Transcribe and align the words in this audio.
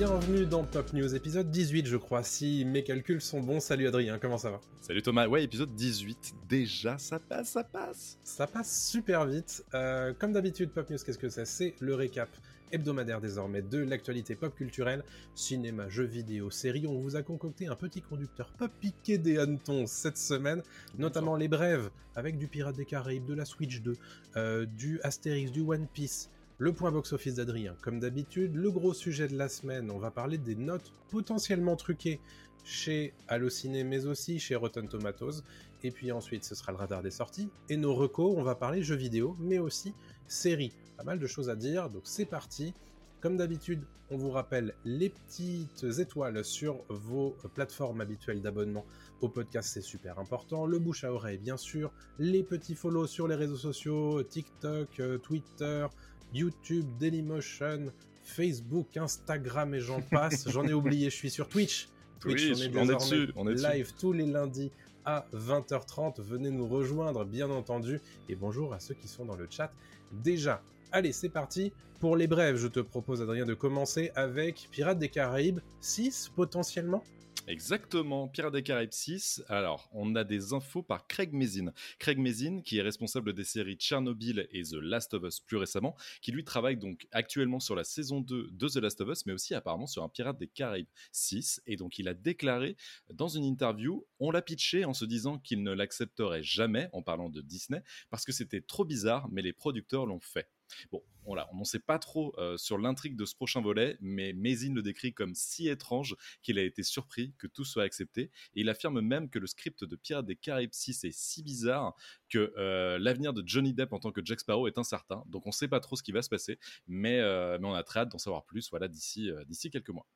bienvenue 0.00 0.46
dans 0.46 0.64
Pop 0.64 0.94
News, 0.94 1.14
épisode 1.14 1.50
18 1.50 1.86
je 1.86 1.98
crois, 1.98 2.22
si 2.22 2.64
mes 2.64 2.82
calculs 2.82 3.20
sont 3.20 3.42
bons. 3.42 3.60
Salut 3.60 3.86
Adrien, 3.86 4.18
comment 4.18 4.38
ça 4.38 4.50
va? 4.50 4.58
Salut 4.80 5.02
Thomas, 5.02 5.28
ouais, 5.28 5.44
épisode 5.44 5.74
18, 5.74 6.36
déjà 6.48 6.96
ça 6.96 7.18
passe, 7.18 7.50
ça 7.50 7.64
passe 7.64 8.18
Ça 8.24 8.46
passe 8.46 8.88
super 8.88 9.26
vite. 9.26 9.62
Euh, 9.74 10.14
comme 10.18 10.32
d'habitude, 10.32 10.70
Pop 10.70 10.88
News, 10.88 10.96
qu'est-ce 11.04 11.18
que 11.18 11.28
c'est? 11.28 11.44
C'est 11.44 11.74
le 11.80 11.94
récap 11.94 12.30
hebdomadaire 12.72 13.20
désormais 13.20 13.60
de 13.60 13.76
l'actualité 13.76 14.34
pop 14.34 14.54
culturelle, 14.56 15.04
cinéma, 15.34 15.90
jeux 15.90 16.04
vidéo, 16.04 16.50
séries. 16.50 16.86
On 16.86 16.98
vous 16.98 17.16
a 17.16 17.22
concocté 17.22 17.66
un 17.66 17.76
petit 17.76 18.00
conducteur 18.00 18.54
pas 18.58 18.68
piqué 18.68 19.18
des 19.18 19.38
hannetons 19.38 19.84
cette 19.86 20.16
semaine, 20.16 20.62
notamment 20.96 21.36
les 21.36 21.48
brèves 21.48 21.90
avec 22.16 22.38
du 22.38 22.48
Pirate 22.48 22.76
des 22.76 22.86
Caraïbes, 22.86 23.26
de 23.26 23.34
la 23.34 23.44
Switch 23.44 23.82
2, 23.82 23.96
euh, 24.36 24.64
du 24.64 24.98
Astérix, 25.02 25.52
du 25.52 25.60
One 25.60 25.86
Piece. 25.92 26.30
Le 26.60 26.74
point 26.74 26.92
box-office 26.92 27.36
d'Adrien, 27.36 27.74
comme 27.80 28.00
d'habitude, 28.00 28.54
le 28.54 28.70
gros 28.70 28.92
sujet 28.92 29.26
de 29.28 29.34
la 29.34 29.48
semaine, 29.48 29.90
on 29.90 29.98
va 29.98 30.10
parler 30.10 30.36
des 30.36 30.54
notes 30.54 30.92
potentiellement 31.08 31.74
truquées 31.74 32.20
chez 32.64 33.14
Allociné, 33.28 33.82
mais 33.82 34.04
aussi 34.04 34.38
chez 34.38 34.56
Rotten 34.56 34.86
Tomatoes. 34.86 35.42
Et 35.82 35.90
puis 35.90 36.12
ensuite, 36.12 36.44
ce 36.44 36.54
sera 36.54 36.72
le 36.72 36.76
radar 36.76 37.00
des 37.00 37.10
sorties. 37.10 37.48
Et 37.70 37.78
nos 37.78 37.94
recos, 37.94 38.34
on 38.36 38.42
va 38.42 38.56
parler 38.56 38.82
jeux 38.82 38.94
vidéo, 38.94 39.38
mais 39.40 39.58
aussi 39.58 39.94
séries. 40.26 40.74
Pas 40.98 41.04
mal 41.04 41.18
de 41.18 41.26
choses 41.26 41.48
à 41.48 41.56
dire, 41.56 41.88
donc 41.88 42.02
c'est 42.04 42.26
parti. 42.26 42.74
Comme 43.22 43.38
d'habitude, 43.38 43.86
on 44.10 44.18
vous 44.18 44.30
rappelle 44.30 44.74
les 44.84 45.08
petites 45.08 45.84
étoiles 45.98 46.44
sur 46.44 46.84
vos 46.90 47.36
plateformes 47.54 48.02
habituelles 48.02 48.42
d'abonnement 48.42 48.84
au 49.20 49.28
podcast, 49.28 49.70
c'est 49.72 49.80
super 49.80 50.18
important. 50.18 50.66
Le 50.66 50.78
bouche 50.78 51.04
à 51.04 51.12
oreille, 51.12 51.38
bien 51.38 51.56
sûr. 51.56 51.92
Les 52.18 52.42
petits 52.42 52.74
follow 52.74 53.06
sur 53.06 53.28
les 53.28 53.34
réseaux 53.34 53.56
sociaux, 53.56 54.22
TikTok, 54.22 55.00
euh, 55.00 55.18
Twitter, 55.18 55.86
YouTube, 56.32 56.86
Dailymotion, 56.98 57.92
Facebook, 58.22 58.96
Instagram 58.96 59.74
et 59.74 59.80
j'en 59.80 60.00
passe. 60.00 60.48
j'en 60.48 60.66
ai 60.66 60.72
oublié, 60.72 61.10
je 61.10 61.16
suis 61.16 61.30
sur 61.30 61.48
Twitch. 61.48 61.88
Twitch, 62.20 62.50
on 62.50 62.60
est, 62.60 62.68
désormais 62.68 62.94
dessus, 62.94 63.32
on 63.36 63.48
est 63.48 63.54
dessus. 63.54 63.66
live 63.72 63.92
tous 63.98 64.12
les 64.12 64.26
lundis 64.26 64.70
à 65.04 65.26
20h30. 65.34 66.20
Venez 66.20 66.50
nous 66.50 66.68
rejoindre, 66.68 67.24
bien 67.24 67.50
entendu. 67.50 68.00
Et 68.28 68.34
bonjour 68.34 68.74
à 68.74 68.80
ceux 68.80 68.94
qui 68.94 69.08
sont 69.08 69.24
dans 69.24 69.36
le 69.36 69.46
chat 69.50 69.72
déjà. 70.12 70.62
Allez, 70.92 71.12
c'est 71.12 71.28
parti. 71.28 71.72
Pour 72.00 72.16
les 72.16 72.26
brèves, 72.26 72.56
je 72.56 72.68
te 72.68 72.80
propose, 72.80 73.20
Adrien, 73.20 73.44
de 73.44 73.54
commencer 73.54 74.10
avec 74.14 74.68
Pirates 74.70 74.98
des 74.98 75.08
Caraïbes 75.08 75.60
6, 75.80 76.32
potentiellement 76.34 77.04
Exactement, 77.50 78.28
Pirates 78.28 78.52
des 78.52 78.62
Caraïbes 78.62 78.92
6. 78.92 79.42
Alors, 79.48 79.88
on 79.92 80.14
a 80.14 80.22
des 80.22 80.52
infos 80.52 80.84
par 80.84 81.08
Craig 81.08 81.32
Mazin. 81.32 81.72
Craig 81.98 82.16
Mazin, 82.16 82.60
qui 82.60 82.78
est 82.78 82.82
responsable 82.82 83.32
des 83.32 83.42
séries 83.42 83.74
Tchernobyl 83.74 84.46
et 84.52 84.62
The 84.62 84.74
Last 84.74 85.14
of 85.14 85.24
Us 85.24 85.40
plus 85.40 85.56
récemment, 85.56 85.96
qui 86.22 86.30
lui 86.30 86.44
travaille 86.44 86.76
donc 86.76 87.08
actuellement 87.10 87.58
sur 87.58 87.74
la 87.74 87.82
saison 87.82 88.20
2 88.20 88.50
de 88.52 88.68
The 88.68 88.76
Last 88.76 89.00
of 89.00 89.08
Us, 89.08 89.26
mais 89.26 89.32
aussi 89.32 89.56
apparemment 89.56 89.88
sur 89.88 90.04
un 90.04 90.08
Pirates 90.08 90.38
des 90.38 90.46
Caraïbes 90.46 90.86
6. 91.10 91.60
Et 91.66 91.74
donc, 91.74 91.98
il 91.98 92.06
a 92.06 92.14
déclaré 92.14 92.76
dans 93.12 93.26
une 93.26 93.42
interview, 93.42 94.06
on 94.20 94.30
l'a 94.30 94.42
pitché 94.42 94.84
en 94.84 94.94
se 94.94 95.04
disant 95.04 95.40
qu'il 95.40 95.64
ne 95.64 95.72
l'accepterait 95.72 96.44
jamais, 96.44 96.88
en 96.92 97.02
parlant 97.02 97.30
de 97.30 97.40
Disney, 97.40 97.82
parce 98.10 98.24
que 98.24 98.30
c'était 98.30 98.60
trop 98.60 98.84
bizarre, 98.84 99.28
mais 99.28 99.42
les 99.42 99.52
producteurs 99.52 100.06
l'ont 100.06 100.20
fait. 100.20 100.48
Bon, 100.90 101.02
voilà, 101.24 101.48
on 101.52 101.56
n'en 101.56 101.64
sait 101.64 101.78
pas 101.78 101.98
trop 101.98 102.34
euh, 102.38 102.56
sur 102.56 102.78
l'intrigue 102.78 103.16
de 103.16 103.24
ce 103.24 103.34
prochain 103.34 103.60
volet, 103.60 103.96
mais 104.00 104.32
Mazin 104.32 104.74
le 104.74 104.82
décrit 104.82 105.12
comme 105.12 105.34
si 105.34 105.68
étrange 105.68 106.16
qu'il 106.42 106.58
a 106.58 106.62
été 106.62 106.82
surpris 106.82 107.34
que 107.38 107.46
tout 107.46 107.64
soit 107.64 107.84
accepté. 107.84 108.30
Et 108.54 108.60
il 108.60 108.68
affirme 108.68 109.00
même 109.00 109.28
que 109.28 109.38
le 109.38 109.46
script 109.46 109.84
de 109.84 109.96
Pirates 109.96 110.26
des 110.26 110.36
Caraïbes 110.36 110.72
6 110.72 111.04
est 111.04 111.12
si 111.12 111.42
bizarre 111.42 111.94
que 112.28 112.52
euh, 112.56 112.98
l'avenir 112.98 113.32
de 113.32 113.42
Johnny 113.46 113.74
Depp 113.74 113.92
en 113.92 114.00
tant 114.00 114.12
que 114.12 114.20
Jack 114.24 114.40
Sparrow 114.40 114.66
est 114.66 114.78
incertain. 114.78 115.22
Donc 115.26 115.46
on 115.46 115.50
ne 115.50 115.54
sait 115.54 115.68
pas 115.68 115.80
trop 115.80 115.96
ce 115.96 116.02
qui 116.02 116.12
va 116.12 116.22
se 116.22 116.28
passer, 116.28 116.58
mais, 116.86 117.20
euh, 117.20 117.58
mais 117.60 117.68
on 117.68 117.74
a 117.74 117.82
très 117.82 118.00
hâte 118.00 118.10
d'en 118.10 118.18
savoir 118.18 118.44
plus 118.44 118.70
voilà, 118.70 118.88
d'ici 118.88 119.30
d'ici 119.46 119.70
quelques 119.70 119.90
mois. 119.90 120.06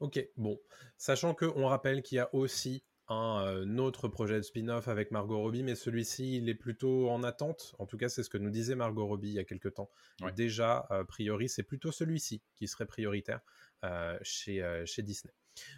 Ok, 0.00 0.18
bon. 0.36 0.58
Sachant 0.96 1.34
qu'on 1.34 1.66
rappelle 1.66 2.02
qu'il 2.02 2.16
y 2.16 2.18
a 2.18 2.34
aussi 2.34 2.82
un 3.10 3.44
euh, 3.44 3.76
autre 3.78 4.08
projet 4.08 4.36
de 4.36 4.42
spin-off 4.42 4.88
avec 4.88 5.10
Margot 5.10 5.38
Robbie, 5.38 5.64
mais 5.64 5.74
celui-ci, 5.74 6.36
il 6.36 6.48
est 6.48 6.54
plutôt 6.54 7.10
en 7.10 7.22
attente. 7.24 7.74
En 7.78 7.86
tout 7.86 7.96
cas, 7.96 8.08
c'est 8.08 8.22
ce 8.22 8.30
que 8.30 8.38
nous 8.38 8.50
disait 8.50 8.76
Margot 8.76 9.04
Robbie 9.04 9.28
il 9.28 9.34
y 9.34 9.38
a 9.40 9.44
quelques 9.44 9.74
temps. 9.74 9.90
Ouais. 10.22 10.32
Déjà, 10.32 10.86
a 10.90 11.04
priori, 11.04 11.48
c'est 11.48 11.64
plutôt 11.64 11.90
celui-ci 11.90 12.40
qui 12.54 12.68
serait 12.68 12.86
prioritaire 12.86 13.40
euh, 13.84 14.16
chez, 14.22 14.62
euh, 14.62 14.86
chez 14.86 15.02
Disney. 15.02 15.34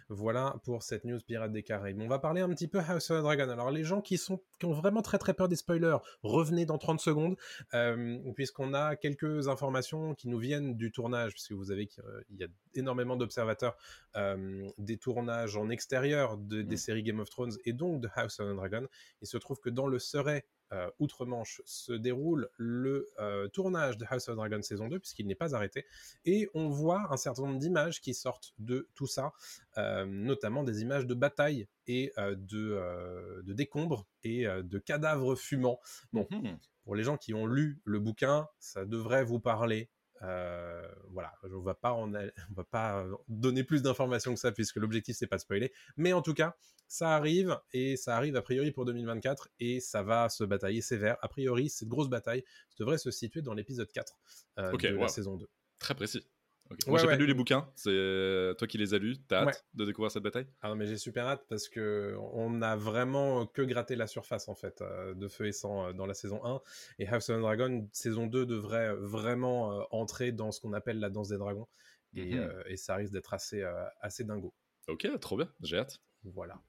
Voilà 0.09 0.55
pour 0.63 0.83
cette 0.83 1.05
news 1.05 1.19
Pirates 1.25 1.51
des 1.51 1.63
Caraïbes. 1.63 1.99
On 2.01 2.07
va 2.07 2.19
parler 2.19 2.41
un 2.41 2.49
petit 2.49 2.67
peu 2.67 2.79
House 2.79 3.09
of 3.11 3.19
the 3.19 3.21
Dragon. 3.23 3.49
Alors 3.49 3.71
les 3.71 3.83
gens 3.83 4.01
qui 4.01 4.17
sont 4.17 4.41
qui 4.59 4.65
ont 4.65 4.73
vraiment 4.73 5.01
très 5.01 5.17
très 5.17 5.33
peur 5.33 5.47
des 5.47 5.55
spoilers, 5.55 5.97
revenez 6.21 6.65
dans 6.65 6.77
30 6.77 6.99
secondes 6.99 7.35
euh, 7.73 8.19
puisqu'on 8.35 8.73
a 8.73 8.95
quelques 8.95 9.47
informations 9.47 10.13
qui 10.15 10.29
nous 10.29 10.37
viennent 10.37 10.75
du 10.75 10.91
tournage 10.91 11.31
puisque 11.31 11.53
vous 11.53 11.71
avez 11.71 11.87
qu'il 11.87 12.03
y 12.31 12.43
a 12.43 12.47
énormément 12.75 13.15
d'observateurs 13.15 13.75
euh, 14.15 14.69
des 14.77 14.97
tournages 14.97 15.57
en 15.57 15.69
extérieur 15.69 16.37
de, 16.37 16.61
des 16.61 16.73
Mm. 16.73 16.77
séries 16.77 17.03
Game 17.03 17.19
of 17.19 17.29
Thrones 17.29 17.53
et 17.65 17.73
donc 17.73 18.01
de 18.01 18.09
House 18.15 18.39
of 18.39 18.51
the 18.51 18.55
Dragon. 18.55 18.87
Il 19.21 19.27
se 19.27 19.37
trouve 19.37 19.59
que 19.59 19.69
dans 19.69 19.87
le 19.87 19.99
Surrey 19.99 20.45
euh, 20.73 20.89
outre-Manche 20.99 21.61
se 21.65 21.93
déroule 21.93 22.49
le 22.57 23.07
euh, 23.19 23.47
tournage 23.49 23.97
de 23.97 24.05
House 24.09 24.27
of 24.27 24.35
Dragon 24.35 24.61
saison 24.61 24.87
2 24.87 24.99
puisqu'il 24.99 25.27
n'est 25.27 25.35
pas 25.35 25.55
arrêté 25.55 25.85
et 26.25 26.49
on 26.53 26.67
voit 26.67 27.07
un 27.11 27.17
certain 27.17 27.43
nombre 27.43 27.59
d'images 27.59 28.01
qui 28.01 28.13
sortent 28.13 28.53
de 28.59 28.89
tout 28.95 29.07
ça 29.07 29.31
euh, 29.77 30.05
notamment 30.05 30.63
des 30.63 30.81
images 30.81 31.05
de 31.05 31.13
bataille 31.13 31.67
et 31.87 32.13
de, 32.17 33.41
de 33.43 33.53
décombres 33.53 34.05
et 34.23 34.45
de 34.45 34.79
cadavres 34.79 35.35
fumants. 35.35 35.79
Bon, 36.13 36.27
Mhm. 36.31 36.57
pour 36.83 36.95
les 36.95 37.03
gens 37.03 37.17
qui 37.17 37.33
ont 37.33 37.45
lu 37.45 37.81
le 37.83 37.99
bouquin, 37.99 38.47
ça 38.59 38.85
devrait 38.85 39.23
vous 39.23 39.39
parler. 39.39 39.89
Euh, 40.23 40.87
voilà, 41.11 41.33
on 41.43 41.59
va 41.59 41.75
pas 41.75 41.91
en 41.93 42.13
a- 42.15 42.23
on 42.49 42.53
va 42.55 42.63
pas 42.63 43.03
euh, 43.03 43.15
donner 43.27 43.63
plus 43.63 43.81
d'informations 43.81 44.33
que 44.33 44.39
ça 44.39 44.51
puisque 44.51 44.77
l'objectif 44.77 45.15
c'est 45.17 45.27
pas 45.27 45.35
de 45.37 45.41
spoiler. 45.41 45.73
Mais 45.97 46.13
en 46.13 46.21
tout 46.21 46.33
cas, 46.33 46.55
ça 46.87 47.15
arrive 47.15 47.59
et 47.71 47.97
ça 47.97 48.15
arrive 48.15 48.35
a 48.35 48.41
priori 48.41 48.71
pour 48.71 48.85
2024 48.85 49.49
et 49.59 49.79
ça 49.79 50.03
va 50.03 50.29
se 50.29 50.43
batailler 50.43 50.81
sévère. 50.81 51.17
A 51.21 51.27
priori, 51.27 51.69
cette 51.69 51.87
grosse 51.89 52.09
bataille 52.09 52.43
devrait 52.79 52.97
se 52.97 53.11
situer 53.11 53.41
dans 53.41 53.53
l'épisode 53.53 53.91
4 53.91 54.13
euh, 54.59 54.71
de 54.91 54.95
la 54.95 55.07
saison 55.09 55.35
2. 55.37 55.47
Très 55.79 55.95
précis. 55.95 56.25
Ouais, 56.69 56.77
Moi, 56.87 56.97
j'ai 56.97 57.07
ouais. 57.07 57.17
pas 57.17 57.17
lu 57.17 57.25
les 57.27 57.33
bouquins, 57.33 57.71
c'est 57.75 57.89
euh, 57.91 58.53
toi 58.53 58.67
qui 58.67 58.77
les 58.77 58.93
as 58.93 58.97
lus, 58.97 59.17
t'as 59.27 59.43
hâte 59.43 59.55
Ouais. 59.55 59.63
de 59.73 59.85
découvrir 59.85 60.11
cette 60.11 60.23
bataille? 60.23 60.47
Ah 60.61 60.69
non, 60.69 60.75
mais 60.75 60.87
j'ai 60.87 60.97
super 60.97 61.27
hâte 61.27 61.45
parce 61.49 61.67
que 61.67 62.15
on 62.31 62.61
a 62.61 62.75
vraiment 62.77 63.45
que 63.45 63.61
gratté 63.61 63.95
la 63.97 64.07
surface 64.07 64.47
en 64.47 64.55
fait 64.55 64.81
euh, 64.81 65.13
de 65.13 65.27
feu 65.27 65.47
et 65.47 65.51
sang 65.51 65.87
euh, 65.87 65.93
dans 65.93 66.05
la 66.05 66.13
saison 66.13 66.43
1 66.45 66.61
et 66.99 67.07
House 67.07 67.29
of 67.29 67.37
the 67.37 67.41
Dragon 67.41 67.89
saison 67.91 68.27
2 68.27 68.45
devrait 68.45 68.93
vraiment 68.95 69.85
entrer 69.93 70.31
dans 70.31 70.51
ce 70.53 70.61
qu'on 70.61 70.71
appelle 70.73 70.99
la 70.99 71.09
danse 71.09 71.27
des 71.29 71.37
dragons 71.37 71.67
et, 72.15 72.37
Mhm. 72.37 72.39
euh, 72.39 72.63
et 72.67 72.77
ça 72.77 72.95
risque 72.95 73.11
d'être 73.11 73.33
assez 73.33 73.61
euh, 73.61 73.83
assez 74.01 74.23
dingo. 74.23 74.53
Ok, 74.87 75.05
trop 75.19 75.35
bien, 75.35 75.53
j'ai 75.61 75.77
hâte. 75.77 76.01
Voilà. 76.23 76.61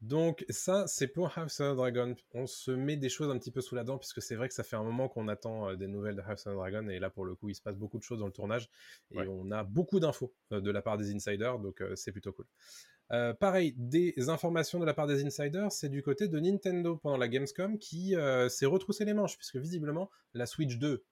Donc 0.00 0.44
ça, 0.48 0.86
c'est 0.86 1.08
pour 1.08 1.36
House 1.36 1.60
of 1.60 1.72
the 1.72 1.76
Dragon. 1.76 2.14
On 2.32 2.46
se 2.46 2.70
met 2.70 2.96
des 2.96 3.08
choses 3.08 3.30
un 3.30 3.38
petit 3.38 3.50
peu 3.50 3.60
sous 3.60 3.74
la 3.74 3.82
dent 3.84 3.98
puisque 3.98 4.22
c'est 4.22 4.36
vrai 4.36 4.48
que 4.48 4.54
ça 4.54 4.62
fait 4.62 4.76
un 4.76 4.84
moment 4.84 5.08
qu'on 5.08 5.26
attend 5.28 5.68
euh, 5.70 5.76
des 5.76 5.88
nouvelles 5.88 6.16
de 6.16 6.22
House 6.22 6.46
of 6.46 6.52
the 6.54 6.56
Dragon 6.56 6.88
et 6.88 6.98
là 6.98 7.10
pour 7.10 7.24
le 7.24 7.34
coup, 7.34 7.48
il 7.48 7.54
se 7.54 7.62
passe 7.62 7.76
beaucoup 7.76 7.98
de 7.98 8.02
choses 8.04 8.20
dans 8.20 8.26
le 8.26 8.32
tournage 8.32 8.68
et 9.10 9.18
Ouais. 9.18 9.26
on 9.28 9.50
a 9.50 9.64
beaucoup 9.64 9.98
d'infos 10.00 10.32
euh, 10.52 10.60
de 10.60 10.70
la 10.70 10.80
part 10.82 10.96
des 10.96 11.12
insiders, 11.14 11.58
donc 11.58 11.80
euh, 11.80 11.96
c'est 11.96 12.12
plutôt 12.12 12.32
cool. 12.32 12.46
Euh, 13.12 13.34
pareil, 13.34 13.74
des 13.76 14.14
informations 14.28 14.78
de 14.78 14.84
la 14.84 14.94
part 14.94 15.08
des 15.08 15.24
insiders, 15.24 15.72
c'est 15.72 15.88
du 15.88 16.00
côté 16.00 16.28
de 16.28 16.38
Nintendo 16.38 16.96
pendant 16.96 17.16
la 17.16 17.26
Gamescom 17.26 17.76
qui 17.78 18.14
euh, 18.14 18.48
s'est 18.48 18.66
retroussé 18.66 19.04
les 19.04 19.14
manches 19.14 19.36
puisque 19.36 19.56
visiblement 19.56 20.08
la 20.32 20.46
Switch 20.46 20.76
2 20.78 21.04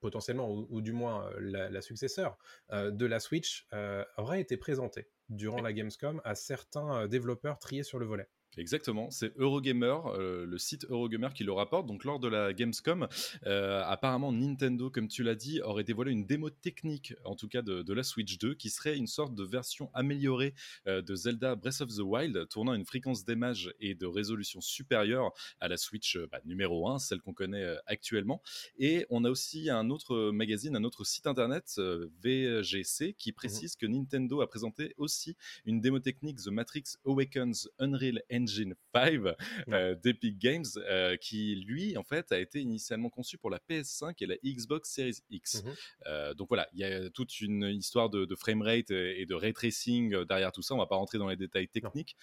potentiellement, 0.00 0.50
ou, 0.50 0.66
ou 0.70 0.80
du 0.80 0.92
moins 0.92 1.26
euh, 1.26 1.36
la, 1.40 1.70
la 1.70 1.80
successeur 1.80 2.36
euh, 2.72 2.90
de 2.90 3.06
la 3.06 3.20
Switch, 3.20 3.66
euh, 3.72 4.04
aurait 4.16 4.40
été 4.40 4.56
présentée 4.56 5.10
durant 5.28 5.60
la 5.60 5.72
Gamescom 5.72 6.20
à 6.24 6.34
certains 6.34 7.06
développeurs 7.06 7.58
triés 7.58 7.82
sur 7.82 7.98
le 7.98 8.06
volet. 8.06 8.28
Exactement, 8.56 9.10
c'est 9.10 9.32
Eurogamer, 9.36 9.94
euh, 10.06 10.44
le 10.44 10.58
site 10.58 10.84
Eurogamer 10.88 11.28
qui 11.34 11.44
le 11.44 11.52
rapporte. 11.52 11.86
Donc 11.86 12.04
lors 12.04 12.18
de 12.18 12.26
la 12.26 12.52
Gamescom, 12.52 13.06
euh, 13.46 13.82
apparemment 13.84 14.32
Nintendo, 14.32 14.90
comme 14.90 15.06
tu 15.06 15.22
l'as 15.22 15.36
dit, 15.36 15.60
aurait 15.60 15.84
dévoilé 15.84 16.10
une 16.10 16.26
démo 16.26 16.50
technique, 16.50 17.14
en 17.24 17.36
tout 17.36 17.46
cas 17.46 17.62
de, 17.62 17.82
de 17.82 17.92
la 17.92 18.02
Switch 18.02 18.38
2, 18.38 18.54
qui 18.54 18.70
serait 18.70 18.96
une 18.96 19.06
sorte 19.06 19.34
de 19.34 19.44
version 19.44 19.90
améliorée 19.94 20.54
euh, 20.88 21.02
de 21.02 21.14
Zelda 21.14 21.54
Breath 21.54 21.82
of 21.82 21.94
the 21.94 22.00
Wild, 22.00 22.48
tournant 22.48 22.74
une 22.74 22.84
fréquence 22.84 23.24
d'image 23.24 23.72
et 23.80 23.94
de 23.94 24.06
résolution 24.06 24.60
supérieure 24.60 25.32
à 25.60 25.68
la 25.68 25.76
Switch 25.76 26.18
bah, 26.32 26.40
numéro 26.44 26.88
1, 26.88 26.98
celle 26.98 27.20
qu'on 27.20 27.34
connaît 27.34 27.76
actuellement. 27.86 28.42
Et 28.78 29.06
on 29.10 29.24
a 29.24 29.30
aussi 29.30 29.70
un 29.70 29.90
autre 29.90 30.30
magazine, 30.30 30.74
un 30.74 30.84
autre 30.84 31.04
site 31.04 31.26
internet, 31.26 31.80
VGC, 32.22 33.14
qui 33.14 33.32
précise 33.32 33.76
que 33.76 33.86
Nintendo 33.86 34.40
a 34.40 34.48
présenté 34.48 34.94
aussi 34.96 35.36
une 35.64 35.80
démo 35.80 36.00
technique 36.00 36.38
The 36.38 36.48
Matrix 36.48 36.96
Awakens 37.04 37.68
Unreal 37.78 38.22
Engine 38.32 38.37
5 38.46 39.34
euh, 39.68 39.94
d'Epic 39.96 40.38
Games, 40.38 40.64
euh, 40.76 41.16
qui 41.16 41.56
lui, 41.56 41.96
en 41.96 42.02
fait, 42.02 42.32
a 42.32 42.38
été 42.38 42.60
initialement 42.60 43.10
conçu 43.10 43.38
pour 43.38 43.50
la 43.50 43.58
PS5 43.58 44.14
et 44.20 44.26
la 44.26 44.36
Xbox 44.44 44.90
Series 44.90 45.18
X. 45.30 45.62
Mhm. 45.62 45.74
Euh, 46.06 46.34
donc 46.34 46.48
voilà, 46.48 46.68
il 46.72 46.80
y 46.80 46.84
a 46.84 47.10
toute 47.10 47.40
une 47.40 47.64
histoire 47.64 48.10
de, 48.10 48.24
de 48.24 48.34
framerate 48.34 48.90
et 48.90 49.26
de 49.26 49.34
ray 49.34 49.52
tracing 49.52 50.24
derrière 50.24 50.52
tout 50.52 50.62
ça. 50.62 50.74
On 50.74 50.78
va 50.78 50.86
pas 50.86 50.96
rentrer 50.96 51.18
dans 51.18 51.28
les 51.28 51.36
détails 51.36 51.68
techniques, 51.68 52.16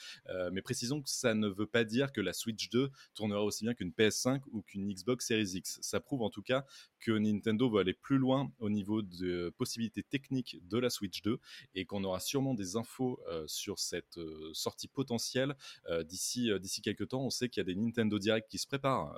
mais 0.51 0.61
précisons 0.61 1.01
que 1.01 1.09
ça 1.09 1.33
ne 1.33 1.47
veut 1.47 1.67
pas 1.67 1.83
dire 1.83 2.11
que 2.11 2.21
la 2.21 2.33
Switch 2.33 2.69
2 2.69 2.89
tournera 3.13 3.43
aussi 3.43 3.63
bien 3.63 3.73
qu'une 3.73 3.91
PS5 3.91 4.41
ou 4.51 4.61
qu'une 4.61 4.91
Xbox 4.91 5.27
Series 5.27 5.51
X. 5.55 5.79
Ça 5.81 5.99
prouve 5.99 6.21
en 6.21 6.29
tout 6.29 6.41
cas 6.41 6.65
que 7.05 7.11
Nintendo 7.11 7.69
veut 7.69 7.81
aller 7.81 7.93
plus 7.93 8.17
loin 8.17 8.51
au 8.59 8.69
niveau 8.69 9.01
de 9.01 9.53
possibilités 9.57 10.01
techniques 10.03 10.57
de 10.67 10.79
la 10.79 10.89
Switch 10.89 11.21
2 11.21 11.37
et 11.75 11.85
qu'on 11.85 12.03
aura 12.03 12.19
sûrement 12.19 12.53
des 12.55 12.75
infos 12.77 13.19
sur 13.45 13.77
cette 13.79 14.19
sortie 14.53 14.87
potentielle 14.87 15.55
d'ici 16.03 16.49
d'ici 16.59 16.81
quelques 16.81 17.09
temps. 17.09 17.23
On 17.23 17.29
sait 17.29 17.49
qu'il 17.49 17.61
y 17.61 17.65
a 17.65 17.65
des 17.65 17.75
Nintendo 17.75 18.17
Direct 18.17 18.49
qui 18.49 18.57
se 18.57 18.67
préparent 18.67 19.13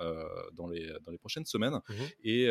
dans, 0.52 0.68
les, 0.68 0.92
dans 1.04 1.12
les 1.12 1.18
prochaines 1.18 1.46
semaines 1.46 1.80
Mhm. 1.88 2.06
et, 2.24 2.42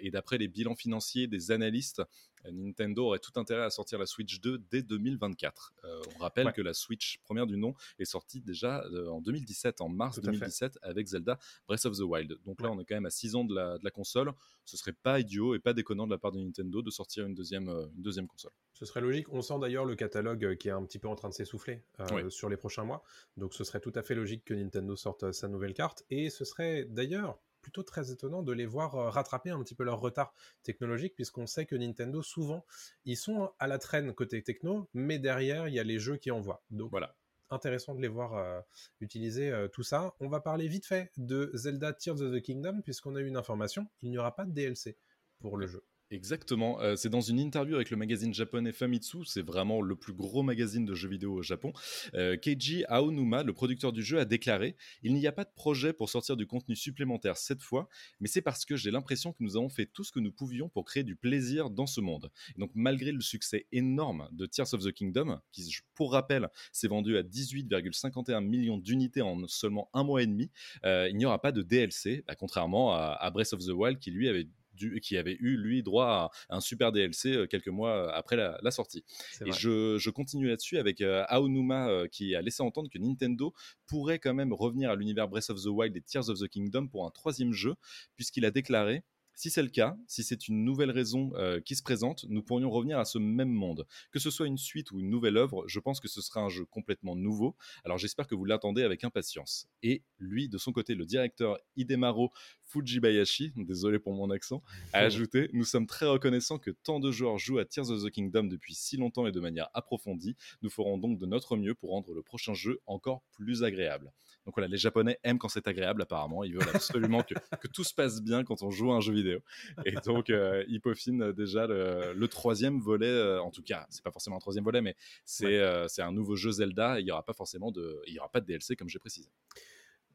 et 0.00 0.10
d'après 0.10 0.38
les 0.38 0.48
bilans 0.48 0.74
financiers 0.74 1.26
des 1.26 1.50
analystes, 1.50 2.02
Nintendo 2.50 3.06
aurait 3.06 3.18
tout 3.18 3.32
intérêt 3.38 3.62
à 3.64 3.70
sortir 3.70 3.98
la 3.98 4.06
Switch 4.06 4.40
2 4.40 4.58
dès 4.70 4.82
2024. 4.82 5.74
Euh, 5.84 6.00
on 6.16 6.18
rappelle 6.20 6.46
Ouais. 6.46 6.52
que 6.52 6.62
la 6.62 6.72
Switch 6.74 7.18
première 7.22 7.46
du 7.46 7.56
nom 7.56 7.74
est 7.98 8.04
sortie 8.04 8.40
déjà 8.40 8.82
euh, 8.92 9.08
en 9.08 9.20
2017, 9.20 9.80
en 9.80 9.88
mars 9.88 10.14
Tout 10.16 10.20
à 10.22 10.32
fait. 10.32 10.38
2017, 10.38 10.78
avec 10.82 11.06
Zelda 11.06 11.38
Breath 11.68 11.84
of 11.86 11.96
the 11.96 12.00
Wild. 12.02 12.36
Donc 12.44 12.60
là, 12.62 12.70
on 12.70 12.80
est 12.80 12.84
quand 12.84 12.94
même 12.94 13.06
à 13.06 13.10
6 13.10 13.34
ans 13.36 13.44
de 13.44 13.54
la, 13.54 13.78
de 13.78 13.84
la 13.84 13.90
console. 13.90 14.32
Ce 14.64 14.76
serait 14.76 14.92
pas 14.92 15.20
idiot 15.20 15.54
et 15.54 15.58
pas 15.58 15.72
déconnant 15.72 16.06
de 16.06 16.12
la 16.12 16.18
part 16.18 16.32
de 16.32 16.38
Nintendo 16.38 16.80
de 16.82 16.90
sortir 16.90 17.26
une 17.26 17.34
deuxième, 17.34 17.68
euh, 17.68 17.86
une 17.96 18.02
deuxième 18.02 18.26
console. 18.26 18.52
Ce 18.72 18.84
serait 18.86 19.00
logique. 19.00 19.30
On 19.32 19.42
sent 19.42 19.58
d'ailleurs 19.60 19.84
le 19.84 19.94
catalogue 19.96 20.56
qui 20.56 20.68
est 20.68 20.72
un 20.72 20.84
petit 20.84 20.98
peu 20.98 21.08
en 21.08 21.14
train 21.16 21.28
de 21.28 21.34
s'essouffler 21.34 21.82
Oui. 22.12 22.22
sur 22.30 22.48
les 22.48 22.56
prochains 22.56 22.84
mois. 22.84 23.02
Donc 23.36 23.52
ce 23.54 23.64
serait 23.64 23.80
tout 23.80 23.92
à 23.94 24.02
fait 24.02 24.14
logique 24.14 24.44
que 24.44 24.54
Nintendo 24.54 24.96
sorte 24.96 25.32
sa 25.32 25.48
nouvelle 25.48 25.74
carte. 25.74 26.04
Et 26.10 26.30
ce 26.30 26.44
serait 26.44 26.84
d'ailleurs 26.86 27.38
plutôt 27.60 27.82
très 27.82 28.10
étonnant 28.10 28.42
de 28.42 28.52
les 28.52 28.66
voir 28.66 28.94
euh, 28.94 29.10
rattraper 29.10 29.50
un 29.50 29.62
petit 29.62 29.74
peu 29.74 29.84
leur 29.84 30.00
retard 30.00 30.34
technologique, 30.62 31.14
puisqu'on 31.14 31.46
sait 31.46 31.66
que 31.66 31.76
Nintendo, 31.76 32.22
souvent, 32.22 32.64
ils 33.04 33.16
sont 33.16 33.52
à 33.58 33.66
la 33.66 33.78
traîne 33.78 34.12
côté 34.14 34.42
techno, 34.42 34.88
mais 34.94 35.18
derrière, 35.18 35.68
il 35.68 35.74
y 35.74 35.80
a 35.80 35.84
les 35.84 35.98
jeux 35.98 36.16
qui 36.16 36.30
envoient. 36.30 36.62
Donc 36.70 36.90
Voilà. 36.90 37.14
intéressant 37.50 37.94
de 37.94 38.00
les 38.00 38.08
voir 38.08 38.34
euh, 38.36 38.60
utiliser 39.00 39.50
euh, 39.50 39.68
tout 39.68 39.82
ça. 39.82 40.14
On 40.20 40.28
va 40.28 40.40
parler 40.40 40.68
vite 40.68 40.86
fait 40.86 41.10
de 41.16 41.50
Zelda 41.54 41.92
Tears 41.92 42.20
of 42.20 42.32
the 42.32 42.40
Kingdom, 42.40 42.80
puisqu'on 42.82 43.16
a 43.16 43.20
eu 43.20 43.26
une 43.26 43.36
information, 43.36 43.88
il 44.02 44.10
n'y 44.10 44.18
aura 44.18 44.34
pas 44.34 44.44
de 44.44 44.52
DLC 44.52 44.96
pour 45.40 45.56
le 45.56 45.66
jeu. 45.66 45.84
Exactement. 46.12 46.80
Euh, 46.80 46.96
c'est 46.96 47.08
dans 47.08 47.20
une 47.20 47.38
interview 47.38 47.76
avec 47.76 47.90
le 47.90 47.96
magazine 47.96 48.34
japonais 48.34 48.72
Famitsu, 48.72 49.24
c'est 49.26 49.42
vraiment 49.42 49.80
le 49.80 49.94
plus 49.94 50.12
gros 50.12 50.42
magazine 50.42 50.84
de 50.84 50.92
jeux 50.92 51.08
vidéo 51.08 51.34
au 51.34 51.42
Japon. 51.42 51.72
Euh, 52.14 52.36
Keiji 52.36 52.84
Aonuma, 52.88 53.44
le 53.44 53.52
producteur 53.52 53.92
du 53.92 54.02
jeu, 54.02 54.18
a 54.18 54.24
déclaré 54.24 54.76
Il 55.04 55.14
n'y 55.14 55.28
a 55.28 55.32
pas 55.32 55.44
de 55.44 55.52
projet 55.54 55.92
pour 55.92 56.10
sortir 56.10 56.36
du 56.36 56.48
contenu 56.48 56.74
supplémentaire 56.74 57.36
cette 57.36 57.62
fois, 57.62 57.88
mais 58.18 58.26
c'est 58.26 58.42
parce 58.42 58.64
que 58.64 58.74
j'ai 58.74 58.90
l'impression 58.90 59.32
que 59.32 59.38
nous 59.38 59.56
avons 59.56 59.68
fait 59.68 59.86
tout 59.86 60.02
ce 60.02 60.10
que 60.10 60.18
nous 60.18 60.32
pouvions 60.32 60.68
pour 60.68 60.84
créer 60.84 61.04
du 61.04 61.14
plaisir 61.14 61.70
dans 61.70 61.86
ce 61.86 62.00
monde. 62.00 62.32
Et 62.56 62.58
donc, 62.58 62.72
malgré 62.74 63.12
le 63.12 63.20
succès 63.20 63.68
énorme 63.70 64.28
de 64.32 64.46
Tears 64.46 64.74
of 64.74 64.82
the 64.82 64.90
Kingdom, 64.90 65.38
qui, 65.52 65.72
pour 65.94 66.12
rappel, 66.12 66.48
s'est 66.72 66.88
vendu 66.88 67.18
à 67.18 67.22
18,51 67.22 68.40
millions 68.44 68.78
d'unités 68.78 69.22
en 69.22 69.46
seulement 69.46 69.88
un 69.92 70.02
mois 70.02 70.22
et 70.22 70.26
demi, 70.26 70.50
euh, 70.84 71.08
il 71.08 71.16
n'y 71.16 71.24
aura 71.24 71.40
pas 71.40 71.52
de 71.52 71.62
DLC, 71.62 72.24
bah, 72.26 72.34
contrairement 72.34 72.94
à 72.94 73.30
Breath 73.30 73.52
of 73.52 73.60
the 73.64 73.70
Wild 73.70 74.00
qui 74.00 74.10
lui 74.10 74.28
avait 74.28 74.48
dû- 74.80 75.00
qui 75.00 75.16
avait 75.16 75.36
eu 75.40 75.56
lui 75.56 75.82
droit 75.82 76.30
à 76.48 76.56
un 76.56 76.60
super 76.60 76.90
DLC 76.92 77.34
euh, 77.36 77.46
quelques 77.46 77.68
mois 77.68 78.12
après 78.14 78.36
la, 78.36 78.58
la 78.62 78.70
sortie. 78.70 79.04
Et 79.46 79.52
je, 79.52 79.98
je 79.98 80.10
continue 80.10 80.48
là-dessus 80.48 80.78
avec 80.78 81.00
euh, 81.00 81.24
Aonuma 81.28 81.88
euh, 81.88 82.08
qui 82.08 82.34
a 82.34 82.40
laissé 82.42 82.62
entendre 82.62 82.88
que 82.90 82.98
Nintendo 82.98 83.52
pourrait 83.86 84.18
quand 84.18 84.34
même 84.34 84.52
revenir 84.52 84.90
à 84.90 84.96
l'univers 84.96 85.28
Breath 85.28 85.50
of 85.50 85.62
the 85.62 85.66
Wild 85.66 85.96
et 85.96 86.00
Tears 86.00 86.28
of 86.30 86.38
the 86.40 86.48
Kingdom 86.48 86.88
pour 86.88 87.06
un 87.06 87.10
troisième 87.10 87.52
jeu, 87.52 87.74
puisqu'il 88.16 88.44
a 88.44 88.50
déclaré 88.50 89.02
si 89.34 89.50
c'est 89.50 89.62
le 89.62 89.68
cas, 89.68 89.96
si 90.06 90.22
c'est 90.22 90.48
une 90.48 90.64
nouvelle 90.64 90.90
raison 90.90 91.32
euh, 91.34 91.60
qui 91.60 91.74
se 91.74 91.82
présente, 91.82 92.24
nous 92.28 92.42
pourrions 92.42 92.70
revenir 92.70 92.98
à 92.98 93.04
ce 93.04 93.18
même 93.18 93.50
monde. 93.50 93.86
Que 94.10 94.18
ce 94.18 94.30
soit 94.30 94.46
une 94.46 94.58
suite 94.58 94.92
ou 94.92 95.00
une 95.00 95.10
nouvelle 95.10 95.36
œuvre, 95.36 95.64
je 95.66 95.80
pense 95.80 96.00
que 96.00 96.08
ce 96.08 96.20
sera 96.20 96.40
un 96.40 96.48
jeu 96.48 96.64
complètement 96.64 97.16
nouveau. 97.16 97.56
Alors 97.84 97.98
j'espère 97.98 98.26
que 98.26 98.34
vous 98.34 98.44
l'attendez 98.44 98.82
avec 98.82 99.04
impatience. 99.04 99.68
Et 99.82 100.02
lui, 100.18 100.48
de 100.48 100.58
son 100.58 100.72
côté, 100.72 100.94
le 100.94 101.06
directeur 101.06 101.58
Hidemaro 101.76 102.32
Fujibayashi, 102.64 103.52
désolé 103.56 103.98
pour 103.98 104.14
mon 104.14 104.30
accent, 104.30 104.62
a 104.92 104.98
ajouté 105.00 105.48
Nous 105.52 105.64
sommes 105.64 105.86
très 105.86 106.06
reconnaissants 106.06 106.58
que 106.58 106.70
tant 106.70 107.00
de 107.00 107.10
joueurs 107.10 107.38
jouent 107.38 107.58
à 107.58 107.64
Tears 107.64 107.90
of 107.90 108.04
the 108.04 108.10
Kingdom 108.10 108.44
depuis 108.44 108.74
si 108.74 108.96
longtemps 108.96 109.26
et 109.26 109.32
de 109.32 109.40
manière 109.40 109.68
approfondie. 109.74 110.36
Nous 110.62 110.70
ferons 110.70 110.98
donc 110.98 111.18
de 111.18 111.26
notre 111.26 111.56
mieux 111.56 111.74
pour 111.74 111.90
rendre 111.90 112.14
le 112.14 112.22
prochain 112.22 112.54
jeu 112.54 112.80
encore 112.86 113.22
plus 113.32 113.64
agréable. 113.64 114.12
Donc 114.50 114.56
voilà, 114.56 114.66
les 114.66 114.78
Japonais 114.78 115.16
aiment 115.22 115.38
quand 115.38 115.46
c'est 115.48 115.68
agréable, 115.68 116.02
apparemment. 116.02 116.42
Ils 116.42 116.54
veulent 116.54 116.68
absolument 116.74 117.22
que, 117.22 117.34
que 117.60 117.68
tout 117.68 117.84
se 117.84 117.94
passe 117.94 118.20
bien 118.20 118.42
quand 118.42 118.64
on 118.64 118.70
joue 118.72 118.90
à 118.90 118.96
un 118.96 119.00
jeu 119.00 119.12
vidéo. 119.12 119.38
Et 119.84 119.92
donc, 120.04 120.28
euh, 120.28 120.64
ils 120.66 120.80
peaufinent 120.80 121.30
déjà 121.30 121.68
le, 121.68 122.12
le 122.14 122.26
troisième 122.28 122.80
volet. 122.80 123.06
euh, 123.06 123.40
en 123.40 123.52
tout 123.52 123.62
cas, 123.62 123.86
c'est 123.90 124.02
pas 124.02 124.10
forcément 124.10 124.34
un 124.34 124.40
troisième 124.40 124.64
volet, 124.64 124.80
mais 124.82 124.96
c'est 125.24 125.46
Ouais. 125.46 125.58
euh, 125.60 125.86
un 125.98 126.10
nouveau 126.10 126.34
jeu 126.34 126.50
Zelda. 126.50 126.98
Et 126.98 127.02
il 127.02 127.04
n'y 127.04 127.12
aura 127.12 127.24
pas 127.24 127.32
forcément 127.32 127.70
de, 127.70 128.02
il 128.08 128.14
y 128.14 128.18
aura 128.18 128.28
pas 128.28 128.40
de 128.40 128.46
DLC, 128.46 128.74
comme 128.74 128.88
j'ai 128.88 128.98
précisé. 128.98 129.28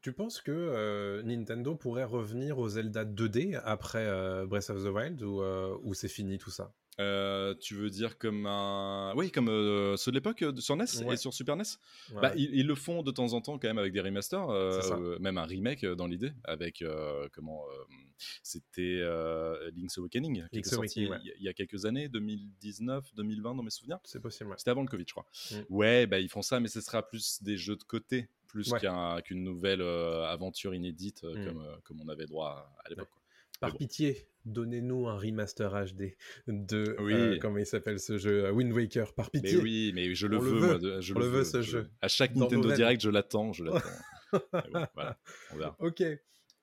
Tu 0.02 0.12
penses 0.12 0.42
que 0.42 0.52
euh, 0.52 1.22
Nintendo 1.22 1.74
pourrait 1.74 2.04
revenir 2.04 2.58
au 2.58 2.68
Zelda 2.68 3.06
2D 3.06 3.58
après 3.64 4.04
euh, 4.06 4.44
Breath 4.44 4.68
of 4.68 4.84
the 4.84 4.88
Wild 4.88 5.22
ou, 5.22 5.40
euh, 5.40 5.74
ou 5.82 5.94
c'est 5.94 6.08
fini 6.08 6.36
tout 6.36 6.50
ça? 6.50 6.74
Euh, 6.98 7.54
tu 7.60 7.74
veux 7.74 7.90
dire 7.90 8.16
comme 8.16 8.46
un. 8.46 9.12
Oui, 9.16 9.30
comme 9.30 9.48
euh, 9.50 9.96
ceux 9.96 10.10
de 10.10 10.16
l'époque 10.16 10.40
euh, 10.42 10.56
sur 10.56 10.76
NES 10.76 10.84
Ouais. 11.04 11.14
et 11.14 11.16
sur 11.18 11.34
Super 11.34 11.54
NES 11.56 11.64
Ouais. 12.14 12.20
Bah, 12.22 12.32
ils, 12.36 12.54
ils 12.54 12.66
le 12.66 12.74
font 12.74 13.02
de 13.02 13.10
temps 13.10 13.32
en 13.34 13.40
temps 13.42 13.58
quand 13.58 13.68
même 13.68 13.76
avec 13.78 13.92
des 13.92 14.00
remasters, 14.00 14.48
même 15.20 15.36
un 15.38 15.44
remake 15.44 15.84
dans 15.84 16.06
l'idée, 16.06 16.32
avec 16.44 16.82
comment 17.32 17.64
c'était 18.42 19.00
Link's 19.76 19.98
Awakening, 19.98 20.34
qui 20.34 20.40
Link's 20.40 20.68
était 20.68 20.76
sorti 20.76 21.04
Awakening, 21.04 21.10
ouais. 21.10 21.18
il 21.22 21.28
y 21.28 21.30
a- 21.32 21.34
il 21.38 21.42
y 21.44 21.48
a 21.48 21.52
quelques 21.52 21.84
années, 21.84 22.08
2019, 22.08 23.14
2020 23.14 23.54
dans 23.54 23.62
mes 23.62 23.70
souvenirs. 23.70 23.98
C'est 24.04 24.20
possible. 24.20 24.54
C'était 24.56 24.70
avant 24.70 24.82
le 24.82 24.88
Covid, 24.88 25.04
je 25.06 25.12
crois. 25.12 25.26
Mm. 25.52 25.54
Ouais, 25.68 26.06
bah, 26.06 26.18
ils 26.18 26.28
font 26.30 26.42
ça, 26.42 26.60
mais 26.60 26.68
ce 26.68 26.80
sera 26.80 27.06
plus 27.06 27.42
des 27.42 27.56
jeux 27.58 27.76
de 27.76 27.82
côté, 27.84 28.28
plus 28.46 28.72
qu'une 29.24 29.44
nouvelle 29.44 29.82
euh, 29.82 30.24
aventure 30.26 30.74
inédite 30.74 31.24
Mm. 31.24 31.44
comme, 31.44 31.66
comme 31.84 32.00
on 32.00 32.08
avait 32.08 32.26
droit 32.26 32.48
à, 32.48 32.86
à 32.86 32.88
l'époque. 32.88 33.10
Par 33.60 33.72
bon. 33.72 33.78
pitié, 33.78 34.28
donnez-nous 34.44 35.08
un 35.08 35.16
remaster 35.18 35.70
HD 35.72 36.14
de 36.46 36.96
Oui. 37.00 37.12
euh, 37.14 37.38
comment 37.40 37.58
il 37.58 37.66
s'appelle 37.66 37.98
ce 37.98 38.18
jeu 38.18 38.44
euh, 38.46 38.52
Wind 38.52 38.72
Waker. 38.72 39.14
Par 39.14 39.30
Mais 39.34 39.40
pitié. 39.40 39.58
oui, 39.58 39.92
mais 39.94 40.14
je 40.14 40.26
le 40.26 40.36
On 40.38 40.40
veux, 40.40 40.58
veut. 40.58 40.66
moi, 40.66 40.78
de- 40.78 41.00
je 41.00 41.14
On 41.14 41.18
le 41.18 41.26
veut, 41.26 41.38
veux, 41.38 41.44
ce 41.44 41.62
je- 41.62 41.70
jeu. 41.70 41.90
À 42.00 42.08
chaque 42.08 42.34
Dans 42.34 42.40
Nintendo. 42.48 42.72
Direct, 42.72 43.00
je 43.02 43.10
l'attends, 43.10 43.52
je 43.52 43.64
l'attends. 43.64 43.78
Mais 44.54 44.70
bon, 44.72 44.86
voilà, 44.94 45.18
on 45.52 45.56
verra. 45.56 45.76
Ok. 45.78 46.02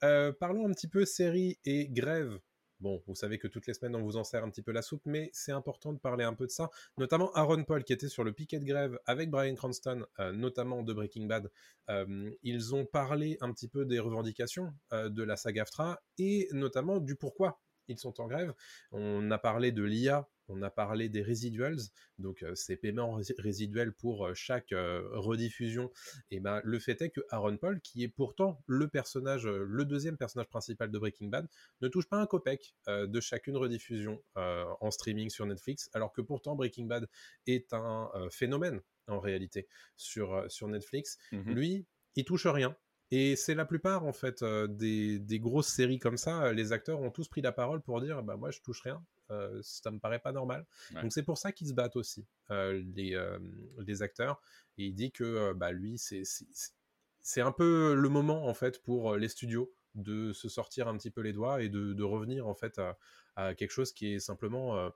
Euh, 0.04 0.32
parlons 0.34 0.68
un 0.68 0.72
petit 0.74 0.88
peu 0.88 1.06
série 1.06 1.58
et 1.66 1.88
grève. 1.90 2.38
Bon, 2.84 3.02
vous 3.08 3.16
savez 3.16 3.38
que 3.38 3.48
toutes 3.48 3.66
les 3.66 3.74
semaines, 3.74 3.96
on 3.96 4.02
vous 4.02 4.18
en 4.18 4.26
sert 4.26 4.44
un 4.44 4.50
petit 4.50 4.62
peu 4.62 4.74
la 4.74 4.82
soupe, 4.82 5.04
mais 5.06 5.30
c'est 5.32 5.54
important 5.54 5.94
de 5.94 6.00
parler 6.00 6.26
un 6.26 6.34
peu 6.34 6.46
de 6.46 6.52
ça. 6.52 6.70
Notamment 6.98 7.32
Aaron 7.32 7.64
Paul, 7.64 7.86
qui 7.86 7.94
était 7.94 8.10
sur 8.10 8.26
le 8.26 8.34
piquet 8.34 8.60
de 8.60 8.66
grève 8.66 9.00
avec 9.06 9.30
Brian 9.30 9.56
Cranston, 9.56 10.06
euh, 10.20 10.34
notamment 10.34 10.84
de 10.84 10.92
Breaking 10.92 11.26
Bad. 11.28 11.50
Euh, 11.90 12.30
ils 12.44 12.76
ont 12.76 12.86
parlé 12.86 13.38
un 13.40 13.54
petit 13.54 13.70
peu 13.70 13.86
des 13.86 14.00
revendications 14.00 14.74
euh, 14.92 15.08
de 15.08 15.24
la 15.24 15.38
saga 15.38 15.62
AFTRA 15.62 16.04
et 16.18 16.50
notamment 16.52 17.00
du 17.00 17.16
pourquoi 17.16 17.62
ils 17.88 17.98
sont 17.98 18.20
en 18.20 18.28
grève. 18.28 18.54
On 18.92 19.32
a 19.32 19.38
parlé 19.38 19.72
de 19.72 19.84
l'IA, 19.84 20.28
on 20.48 20.62
a 20.62 20.70
parlé 20.70 21.10
des 21.10 21.22
residuals, 21.24 21.80
donc 22.20 22.44
euh, 22.44 22.56
ces 22.56 22.76
paiements 22.76 23.16
rés- 23.16 23.36
résiduels 23.38 23.94
pour 23.94 24.26
euh, 24.28 24.34
chaque 24.34 24.72
euh, 24.72 25.02
rediffusion 25.14 25.92
et 26.32 26.40
ben 26.40 26.62
le 26.64 26.80
fait 26.80 27.02
est 27.02 27.10
que 27.10 27.22
Aaron 27.30 27.58
Paul, 27.58 27.82
qui 27.82 28.04
est 28.04 28.08
pourtant 28.08 28.62
le 28.68 28.88
personnage, 28.88 29.46
le 29.46 29.86
deuxième 29.86 30.18
personnage 30.18 30.50
principal 30.50 30.92
de 30.92 31.00
Breaking 31.00 31.28
Bad, 31.28 31.48
ne 31.82 31.88
touche 31.88 32.08
pas 32.08 32.18
un 32.18 32.26
copec 32.26 32.76
de 32.88 33.20
chacune 33.20 33.58
rediffusion 33.58 34.22
en 34.36 34.92
streaming 34.92 35.30
sur 35.30 35.46
Netflix, 35.46 35.90
alors 35.94 36.12
que 36.14 36.22
pourtant 36.22 36.56
Breaking 36.56 36.86
Bad 36.86 37.08
est 37.48 37.74
un 37.74 38.10
phénomène 38.32 38.82
en 39.08 39.20
réalité 39.20 39.68
sur, 39.98 40.46
sur 40.50 40.68
Netflix. 40.68 41.18
Mhm. 41.32 41.54
Lui, 41.54 41.86
il 42.16 42.26
touche 42.26 42.48
rien. 42.48 42.76
Et 43.12 43.36
c'est 43.36 43.56
la 43.56 43.66
plupart 43.66 44.06
en 44.06 44.14
fait 44.14 44.44
des, 44.44 45.20
des 45.20 45.40
grosses 45.40 45.68
séries 45.68 46.00
comme 46.00 46.18
ça, 46.18 46.52
les 46.52 46.72
acteurs 46.72 47.00
ont 47.02 47.12
tous 47.12 47.28
pris 47.28 47.42
la 47.42 47.52
parole 47.52 47.82
pour 47.82 48.02
dire 48.02 48.24
bah 48.24 48.38
moi 48.38 48.50
je 48.50 48.60
touche 48.62 48.82
rien, 48.82 49.04
euh, 49.32 49.60
ça 49.62 49.92
me 49.92 50.00
paraît 50.00 50.20
pas 50.20 50.32
normal. 50.32 50.66
Ouais. 50.94 51.02
Donc 51.02 51.12
c'est 51.14 51.24
pour 51.24 51.38
ça 51.38 51.52
qu'ils 51.52 51.68
se 51.68 51.74
battent 51.74 51.96
aussi 51.96 52.26
euh, 52.52 52.82
les, 52.96 53.16
euh, 53.16 53.40
les 53.80 54.02
acteurs. 54.02 54.42
Et 54.78 54.86
il 54.86 54.94
dit 54.94 55.12
que 55.12 55.24
euh, 55.24 55.54
bah 55.54 55.72
lui 55.72 55.98
c'est 55.98 57.42
un 57.42 57.52
peu 57.52 57.96
le 57.96 58.10
moment 58.10 58.48
en 58.48 58.54
fait 58.54 58.82
pour 58.84 59.16
les 59.16 59.30
studios 59.30 59.74
de 59.96 60.34
se 60.34 60.50
sortir 60.50 60.88
un 60.88 60.98
petit 60.98 61.12
peu 61.12 61.22
les 61.22 61.34
doigts 61.34 61.62
et 61.62 61.70
de, 61.70 61.94
de 61.94 62.04
revenir 62.04 62.48
en 62.48 62.56
fait 62.56 62.80
à, 62.80 62.98
à 63.36 63.54
quelque 63.54 63.72
chose 63.72 63.94
qui 63.94 64.14
est 64.14 64.20
simplement 64.20 64.92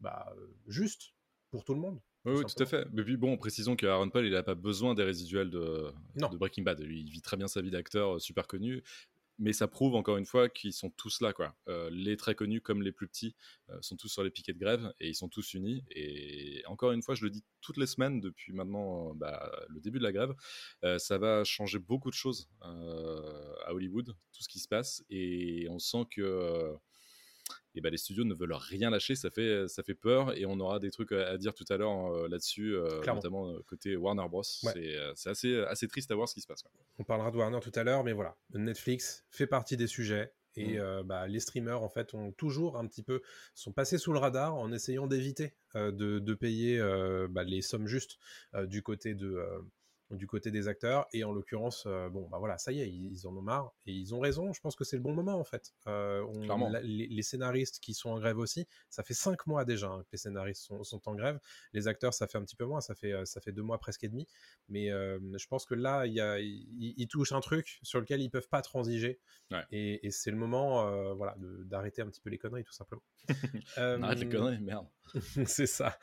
bah, 0.00 0.34
juste 0.66 1.14
pour 1.50 1.64
tout 1.64 1.74
le 1.74 1.80
monde. 1.80 2.00
Oui, 2.24 2.34
oui, 2.36 2.44
tout 2.44 2.62
à 2.62 2.66
fait. 2.66 2.86
Mais 2.92 3.02
puis 3.02 3.16
bon, 3.16 3.36
précisons 3.36 3.74
que 3.74 3.84
Aaron 3.84 4.08
Paul, 4.08 4.24
il 4.24 4.32
n'a 4.32 4.44
pas 4.44 4.54
besoin 4.54 4.94
des 4.94 5.02
résiduels 5.02 5.50
de, 5.50 5.92
de 6.14 6.36
Breaking 6.36 6.62
Bad. 6.62 6.80
Lui, 6.80 7.00
il 7.00 7.10
vit 7.10 7.20
très 7.20 7.36
bien 7.36 7.48
sa 7.48 7.60
vie 7.60 7.70
d'acteur 7.72 8.20
super 8.20 8.46
connu. 8.46 8.82
Mais 9.38 9.52
ça 9.52 9.68
prouve 9.68 9.94
encore 9.94 10.16
une 10.16 10.26
fois 10.26 10.48
qu'ils 10.48 10.72
sont 10.72 10.90
tous 10.90 11.20
là. 11.20 11.32
Quoi. 11.32 11.54
Euh, 11.68 11.90
les 11.90 12.16
très 12.16 12.34
connus 12.34 12.60
comme 12.60 12.82
les 12.82 12.92
plus 12.92 13.08
petits 13.08 13.34
euh, 13.70 13.78
sont 13.80 13.96
tous 13.96 14.08
sur 14.08 14.22
les 14.22 14.30
piquets 14.30 14.52
de 14.52 14.58
grève 14.58 14.92
et 15.00 15.08
ils 15.08 15.14
sont 15.14 15.28
tous 15.28 15.54
unis. 15.54 15.84
Et 15.90 16.62
encore 16.66 16.92
une 16.92 17.02
fois, 17.02 17.14
je 17.14 17.24
le 17.24 17.30
dis 17.30 17.44
toutes 17.60 17.76
les 17.76 17.86
semaines 17.86 18.20
depuis 18.20 18.52
maintenant 18.52 19.14
bah, 19.14 19.50
le 19.68 19.80
début 19.80 19.98
de 19.98 20.04
la 20.04 20.12
grève, 20.12 20.34
euh, 20.84 20.98
ça 20.98 21.18
va 21.18 21.44
changer 21.44 21.78
beaucoup 21.78 22.10
de 22.10 22.14
choses 22.14 22.48
à 22.60 23.72
Hollywood, 23.72 24.14
tout 24.32 24.42
ce 24.42 24.48
qui 24.48 24.58
se 24.58 24.68
passe. 24.68 25.04
Et 25.10 25.66
on 25.70 25.78
sent 25.78 26.06
que 26.10 26.76
et 27.74 27.80
bah, 27.80 27.90
les 27.90 27.96
studios 27.96 28.24
ne 28.24 28.34
veulent 28.34 28.52
rien 28.52 28.90
lâcher, 28.90 29.14
ça 29.14 29.30
fait, 29.30 29.68
ça 29.68 29.82
fait 29.82 29.94
peur 29.94 30.36
et 30.36 30.46
on 30.46 30.58
aura 30.60 30.78
des 30.78 30.90
trucs 30.90 31.12
à, 31.12 31.36
dire 31.38 31.54
tout 31.54 31.64
à 31.70 31.76
l'heure 31.76 32.28
là-dessus, 32.28 32.76
notamment 33.06 33.54
côté 33.66 33.96
Warner 33.96 34.28
Bros. 34.28 34.42
C'est 34.42 34.96
assez, 35.26 35.56
assez 35.62 35.88
triste 35.88 36.10
à 36.10 36.14
voir 36.14 36.28
ce 36.28 36.34
qui 36.34 36.40
se 36.40 36.46
passe. 36.46 36.64
On 36.98 37.04
parlera 37.04 37.30
de 37.30 37.36
Warner 37.36 37.60
tout 37.60 37.72
à 37.74 37.84
l'heure, 37.84 38.04
mais 38.04 38.12
voilà, 38.12 38.36
Netflix 38.54 39.24
fait 39.30 39.46
partie 39.46 39.76
des 39.76 39.86
sujets. 39.86 40.32
Et 40.54 40.78
mmh. 40.78 41.02
bah, 41.04 41.26
les 41.28 41.40
streamers, 41.40 41.82
en 41.82 41.88
fait, 41.88 42.12
ont 42.12 42.30
toujours 42.30 42.76
un 42.76 42.86
petit 42.86 43.02
peu 43.02 43.22
sont 43.54 43.72
passés 43.72 43.96
sous 43.96 44.12
le 44.12 44.18
radar 44.18 44.54
en 44.54 44.70
essayant 44.70 45.06
d'éviter 45.06 45.54
de, 45.74 46.18
de, 46.18 46.34
payer 46.34 46.78
bah, 47.30 47.42
les 47.42 47.62
sommes 47.62 47.86
justes 47.86 48.18
du 48.64 48.82
côté 48.82 49.14
de, 49.14 49.42
du 50.16 50.26
côté 50.26 50.50
des 50.50 50.68
acteurs. 50.68 51.06
Et 51.12 51.24
en 51.24 51.32
l'occurrence, 51.32 51.84
euh, 51.86 52.08
bon, 52.08 52.28
bah 52.28 52.38
voilà, 52.38 52.58
ça 52.58 52.72
y 52.72 52.80
est, 52.80 52.88
ils, 52.88 53.26
en 53.26 53.36
ont 53.36 53.42
marre 53.42 53.72
et 53.86 53.92
ils 53.92 54.14
ont 54.14 54.20
raison. 54.20 54.52
Je 54.52 54.60
pense 54.60 54.76
que 54.76 54.84
c'est 54.84 54.96
le 54.96 55.02
bon 55.02 55.14
moment 55.14 55.38
en 55.38 55.44
fait. 55.44 55.72
Euh, 55.86 56.24
les, 56.82 57.22
scénaristes 57.22 57.80
qui 57.80 57.94
sont 57.94 58.10
en 58.10 58.18
grève 58.18 58.38
aussi, 58.38 58.66
ça 58.90 59.02
fait 59.02 59.14
cinq 59.14 59.46
mois 59.46 59.64
déjà 59.64 59.88
hein, 59.88 60.02
que 60.02 60.08
les 60.12 60.18
scénaristes 60.18 60.70
sont, 60.82 61.00
en 61.06 61.14
grève. 61.14 61.38
Les 61.72 61.88
acteurs, 61.88 62.14
ça 62.14 62.26
fait 62.26 62.38
un 62.38 62.44
petit 62.44 62.56
peu 62.56 62.64
moins, 62.64 62.80
ça 62.80 62.94
fait 62.94 63.12
euh, 63.12 63.24
ça 63.24 63.40
fait 63.40 63.52
deux 63.52 63.62
mois 63.62 63.78
presque 63.78 64.04
et 64.04 64.08
demi. 64.08 64.26
Mais 64.68 64.88
je 64.88 65.46
pense 65.48 65.64
que 65.64 65.74
là, 65.74 66.06
il 66.06 66.12
y 66.12 66.20
a, 66.20 66.38
ils, 66.40 67.08
touchent 67.08 67.32
un 67.32 67.40
truc 67.40 67.78
sur 67.82 68.00
lequel 68.00 68.20
ils 68.20 68.30
peuvent 68.30 68.48
pas 68.48 68.62
transiger. 68.62 69.20
Et, 69.70 70.10
c'est 70.10 70.30
le 70.30 70.36
moment, 70.36 71.14
voilà, 71.14 71.34
d'arrêter 71.38 72.02
un 72.02 72.06
petit 72.06 72.20
peu 72.20 72.30
les 72.30 72.38
conneries 72.38 72.64
tout 72.64 72.72
simplement. 72.72 73.02
Arrête 73.76 74.18
les 74.18 74.28
conneries, 74.28 74.60
merde. 74.60 74.86
c'est 75.46 75.66
ça. 75.66 75.98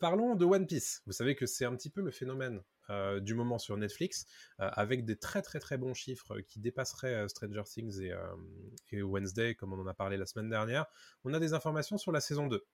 parlons 0.00 0.34
de 0.34 0.44
One 0.44 0.66
Piece. 0.66 1.02
Vous 1.06 1.12
savez 1.12 1.34
que 1.34 1.46
c'est 1.46 1.64
un 1.64 1.74
petit 1.74 1.90
peu 1.90 2.00
le 2.00 2.10
phénomène 2.10 2.62
euh, 2.90 3.20
du 3.20 3.34
moment 3.34 3.58
sur 3.58 3.76
Netflix, 3.76 4.26
euh, 4.60 4.68
avec 4.72 5.04
des 5.04 5.16
très 5.16 5.42
très 5.42 5.58
très 5.58 5.78
bons 5.78 5.94
chiffres 5.94 6.40
qui 6.40 6.60
dépasseraient 6.60 7.14
euh, 7.14 7.28
Stranger 7.28 7.62
Things 7.64 8.00
et, 8.00 8.12
et, 8.92 9.02
Wednesday, 9.02 9.54
comme 9.54 9.72
on 9.72 9.80
en 9.80 9.86
a 9.86 9.94
parlé 9.94 10.16
la 10.16 10.26
semaine 10.26 10.50
dernière. 10.50 10.86
On 11.24 11.32
a 11.34 11.40
des 11.40 11.54
informations 11.54 11.98
sur 11.98 12.12
la 12.12 12.20
saison 12.20 12.46
2. 12.46 12.64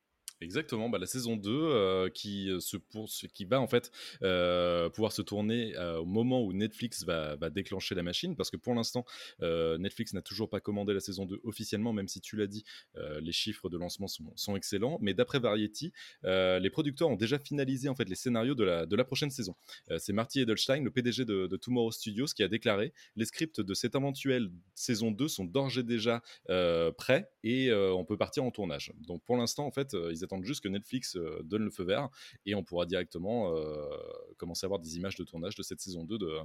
Exactement, 0.42 0.88
bah, 0.88 0.98
la 0.98 1.06
saison 1.06 1.36
2 1.36 1.50
euh, 1.50 2.08
qui, 2.08 2.48
euh, 2.48 2.60
se 2.60 2.78
pour, 2.78 3.10
qui 3.34 3.44
va 3.44 3.60
en 3.60 3.66
fait 3.66 3.92
euh, 4.22 4.88
pouvoir 4.88 5.12
se 5.12 5.20
tourner 5.20 5.76
au 5.98 6.06
moment 6.06 6.42
où 6.42 6.52
Netflix 6.52 7.04
va, 7.04 7.36
déclencher 7.50 7.94
la 7.94 8.02
machine, 8.02 8.36
parce 8.36 8.50
que 8.50 8.56
pour 8.56 8.74
l'instant, 8.74 9.04
Netflix 9.40 10.14
n'a 10.14 10.22
toujours 10.22 10.48
pas 10.48 10.60
commandé 10.60 10.94
la 10.94 11.00
saison 11.00 11.26
2 11.26 11.40
officiellement, 11.44 11.92
même 11.92 12.08
si 12.08 12.20
tu 12.20 12.36
l'as 12.36 12.46
dit, 12.46 12.64
les 13.20 13.32
chiffres 13.32 13.68
de 13.68 13.76
lancement 13.76 14.06
sont, 14.06 14.32
sont 14.36 14.56
excellents. 14.56 14.98
Mais 15.00 15.14
d'après 15.14 15.38
Variety, 15.38 15.92
les 16.24 16.70
producteurs 16.70 17.08
ont 17.08 17.16
déjà 17.16 17.38
finalisé 17.38 17.88
en 17.88 17.94
fait 17.94 18.08
les 18.08 18.14
scénarios 18.14 18.54
de 18.54 18.64
la, 18.64 18.86
de 18.86 18.96
la 18.96 19.04
prochaine 19.04 19.30
saison. 19.30 19.54
C'est 19.98 20.12
Marty 20.12 20.40
Edelstein, 20.40 20.84
le 20.84 20.90
PDG 20.90 21.24
de, 21.24 21.46
de, 21.46 21.56
Tomorrow 21.56 21.90
Studios, 21.90 22.26
qui 22.26 22.42
a 22.42 22.48
déclaré 22.48 22.92
les 23.16 23.24
scripts 23.24 23.60
de 23.60 23.74
cette 23.74 23.94
éventuelle 23.94 24.50
saison 24.74 25.10
2 25.10 25.28
sont 25.28 25.44
d'ores 25.44 25.82
déjà 25.82 26.22
prêts 26.96 27.30
et 27.42 27.72
on 27.72 28.04
peut 28.04 28.16
partir 28.16 28.44
en 28.44 28.50
tournage. 28.50 28.92
Donc 29.06 29.22
pour 29.24 29.36
l'instant, 29.36 29.66
en 29.66 29.72
fait, 29.72 29.94
attendent 30.30 30.44
juste 30.44 30.62
que 30.62 30.68
Netflix 30.68 31.16
euh, 31.16 31.42
donne 31.42 31.64
le 31.64 31.70
feu 31.70 31.84
vert 31.84 32.08
et 32.46 32.54
on 32.54 32.62
pourra 32.62 32.86
directement 32.86 33.56
euh, 33.56 33.84
commencer 34.36 34.64
à 34.64 34.68
voir 34.68 34.78
des 34.78 34.96
images 34.96 35.16
de 35.16 35.24
tournage 35.24 35.56
de 35.56 35.62
cette 35.62 35.80
saison 35.80 36.04
2 36.04 36.18
de, 36.18 36.38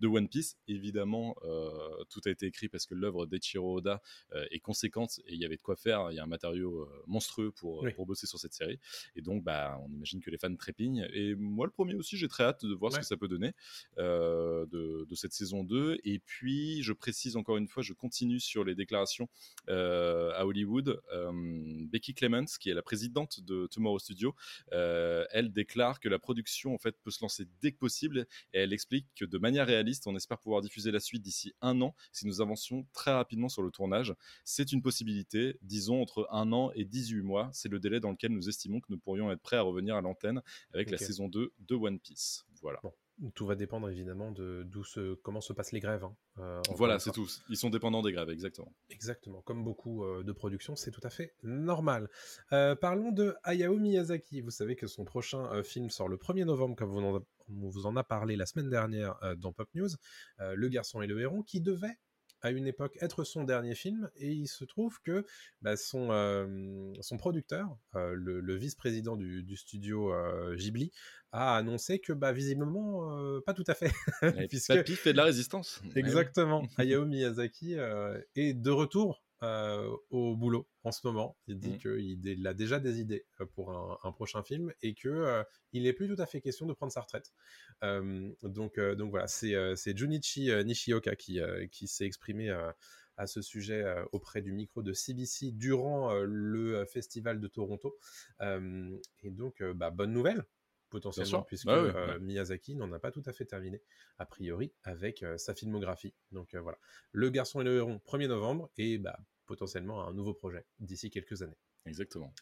de 0.00 0.06
One 0.08 0.28
Piece. 0.28 0.56
Évidemment, 0.66 1.36
euh, 1.44 1.70
tout 2.10 2.20
a 2.26 2.30
été 2.30 2.46
écrit 2.46 2.68
parce 2.68 2.86
que 2.86 2.94
l'œuvre 2.94 3.26
d'Eichiro 3.26 3.78
Oda 3.78 4.02
est 4.50 4.60
conséquente 4.60 5.20
et 5.26 5.34
il 5.34 5.40
y 5.40 5.44
avait 5.44 5.56
de 5.56 5.62
quoi 5.62 5.76
faire. 5.76 6.10
Il 6.10 6.16
y 6.16 6.18
a 6.18 6.24
un 6.24 6.26
matériau 6.26 6.88
monstrueux 7.06 7.52
pour, 7.52 7.86
pour 7.94 8.06
bosser 8.06 8.26
sur 8.26 8.38
cette 8.38 8.52
série. 8.52 8.78
Et 9.16 9.22
donc, 9.22 9.44
bah, 9.44 9.78
on 9.84 9.92
imagine 9.92 10.20
que 10.20 10.30
les 10.30 10.38
fans 10.38 10.54
trépignent. 10.54 11.06
Et 11.12 11.34
moi, 11.34 11.66
le 11.66 11.72
premier 11.72 11.94
aussi, 11.94 12.16
j'ai 12.16 12.28
très 12.28 12.44
hâte 12.44 12.64
de 12.64 12.74
voir 12.74 12.92
ce 12.92 12.98
que 12.98 13.04
ça 13.04 13.16
peut 13.16 13.28
donner 13.28 13.52
de, 13.96 15.04
de, 15.04 15.14
cette 15.14 15.32
saison 15.32 15.64
2. 15.64 15.98
Et 16.04 16.18
puis, 16.18 16.82
je 16.82 16.92
précise 16.92 17.36
encore 17.36 17.56
une 17.56 17.68
fois, 17.68 17.82
je 17.82 17.92
continue 17.92 18.40
sur 18.40 18.64
les 18.64 18.74
déclarations 18.74 19.28
à 19.68 20.46
Hollywood. 20.46 21.00
Becky 21.90 22.14
Clements, 22.14 22.44
qui 22.58 22.70
est 22.70 22.74
la 22.74 22.82
présidente 22.82 23.27
de 23.40 23.66
Tomorrow 23.66 23.98
Studio, 23.98 24.34
euh, 24.72 25.24
elle 25.30 25.52
déclare 25.52 26.00
que 26.00 26.08
la 26.08 26.18
production 26.18 26.74
en 26.74 26.78
fait 26.78 26.96
peut 27.02 27.10
se 27.10 27.22
lancer 27.22 27.46
dès 27.60 27.72
que 27.72 27.78
possible 27.78 28.26
et 28.52 28.60
elle 28.60 28.72
explique 28.72 29.06
que 29.14 29.24
de 29.24 29.38
manière 29.38 29.66
réaliste, 29.66 30.06
on 30.06 30.16
espère 30.16 30.38
pouvoir 30.38 30.62
diffuser 30.62 30.90
la 30.90 31.00
suite 31.00 31.22
d'ici 31.22 31.52
un 31.60 31.80
an 31.80 31.94
si 32.12 32.26
nous 32.26 32.40
avancions 32.40 32.86
très 32.92 33.12
rapidement 33.12 33.48
sur 33.48 33.62
le 33.62 33.70
tournage. 33.70 34.14
C'est 34.44 34.72
une 34.72 34.82
possibilité, 34.82 35.58
disons 35.62 36.00
entre 36.00 36.28
un 36.30 36.52
an 36.52 36.70
et 36.74 36.84
18 36.84 37.22
mois. 37.22 37.50
C'est 37.52 37.68
le 37.68 37.78
délai 37.78 38.00
dans 38.00 38.10
lequel 38.10 38.32
nous 38.32 38.48
estimons 38.48 38.80
que 38.80 38.86
nous 38.90 38.98
pourrions 38.98 39.30
être 39.30 39.42
prêts 39.42 39.56
à 39.56 39.62
revenir 39.62 39.96
à 39.96 40.00
l'antenne 40.00 40.42
avec 40.72 40.90
la 40.90 40.98
saison 40.98 41.28
2 41.28 41.52
de 41.58 41.74
One 41.74 41.98
Piece. 41.98 42.44
Voilà. 42.60 42.80
Tout 43.34 43.46
va 43.46 43.56
dépendre 43.56 43.88
évidemment 43.88 44.30
de 44.30 44.62
d'où 44.64 44.84
se, 44.84 45.14
comment 45.14 45.40
se 45.40 45.52
passent 45.52 45.72
les 45.72 45.80
grèves. 45.80 46.04
Hein, 46.04 46.16
euh, 46.38 46.62
voilà, 46.76 46.98
c'est 46.98 47.10
tout. 47.10 47.28
Ils 47.48 47.56
sont 47.56 47.70
dépendants 47.70 48.02
des 48.02 48.12
grèves, 48.12 48.30
exactement. 48.30 48.72
Exactement. 48.90 49.42
Comme 49.42 49.64
beaucoup 49.64 50.04
euh, 50.04 50.22
de 50.22 50.32
productions, 50.32 50.76
c'est 50.76 50.92
tout 50.92 51.00
à 51.02 51.10
fait 51.10 51.34
normal. 51.42 52.08
Euh, 52.52 52.76
parlons 52.76 53.10
de 53.10 53.34
Hayao 53.42 53.76
Miyazaki. 53.78 54.40
Vous 54.40 54.50
savez 54.50 54.76
que 54.76 54.86
son 54.86 55.04
prochain 55.04 55.62
film 55.64 55.90
sort 55.90 56.08
le 56.08 56.16
1er 56.16 56.44
novembre, 56.44 56.76
comme 56.76 56.90
vous 56.90 57.00
en, 57.00 57.20
on 57.48 57.68
vous 57.68 57.86
en 57.86 57.96
a 57.96 58.04
parlé 58.04 58.36
la 58.36 58.46
semaine 58.46 58.70
dernière 58.70 59.18
dans 59.38 59.52
Pop 59.52 59.68
News. 59.74 59.90
le 60.38 60.68
garçon 60.68 61.02
et 61.02 61.06
le 61.06 61.20
héron, 61.20 61.42
qui 61.42 61.60
devait 61.60 61.98
à 62.42 62.50
une 62.50 62.66
époque 62.66 62.96
être 63.00 63.24
son 63.24 63.44
dernier 63.44 63.74
film 63.74 64.10
et 64.16 64.30
il 64.30 64.48
se 64.48 64.64
trouve 64.64 65.00
que 65.02 65.24
bah, 65.62 65.76
son, 65.76 66.10
euh, 66.10 66.92
son 67.00 67.16
producteur, 67.16 67.76
euh, 67.94 68.14
le, 68.14 68.56
vice-président 68.56 69.16
du, 69.16 69.56
studio 69.56 70.12
euh, 70.12 70.54
Ghibli, 70.56 70.92
a 71.32 71.56
annoncé 71.56 71.98
que 71.98 72.12
bah, 72.12 72.32
visiblement 72.32 73.40
pas 73.42 73.54
tout 73.54 73.64
à 73.66 73.74
fait. 73.74 73.92
Puisque... 74.48 74.74
Papy 74.74 74.94
fait 74.94 75.12
de 75.12 75.18
la 75.18 75.24
résistance. 75.24 75.82
Exactement. 75.94 76.66
Hayao 76.78 77.04
Miyazaki 77.04 77.74
est 78.34 78.54
de 78.54 78.70
retour 78.70 79.22
euh, 79.44 79.96
au 80.10 80.34
boulot 80.34 80.68
en 80.82 80.90
ce 80.90 81.06
moment. 81.06 81.36
Il 81.46 81.60
dit 81.60 81.74
mmh. 81.74 81.78
qu'il 81.78 82.46
a 82.46 82.54
déjà 82.54 82.80
des 82.80 82.98
idées 82.98 83.24
euh, 83.40 83.46
pour 83.46 83.70
un, 83.70 84.10
prochain 84.10 84.42
film 84.42 84.72
et 84.82 84.94
que 84.94 85.08
euh, 85.08 85.44
il 85.72 85.84
n'est 85.84 85.92
plus 85.92 86.08
tout 86.08 86.20
à 86.20 86.26
fait 86.26 86.40
question 86.40 86.66
de 86.66 86.72
prendre 86.72 86.92
sa 86.92 87.02
retraite. 87.02 87.32
donc, 88.42 88.80
donc 88.80 89.10
voilà, 89.10 89.28
c'est 89.28 89.96
Junichi 89.96 90.50
Nishioka 90.64 91.14
qui, 91.14 91.40
qui 91.70 91.86
s'est 91.86 92.04
exprimé 92.04 92.50
à 93.16 93.26
ce 93.26 93.40
sujet 93.40 93.84
auprès 94.10 94.42
du 94.42 94.50
micro 94.52 94.82
de 94.82 94.92
CBC 94.92 95.52
durant 95.52 96.12
le 96.14 96.84
festival 96.86 97.38
de 97.38 97.46
Toronto. 97.46 97.96
et 98.40 99.30
donc, 99.30 99.62
bah, 99.74 99.90
bonne 99.90 100.12
nouvelle 100.12 100.44
potentiellement, 100.88 101.42
puisque 101.42 101.66
bah 101.66 101.76
euh, 101.76 102.18
Miyazaki 102.20 102.76
n'en 102.76 102.92
a 102.92 102.98
pas 102.98 103.10
tout 103.10 103.22
à 103.26 103.32
fait 103.32 103.44
terminé, 103.44 103.82
a 104.18 104.26
priori, 104.26 104.72
avec 104.82 105.22
euh, 105.22 105.36
sa 105.36 105.54
filmographie. 105.54 106.14
Donc 106.32 106.54
euh, 106.54 106.60
voilà. 106.60 106.78
Le 107.12 107.30
garçon 107.30 107.60
et 107.60 107.64
le 107.64 107.76
héron, 107.76 108.00
1er 108.06 108.28
novembre, 108.28 108.70
et 108.76 108.98
bah, 108.98 109.18
potentiellement 109.46 110.06
un 110.06 110.12
nouveau 110.12 110.34
projet 110.34 110.66
d'ici 110.78 111.10
quelques 111.10 111.42
années. 111.42 111.58
Exactement 111.86 112.34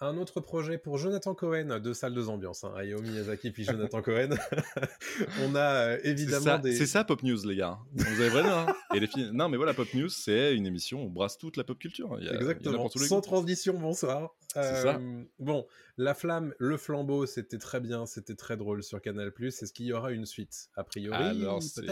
un 0.00 0.18
autre 0.18 0.40
projet 0.40 0.76
pour 0.76 0.98
Jonathan 0.98 1.34
Cohen 1.34 1.80
de 1.80 1.92
salle 1.94 2.12
de 2.12 2.22
ambiance, 2.22 2.64
hein, 2.64 2.72
Hayao 2.76 3.00
Miyazaki 3.00 3.50
puis 3.50 3.64
Jonathan 3.64 4.02
Cohen. 4.02 4.28
on 5.42 5.54
a 5.54 5.60
euh, 5.60 5.98
évidemment 6.04 6.58
des. 6.58 6.74
C'est 6.76 6.86
ça 6.86 7.02
Pop 7.02 7.22
News, 7.22 7.38
les 7.46 7.56
gars. 7.56 7.78
Vous 7.94 8.20
avez 8.20 8.28
vraiment. 8.28 8.68
Hein. 8.68 8.74
Et 8.94 9.00
les 9.00 9.08
Non, 9.32 9.48
mais 9.48 9.56
voilà, 9.56 9.72
Pop 9.72 9.88
News, 9.94 10.10
c'est 10.10 10.54
une 10.54 10.66
émission 10.66 11.02
où 11.02 11.06
on 11.06 11.10
brasse 11.10 11.38
toute 11.38 11.56
la 11.56 11.64
pop 11.64 11.78
culture. 11.78 12.18
Exactement. 12.20 12.88
Sans 12.90 13.22
transition, 13.22 13.78
bonsoir. 13.78 14.34
C'est 14.52 14.82
ça. 14.82 14.96
Euh, 14.96 15.24
bon, 15.38 15.66
La 15.98 16.14
Flamme, 16.14 16.54
le 16.58 16.78
flambeau, 16.78 17.26
c'était 17.26 17.58
très 17.58 17.80
bien, 17.80 18.06
c'était 18.06 18.34
très 18.34 18.56
drôle 18.56 18.82
sur 18.82 19.02
Canal+. 19.02 19.30
Est-ce 19.38 19.72
qu'il 19.72 19.86
y 19.86 19.92
aura 19.92 20.12
une 20.12 20.24
suite 20.24 20.70
A 20.76 20.84
priori, 20.84 21.42
Alors, 21.42 21.62
c'est 21.62 21.82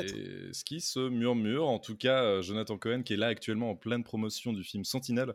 ce 0.52 0.64
qui 0.64 0.80
se 0.80 1.08
murmure. 1.08 1.68
En 1.68 1.78
tout 1.78 1.96
cas, 1.96 2.22
euh, 2.22 2.42
Jonathan 2.42 2.78
Cohen, 2.78 3.02
qui 3.02 3.14
est 3.14 3.18
là 3.18 3.26
actuellement 3.26 3.70
en 3.70 3.76
pleine 3.76 4.02
promotion 4.02 4.52
du 4.52 4.64
film 4.64 4.84
Sentinelle, 4.84 5.34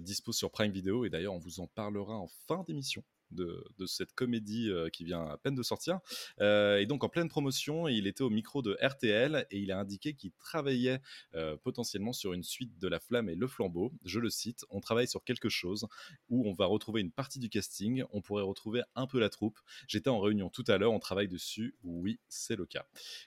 dispose 0.00 0.36
sur 0.36 0.50
Prime 0.50 0.72
Video. 0.72 1.04
Et 1.04 1.10
d'ailleurs, 1.10 1.34
on 1.34 1.38
vous 1.38 1.60
en 1.60 1.66
parlera 1.66 2.09
en 2.14 2.28
fin 2.48 2.62
d'émission. 2.66 3.02
De, 3.30 3.64
cette 3.86 4.12
comédie 4.12 4.70
euh, 4.70 4.88
qui 4.88 5.04
vient 5.04 5.22
à 5.22 5.36
peine 5.36 5.54
de 5.54 5.62
sortir. 5.62 6.00
Euh, 6.40 6.78
et 6.78 6.86
donc 6.86 7.04
en 7.04 7.08
pleine 7.08 7.28
promotion, 7.28 7.86
il 7.86 8.08
était 8.08 8.22
au 8.22 8.28
micro 8.28 8.60
de 8.60 8.76
RTL 8.82 9.46
et 9.52 9.58
il 9.58 9.70
a 9.70 9.78
indiqué 9.78 10.14
qu'il 10.14 10.32
travaillait 10.32 11.00
euh, 11.36 11.56
potentiellement 11.56 12.12
sur 12.12 12.32
une 12.32 12.42
suite 12.42 12.76
de 12.80 12.88
La 12.88 12.98
Flamme 12.98 13.28
et 13.28 13.36
Le 13.36 13.46
Flambeau. 13.46 13.92
Je 14.04 14.18
le 14.18 14.30
cite, 14.30 14.64
on 14.68 14.80
travaille 14.80 15.06
sur 15.06 15.22
quelque 15.22 15.48
chose 15.48 15.86
où 16.28 16.44
on 16.48 16.52
va 16.52 16.66
retrouver 16.66 17.02
une 17.02 17.12
partie 17.12 17.38
du 17.38 17.48
casting, 17.48 18.02
on 18.10 18.20
pourrait 18.20 18.42
retrouver 18.42 18.82
un 18.96 19.06
peu 19.06 19.20
la 19.20 19.28
troupe. 19.28 19.60
J'étais 19.86 20.10
en 20.10 20.18
réunion 20.18 20.50
tout 20.50 20.64
à 20.66 20.76
l'heure, 20.76 20.92
on 20.92 20.98
travaille 20.98 21.28
dessus, 21.28 21.76
oui, 21.84 22.18
c'est 22.28 22.56
le 22.56 22.66
cas. 22.66 22.84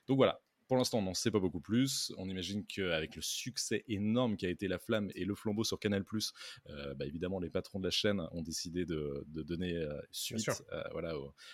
Donc 0.07 0.17
voilà, 0.17 0.41
pour 0.67 0.77
l'instant, 0.77 0.99
on 0.99 1.03
n'en 1.03 1.13
sait 1.13 1.31
pas 1.31 1.39
beaucoup 1.39 1.59
plus. 1.59 2.13
On 2.17 2.29
imagine 2.29 2.65
qu'avec 2.65 3.15
le 3.15 3.21
succès 3.21 3.83
énorme 3.87 4.37
qui 4.37 4.45
a 4.45 4.49
été 4.49 4.67
La 4.67 4.79
Flamme 4.79 5.11
et 5.15 5.25
le 5.25 5.35
flambeau 5.35 5.63
sur 5.63 5.79
Canal+, 5.79 6.03
euh, 6.69 6.93
bah, 6.93 7.05
évidemment, 7.05 7.39
les 7.39 7.49
patrons 7.49 7.79
de 7.79 7.85
la 7.85 7.91
chaîne 7.91 8.21
ont 8.31 8.41
décidé 8.41 8.85
de, 8.85 9.25
de 9.27 9.43
donner 9.43 9.75
euh, 9.75 9.99
suite 10.11 10.49
euh, 10.71 10.83
voilà, 10.91 11.13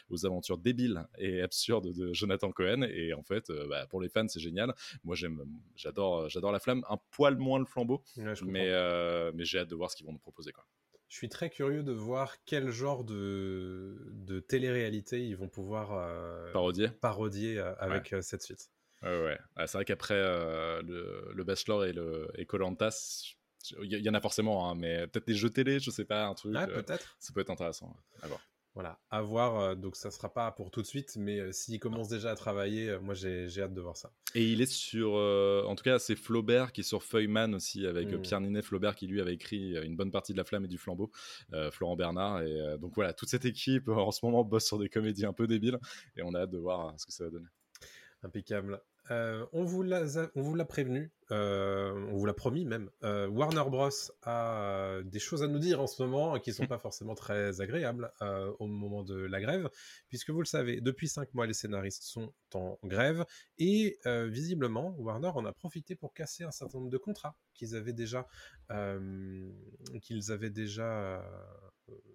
aux, 0.10 0.26
aventures 0.26 0.58
débiles 0.58 1.06
et 1.18 1.42
absurdes 1.42 1.94
de 1.94 2.14
Jonathan 2.14 2.52
Cohen. 2.52 2.84
Et 2.84 3.14
en 3.14 3.24
fait, 3.24 3.50
euh, 3.50 3.68
bah, 3.68 3.88
pour 3.88 4.02
les 4.02 4.10
fans, 4.10 4.28
c'est 4.28 4.40
génial. 4.40 4.74
Moi, 5.04 5.16
j'aime, 5.16 5.44
j'adore, 5.76 6.30
j'adore 6.30 6.52
La 6.52 6.60
Flamme. 6.60 6.84
Un 6.90 6.98
poil 7.12 7.38
moins 7.38 7.60
le 7.60 7.66
flambeau, 7.66 8.04
mais, 8.44 8.70
mais 9.34 9.46
j'ai 9.46 9.60
hâte 9.60 9.70
de 9.70 9.76
voir 9.76 9.92
ce 9.92 9.96
qu'ils 9.96 10.06
vont 10.06 10.14
nous 10.14 10.20
proposer. 10.20 10.52
Quoi. 10.52 10.66
Je 11.08 11.16
suis 11.16 11.30
très 11.30 11.50
curieux 11.50 11.82
de 11.82 11.92
voir 11.92 12.36
quel 12.46 12.70
genre 12.70 13.04
de, 13.04 13.98
de 14.12 14.40
télé-réalité 14.40 15.26
ils 15.26 15.36
vont 15.36 15.48
pouvoir 15.48 15.90
parodier, 16.54 16.90
parodier 16.90 17.60
avec 17.80 18.14
cette 18.22 18.44
suite. 18.44 18.70
Ouais, 19.02 19.24
ouais. 19.24 19.40
Ah, 19.56 19.68
c'est 19.68 19.78
vrai 19.78 19.86
qu'après 19.86 20.16
euh, 20.16 20.82
le, 20.82 21.32
le, 21.34 21.44
Bachelor 21.44 21.86
et 21.86 21.94
le 21.94 22.30
et 22.36 22.46
Colantas, 22.46 23.36
il 23.82 23.94
y, 23.94 24.10
en 24.10 24.14
a 24.14 24.22
forcément, 24.22 24.70
hein, 24.70 24.76
mais 24.76 25.08
peut-être 25.08 25.28
des 25.28 25.36
jeux 25.36 25.50
télé, 25.50 25.80
je 25.80 25.92
sais 25.92 26.06
pas, 26.06 26.26
un 26.26 26.34
truc. 26.34 26.54
Ah, 26.58 26.68
peut-être. 26.68 27.16
ça 27.20 27.34
peut 27.34 27.42
être 27.42 27.50
intéressant. 27.50 27.96
À 28.22 28.28
voir. 28.28 28.42
Voilà, 28.74 29.00
à 29.10 29.22
voir. 29.22 29.60
Euh, 29.60 29.76
donc 29.76 29.96
ça 29.96 30.12
sera 30.12 30.34
pas 30.34 30.52
pour 30.52 30.70
tout 30.70 30.82
de 30.82 30.88
suite, 30.88 31.16
mais 31.18 31.52
s'il 31.52 31.80
commence 31.80 32.08
déjà 32.08 32.32
à 32.32 32.36
travailler, 32.36 32.98
moi 33.00 33.14
j'ai 33.14 33.48
hâte 33.62 33.74
de 33.74 33.82
voir 33.82 33.96
ça. 33.96 34.12
Et 34.36 34.52
il 34.52 34.62
est 34.62 34.72
sur, 34.72 35.14
en 35.14 35.76
tout 35.76 35.84
cas, 35.84 35.98
c'est 35.98 36.16
Flaubert 36.16 36.72
qui 36.74 36.82
est 36.82 36.84
sur 36.84 37.04
Feuilleman 37.04 37.54
aussi, 37.56 37.86
avec 37.86 38.10
mmh. 38.10 38.22
Pierre 38.22 38.42
Ninet 38.42 38.62
Flaubert 38.62 38.96
qui 38.96 39.08
lui 39.08 39.22
avait 39.22 39.34
écrit 39.34 39.78
une 39.78 39.96
bonne 39.96 40.12
partie 40.12 40.34
de 40.34 40.38
La 40.38 40.44
Flamme 40.44 40.66
et 40.66 40.70
du 40.70 40.78
Flambeau, 40.78 41.10
Florent 41.72 41.96
Bernard. 41.96 42.44
Et 42.44 42.78
donc 42.80 42.96
voilà, 42.96 43.14
toute 43.14 43.30
cette 43.30 43.46
équipe 43.46 43.88
en 43.88 44.12
ce 44.12 44.26
moment 44.26 44.44
bosse 44.44 44.66
sur 44.66 44.78
des 44.78 44.90
comédies 44.90 45.26
un 45.26 45.34
peu 45.34 45.48
débiles, 45.48 45.80
et 46.18 46.22
on 46.22 46.34
a 46.34 46.42
hâte 46.42 46.52
de 46.52 46.60
voir 46.60 46.94
ce 46.98 47.06
que 47.06 47.14
ça 47.14 47.24
va 47.26 47.30
donner. 47.32 47.48
Impeccable. 48.24 48.82
Euh, 49.12 49.46
on 49.54 49.64
vous 49.64 49.84
l'a 49.84 50.66
prévenu, 50.66 51.12
euh, 51.32 52.08
on 52.12 52.18
vous 52.18 52.26
l'a 52.26 52.34
promis 52.34 52.66
même. 52.66 52.90
Euh, 53.04 53.28
Warner 53.28 53.64
Bros 53.68 53.90
a 54.24 55.00
des 55.04 55.20
choses 55.20 55.42
à 55.42 55.48
nous 55.48 55.58
dire 55.60 55.82
en 55.82 55.88
ce 55.88 56.04
moment 56.04 56.40
qui 56.40 56.54
sont 56.54 56.68
pas 56.68 56.78
forcément 56.78 57.16
très 57.16 57.60
agréables 57.62 58.12
au 58.60 58.68
moment 58.68 59.04
de 59.04 59.16
la 59.16 59.42
grève, 59.42 59.70
puisque 60.10 60.30
vous 60.30 60.42
le 60.42 60.46
savez, 60.46 60.82
depuis 60.82 61.08
cinq 61.08 61.34
mois 61.34 61.48
les 61.48 61.54
scénaristes 61.54 62.04
sont 62.04 62.34
en 62.54 62.78
grève 62.84 63.26
et 63.58 64.00
visiblement 64.06 64.96
Warner 65.00 65.32
en 65.34 65.46
a 65.46 65.54
profité 65.54 65.96
pour 65.96 66.14
casser 66.14 66.44
un 66.44 66.52
certain 66.52 66.78
nombre 66.78 66.92
de 66.92 66.98
contrats 66.98 67.36
qu'ils 67.54 67.76
avaient 67.76 67.94
déjà 67.94 68.28
qu'ils 70.02 70.32
avaient 70.32 70.50
déjà 70.50 71.24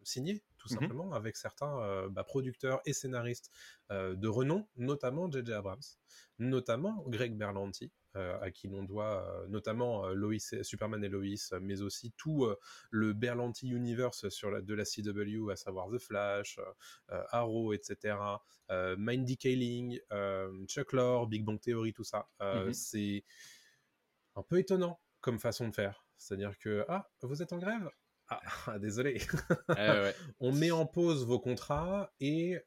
signés 0.02 0.42
tout 0.58 0.72
mmh 0.72 0.78
simplement 0.78 1.12
avec 1.12 1.36
certains 1.36 2.08
bah, 2.08 2.24
producteurs 2.24 2.80
et 2.86 2.92
scénaristes 2.92 3.50
de 3.90 4.28
renom, 4.28 4.66
notamment 4.76 5.30
J.J. 5.30 5.52
Abrams 5.52 5.82
notamment 6.38 7.04
Greg 7.06 7.36
Berlanti, 7.36 7.92
euh, 8.16 8.38
à 8.40 8.50
qui 8.50 8.68
l'on 8.68 8.82
doit 8.82 9.24
euh, 9.24 9.46
notamment 9.48 10.06
euh, 10.06 10.14
Lois, 10.14 10.62
Superman 10.62 11.02
et 11.04 11.08
Lois, 11.08 11.60
mais 11.60 11.80
aussi 11.82 12.12
tout 12.16 12.46
le 12.90 13.12
Berlanti 13.12 13.68
Universe 13.68 14.28
sur 14.28 14.50
la, 14.50 14.60
de 14.60 14.74
la 14.74 14.84
CW, 14.84 15.50
à 15.50 15.56
savoir 15.56 15.88
The 15.90 15.98
Flash, 15.98 16.58
Arrow, 17.08 17.72
etc., 17.72 18.16
Mindy 18.70 19.36
Kaling, 19.36 19.98
Chuck 20.66 20.92
Lorre, 20.92 21.26
Big 21.26 21.44
Bang 21.44 21.60
Theory, 21.60 21.92
tout 21.92 22.04
ça. 22.04 22.28
Mm-hmm. 22.40 22.72
C'est 22.72 23.24
un 24.36 24.42
peu 24.42 24.58
étonnant 24.58 25.00
comme 25.20 25.38
façon 25.38 25.68
de 25.68 25.74
faire. 25.74 26.04
C'est-à-dire 26.16 26.58
que, 26.58 26.84
ah, 26.88 27.10
vous 27.22 27.42
êtes 27.42 27.52
en 27.52 27.58
grève? 27.58 27.90
Ah, 28.28 28.40
désolé. 28.78 29.20
On 30.40 30.52
met 30.52 30.70
en 30.70 30.86
pause 30.86 31.26
vos 31.26 31.38
contrats 31.38 32.12
et 32.20 32.58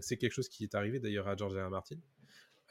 c'est 0.00 0.16
quelque 0.16 0.32
chose 0.32 0.48
qui 0.48 0.64
est 0.64 0.74
arrivé 0.74 1.00
d'ailleurs 1.00 1.28
à 1.28 1.36
George 1.36 1.56
R. 1.56 1.70
Martin. 1.70 1.96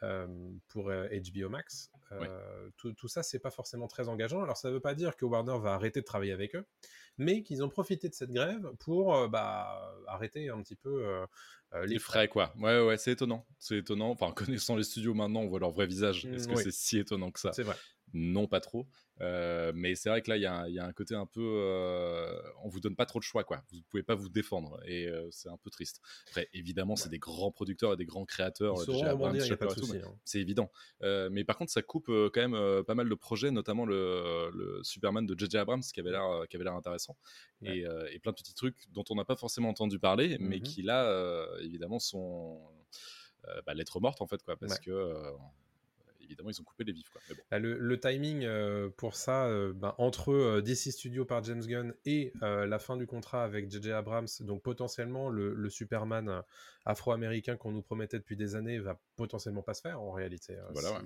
Euh, 0.04 0.28
pour 0.70 0.86
HBO 0.86 0.92
euh, 0.94 1.50
Max. 1.50 1.92
Euh, 2.12 2.70
tout, 2.78 2.94
tout, 2.94 3.08
ça, 3.08 3.22
c'est 3.22 3.40
pas 3.40 3.52
forcément 3.52 3.88
très 3.88 4.08
engageant. 4.08 4.42
Alors, 4.42 4.56
ça 4.56 4.72
veut 4.72 4.80
pas 4.80 4.96
dire 4.96 5.18
que 5.18 5.26
Warner 5.26 5.58
va 5.62 5.74
arrêter 5.74 6.00
de 6.00 6.06
travailler 6.06 6.32
avec 6.32 6.56
eux, 6.56 6.66
mais 7.18 7.44
qu'ils 7.44 7.64
ont 7.64 7.70
profité 7.70 8.08
de 8.08 8.14
cette 8.14 8.32
grève 8.32 8.72
pour 8.80 9.28
bah, 9.28 9.94
arrêter 10.08 10.50
un 10.50 10.62
petit 10.62 10.76
peu 10.76 11.06
les, 11.84 12.00
frais. 12.00 12.30
quoi. 12.30 12.54
Ouais, 12.58 12.82
ouais, 12.82 12.98
c'est 12.98 13.12
étonnant. 13.12 13.46
C'est 13.58 13.78
étonnant. 13.78 14.10
Enfin, 14.10 14.32
connaissant 14.36 14.76
les 14.76 14.84
studios 14.84 15.14
maintenant, 15.14 15.42
on 15.42 15.48
voit 15.48 15.60
leur 15.60 15.72
vrai 15.72 15.86
visage. 15.86 16.26
Est-ce 16.26 16.48
que 16.48 16.56
c'est 16.56 16.72
si 16.72 16.98
étonnant 16.98 17.32
que 17.32 17.40
ça? 17.40 17.52
C'est 17.52 17.64
vrai. 17.64 17.76
Non, 18.14 18.48
pas 18.48 18.60
trop. 18.60 18.88
Euh, 19.22 19.72
mais 19.76 19.96
c'est 19.96 20.10
vrai 20.10 20.22
que 20.22 20.30
là, 20.30 20.38
il 20.38 20.72
y, 20.72 20.74
y, 20.76 20.80
a 20.80 20.86
un 20.86 20.94
côté 20.94 21.16
un 21.16 21.26
peu. 21.26 21.42
Euh, 21.42 22.42
on 22.64 22.70
vous 22.70 22.80
donne 22.80 22.96
pas 22.96 23.06
trop 23.06 23.20
de 23.20 23.24
choix, 23.24 23.44
quoi. 23.44 23.62
Vous 23.72 23.82
pouvez 23.90 24.04
pas 24.04 24.16
vous 24.16 24.30
défendre. 24.30 24.80
Et 24.86 25.08
euh, 25.08 25.28
c'est 25.32 25.50
un 25.50 25.58
peu 25.58 25.70
triste. 25.70 26.02
Après, 26.28 26.50
évidemment, 26.54 26.96
c'est 26.96 27.10
des 27.10 27.20
grands 27.20 27.52
producteurs 27.52 27.94
et 27.94 27.98
des 27.98 28.06
grands 28.06 28.26
créateurs. 28.26 28.78
C'est 30.26 30.40
évident. 30.40 30.72
mais 31.02 31.44
par 31.44 31.58
contre, 31.58 31.72
ça 31.72 31.82
coupe 31.82 32.08
quand 32.08 32.50
même 32.50 32.84
pas 32.84 32.96
mal 32.96 33.10
de 33.10 33.16
projets, 33.16 33.52
notamment 33.52 33.86
le, 33.86 34.50
le 34.54 34.82
Superman 34.84 35.26
de 35.26 35.38
J.J. 35.38 35.58
Abrams, 35.58 35.82
qui 35.82 36.00
avait 36.00 36.12
l'air 36.12 36.74
intéressant. 36.74 37.18
Et, 37.62 37.84
et, 38.12 38.20
plein 38.20 38.32
de 38.32 38.38
petits 38.38 38.54
trucs 38.54 38.90
dont 38.92 39.04
on 39.10 39.16
n'a 39.16 39.26
pas 39.26 39.36
forcément 39.36 39.70
entendu 39.70 40.00
parler, 40.00 40.38
mais 40.40 40.58
mm-hmm. 40.58 40.62
qui 40.64 40.82
là, 40.82 41.48
évidemment, 41.62 42.00
sont. 42.00 42.62
Bah, 43.66 43.74
mortes 44.00 44.22
en 44.22 44.28
fait 44.28 44.44
quoi 44.44 44.58
parce 44.58 44.80
que 44.80 44.92
évidemment, 46.30 46.50
ils 46.50 46.62
ont 46.62 46.64
coupé 46.64 46.84
les 46.84 46.94
vifs. 46.94 47.12
Bah, 47.52 47.60
le, 47.60 48.00
timing 48.00 48.46
euh, 48.46 48.90
pour 48.90 49.16
ça, 49.16 49.48
euh, 49.48 49.74
ben, 49.74 49.96
entre 49.98 50.32
euh, 50.32 50.62
DC 50.62 50.92
Studio 50.92 51.26
par 51.26 51.44
James 51.44 51.66
Gunn 51.66 51.94
et 52.06 52.32
la 52.42 52.80
fin 52.80 52.98
du 52.98 53.08
contrat 53.08 53.44
avec 53.44 53.70
J.J. 53.70 53.92
Abrams, 53.92 54.28
donc 54.42 54.62
potentiellement 54.62 55.30
le, 55.30 55.70
Superman 55.70 56.44
afro-américain 56.86 57.56
qu'on 57.56 57.72
nous 57.72 57.82
promettait 57.82 58.18
depuis 58.18 58.36
des 58.36 58.56
années 58.56 58.80
va 58.80 59.00
potentiellement 59.16 59.62
pas 59.62 59.74
se 59.74 59.82
faire 59.82 60.02
en 60.02 60.12
réalité, 60.12 60.58
hein, 60.58 61.02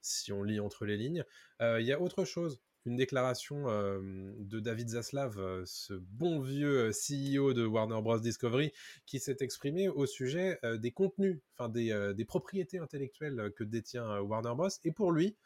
si, 0.00 0.32
on 0.32 0.42
lit 0.42 0.60
entre 0.60 0.86
les 0.86 0.96
lignes. 0.96 1.24
Il 1.60 1.84
y 1.84 1.92
a 1.92 2.00
autre 2.00 2.24
chose 2.24 2.60
une 2.88 2.96
déclaration 2.96 3.66
de 3.66 4.60
David 4.60 4.88
Zaslav, 4.88 5.64
ce 5.66 5.94
bon 5.94 6.40
vieux 6.40 6.90
CEO 6.90 7.52
de 7.52 7.64
Warner 7.64 8.00
Bros. 8.00 8.18
Discovery, 8.18 8.72
qui 9.06 9.20
s'est 9.20 9.36
exprimé 9.40 9.88
au 9.88 10.06
sujet 10.06 10.58
des 10.78 10.90
contenus, 10.90 11.40
enfin 11.54 11.68
des, 11.68 12.12
des, 12.16 12.24
propriétés 12.24 12.78
intellectuelles 12.78 13.52
que 13.54 13.62
détient 13.62 14.20
Warner 14.20 14.54
Bros. 14.56 14.68
Et 14.84 14.92
pour 14.92 15.12
lui, 15.12 15.36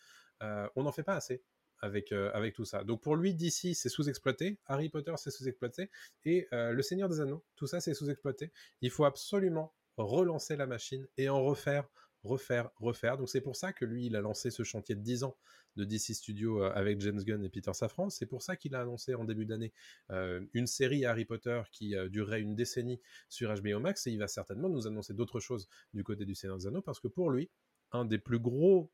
on 0.40 0.84
n'en 0.84 0.92
fait 0.92 1.02
pas 1.02 1.16
assez. 1.16 1.42
Avec, 1.84 2.12
avec 2.12 2.54
tout 2.54 2.64
ça. 2.64 2.84
Donc 2.84 3.02
pour 3.02 3.16
lui, 3.16 3.34
DC, 3.34 3.74
c'est 3.74 3.88
sous-exploité, 3.88 4.56
Harry 4.66 4.88
Potter, 4.88 5.14
c'est 5.16 5.32
sous-exploité, 5.32 5.90
et 6.24 6.46
Le 6.52 6.80
Seigneur 6.80 7.08
des 7.08 7.20
Anneaux, 7.20 7.44
tout 7.56 7.66
ça, 7.66 7.80
c'est 7.80 7.92
sous-exploité. 7.92 8.52
Il 8.82 8.90
faut 8.90 9.04
absolument 9.04 9.74
relancer 9.96 10.54
la 10.54 10.68
machine 10.68 11.08
et 11.16 11.28
en 11.28 11.42
refaire 11.42 11.88
refaire, 12.24 12.70
refaire. 12.76 13.16
Donc 13.16 13.28
c'est 13.28 13.40
pour 13.40 13.56
ça 13.56 13.72
que 13.72 13.84
lui, 13.84 14.06
il 14.06 14.16
a 14.16 14.20
lancé 14.20 14.50
ce 14.50 14.62
chantier 14.62 14.94
de 14.94 15.00
10 15.00 15.24
ans 15.24 15.36
de 15.76 15.84
DC 15.84 16.14
Studio 16.14 16.62
euh, 16.62 16.72
avec 16.74 17.00
James 17.00 17.22
Gunn 17.22 17.44
et 17.44 17.48
Peter 17.48 17.72
Safran. 17.72 18.10
C'est 18.10 18.26
pour 18.26 18.42
ça 18.42 18.56
qu'il 18.56 18.74
a 18.74 18.80
annoncé 18.80 19.14
en 19.14 19.24
début 19.24 19.46
d'année 19.46 19.72
euh, 20.10 20.44
une 20.52 20.66
série 20.66 21.04
Harry 21.04 21.24
Potter 21.24 21.62
qui 21.72 21.96
euh, 21.96 22.08
durerait 22.08 22.40
une 22.40 22.54
décennie 22.54 23.00
sur 23.28 23.52
HBO 23.54 23.80
Max 23.80 24.06
et 24.06 24.10
il 24.10 24.18
va 24.18 24.28
certainement 24.28 24.68
nous 24.68 24.86
annoncer 24.86 25.14
d'autres 25.14 25.40
choses 25.40 25.68
du 25.94 26.04
côté 26.04 26.24
du 26.24 26.34
Seigneur 26.34 26.58
des 26.58 26.66
Anneaux 26.66 26.82
parce 26.82 27.00
que 27.00 27.08
pour 27.08 27.30
lui, 27.30 27.50
un 27.92 28.04
des 28.04 28.18
plus 28.18 28.38
gros 28.38 28.90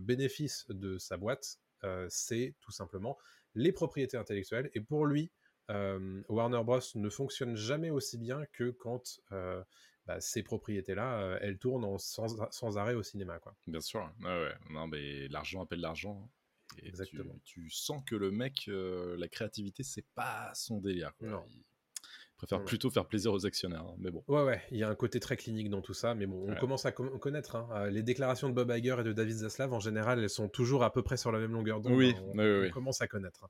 bénéfices 0.00 0.64
de 0.70 0.96
sa 0.96 1.18
boîte, 1.18 1.58
c'est 2.08 2.54
tout 2.60 2.70
simplement 2.70 3.18
les 3.54 3.70
propriétés 3.70 4.16
intellectuelles 4.16 4.70
et 4.72 4.80
pour 4.80 5.04
lui, 5.04 5.30
Warner 5.68 6.62
Bros 6.64 6.80
ne 6.94 7.10
fonctionne 7.10 7.54
jamais 7.54 7.90
aussi 7.90 8.16
bien 8.16 8.46
que 8.54 8.70
quand 8.70 9.20
bah, 10.06 10.20
ces 10.20 10.42
propriétés-là, 10.42 11.20
euh, 11.20 11.38
elles 11.40 11.58
tournent 11.58 11.98
sans, 11.98 12.76
arrêt 12.76 12.94
au 12.94 13.02
cinéma. 13.02 13.38
Quoi. 13.38 13.56
Bien 13.66 13.80
sûr, 13.80 14.10
Non, 14.70 14.86
mais 14.86 15.28
l'argent 15.28 15.62
appelle 15.62 15.80
l'argent. 15.80 16.30
Exactement. 16.82 17.38
Tu, 17.44 17.70
sens 17.70 18.02
que 18.04 18.16
le 18.16 18.30
mec, 18.30 18.64
euh, 18.68 19.16
la 19.16 19.28
créativité, 19.28 19.82
c'est 19.82 20.06
pas 20.14 20.50
son 20.54 20.80
délire. 20.80 21.12
Non. 21.20 21.44
Il 21.48 22.36
préfère 22.46 22.64
plutôt 22.64 22.90
faire 22.90 23.06
plaisir 23.06 23.32
aux 23.32 23.46
actionnaires. 23.46 23.86
Hein, 23.86 23.94
mais 23.98 24.10
bon. 24.10 24.22
Ouais, 24.26 24.42
ouais, 24.42 24.60
il 24.70 24.76
y 24.76 24.82
a 24.82 24.88
un 24.88 24.94
côté 24.94 25.20
très 25.20 25.36
clinique 25.36 25.70
dans 25.70 25.80
tout 25.80 25.94
ça, 25.94 26.14
mais 26.14 26.26
bon, 26.26 26.44
on 26.50 26.54
commence 26.56 26.84
à 26.84 26.92
connaître. 26.92 27.56
Hein. 27.56 27.68
Euh, 27.72 27.90
les 27.90 28.02
déclarations 28.02 28.48
de 28.48 28.54
Bob 28.54 28.70
Iger 28.76 28.96
et 28.98 29.04
de 29.04 29.12
David 29.12 29.36
Zaslav, 29.36 29.72
en 29.72 29.80
général, 29.80 30.18
elles 30.18 30.28
sont 30.28 30.48
toujours 30.48 30.82
à 30.82 30.92
peu 30.92 31.02
près 31.02 31.16
sur 31.16 31.32
la 31.32 31.38
même 31.38 31.52
longueur 31.52 31.80
d'onde. 31.80 31.94
Oui, 31.94 32.14
hein. 32.18 32.66
on, 32.66 32.70
commence 32.70 33.00
à 33.00 33.06
connaître. 33.06 33.48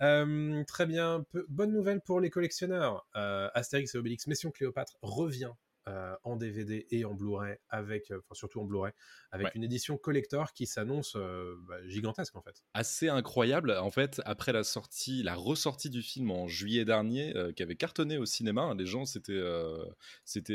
Mm. 0.00 0.64
très 0.66 0.86
bien. 0.86 1.24
bonne 1.48 1.72
nouvelle 1.72 2.00
pour 2.02 2.20
les 2.20 2.30
collectionneurs. 2.30 3.08
Astérix 3.14 3.94
et 3.94 3.98
Obélix 3.98 4.26
Mission 4.26 4.50
Cléopâtre 4.52 4.98
revient 5.00 5.52
euh, 5.88 6.14
en 6.22 6.36
DVD 6.36 6.86
et 6.92 7.04
en 7.04 7.12
Blu-ray, 7.12 7.56
avec, 7.68 8.12
euh, 8.12 8.20
enfin 8.20 8.36
surtout 8.36 8.60
en 8.60 8.64
Blu-ray, 8.64 8.92
avec 9.32 9.52
une 9.56 9.64
édition 9.64 9.96
collector 9.96 10.52
qui 10.52 10.64
s'annonce 10.64 11.16
euh, 11.16 11.56
bah, 11.66 11.74
gigantesque 11.88 12.36
en 12.36 12.40
fait. 12.40 12.62
Assez 12.72 13.08
incroyable. 13.08 13.72
En 13.72 13.90
fait, 13.90 14.22
après 14.24 14.52
la 14.52 14.62
sortie, 14.62 15.24
la 15.24 15.34
ressortie 15.34 15.90
du 15.90 16.00
film 16.00 16.30
en 16.30 16.46
juillet 16.46 16.84
dernier, 16.84 17.34
qui 17.56 17.64
avait 17.64 17.74
cartonné 17.74 18.16
au 18.16 18.26
cinéma, 18.26 18.62
hein, 18.62 18.76
les 18.76 18.86
gens 18.86 19.06
c'était, 19.06 19.40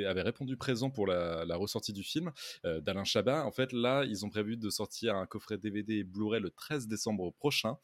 avaient 0.06 0.22
répondu 0.22 0.56
présent 0.56 0.90
pour 0.90 1.08
la, 1.08 1.58
ressortie 1.58 1.92
du 1.92 2.04
film 2.04 2.32
d'Alain 2.64 3.04
Chabat. 3.04 3.46
En 3.46 3.52
fait, 3.52 3.74
là, 3.74 4.06
ils 4.06 4.26
ont 4.26 4.30
prévu 4.30 4.56
de 4.56 4.70
sortir 4.70 5.16
un 5.16 5.26
coffret 5.26 5.58
DVD 5.58 5.96
et 5.96 6.04
Blu-ray 6.06 6.40
le 6.40 6.52
13 6.52 6.88
décembre 6.88 7.34
prochain, 7.34 7.78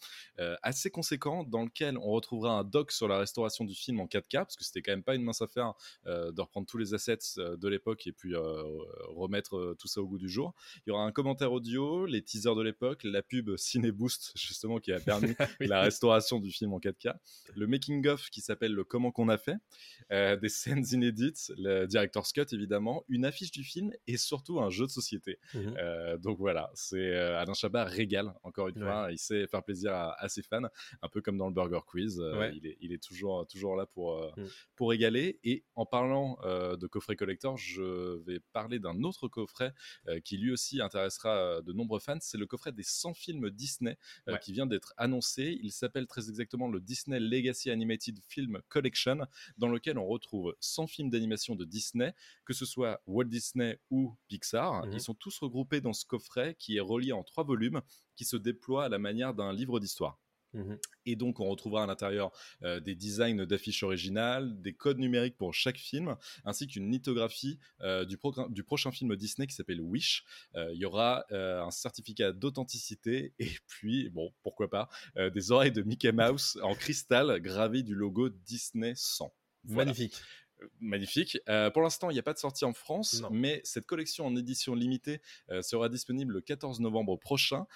assez 0.62 0.90
conséquent, 0.92 1.44
dans 1.44 1.64
lequel 1.64 1.98
on 1.98 2.12
retrouvera 2.12 2.54
un 2.60 2.64
doc 2.64 2.94
sur 2.94 3.10
la 3.10 3.18
restauration 3.18 3.66
du 3.66 3.76
film 3.76 4.00
en 4.00 4.06
4K, 4.06 4.38
parce 4.38 4.56
que 4.56 4.64
c'était 4.64 4.82
quand 4.82 4.94
même 4.94 5.04
pas 5.04 5.16
une 5.16 5.24
mince 5.24 5.42
affaire 5.42 5.74
de 6.06 6.40
reprendre 6.40 6.68
tous 6.68 6.78
les 6.78 6.94
assets 6.94 7.33
comics 7.36 7.60
de 7.64 7.68
l'époque 7.68 8.08
et 8.08 8.12
puis 8.12 8.34
remettre 8.36 9.76
tout 9.80 9.88
ça 9.88 10.02
au 10.02 10.08
goût 10.08 10.18
du 10.18 10.30
jour. 10.30 10.54
Il 10.86 10.90
y 10.90 10.92
aura 10.92 11.04
un 11.04 11.12
commentaire 11.12 11.52
audio, 11.52 12.06
les 12.06 12.22
teasers 12.22 12.56
de 12.56 12.62
l'époque, 12.62 13.04
la 13.04 13.22
pub 13.22 13.56
Cineboost 13.58 14.34
justement 14.38 14.80
qui 14.80 14.92
a 14.92 15.00
permis 15.00 15.34
la 15.60 15.82
restauration 15.82 16.40
du 16.40 16.52
film 16.52 16.74
en 16.74 16.80
4K, 16.80 17.14
le 17.56 17.68
making 17.68 18.08
of 18.08 18.30
qui 18.30 18.42
s'appelle 18.42 18.74
le 18.74 18.84
comment 18.84 19.12
qu'on 19.12 19.30
a 19.30 19.38
fait, 19.38 19.58
des 20.10 20.50
scènes 20.50 20.86
inédites, 20.92 21.52
le 21.58 21.86
director's 21.86 22.32
cut 22.32 22.46
évidemment, 22.52 23.04
une 23.10 23.26
affiche 23.26 23.52
du 23.52 23.64
film 23.64 23.92
et 24.08 24.18
surtout 24.18 24.60
un 24.60 24.70
jeu 24.70 24.86
de 24.86 24.92
société. 24.92 25.40
Mmh 25.54 25.74
donc 26.20 26.38
voilà, 26.38 26.70
c'est 26.74 27.16
Alain 27.16 27.54
Chabat 27.54 27.86
régale 27.86 28.34
encore 28.44 28.68
une 28.68 28.80
fois, 28.80 29.08
il 29.12 29.18
sait 29.18 29.48
faire 29.48 29.64
plaisir 29.64 29.94
à, 29.94 30.30
ses 30.30 30.42
fans, 30.42 30.62
un 31.02 31.10
peu 31.10 31.22
comme 31.22 31.38
dans 31.38 31.48
le 31.48 31.54
Burger 31.54 31.80
Quiz, 31.86 32.22
il, 32.54 32.68
est, 32.68 32.78
il, 32.82 32.94
est, 32.94 33.04
toujours 33.04 33.46
toujours 33.48 33.76
là 33.76 33.86
pour 33.86 34.22
mmh. 34.38 34.44
pour 34.76 34.90
régaler. 34.90 35.40
Et 35.44 35.64
en 35.76 35.86
parlant 35.86 36.38
de 36.44 36.88
coffret 36.88 37.16
collector, 37.24 37.58
je 37.58 38.22
vais 38.26 38.40
parler 38.52 38.80
d'un 38.80 39.04
autre 39.04 39.28
coffret 39.28 39.74
qui 40.24 40.38
lui 40.38 40.52
aussi 40.52 40.82
intéressera 40.82 41.62
de 41.62 41.74
nombreux 41.74 42.00
fans. 42.00 42.18
C'est 42.20 42.38
le 42.38 42.46
coffret 42.46 42.72
des 42.72 42.84
100 42.84 43.14
films 43.14 43.50
Disney 43.50 43.98
qui 44.42 44.52
vient 44.52 44.66
d'être 44.66 44.94
annoncé. 44.98 45.58
Il 45.62 45.72
s'appelle 45.72 46.08
très 46.08 46.30
exactement 46.30 46.68
le 46.68 46.82
Disney 46.82 47.20
Legacy 47.20 47.70
Animated 47.70 48.20
Film 48.28 48.62
Collection, 48.70 49.20
dans 49.58 49.70
lequel 49.70 49.98
on 49.98 50.06
retrouve 50.06 50.56
100 50.60 50.88
films 50.88 51.10
d'animation 51.10 51.56
de 51.56 51.66
Disney, 51.66 52.14
que 52.46 52.54
ce 52.54 52.66
soit 52.66 53.02
Walt 53.08 53.26
Disney 53.26 53.80
ou 53.90 54.16
Pixar. 54.28 54.86
Mmh 54.86 54.94
Ils 54.94 55.02
sont 55.02 55.14
tous 55.14 55.40
regroupés 55.40 55.82
dans 55.82 55.94
ce 55.94 56.06
coffret 56.06 56.56
qui 56.60 56.78
est 56.78 56.82
relié 56.82 57.14
en 57.14 57.24
trois 57.24 57.44
volumes, 57.44 57.82
qui 58.16 58.26
se 58.26 58.38
déploie 58.38 58.86
à 58.86 58.90
la 58.90 59.00
manière 59.00 59.34
d'un 59.34 59.54
livre 59.54 59.80
d'histoire. 59.80 60.20
Mmh 60.54 60.76
et 61.06 61.16
donc, 61.16 61.40
on 61.40 61.50
retrouvera 61.50 61.84
à 61.84 61.88
l'intérieur 61.88 62.32
euh, 62.64 62.80
des 62.80 62.96
designs 62.96 63.46
d'affiches 63.46 63.84
originales, 63.84 64.62
des 64.62 64.74
codes 64.74 65.00
numériques 65.00 65.38
pour 65.38 65.54
chaque 65.54 65.78
film, 65.78 66.16
ainsi 66.46 66.68
qu'une 66.68 66.90
lithographie 66.90 67.60
euh, 67.82 68.06
du, 68.06 68.18
du, 68.50 68.64
prochain 68.64 68.92
film 68.92 69.16
Disney 69.16 69.48
qui 69.48 69.54
s'appelle 69.54 69.82
Wish. 69.82 70.24
Euh, 70.56 70.72
il 70.74 70.80
y 70.80 70.86
aura 70.86 71.26
un 71.32 71.72
certificat 71.72 72.32
d'authenticité 72.32 73.34
et 73.40 73.52
puis, 73.68 74.10
bon, 74.10 74.34
pourquoi 74.44 74.70
pas, 74.70 74.90
des 75.34 75.52
oreilles 75.52 75.72
de 75.72 75.82
Mickey 75.82 76.12
Mouse 76.12 76.58
en 76.64 76.76
cristal 76.76 77.42
gravées 77.42 77.84
du 77.84 77.96
logo 77.96 78.30
Disney 78.30 78.94
100. 78.96 79.34
Magnifique 79.66 80.16
magnifique. 80.80 81.38
pour 81.74 81.82
l'instant, 81.82 82.10
il 82.10 82.14
n'y 82.14 82.20
a 82.20 82.24
pas 82.24 82.32
de 82.32 82.38
sortie 82.38 82.64
en 82.64 82.72
France, 82.72 83.22
mais 83.32 83.60
cette 83.66 83.86
collection 83.86 84.26
en 84.26 84.34
édition 84.38 84.76
limitée 84.76 85.20
sera 85.62 85.90
disponible 85.90 86.36
le 86.36 86.40
14 86.40 86.80
novembre 86.80 87.18
prochain 87.18 87.68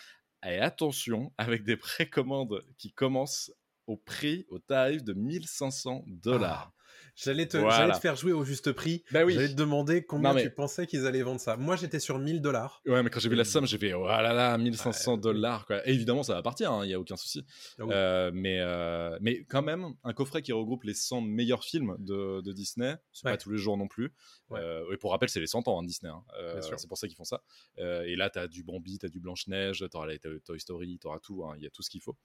et 0.46 0.60
attention, 0.60 1.32
avec 1.38 1.64
des 1.64 1.78
précommandes 1.78 2.64
qui 2.78 2.92
commencent 2.92 3.52
au 3.88 3.98
prix, 3.98 4.46
au 4.50 4.60
tarif 4.60 5.04
de 5.04 5.14
1500 5.14 6.04
dollars. 6.08 6.72
Ah. 6.72 6.78
J'allais 7.18 7.48
te, 7.48 7.58
te, 7.58 8.00
faire 8.00 8.16
jouer 8.16 8.32
au 8.32 8.46
juste 8.46 8.72
prix. 8.72 9.04
Bah 9.12 9.26
oui. 9.26 9.34
J'allais 9.34 9.50
te 9.50 9.56
demander 9.56 10.06
combien 10.06 10.36
tu 10.36 10.52
pensais 10.52 10.86
qu'ils 10.86 11.08
allaient 11.08 11.24
vendre 11.24 11.40
ça. 11.40 11.58
Moi, 11.58 11.76
j'étais 11.76 12.00
sur 12.00 12.20
1000 12.20 12.42
dollars. 12.42 12.84
Ouais, 12.86 13.02
mais 13.02 13.10
quand 13.10 13.20
j'ai 13.20 13.30
vu 13.30 13.36
la 13.36 13.44
somme, 13.44 13.66
j'ai 13.66 13.80
fait 13.80 13.94
oh 13.94 14.06
là 14.06 14.34
là, 14.34 14.56
1500 14.56 15.18
dollars. 15.18 15.66
quoi. 15.66 15.86
évidemment, 15.88 16.22
ça 16.22 16.36
va 16.36 16.44
partir, 16.44 16.70
il 16.70 16.74
hein, 16.74 16.86
n'y 16.86 16.94
a 16.94 17.00
aucun 17.00 17.18
souci. 17.18 17.44
Ah 17.80 17.84
euh, 17.90 18.32
mais, 18.32 18.60
euh, 18.60 19.18
mais 19.20 19.46
quand 19.46 19.64
même, 19.64 19.96
un 20.04 20.14
coffret 20.14 20.44
qui 20.44 20.52
regroupe 20.52 20.84
les 20.84 20.94
100 20.94 21.22
meilleurs 21.22 21.64
films 21.64 21.96
de, 21.98 22.42
de 22.42 22.54
Disney, 22.54 22.96
c'est 23.12 23.24
pas 23.24 23.38
tous 23.38 23.50
les 23.50 23.58
jours 23.58 23.78
non 23.78 23.88
plus. 23.88 24.14
Euh, 24.52 24.86
et 24.94 24.98
pour 24.98 25.10
rappel, 25.10 25.30
c'est 25.30 25.40
les 25.40 25.48
100 25.48 25.68
ans, 25.68 25.80
hein, 25.80 25.84
Disney. 25.84 26.12
Hein. 26.12 26.24
c'est 26.62 26.88
pour 26.88 27.00
ça 27.00 27.08
qu'ils 27.08 27.18
font 27.18 27.24
ça. 27.24 27.42
et 27.78 28.16
là, 28.16 28.30
tu 28.30 28.38
as 28.38 28.48
du 28.48 28.64
Bambi, 28.64 29.00
tu 29.00 29.08
as 29.08 29.10
du 29.10 29.20
Blanche-Neige, 29.20 29.86
tu 29.90 29.98
auras 29.98 30.08
Toy 30.46 30.60
Story, 30.60 31.00
tu 31.02 31.08
auras 31.08 31.20
tout. 31.20 31.44
Il 31.58 31.64
y 31.64 31.68
a 31.68 31.72
tout 31.72 31.82
ce 31.82 31.90
qu'il 31.90 32.02
faut 32.02 32.16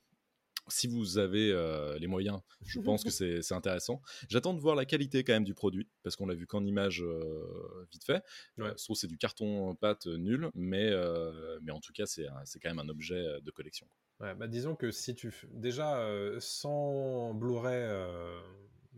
si 0.69 0.87
vous 0.87 1.19
avez 1.19 1.51
euh, 1.53 1.99
les 1.99 2.07
moyens, 2.07 2.41
je 2.65 2.81
pense 2.81 3.05
que 3.05 3.11
c'est 3.11 3.55
intéressant. 3.55 4.01
J'attends 4.29 4.55
de 4.55 4.61
voir 4.61 4.75
la 4.75 4.85
qualité 4.85 5.25
quand 5.25 5.33
même 5.33 5.45
du 5.45 5.55
produit, 5.55 5.89
parce 6.03 6.17
qu'on 6.17 6.27
l'a 6.27 6.35
vu 6.35 6.47
qu'en 6.47 6.65
image 6.65 7.03
euh, 7.03 7.87
vite 7.91 8.05
fait. 8.05 8.23
Ouais. 8.59 8.69
Euh, 8.69 8.95
c'est 8.95 9.07
du 9.07 9.19
carton 9.19 9.75
pâte 9.75 10.07
nul, 10.07 10.51
mais, 10.55 10.91
mais 11.63 11.73
en 11.73 11.81
tout 11.81 11.93
cas, 11.93 12.07
c'est 12.07 12.27
quand 12.63 12.69
même 12.69 12.79
un 12.79 12.89
objet 12.89 13.41
de 13.43 13.51
collection. 13.51 13.87
Ouais, 14.21 14.35
bah 14.35 14.47
disons 14.47 14.77
que 14.77 14.91
si 14.91 15.15
tu... 15.15 15.35
Déjà, 15.51 16.09
sans 16.39 17.35
Blu-ray 17.35 17.89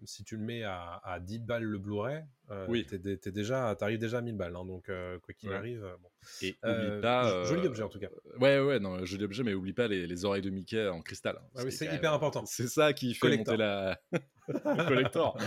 si 0.05 0.25
tu 0.25 0.37
le 0.37 0.43
mets 0.43 0.63
à, 0.63 1.01
à 1.05 1.21
10 1.21 1.41
balles 1.41 1.65
le 1.65 1.79
Blu-ray, 1.79 2.23
euh, 2.51 2.67
oui. 2.69 2.87
t'es, 2.87 2.99
déjà, 2.99 3.75
t'arrives 3.79 3.99
déjà 3.99 4.19
à 4.19 4.21
1000 4.21 4.37
balles. 4.37 4.57
Hein, 4.57 4.65
donc, 4.65 4.89
euh, 4.89 5.19
quoi 5.21 5.35
qu'il 5.35 5.53
arrive. 5.53 5.85
Euh, 5.85 5.97
bon. 6.03 6.09
Et 6.43 6.57
oublie 6.63 7.01
pas. 7.01 7.45
Joli 7.45 7.67
objet 7.67 7.83
en 7.83 7.89
tout 7.89 7.99
cas. 7.99 8.09
Ouais, 8.39 8.61
ouais, 8.61 8.81
non, 8.81 9.05
joli 9.05 9.25
objet, 9.25 9.43
mais 9.43 9.55
oublie 9.55 9.73
pas 9.73 9.89
les, 9.89 10.07
les 10.07 10.25
oreilles 10.25 10.43
de 10.43 10.51
Mickey 10.51 10.89
en 10.89 11.01
cristal. 11.01 11.39
Ah 11.57 11.63
oui, 11.65 11.73
c'est 11.73 11.93
hyper 11.95 12.13
important. 12.13 12.45
C'est 12.47 12.69
ça 12.69 12.93
qui 12.93 13.15
fait 13.15 13.37
monter 13.37 13.57
la. 13.57 14.01
collector. 14.87 15.39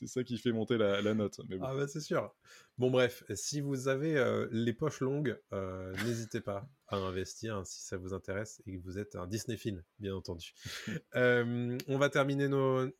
C'est 0.00 0.06
ça 0.06 0.24
qui 0.24 0.38
fait 0.38 0.52
monter 0.52 0.78
la, 0.78 1.14
note. 1.14 1.40
Ah 1.60 1.74
bah 1.74 1.86
c'est 1.86 2.00
sûr. 2.00 2.34
Bon 2.78 2.90
bref, 2.90 3.22
si 3.34 3.60
vous 3.60 3.88
avez 3.88 4.16
euh, 4.16 4.48
les 4.50 4.72
poches 4.72 5.00
longues, 5.00 5.38
euh, 5.52 5.92
n'hésitez 6.04 6.40
pas 6.40 6.66
à 6.88 6.96
investir 6.96 7.56
hein, 7.56 7.64
si 7.64 7.82
ça 7.82 7.98
vous 7.98 8.14
intéresse 8.14 8.62
et 8.66 8.78
que 8.78 8.82
vous 8.82 8.98
êtes 8.98 9.14
un 9.14 9.26
Disney 9.26 9.58
film, 9.58 9.82
bien 9.98 10.14
entendu. 10.14 10.54
Euh, 11.16 11.76
on 11.88 11.98
va 11.98 12.08
terminer 12.08 12.48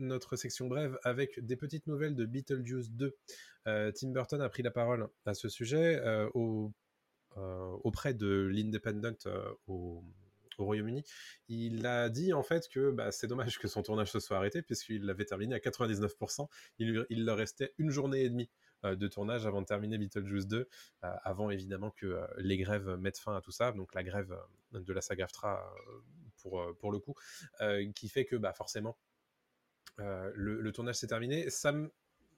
notre 0.00 0.34
section 0.34 0.66
brève 0.66 0.98
avec 1.04 1.38
des 1.38 1.56
petites 1.56 1.86
nouvelles 1.86 2.16
de 2.16 2.26
Beetlejuice 2.26 2.90
2. 2.90 3.16
Tim 3.64 4.10
Burton 4.10 4.40
a 4.40 4.48
pris 4.48 4.62
la 4.62 4.72
parole 4.72 5.08
à 5.26 5.34
ce 5.34 5.48
sujet 5.48 6.00
auprès 7.34 8.14
de 8.14 8.50
l'Independent 8.52 9.16
au 9.68 10.04
au 10.60 10.64
Royaume-Uni, 10.64 11.04
il 11.48 11.86
a 11.86 12.08
dit 12.08 12.32
en 12.32 12.42
fait 12.42 12.68
que 12.68 12.90
bah, 12.90 13.12
c'est 13.12 13.26
dommage 13.26 13.58
que 13.58 13.68
son 13.68 13.82
tournage 13.82 14.10
se 14.10 14.20
soit 14.20 14.36
arrêté 14.36 14.62
puisqu'il 14.62 15.04
l'avait 15.04 15.24
terminé 15.24 15.54
à 15.54 15.58
99%. 15.58 16.48
Il, 16.78 17.24
leur 17.24 17.36
restait 17.36 17.74
une 17.78 17.90
journée 17.90 18.22
et 18.22 18.30
demie 18.30 18.50
euh, 18.84 18.96
de 18.96 19.08
tournage 19.08 19.46
avant 19.46 19.60
de 19.60 19.66
terminer 19.66 19.98
Beetlejuice 19.98 20.46
2, 20.46 20.58
euh, 20.58 20.66
avant 21.22 21.50
évidemment 21.50 21.90
que 21.90 22.06
euh, 22.06 22.26
les 22.38 22.56
grèves 22.56 22.88
mettent 22.96 23.18
fin 23.18 23.36
à 23.36 23.40
tout 23.40 23.52
ça, 23.52 23.72
donc 23.72 23.94
la 23.94 24.02
grève 24.02 24.36
de 24.72 24.92
la 24.92 25.00
SAG-AFTRA 25.00 25.62
pour, 26.42 26.64
pour 26.78 26.92
le 26.92 26.98
coup, 26.98 27.14
qui 27.94 28.08
fait 28.08 28.24
que 28.24 28.36
bah, 28.36 28.52
forcément 28.52 28.96
le, 29.98 30.70
tournage 30.70 30.96
s'est 30.96 31.08
terminé. 31.08 31.50
Ça 31.50 31.74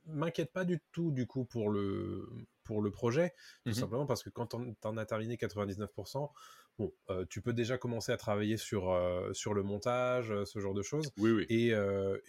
m'inquiète 0.06 0.52
pas 0.52 0.64
du 0.64 0.80
tout 0.90 1.12
du 1.12 1.26
coup 1.26 1.44
pour 1.44 1.70
le, 1.70 2.28
pour 2.72 2.80
le 2.80 2.90
projet, 2.90 3.34
tout 3.64 3.70
mmh 3.70 3.74
simplement 3.74 4.06
parce 4.06 4.22
que 4.22 4.30
quand 4.30 4.54
on 4.54 4.74
en 4.82 4.96
as 4.96 5.04
terminé 5.04 5.36
99%, 5.36 6.30
bon, 6.78 6.92
euh, 7.10 7.26
tu 7.28 7.42
peux 7.42 7.52
déjà 7.52 7.76
commencer 7.76 8.12
à 8.12 8.16
travailler 8.16 8.56
sur, 8.56 8.90
euh, 8.90 9.30
sur 9.34 9.52
le 9.52 9.62
montage, 9.62 10.30
euh, 10.30 10.46
ce 10.46 10.58
genre 10.58 10.72
de 10.72 10.82
choses. 10.82 11.10
Oui, 11.18 11.32
oui. 11.32 11.46
Et, 11.50 11.72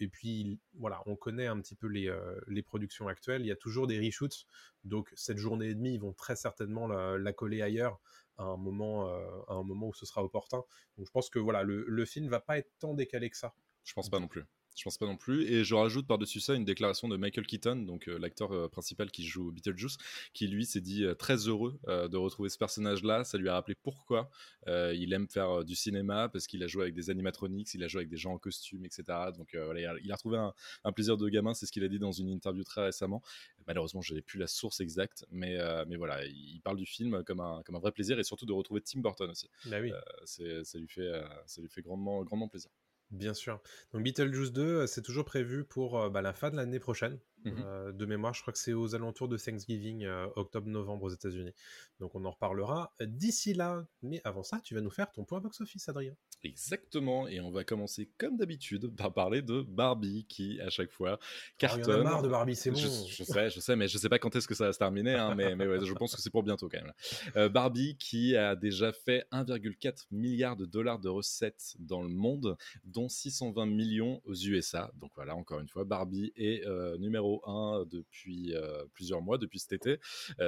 et 0.00 0.08
puis, 0.08 0.60
voilà, 0.74 1.02
on 1.06 1.16
connaît 1.16 1.46
un 1.46 1.58
petit 1.60 1.74
peu 1.74 1.86
les, 1.86 2.14
les 2.46 2.62
productions 2.62 3.08
actuelles. 3.08 3.40
Il 3.40 3.46
y 3.46 3.52
a 3.52 3.56
toujours 3.56 3.86
des 3.86 3.98
reshoots. 3.98 4.46
Donc, 4.84 5.10
cette 5.14 5.38
journée 5.38 5.68
et 5.68 5.74
demie, 5.74 5.94
ils 5.94 6.00
vont 6.00 6.12
très 6.12 6.36
certainement 6.36 6.86
la, 6.86 7.32
coller 7.32 7.62
ailleurs 7.62 7.98
à 8.36 8.44
un, 8.44 8.56
moment, 8.58 9.08
à 9.48 9.54
un 9.54 9.62
moment 9.62 9.88
où 9.88 9.94
ce 9.94 10.04
sera 10.04 10.22
opportun. 10.22 10.62
Donc, 10.98 11.06
je 11.06 11.10
pense 11.10 11.30
que 11.30 11.38
voilà, 11.38 11.62
le, 11.62 11.84
le 11.88 12.04
film 12.04 12.28
va 12.28 12.40
pas 12.40 12.58
être 12.58 12.70
tant 12.80 12.92
décalé 12.92 13.30
que 13.30 13.38
ça. 13.38 13.54
Je 13.82 13.94
pense 13.94 14.10
pas 14.10 14.20
non 14.20 14.28
plus. 14.28 14.44
Je 14.74 14.82
pense 14.82 14.98
pas 14.98 15.06
non 15.06 15.16
plus. 15.16 15.44
Et 15.44 15.64
je 15.64 15.74
rajoute 15.74 16.06
par-dessus 16.06 16.40
ça 16.40 16.54
une 16.54 16.64
déclaration 16.64 17.08
de 17.08 17.16
Michael 17.16 17.46
Keaton, 17.46 17.76
donc 17.76 18.08
euh, 18.08 18.18
l'acteur 18.18 18.52
euh, 18.52 18.68
principal 18.68 19.10
qui 19.10 19.24
joue 19.24 19.52
Beetlejuice, 19.52 19.98
qui 20.32 20.48
lui 20.48 20.66
s'est 20.66 20.80
dit 20.80 21.04
euh, 21.04 21.14
très 21.14 21.36
heureux 21.48 21.78
de 21.86 22.16
retrouver 22.16 22.48
ce 22.48 22.58
personnage-là. 22.58 23.24
Ça 23.24 23.38
lui 23.38 23.48
a 23.48 23.54
rappelé 23.54 23.74
pourquoi 23.74 24.30
il 24.66 25.12
aime 25.12 25.28
faire 25.28 25.64
du 25.64 25.74
cinéma, 25.74 26.28
parce 26.28 26.46
qu'il 26.46 26.62
a 26.62 26.66
joué 26.66 26.82
avec 26.82 26.94
des 26.94 27.10
animatronics, 27.10 27.72
il 27.74 27.84
a 27.84 27.88
joué 27.88 28.00
avec 28.00 28.08
des 28.08 28.16
gens 28.16 28.32
en 28.32 28.38
costume, 28.38 28.84
etc. 28.84 29.04
Donc 29.36 29.54
voilà, 29.54 29.98
il 30.02 30.10
a, 30.10 30.14
retrouvé 30.14 30.38
un, 30.84 30.92
plaisir 30.92 31.16
de 31.16 31.28
gamin, 31.28 31.54
c'est 31.54 31.66
ce 31.66 31.72
qu'il 31.72 31.84
a 31.84 31.88
dit 31.88 31.98
dans 31.98 32.12
une 32.12 32.28
interview 32.28 32.64
très 32.64 32.84
récemment. 32.84 33.22
Malheureusement, 33.66 34.00
je 34.00 34.14
n'ai 34.14 34.22
plus 34.22 34.38
la 34.38 34.46
source 34.46 34.80
exacte, 34.80 35.24
mais, 35.30 35.58
mais 35.86 35.96
voilà, 35.96 36.24
il 36.24 36.60
parle 36.62 36.76
du 36.76 36.86
film 36.86 37.22
comme 37.24 37.40
un, 37.40 37.62
comme 37.64 37.76
un 37.76 37.80
vrai 37.80 37.92
plaisir 37.92 38.18
et 38.18 38.24
surtout 38.24 38.46
de 38.46 38.52
retrouver 38.52 38.80
Tim 38.80 39.00
Burton 39.00 39.30
aussi. 39.30 39.48
Bah 39.66 39.78
oui. 39.80 39.92
ça, 40.24 40.78
lui 40.78 40.88
fait, 40.88 41.22
ça 41.46 41.60
lui 41.60 41.68
fait 41.68 41.82
grandement, 41.82 42.22
grandement 42.24 42.48
plaisir. 42.48 42.70
Bien 43.14 43.32
sûr. 43.32 43.60
Donc 43.92 44.02
Beetlejuice 44.02 44.52
2, 44.52 44.62
euh, 44.62 44.86
c'est 44.86 45.02
toujours 45.02 45.24
prévu 45.24 45.64
pour 45.64 45.98
euh, 46.00 46.10
bah, 46.10 46.20
la 46.20 46.32
fin 46.32 46.50
de 46.50 46.56
l'année 46.56 46.80
prochaine. 46.80 47.18
Mmh 47.44 47.50
euh, 47.64 47.92
de 47.92 48.06
mémoire, 48.06 48.32
je 48.32 48.40
crois 48.40 48.52
que 48.52 48.58
c'est 48.58 48.72
aux 48.72 48.94
alentours 48.94 49.28
de 49.28 49.36
Thanksgiving, 49.36 50.06
octobre-novembre 50.36 51.04
aux 51.04 51.10
États-Unis. 51.10 51.52
Donc 52.00 52.14
on 52.14 52.24
en 52.24 52.30
reparlera 52.30 52.92
d'ici 53.00 53.54
là. 53.54 53.86
Mais 54.02 54.20
avant 54.24 54.42
ça, 54.42 54.60
tu 54.62 54.74
vas 54.74 54.80
nous 54.80 54.90
faire 54.90 55.10
ton 55.12 55.24
point 55.24 55.40
box-office, 55.40 55.88
Adrien. 55.88 56.14
Exactement. 56.42 57.28
Et 57.28 57.40
on 57.40 57.50
va 57.50 57.64
commencer 57.64 58.10
comme 58.18 58.36
d'habitude 58.36 58.94
par 58.96 59.12
parler 59.12 59.42
de 59.42 59.62
Barbie, 59.62 60.26
qui 60.28 60.60
à 60.60 60.70
chaque 60.70 60.90
fois 60.90 61.18
cartonne. 61.58 61.82
Oh, 61.86 61.90
il 61.90 61.92
y 61.92 61.96
en 61.96 62.00
a 62.00 62.04
marre 62.04 62.22
de 62.22 62.28
Barbie, 62.28 62.56
c'est 62.56 62.70
bon. 62.70 62.76
Je, 62.76 62.88
sais, 63.24 63.50
je 63.50 63.60
sais, 63.60 63.76
mais 63.76 63.88
je 63.88 63.98
sais 63.98 64.08
pas 64.08 64.18
quand 64.18 64.34
est-ce 64.36 64.48
que 64.48 64.54
ça 64.54 64.66
va 64.66 64.72
se 64.72 64.78
terminer. 64.78 65.14
Hein, 65.14 65.34
mais, 65.34 65.54
mais 65.54 65.66
ouais, 65.66 65.84
je 65.84 65.92
pense 65.92 66.14
que 66.14 66.22
c'est 66.22 66.30
pour 66.30 66.42
bientôt 66.42 66.68
quand 66.68 66.80
même. 66.82 67.48
Barbie 67.50 67.96
qui 67.98 68.36
a 68.36 68.56
déjà 68.56 68.92
fait 68.92 69.26
1,4 69.32 70.06
milliard 70.10 70.56
de 70.56 70.66
dollars 70.66 70.98
de 70.98 71.08
recettes 71.08 71.74
dans 71.78 72.02
le 72.02 72.08
monde, 72.08 72.56
dont 72.84 73.08
620 73.08 73.66
millions 73.66 74.20
aux 74.24 74.34
USA. 74.34 74.90
Donc 74.96 75.12
voilà, 75.14 75.36
encore 75.36 75.60
une 75.60 75.68
fois, 75.68 75.84
Barbie 75.84 76.32
est 76.36 76.64
numéro 76.98 77.33
1 77.44 77.84
depuis 77.86 78.54
plusieurs 78.92 79.22
mois, 79.22 79.38
depuis 79.38 79.58
cet 79.58 79.72
été. 79.72 79.98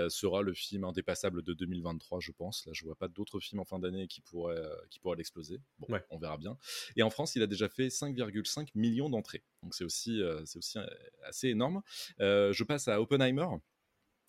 sera 0.09 0.43
le 0.43 0.55
film 0.55 0.85
indépassable 0.85 1.43
de 1.43 1.53
2023, 1.55 2.21
je 2.21 2.33
pense. 2.33 2.67
Là, 2.67 2.73
je 2.75 2.85
vois 2.85 2.97
pas 2.97 3.09
d'autres 3.09 3.41
films 3.41 3.61
en 3.61 3.65
fin 3.65 3.79
d'année 3.79 4.07
qui 4.07 4.21
pourraient, 4.21 4.63
qui 4.91 4.99
pourraient 5.01 5.17
l'exploser. 5.17 5.61
Bon, 5.79 5.89
on 6.11 6.19
verra 6.19 6.39
bien. 6.39 6.59
Et 6.97 7.03
en 7.03 7.11
France, 7.11 7.37
il 7.37 7.43
a 7.43 7.47
déjà 7.47 7.69
fait 7.69 7.89
5,5 7.89 8.69
millions 8.75 9.09
d'entrées. 9.11 9.43
Donc 9.63 9.75
c'est 9.75 9.85
aussi, 9.85 10.21
c'est 10.45 10.59
aussi 10.59 10.79
assez 11.25 11.49
énorme. 11.49 11.83
je 12.19 12.63
passe 12.65 12.89
à 12.89 13.01
Oppenheimer 13.01 13.47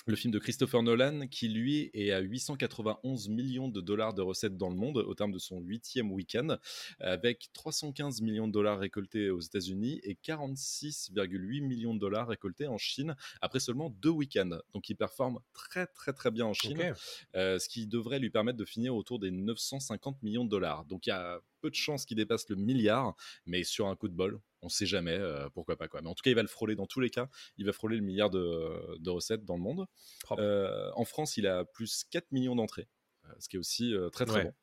le 0.07 0.15
film 0.15 0.33
de 0.33 0.39
Christopher 0.39 0.83
Nolan, 0.83 1.27
qui 1.27 1.49
lui 1.49 1.89
est 1.93 2.11
à 2.11 2.19
891 2.19 3.27
millions 3.29 3.67
de 3.67 3.81
dollars 3.81 4.13
de 4.13 4.21
recettes 4.21 4.57
dans 4.57 4.69
le 4.69 4.75
monde 4.75 4.97
au 4.97 5.13
terme 5.13 5.31
de 5.31 5.39
son 5.39 5.59
huitième 5.59 6.11
week-end, 6.11 6.57
avec 6.99 7.49
315 7.53 8.21
millions 8.21 8.47
de 8.47 8.53
dollars 8.53 8.79
récoltés 8.79 9.29
aux 9.29 9.41
États-Unis 9.41 9.99
et 10.03 10.15
46,8 10.15 11.61
millions 11.61 11.93
de 11.93 11.99
dollars 11.99 12.27
récoltés 12.27 12.67
en 12.67 12.77
Chine 12.77 13.15
après 13.41 13.59
seulement 13.59 13.89
deux 13.89 14.09
week-ends. 14.09 14.57
Donc 14.73 14.89
il 14.89 14.95
performe 14.95 15.39
très 15.53 15.87
très 15.87 16.13
très 16.13 16.31
bien 16.31 16.45
en 16.45 16.53
Chine, 16.53 16.93
euh, 17.35 17.59
ce 17.59 17.67
qui 17.67 17.85
devrait 17.87 18.19
lui 18.19 18.29
permettre 18.29 18.57
de 18.57 18.65
finir 18.65 18.95
autour 18.95 19.19
des 19.19 19.31
950 19.31 20.23
millions 20.23 20.45
de 20.45 20.49
dollars. 20.49 20.85
Donc 20.85 21.05
il 21.05 21.09
y 21.09 21.13
a 21.13 21.41
peu 21.61 21.69
de 21.69 21.75
chances 21.75 22.05
qu'il 22.05 22.17
dépasse 22.17 22.49
le 22.49 22.55
milliard, 22.55 23.15
mais 23.45 23.63
sur 23.63 23.87
un 23.87 23.95
coup 23.95 24.07
de 24.07 24.13
bol, 24.13 24.39
on 24.61 24.69
sait 24.69 24.85
jamais, 24.85 25.17
euh, 25.17 25.49
pourquoi 25.53 25.77
pas 25.77 25.87
quoi. 25.87 26.01
Mais 26.01 26.09
en 26.09 26.15
tout 26.15 26.23
cas, 26.23 26.31
il 26.31 26.35
va 26.35 26.41
le 26.41 26.47
frôler 26.47 26.75
dans 26.75 26.87
tous 26.87 26.99
les 26.99 27.09
cas. 27.09 27.29
Il 27.57 27.65
va 27.65 27.73
frôler 27.73 27.97
le 27.97 28.03
milliard 28.03 28.29
de, 28.29 29.09
recettes 29.09 29.45
dans 29.45 29.55
le 29.55 29.61
monde. 29.61 29.85
Euh, 30.31 30.89
en 30.95 31.05
France, 31.05 31.37
il 31.37 31.47
a 31.47 31.65
plus 31.65 32.05
4 32.09 32.31
millions 32.31 32.55
d'entrées, 32.55 32.87
euh, 33.25 33.33
ce 33.39 33.49
qui 33.49 33.55
est 33.55 33.59
aussi 33.59 33.93
très 34.11 34.25
très 34.25 34.43
bon. 34.43 34.53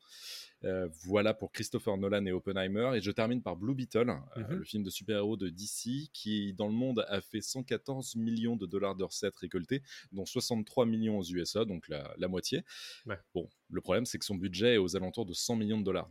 voilà 1.03 1.33
pour 1.33 1.51
Christopher 1.51 1.97
Nolan 1.97 2.25
et 2.25 2.31
Oppenheimer. 2.31 2.91
Et 2.95 3.01
je 3.01 3.11
termine 3.11 3.41
par 3.41 3.55
Blue 3.55 3.75
Beetle, 3.75 4.15
mhm. 4.35 4.47
le 4.49 4.63
film 4.63 4.83
de 4.83 4.89
super-héros 4.89 5.37
de 5.37 5.49
DC, 5.49 6.09
qui 6.11 6.53
dans 6.53 6.67
le 6.67 6.73
monde 6.73 7.05
a 7.07 7.21
fait 7.21 7.41
114 7.41 8.15
millions 8.15 8.55
de 8.55 8.65
dollars 8.65 8.95
de 8.95 9.03
recettes 9.03 9.37
récoltées, 9.37 9.81
dont 10.11 10.25
63 10.25 10.85
millions 10.85 11.19
aux 11.19 11.23
USA, 11.23 11.65
donc 11.65 11.87
la, 11.87 12.27
moitié. 12.27 12.63
Bon, 13.33 13.49
le 13.69 13.81
problème, 13.81 14.05
c'est 14.05 14.17
que 14.17 14.25
son 14.25 14.35
budget 14.35 14.75
est 14.75 14.77
aux 14.77 14.95
alentours 14.95 15.25
de 15.25 15.33
100 15.33 15.55
millions 15.55 15.79
de 15.79 15.85
dollars. 15.85 16.09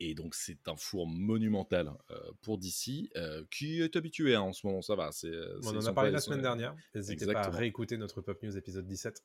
Et 0.00 0.14
donc 0.14 0.34
c'est 0.34 0.68
un 0.68 0.76
four 0.76 1.06
monumental 1.06 1.92
euh, 2.10 2.16
pour 2.42 2.58
DC, 2.58 3.10
euh, 3.16 3.44
qui 3.50 3.80
est 3.80 3.96
habitué 3.96 4.34
hein, 4.34 4.40
en 4.40 4.52
ce 4.52 4.66
moment, 4.66 4.82
ça 4.82 4.96
va. 4.96 5.10
Euh, 5.24 5.60
On 5.64 5.76
en 5.76 5.86
a 5.86 5.92
parlé 5.92 6.10
la 6.10 6.20
semaine 6.20 6.42
dernière. 6.42 6.74
N'hésitez 6.94 7.26
pas 7.32 7.42
à 7.42 7.50
réécouter 7.50 7.96
notre 7.96 8.20
Pop 8.20 8.42
News 8.42 8.56
épisode 8.56 8.86
17. 8.86 9.22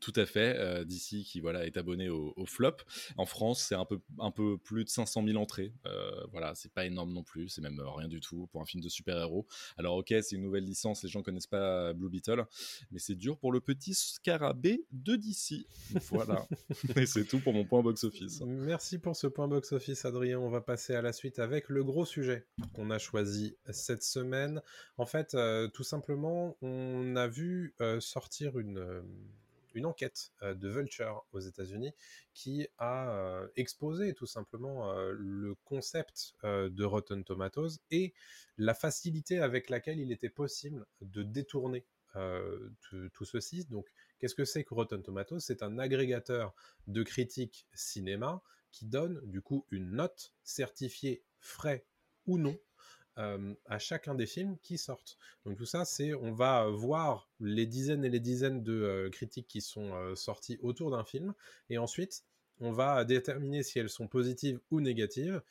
Tout 0.00 0.12
à 0.16 0.26
fait. 0.26 0.56
Euh, 0.58 0.84
D'ici 0.84 1.24
qui 1.24 1.40
voilà 1.40 1.66
est 1.66 1.76
abonné 1.76 2.08
au, 2.08 2.34
flop. 2.46 2.76
En 3.16 3.26
France, 3.26 3.64
c'est 3.68 3.74
un 3.74 3.84
peu 3.84 4.00
un 4.18 4.30
peu 4.30 4.58
plus 4.58 4.84
de 4.84 4.88
500 4.88 5.24
000 5.26 5.36
entrées. 5.38 5.72
Euh, 5.86 6.10
voilà, 6.30 6.54
c'est 6.54 6.72
pas 6.72 6.86
énorme 6.86 7.12
non 7.12 7.22
plus. 7.22 7.48
C'est 7.48 7.60
même 7.60 7.80
rien 7.80 8.08
du 8.08 8.20
tout 8.20 8.46
pour 8.48 8.60
un 8.60 8.64
film 8.64 8.82
de 8.82 8.88
super-héros. 8.88 9.46
Alors 9.76 9.96
ok, 9.96 10.14
c'est 10.22 10.36
une 10.36 10.42
nouvelle 10.42 10.64
licence. 10.64 11.02
Les 11.02 11.08
gens 11.08 11.22
connaissent 11.22 11.46
pas 11.46 11.92
Blue 11.92 12.08
Beetle, 12.08 12.46
mais 12.90 12.98
c'est 12.98 13.14
dur 13.14 13.38
pour 13.38 13.52
le 13.52 13.60
petit 13.60 13.94
scarabée 13.94 14.84
de 14.92 15.16
DC. 15.16 15.66
Voilà. 16.10 16.46
Et 16.96 17.06
c'est 17.06 17.24
tout 17.24 17.40
pour 17.40 17.52
mon 17.52 17.64
point 17.64 17.82
box-office. 17.82 18.42
Merci 18.46 18.98
pour 18.98 19.16
ce 19.16 19.26
point 19.26 19.48
box-office, 19.48 20.04
Adrien. 20.04 20.38
On 20.38 20.50
va 20.50 20.60
passer 20.60 20.94
à 20.94 21.02
la 21.02 21.12
suite 21.12 21.38
avec 21.38 21.68
le 21.68 21.84
gros 21.84 22.04
sujet 22.04 22.46
qu'on 22.72 22.90
a 22.90 22.98
choisi 22.98 23.56
cette 23.70 24.02
semaine. 24.02 24.62
En 24.96 25.06
fait, 25.06 25.34
euh, 25.34 25.68
tout 25.68 25.84
simplement, 25.84 26.56
on 26.62 27.16
a 27.16 27.26
vu 27.26 27.74
euh, 27.80 28.00
sortir 28.00 28.58
une 28.58 29.02
une 29.78 29.86
enquête 29.86 30.32
de 30.42 30.68
Vulture 30.68 31.24
aux 31.32 31.40
États-Unis 31.40 31.92
qui 32.34 32.68
a 32.78 33.42
exposé 33.56 34.12
tout 34.12 34.26
simplement 34.26 34.92
le 35.12 35.54
concept 35.64 36.34
de 36.42 36.84
Rotten 36.84 37.24
Tomatoes 37.24 37.78
et 37.90 38.12
la 38.56 38.74
facilité 38.74 39.38
avec 39.38 39.70
laquelle 39.70 39.98
il 39.98 40.12
était 40.12 40.28
possible 40.28 40.86
de 41.00 41.22
détourner 41.22 41.86
tout, 43.12 43.24
ceci. 43.24 43.64
Donc, 43.66 43.86
qu'est-ce 44.18 44.34
que 44.34 44.44
c'est 44.44 44.64
que 44.64 44.74
Rotten 44.74 45.02
Tomatoes? 45.02 45.40
C'est 45.40 45.62
un 45.62 45.78
agrégateur 45.78 46.54
de 46.86 47.02
critiques 47.02 47.66
cinéma 47.74 48.42
qui 48.70 48.86
donne 48.86 49.20
du 49.24 49.40
coup 49.40 49.66
une 49.70 49.92
note 49.92 50.34
certifiée 50.42 51.22
frais 51.38 51.86
ou 52.26 52.36
non 52.38 52.58
à 53.18 53.78
chacun 53.78 54.14
des 54.14 54.26
films 54.26 54.56
qui 54.62 54.78
sortent. 54.78 55.18
Donc 55.44 55.56
tout 55.58 55.66
ça, 55.66 55.84
c'est 55.84 56.14
on 56.14 56.32
va 56.32 56.66
voir 56.68 57.28
les 57.40 57.66
dizaines 57.66 58.04
et 58.04 58.10
les 58.10 58.20
dizaines 58.20 58.62
de 58.62 59.08
critiques 59.12 59.48
qui 59.48 59.60
sont 59.60 60.14
sorties 60.14 60.58
autour 60.62 60.90
d'un 60.90 61.04
film, 61.04 61.34
et 61.68 61.78
ensuite 61.78 62.24
on 62.60 62.72
va 62.72 63.04
déterminer 63.04 63.62
si 63.62 63.78
elles 63.78 63.88
sont 63.88 64.08
positives 64.08 64.60
ou 64.70 64.80
négatives, 64.80 65.42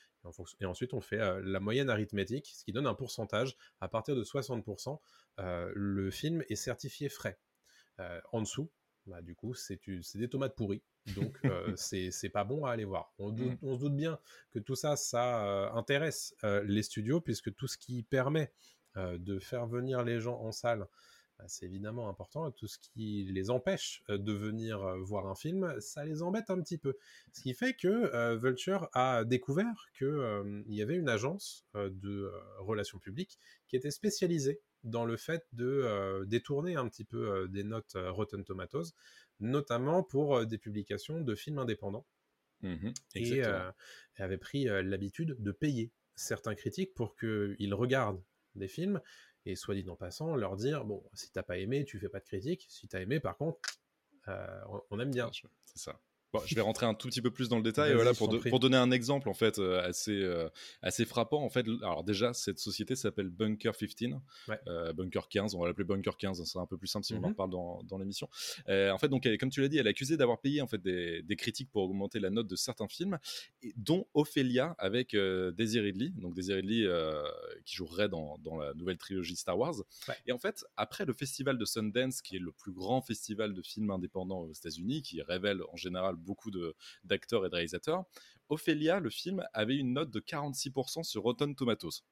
et, 0.60 0.66
ensuite 0.66 0.94
on 0.94 1.02
fait 1.02 1.42
la 1.42 1.60
moyenne 1.60 1.90
arithmétique, 1.90 2.52
ce 2.54 2.64
qui 2.64 2.72
donne 2.72 2.88
un 2.88 2.94
pourcentage. 2.94 3.56
À 3.80 3.88
partir 3.88 4.16
de 4.16 4.24
60%, 4.24 5.00
le 5.38 6.12
film 6.12 6.44
est 6.50 6.56
certifié 6.56 7.10
frais. 7.10 7.38
en 8.32 8.42
dessous, 8.42 8.70
bah, 9.06 9.22
du 9.22 9.36
coup, 9.36 9.54
c'est 9.54 9.80
des 10.16 10.30
tomates 10.30 10.56
pourries. 10.56 10.84
Donc, 11.16 11.38
euh, 11.46 11.74
c'est 11.76 12.30
pas 12.30 12.44
bon 12.44 12.66
à 12.66 12.72
aller 12.72 12.86
voir. 12.86 13.14
On, 13.20 13.32
mmh. 13.32 13.58
on, 13.62 13.76
se 13.76 13.80
doute 13.80 13.96
bien 13.96 14.20
que 14.52 14.60
tout 14.60 14.76
ça, 14.76 14.96
ça 14.96 15.46
euh, 15.46 15.72
intéresse 15.74 16.36
euh, 16.44 16.64
les 16.66 16.84
studios, 16.84 17.22
puisque 17.22 17.54
tout 17.56 17.68
ce 17.68 17.78
qui 17.78 18.04
permet 18.04 18.52
de 18.96 19.38
faire 19.38 19.68
venir 19.68 20.04
les 20.04 20.20
gens 20.20 20.40
en 20.40 20.52
salle, 20.52 20.88
bah, 21.38 21.46
c'est 21.48 21.68
évidemment 21.68 22.10
important. 22.10 22.50
Tout 22.50 22.66
ce 22.66 22.80
qui 22.80 23.28
les 23.32 23.52
empêche 23.52 24.02
de 24.10 24.34
venir 24.34 24.80
voir 25.04 25.28
un 25.28 25.36
film, 25.36 25.80
ça 25.80 26.04
les 26.04 26.24
embête 26.24 26.50
un 26.50 26.60
petit 26.60 26.80
peu. 26.80 26.98
Ce 27.32 27.44
qui 27.44 27.54
fait 27.54 27.76
que 27.76 28.36
Vulture 28.38 28.90
a 28.94 29.24
découvert 29.24 29.86
qu'il 29.96 30.64
y 30.66 30.82
avait 30.82 30.96
une 30.96 31.10
agence 31.10 31.64
de 31.76 32.32
relations 32.58 32.98
publiques 32.98 33.38
qui 33.68 33.76
était 33.76 33.92
spécialisée 33.92 34.62
dans 34.84 35.06
le 35.06 35.16
fait 35.16 35.46
de 35.54 36.26
détourner 36.26 36.76
un 36.76 36.90
petit 36.90 37.06
peu 37.06 37.48
des 37.50 37.64
notes 37.64 37.96
Rotten 37.96 38.44
Tomatoes 38.44 38.96
notamment 39.40 40.04
pour 40.04 40.46
des 40.46 40.58
publications 40.58 41.22
de 41.22 41.36
films 41.36 41.60
indépendants. 41.60 42.06
Mmh 42.62 42.90
et 43.14 43.44
avait 44.18 44.38
pris 44.40 44.64
l'habitude 44.66 45.36
de 45.38 45.52
payer 45.52 45.92
certains 46.16 46.56
critiques 46.56 46.96
pour 46.96 47.16
qu'ils 47.16 47.74
regardent 47.76 48.24
des 48.56 48.68
films 48.68 49.00
et 49.46 49.56
soit 49.56 49.76
dit 49.76 49.88
en 49.88 49.96
passant, 49.96 50.36
leur 50.36 50.56
dire 50.56 50.84
bon, 50.84 51.08
si 51.14 51.32
t'as 51.32 51.44
pas 51.44 51.60
aimé, 51.60 51.86
tu 51.86 52.00
fais 52.00 52.10
pas 52.10 52.20
de 52.20 52.26
critique. 52.26 52.66
Si 52.68 52.88
t'as 52.88 53.02
aimé, 53.02 53.20
par 53.20 53.38
contre, 53.38 53.60
on 54.90 55.00
aime 55.00 55.12
bien. 55.12 55.30
C'est 55.66 55.78
ça 55.78 56.02
je 56.46 56.56
vais 56.56 56.62
rentrer 56.62 56.86
un 56.86 56.94
tout 56.94 57.08
petit 57.08 57.22
peu 57.22 57.32
plus 57.32 57.50
dans 57.50 57.58
le 57.58 57.64
détail. 57.64 57.94
Voilà, 57.94 58.14
pour, 58.14 58.40
pour, 58.40 58.60
donner 58.60 58.78
un 58.78 58.92
exemple 58.92 59.30
en 59.30 59.34
fait 59.34 59.60
euh, 59.60 59.82
assez, 59.82 60.12
euh, 60.12 60.50
assez 60.82 61.06
frappant. 61.06 61.44
En 61.44 61.50
fait, 61.50 61.66
alors 61.82 62.04
déjà, 62.04 62.34
cette 62.34 62.60
société 62.60 62.96
s'appelle 62.96 63.30
Bunker 63.30 63.74
15, 63.78 64.20
euh, 64.68 64.94
Bunker 64.94 65.28
15. 65.30 65.56
On 65.56 65.62
va 65.62 65.68
l'appeler 65.68 65.86
Bunker 65.86 66.18
15. 66.18 66.44
C'est 66.44 66.60
un 66.60 66.66
peu 66.66 66.78
plus 66.78 66.88
simple 66.88 67.06
si 67.06 67.14
on 67.14 67.24
en 67.24 67.30
mhm. 67.30 67.36
parle 67.36 67.52
dans, 67.52 67.82
dans 67.84 67.98
l'émission. 67.98 68.30
en 68.68 68.98
fait, 68.98 69.08
donc, 69.08 69.28
comme 69.40 69.50
tu 69.50 69.62
l'as 69.62 69.68
dit, 69.68 69.78
elle 69.78 69.88
est 69.88 69.92
accusée 69.92 70.18
d'avoir 70.18 70.40
payé 70.40 70.62
en 70.62 70.68
fait 70.68 70.82
des, 70.82 71.22
des, 71.22 71.36
critiques 71.36 71.72
pour 71.72 71.84
augmenter 71.84 72.20
la 72.20 72.30
note 72.30 72.48
de 72.48 72.56
certains 72.56 72.88
films, 72.88 73.18
et, 73.62 73.74
dont 73.78 74.08
Ophelia 74.14 74.76
avec 74.78 75.16
Daisy 75.16 75.80
Ridley. 75.80 76.10
Donc 76.10 76.34
Daisy 76.34 76.54
Ridley 76.54 76.88
qui 77.66 77.76
jouerait 77.76 78.10
dans, 78.10 78.38
dans, 78.40 78.58
la 78.58 78.74
nouvelle 78.74 78.98
trilogie 78.98 79.36
Star 79.36 79.58
Wars. 79.58 79.76
Et 80.26 80.32
en 80.32 80.38
fait, 80.38 80.66
après 80.76 81.06
le 81.06 81.14
festival 81.14 81.58
de 81.58 81.66
Sundance, 81.66 82.22
qui 82.22 82.36
est 82.36 82.40
le 82.40 82.52
plus 82.52 82.72
grand 82.72 83.02
festival 83.02 83.54
de 83.54 83.62
films 83.62 83.92
indépendants 83.92 84.42
aux 84.42 84.52
États-Unis, 84.52 85.02
qui 85.02 85.22
révèle 85.22 85.62
en 85.72 85.76
général 85.76 86.17
beaucoup 86.18 86.52
d'acteurs 87.04 87.46
et 87.46 87.50
de 87.50 87.56
réalisateurs. 87.56 88.06
Ophélia, 88.50 89.00
le 89.00 89.10
film, 89.10 89.44
avait 89.54 89.76
une 89.76 89.94
note 89.94 90.12
de 90.12 90.20
46% 90.20 91.04
sur 91.04 91.24
Rotten 91.24 91.56
Tomatoes. 91.56 92.04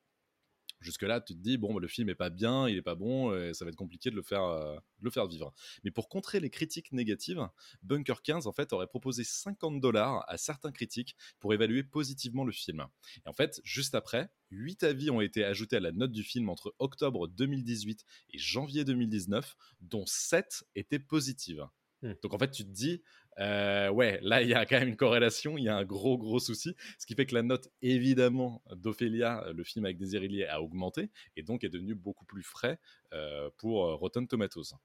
Jusque-là, 0.81 1.21
tu 1.21 1.33
te 1.33 1.39
dis, 1.39 1.57
bon, 1.57 1.73
bah, 1.73 1.79
le 1.79 1.87
film 1.87 2.09
est 2.09 2.15
pas 2.15 2.29
bien, 2.29 2.67
il 2.67 2.77
est 2.77 2.81
pas 2.81 2.95
bon, 2.95 3.35
et 3.35 3.53
ça 3.53 3.65
va 3.65 3.69
être 3.69 3.77
compliqué 3.77 4.11
de 4.11 4.15
le 4.15 4.21
faire, 4.21 4.43
euh, 4.43 4.77
le 5.01 5.09
faire 5.09 5.25
vivre. 5.25 5.53
Mais 5.83 5.91
pour 5.91 6.09
contrer 6.09 6.39
les 6.39 6.49
critiques 6.49 6.91
négatives, 6.91 7.47
Bunker 7.81 8.21
15, 8.21 8.45
en 8.45 8.51
fait, 8.51 8.73
aurait 8.73 8.87
proposé 8.87 9.23
50 9.23 9.79
dollars 9.79 10.23
à 10.27 10.37
certains 10.37 10.71
critiques 10.71 11.15
pour 11.39 11.53
évaluer 11.53 11.83
positivement 11.83 12.43
le 12.43 12.51
film. 12.51 12.85
Et 13.25 13.29
en 13.29 13.33
fait, 13.33 13.61
juste 13.63 13.95
après, 13.95 14.29
8 14.51 14.83
avis 14.83 15.09
ont 15.09 15.21
été 15.21 15.43
ajoutés 15.43 15.77
à 15.77 15.79
la 15.79 15.91
note 15.91 16.11
du 16.11 16.23
film 16.23 16.49
entre 16.49 16.75
octobre 16.79 17.27
2018 17.29 18.03
et 18.31 18.37
janvier 18.37 18.83
2019, 18.83 19.55
dont 19.81 20.05
7 20.05 20.65
étaient 20.75 20.99
positives. 20.99 21.65
Hmm. 22.05 22.13
Donc 22.21 22.33
en 22.35 22.37
fait, 22.37 22.51
tu 22.51 22.63
te 22.63 22.69
dis, 22.69 23.01
euh, 23.39 23.89
ouais, 23.89 24.19
là, 24.21 24.43
il 24.43 24.49
y 24.49 24.53
a 24.53 24.65
quand 24.65 24.79
même 24.79 24.89
une 24.89 24.95
corrélation, 24.95 25.57
il 25.57 25.63
y 25.63 25.69
a 25.69 25.75
un 25.75 25.83
gros, 25.83 26.17
gros 26.19 26.39
souci, 26.39 26.75
ce 26.99 27.05
qui 27.07 27.15
fait 27.15 27.25
que 27.25 27.33
la 27.33 27.41
note, 27.41 27.67
évidemment, 27.81 28.61
d'Ophélia, 28.75 29.43
le 29.53 29.63
film 29.63 29.85
avec 29.85 29.97
Désiré 29.97 30.45
a 30.45 30.61
augmenté, 30.61 31.09
et 31.35 31.41
donc 31.41 31.63
est 31.63 31.69
devenu 31.69 31.95
beaucoup 31.95 32.25
plus 32.25 32.43
frais 32.43 32.79
euh, 33.13 33.49
pour 33.57 33.85
euh, 33.87 33.95
Rotten 33.95 34.27
Tomatoes. 34.27 34.75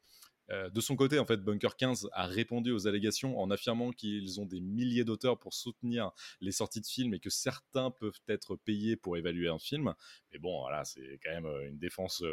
de 0.48 0.80
son 0.80 0.96
côté, 0.96 1.18
en 1.18 1.26
fait, 1.26 1.36
Bunker 1.36 1.76
15 1.76 2.08
a 2.12 2.26
répondu 2.26 2.72
aux 2.72 2.88
allégations 2.88 3.38
en 3.38 3.50
affirmant 3.50 3.90
qu'ils 3.90 4.40
ont 4.40 4.46
des 4.46 4.60
milliers 4.62 5.04
d'auteurs 5.04 5.38
pour 5.38 5.52
soutenir 5.52 6.10
les 6.40 6.52
sorties 6.52 6.80
de 6.80 6.86
films 6.86 7.12
et 7.12 7.20
que 7.20 7.30
certains 7.30 7.90
peuvent 7.90 8.20
être 8.28 8.56
payés 8.56 8.96
pour 8.96 9.18
évaluer 9.18 9.48
un 9.48 9.58
film. 9.58 9.94
Mais 10.32 10.38
bon, 10.38 10.62
voilà, 10.62 10.84
c'est 10.84 11.20
quand 11.22 11.30
même 11.30 11.46
une 11.68 11.78
défense 11.78 12.24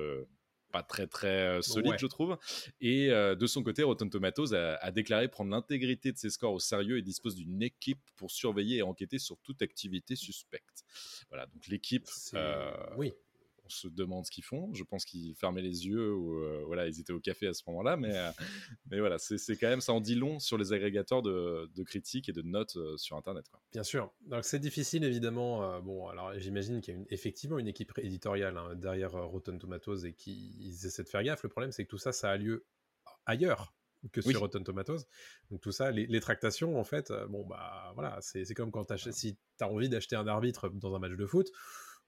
pas 0.71 0.83
très 0.83 1.07
très 1.07 1.57
euh, 1.57 1.61
solide, 1.61 1.95
je 1.97 2.07
trouve. 2.07 2.37
Et 2.81 3.09
euh, 3.09 3.35
de 3.35 3.47
son 3.47 3.63
côté, 3.63 3.83
Rotten 3.83 4.09
Tomatoes 4.09 4.53
a, 4.53 4.91
déclaré 4.91 5.27
prendre 5.27 5.51
l'intégrité 5.51 6.11
de 6.11 6.17
ses 6.17 6.29
scores 6.29 6.53
au 6.53 6.59
sérieux 6.59 6.97
et 6.97 7.01
dispose 7.01 7.35
d'une 7.35 7.61
équipe 7.61 8.01
pour 8.15 8.31
surveiller 8.31 8.77
et 8.77 8.81
enquêter 8.81 9.19
sur 9.19 9.37
toute 9.39 9.61
activité 9.61 10.15
suspecte. 10.15 10.83
Voilà, 11.29 11.45
donc 11.47 11.67
l'équipe. 11.67 12.07
Euh, 12.33 12.71
oui 12.97 13.13
on 13.67 13.69
se 13.69 13.87
demande 13.87 14.25
ce 14.25 14.31
qu'ils 14.31 14.43
font. 14.43 14.73
Je 14.73 14.83
pense 14.83 15.05
qu'ils 15.05 15.35
fermaient 15.35 15.61
les 15.61 15.85
yeux 15.85 16.13
ou 16.13 16.41
euh, 16.41 16.63
voilà, 16.65 16.87
ils 16.87 16.99
étaient 16.99 17.13
au 17.13 17.19
café 17.19 17.47
à 17.47 17.53
ce 17.53 17.63
moment-là. 17.67 17.97
Mais, 17.97 18.15
euh, 18.17 18.29
mais 18.89 18.99
voilà, 18.99 19.17
c'est 19.19 19.57
quand 19.57 19.67
même, 19.67 19.81
ça 19.81 19.93
en 19.93 20.01
dit 20.01 20.15
long 20.15 20.39
sur 20.39 20.57
les 20.57 20.73
agrégateurs 20.73 21.21
de, 21.21 21.69
de 21.75 21.83
critiques 21.83 22.29
et 22.29 22.33
de 22.33 22.41
notes 22.41 22.77
euh, 22.77 22.97
sur 22.97 23.17
Internet. 23.17 23.47
Quoi. 23.49 23.61
Bien 23.71 23.83
sûr. 23.83 24.11
Donc 24.21 24.45
c'est 24.45 24.59
difficile, 24.59 25.03
évidemment. 25.03 25.79
bon, 25.81 26.07
alors 26.07 26.33
j'imagine 26.39 26.81
qu'il 26.81 26.95
y 26.95 26.97
a 26.97 27.01
effectivement 27.09 27.59
une 27.59 27.67
équipe 27.67 27.91
éditoriale 27.97 28.57
hein, 28.57 28.75
derrière 28.75 29.11
Rotten 29.11 29.59
Tomatoes 29.59 30.05
et 30.05 30.13
qu'ils 30.13 30.85
essaient 30.85 31.03
de 31.03 31.09
faire 31.09 31.23
gaffe. 31.23 31.43
Le 31.43 31.49
problème, 31.49 31.71
c'est 31.71 31.83
que 31.83 31.89
tout 31.89 31.97
ça, 31.97 32.11
ça 32.11 32.31
a 32.31 32.37
lieu 32.37 32.65
ailleurs 33.25 33.73
que 34.11 34.21
Oui. 34.25 34.31
sur 34.31 34.41
Rotten 34.41 34.63
Tomatoes. 34.63 34.99
Donc 35.51 35.61
tout 35.61 35.71
ça, 35.71 35.91
les, 35.91 36.05
les 36.07 36.19
tractations, 36.19 36.79
en 36.79 36.83
fait, 36.83 37.11
euh, 37.11 37.27
bon 37.27 37.45
bah 37.45 37.91
voilà, 37.95 38.17
c'est 38.21 38.45
comme 38.53 38.71
quand 38.71 38.95
si 39.11 39.35
tu 39.35 39.63
as 39.63 39.67
envie 39.69 39.89
d'acheter 39.89 40.15
un 40.15 40.27
arbitre 40.27 40.69
dans 40.69 40.95
un 40.95 40.99
match 40.99 41.13
de 41.13 41.25
foot, 41.25 41.47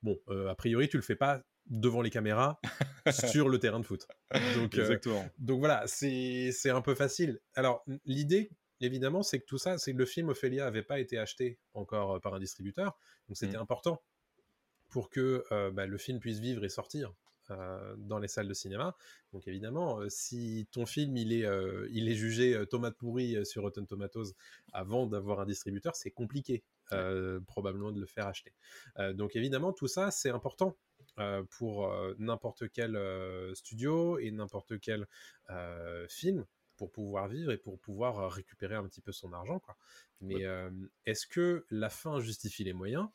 bon, 0.04 0.20
euh, 0.30 0.48
a 0.48 0.56
priori, 0.56 0.90
tu 0.90 0.98
le 0.98 1.04
fais 1.04 1.16
pas 1.16 1.42
devant 1.68 2.02
les 2.02 2.10
caméras 2.10 2.60
sur 3.12 3.50
le 3.50 3.60
terrain 3.60 3.80
de 3.80 3.86
foot. 3.86 4.08
Donc, 4.56 4.76
euh, 4.76 4.82
Exactement. 4.82 5.30
donc 5.38 5.60
voilà, 5.60 5.84
c'est 5.88 6.52
un 6.70 6.82
peu 6.82 6.96
facile. 6.96 7.40
Alors, 7.56 7.84
l'idée, 8.06 8.52
évidemment, 8.82 9.22
c'est 9.24 9.40
que 9.40 9.46
tout 9.46 9.58
ça, 9.58 9.78
c'est 9.78 9.94
que 9.94 9.98
le 9.98 10.06
film 10.06 10.30
Ophélia 10.30 10.64
n'avait 10.66 10.84
pas 10.84 11.00
été 11.00 11.18
acheté 11.18 11.60
encore 11.74 12.16
euh, 12.16 12.20
par 12.20 12.34
un 12.34 12.40
distributeur. 12.40 12.98
Donc 13.28 13.38
c'était 13.38 13.58
Mhm. 13.58 13.64
important 13.64 14.02
pour 14.90 15.10
que 15.12 15.44
euh, 15.52 15.70
bah, 15.72 15.86
le 15.86 15.98
film 16.00 16.20
puisse 16.20 16.40
vivre 16.40 16.66
et 16.66 16.70
sortir 16.70 17.14
euh, 17.52 17.96
dans 17.98 18.20
les 18.20 18.28
salles 18.28 18.48
de 18.48 18.54
cinéma. 18.54 18.96
Donc 19.34 19.48
évidemment, 19.48 20.00
euh, 20.00 20.10
si 20.10 20.68
ton 20.72 20.86
film 20.86 21.18
il 21.18 21.34
est, 21.34 21.46
euh, 21.46 21.88
il 21.92 22.10
est 22.10 22.16
jugé 22.16 22.64
tomate 22.70 22.96
pourrie 22.98 23.46
sur 23.46 23.64
Rotten 23.64 23.86
Tomatoes 23.86 24.34
avant 24.74 25.08
d'avoir 25.08 25.40
un 25.42 25.46
distributeur, 25.46 25.96
c'est 25.96 26.12
compliqué 26.12 26.64
euh, 26.92 27.40
probablement 27.48 27.92
de 27.92 28.00
le 28.00 28.06
faire 28.08 28.28
acheter. 28.28 28.54
Donc 29.14 29.36
évidemment, 29.36 29.74
tout 29.74 29.88
ça, 29.88 30.12
c'est 30.12 30.30
important 30.30 30.76
pour 31.50 31.92
n'importe 32.18 32.70
quel 32.72 32.98
studio 33.54 34.18
et 34.20 34.32
n'importe 34.32 34.80
quel 34.80 35.06
film 36.08 36.46
pour 36.76 36.92
pouvoir 36.92 37.28
vivre 37.28 37.52
et 37.52 37.58
pour 37.58 37.78
pouvoir 37.78 38.32
récupérer 38.32 38.76
un 38.76 38.88
petit 38.88 39.02
peu 39.02 39.12
son 39.12 39.34
argent. 39.34 39.60
Quoi. 39.60 39.76
Mais 40.22 40.36
Ouais. 40.36 40.46
euh, 40.46 40.72
est-ce 41.06 41.28
que 41.28 41.66
la 41.70 41.90
fin 41.90 42.22
justifie 42.22 42.64
les 42.64 42.74
moyens? 42.74 43.08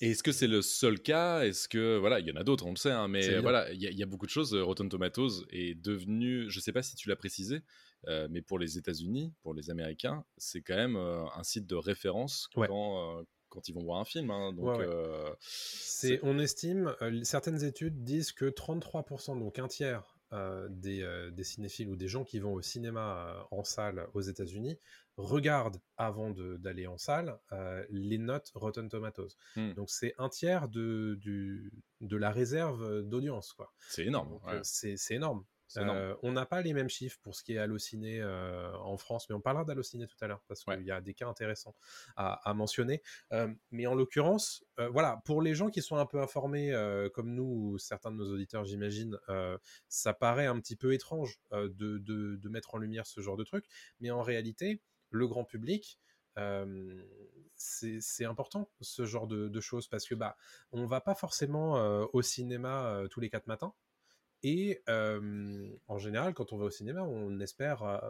Et 0.00 0.10
est-ce 0.10 0.22
que 0.22 0.32
c'est 0.32 0.46
le 0.46 0.60
seul 0.62 1.00
cas? 1.00 1.40
Est-ce 1.44 1.68
que 1.68 1.96
voilà, 1.96 2.20
il 2.20 2.26
y 2.26 2.30
en 2.32 2.36
a 2.36 2.44
d'autres, 2.44 2.66
on 2.66 2.70
le 2.70 2.76
sait, 2.76 2.90
hein, 2.90 3.08
mais 3.08 3.38
voilà, 3.40 3.72
il 3.72 3.80
y, 3.80 3.86
a- 3.86 3.90
il 3.90 3.96
y 3.98 4.02
a 4.02 4.06
beaucoup 4.06 4.26
de 4.26 4.30
choses. 4.30 4.54
Euh, 4.54 4.62
Rotten 4.62 4.88
Tomatoes 4.90 5.46
est 5.50 5.74
devenu, 5.74 6.50
je 6.50 6.60
sais 6.60 6.72
pas 6.72 6.82
si 6.82 6.96
tu 6.96 7.08
l'as 7.08 7.16
précisé, 7.16 7.62
euh, 8.08 8.28
mais 8.30 8.42
pour 8.42 8.58
les 8.58 8.76
États-Unis, 8.76 9.32
pour 9.42 9.54
les 9.54 9.70
Américains, 9.70 10.24
c'est 10.36 10.60
quand 10.60 10.76
même 10.76 10.96
euh, 10.96 11.24
un 11.34 11.42
site 11.42 11.66
de 11.66 11.76
référence 11.76 12.50
Ouais. 12.56 12.68
quand, 12.68 13.18
euh, 13.20 13.22
quand 13.48 13.68
ils 13.70 13.72
vont 13.74 13.84
voir 13.84 13.98
un 14.00 14.04
film. 14.04 14.30
hein. 14.30 14.52
donc, 14.52 14.66
Ouais, 14.78 14.86
ouais. 14.86 15.32
C'est, 15.40 16.20
on 16.22 16.38
estime, 16.38 16.94
certaines 17.22 17.64
études 17.64 18.04
disent 18.04 18.32
que 18.32 18.44
33%, 18.50 19.38
donc 19.38 19.58
un 19.58 19.68
tiers 19.68 20.18
des, 20.68 21.28
des 21.32 21.44
cinéphiles 21.44 21.88
ou 21.88 21.96
des 21.96 22.08
gens 22.08 22.24
qui 22.24 22.38
vont 22.40 22.52
au 22.52 22.60
cinéma 22.60 23.46
en 23.50 23.64
salle 23.64 24.08
aux 24.12 24.20
États-Unis 24.20 24.76
regardent 25.16 25.80
avant 25.96 26.30
d'aller 26.30 26.86
en 26.86 26.98
salle 26.98 27.38
euh, 27.52 27.84
les 27.90 28.18
notes 28.18 28.50
Rotten 28.54 28.88
Tomatoes. 28.88 29.36
Hmm. 29.56 29.72
Donc 29.72 29.90
c'est 29.90 30.14
un 30.18 30.28
tiers 30.28 30.68
de, 30.68 31.16
du, 31.20 31.72
de 32.00 32.16
la 32.16 32.30
réserve 32.30 33.02
d'audience. 33.02 33.52
Quoi. 33.52 33.72
c'est 33.88 34.04
énorme. 34.04 34.28
Donc, 34.30 34.46
ouais. 34.46 34.54
euh, 34.54 34.60
c'est, 34.62 34.96
énorme. 35.14 35.44
C'est 35.68 35.80
énorme. 35.82 35.96
Euh, 35.98 36.14
on 36.22 36.32
n'a 36.32 36.44
pas 36.46 36.60
les 36.62 36.72
mêmes 36.74 36.88
chiffres 36.90 37.18
pour 37.22 37.34
ce 37.34 37.42
qui 37.42 37.54
est 37.54 37.58
Allociné 37.58 38.20
euh, 38.20 38.70
en 38.76 38.96
France, 38.98 39.28
mais 39.28 39.34
on 39.34 39.40
parlera 39.40 39.64
d'Allociné 39.64 40.06
tout 40.06 40.16
à 40.20 40.26
l'heure 40.26 40.42
parce 40.46 40.64
Ouais. 40.66 40.76
qu'il 40.76 40.86
y 40.86 40.90
a 40.92 41.00
des 41.00 41.14
cas 41.14 41.26
intéressants 41.28 41.74
à, 42.14 42.34
à 42.48 42.54
mentionner. 42.54 43.02
Euh, 43.32 43.48
mais 43.70 43.86
en 43.86 43.94
l'occurrence, 43.94 44.64
euh, 44.78 44.88
voilà, 44.90 45.20
pour 45.24 45.40
les 45.42 45.54
gens 45.54 45.70
qui 45.70 45.82
sont 45.82 45.96
un 45.96 46.06
peu 46.06 46.20
informés 46.20 46.72
euh, 46.72 47.08
comme 47.08 47.34
nous 47.34 47.44
ou 47.72 47.78
certains 47.78 48.12
de 48.12 48.16
nos 48.16 48.30
auditeurs, 48.32 48.64
j'imagine, 48.64 49.18
euh, 49.28 49.56
ça 49.88 50.12
paraît 50.14 50.46
un 50.46 50.60
petit 50.60 50.76
peu 50.76 50.92
étrange 50.92 51.40
euh, 51.52 51.68
de, 51.70 51.98
de- 51.98 52.36
de 52.36 52.48
mettre 52.48 52.74
en 52.74 52.78
lumière 52.78 53.06
ce 53.06 53.20
genre 53.20 53.36
de 53.36 53.44
truc, 53.44 53.64
mais 53.98 54.10
en 54.12 54.22
réalité, 54.22 54.82
le 55.10 55.26
grand 55.28 55.44
public. 55.44 55.98
euh, 56.38 57.02
c'est 57.54 58.26
important 58.26 58.70
ce 58.82 59.06
genre 59.06 59.26
de, 59.26 59.48
de 59.48 59.60
choses 59.60 59.88
parce 59.88 60.06
que 60.06 60.14
bah 60.14 60.36
on 60.72 60.84
va 60.84 61.00
pas 61.00 61.14
forcément 61.14 61.78
euh, 61.78 62.04
au 62.12 62.20
cinéma 62.20 62.86
euh, 62.88 63.08
tous 63.08 63.20
les 63.20 63.30
quatre 63.30 63.46
matins 63.46 63.72
et 64.42 64.82
en 64.86 65.98
général, 65.98 66.34
quand 66.34 66.52
on 66.52 66.58
va 66.58 66.66
au 66.66 66.70
cinéma, 66.70 67.02
on 67.02 67.40
espère 67.40 68.02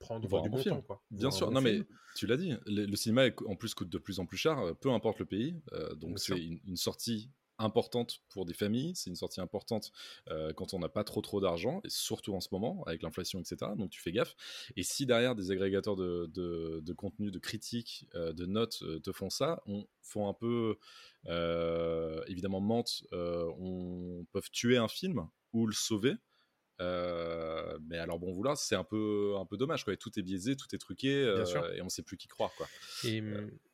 prendre 0.00 0.28
Voir 0.28 0.42
du 0.42 0.50
bon 0.50 0.58
film. 0.58 0.74
temps. 0.76 0.82
Quoi. 0.82 1.02
Bien 1.10 1.28
Voir 1.28 1.32
sûr, 1.32 1.46
bon 1.46 1.54
non 1.54 1.60
mais 1.60 1.86
tu 2.16 2.26
l'as 2.26 2.36
dit, 2.36 2.52
le, 2.66 2.84
le 2.86 2.96
cinéma 2.96 3.26
en 3.46 3.54
plus 3.56 3.72
coûte 3.74 3.88
de 3.88 3.98
plus 3.98 4.18
en 4.18 4.26
plus 4.26 4.36
cher, 4.36 4.58
peu 4.80 4.90
importe 4.90 5.18
le 5.20 5.26
pays. 5.26 5.56
donc 5.96 6.18
c'est 6.18 6.38
une, 6.42 6.58
une 6.66 6.76
sortie 6.76 7.30
importante 7.60 8.20
pour 8.28 8.44
des 8.44 8.54
familles, 8.54 8.94
c'est 8.96 9.10
une 9.10 9.16
sortie 9.16 9.40
importante 9.40 9.92
euh, 10.30 10.52
quand 10.52 10.74
on 10.74 10.78
n'a 10.78 10.88
pas 10.88 11.04
trop 11.04 11.20
trop 11.20 11.40
d'argent, 11.40 11.80
et 11.84 11.90
surtout 11.90 12.34
en 12.34 12.40
ce 12.40 12.48
moment 12.52 12.82
avec 12.86 13.02
l'inflation, 13.02 13.38
etc. 13.38 13.72
Donc 13.76 13.90
tu 13.90 14.00
fais 14.00 14.12
gaffe. 14.12 14.34
Et 14.76 14.82
si 14.82 15.06
derrière 15.06 15.34
des 15.34 15.50
agrégateurs 15.50 15.96
de, 15.96 16.30
de, 16.34 16.80
de 16.84 16.92
contenu, 16.92 17.30
de 17.30 17.38
critiques, 17.38 18.06
euh, 18.14 18.32
de 18.32 18.46
notes 18.46 18.82
euh, 18.82 18.98
te 18.98 19.12
font 19.12 19.30
ça, 19.30 19.62
on 19.66 19.86
font 20.02 20.28
un 20.28 20.34
peu, 20.34 20.76
évidemment, 22.26 22.60
mentent, 22.60 23.04
euh, 23.12 23.50
on 23.58 24.24
peuvent 24.32 24.50
tuer 24.50 24.76
un 24.76 24.88
film 24.88 25.28
ou 25.52 25.66
le 25.66 25.72
sauver. 25.72 26.14
Euh, 26.80 27.78
mais 27.88 27.98
alors 27.98 28.18
bon 28.18 28.32
vouloir 28.32 28.56
c'est 28.56 28.74
un 28.74 28.84
peu 28.84 29.34
un 29.38 29.44
peu 29.44 29.58
dommage 29.58 29.84
quoi 29.84 29.92
Et 29.92 29.98
tout 29.98 30.18
est 30.18 30.22
biaisé 30.22 30.56
tout 30.56 30.74
est 30.74 30.78
truqué 30.78 31.14
euh, 31.14 31.44
et 31.74 31.82
on 31.82 31.90
sait 31.90 32.02
plus 32.02 32.16
qui 32.16 32.26
croire 32.26 32.50
quoi 32.56 32.66
Et 33.04 33.20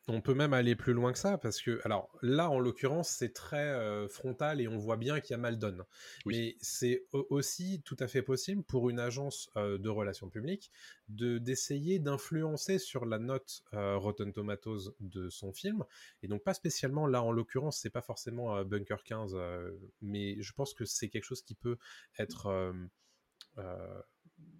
on 0.09 0.21
peut 0.21 0.33
même 0.33 0.53
aller 0.53 0.75
plus 0.75 0.93
loin 0.93 1.11
que 1.11 1.19
ça, 1.19 1.37
parce 1.37 1.61
que, 1.61 1.81
alors 1.83 2.09
là, 2.21 2.49
en 2.49 2.59
l'occurrence, 2.59 3.09
c'est 3.09 3.33
très 3.33 3.67
euh, 3.67 4.07
frontal 4.07 4.61
et 4.61 4.67
on 4.67 4.77
voit 4.77 4.95
bien 4.95 5.19
qu'il 5.19 5.31
y 5.31 5.33
a 5.33 5.37
mal 5.37 5.59
donne. 5.59 5.83
Oui. 6.25 6.37
Mais 6.37 6.57
c'est 6.61 7.05
au- 7.11 7.27
aussi 7.29 7.81
tout 7.83 7.97
à 7.99 8.07
fait 8.07 8.21
possible 8.21 8.63
pour 8.63 8.89
une 8.89 8.99
agence 8.99 9.49
euh, 9.57 9.77
de 9.77 9.89
relations 9.89 10.29
publiques 10.29 10.71
de 11.09 11.37
d'essayer 11.39 11.99
d'influencer 11.99 12.79
sur 12.79 13.05
la 13.05 13.19
note 13.19 13.63
euh, 13.73 13.97
Rotten 13.97 14.31
Tomatoes 14.31 14.93
de 15.01 15.29
son 15.29 15.51
film. 15.51 15.83
Et 16.23 16.27
donc, 16.29 16.41
pas 16.43 16.53
spécialement, 16.53 17.05
là, 17.05 17.21
en 17.21 17.31
l'occurrence, 17.31 17.77
c'est 17.77 17.89
pas 17.89 18.01
forcément 18.01 18.63
Bunker 18.63 19.03
15, 19.03 19.33
euh, 19.35 19.71
mais 20.01 20.41
je 20.41 20.53
pense 20.53 20.73
que 20.73 20.85
c'est 20.85 21.09
quelque 21.09 21.25
chose 21.25 21.41
qui 21.41 21.55
peut 21.55 21.77
être 22.17 22.73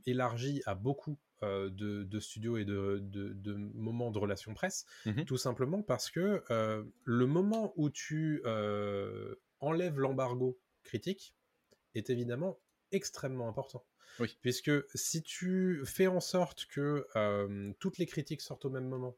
élargi 0.05 0.62
à 0.65 0.75
beaucoup 0.75 1.17
de, 1.43 2.04
de 2.04 2.19
studios 2.19 2.58
et 2.58 2.65
de, 2.65 3.00
de- 3.02 3.34
de 3.34 3.54
moments 3.54 4.12
de 4.12 4.17
relations 4.19 4.54
presse, 4.54 4.86
Mhm. 5.06 5.26
tout 5.26 5.38
simplement 5.38 5.82
parce 5.84 6.10
que 6.10 6.43
euh, 6.50 6.84
le 7.04 7.26
moment 7.28 7.73
où 7.76 7.89
tu 7.89 8.41
euh, 8.45 9.36
enlèves 9.60 10.00
l'embargo 10.00 10.60
critique 10.84 11.36
est 11.95 12.10
évidemment 12.10 12.60
extrêmement 12.91 13.50
important. 13.50 13.86
Oui. 14.19 14.38
Puisque 14.41 14.71
si 14.95 15.21
tu 15.21 15.84
fais 15.86 16.08
en 16.08 16.19
sorte 16.21 16.65
que 16.65 17.06
euh, 17.15 17.73
toutes 17.80 17.97
les 17.97 18.06
critiques 18.06 18.41
sortent 18.41 18.65
au 18.65 18.69
même 18.69 18.88
moment, 18.88 19.17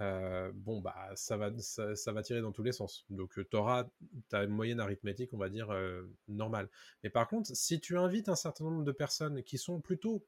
euh, 0.00 0.50
bon 0.54 0.80
bah 0.80 1.10
ça 1.14 1.36
va 1.36 1.56
ça, 1.58 1.94
ça 1.94 2.12
va 2.12 2.22
tirer 2.22 2.40
dans 2.40 2.50
tous 2.52 2.62
les 2.64 2.72
sens. 2.72 3.04
Donc 3.10 3.38
tu 3.48 3.56
auras 3.56 3.88
ta 4.28 4.46
moyenne 4.46 4.80
arithmétique, 4.80 5.30
on 5.32 5.38
va 5.38 5.48
dire 5.48 5.70
euh, 5.70 6.02
normale. 6.28 6.68
Mais 7.02 7.10
par 7.10 7.28
contre, 7.28 7.50
si 7.54 7.80
tu 7.80 7.96
invites 7.96 8.28
un 8.28 8.34
certain 8.36 8.64
nombre 8.64 8.84
de 8.84 8.92
personnes 8.92 9.42
qui 9.44 9.58
sont 9.58 9.80
plutôt 9.80 10.26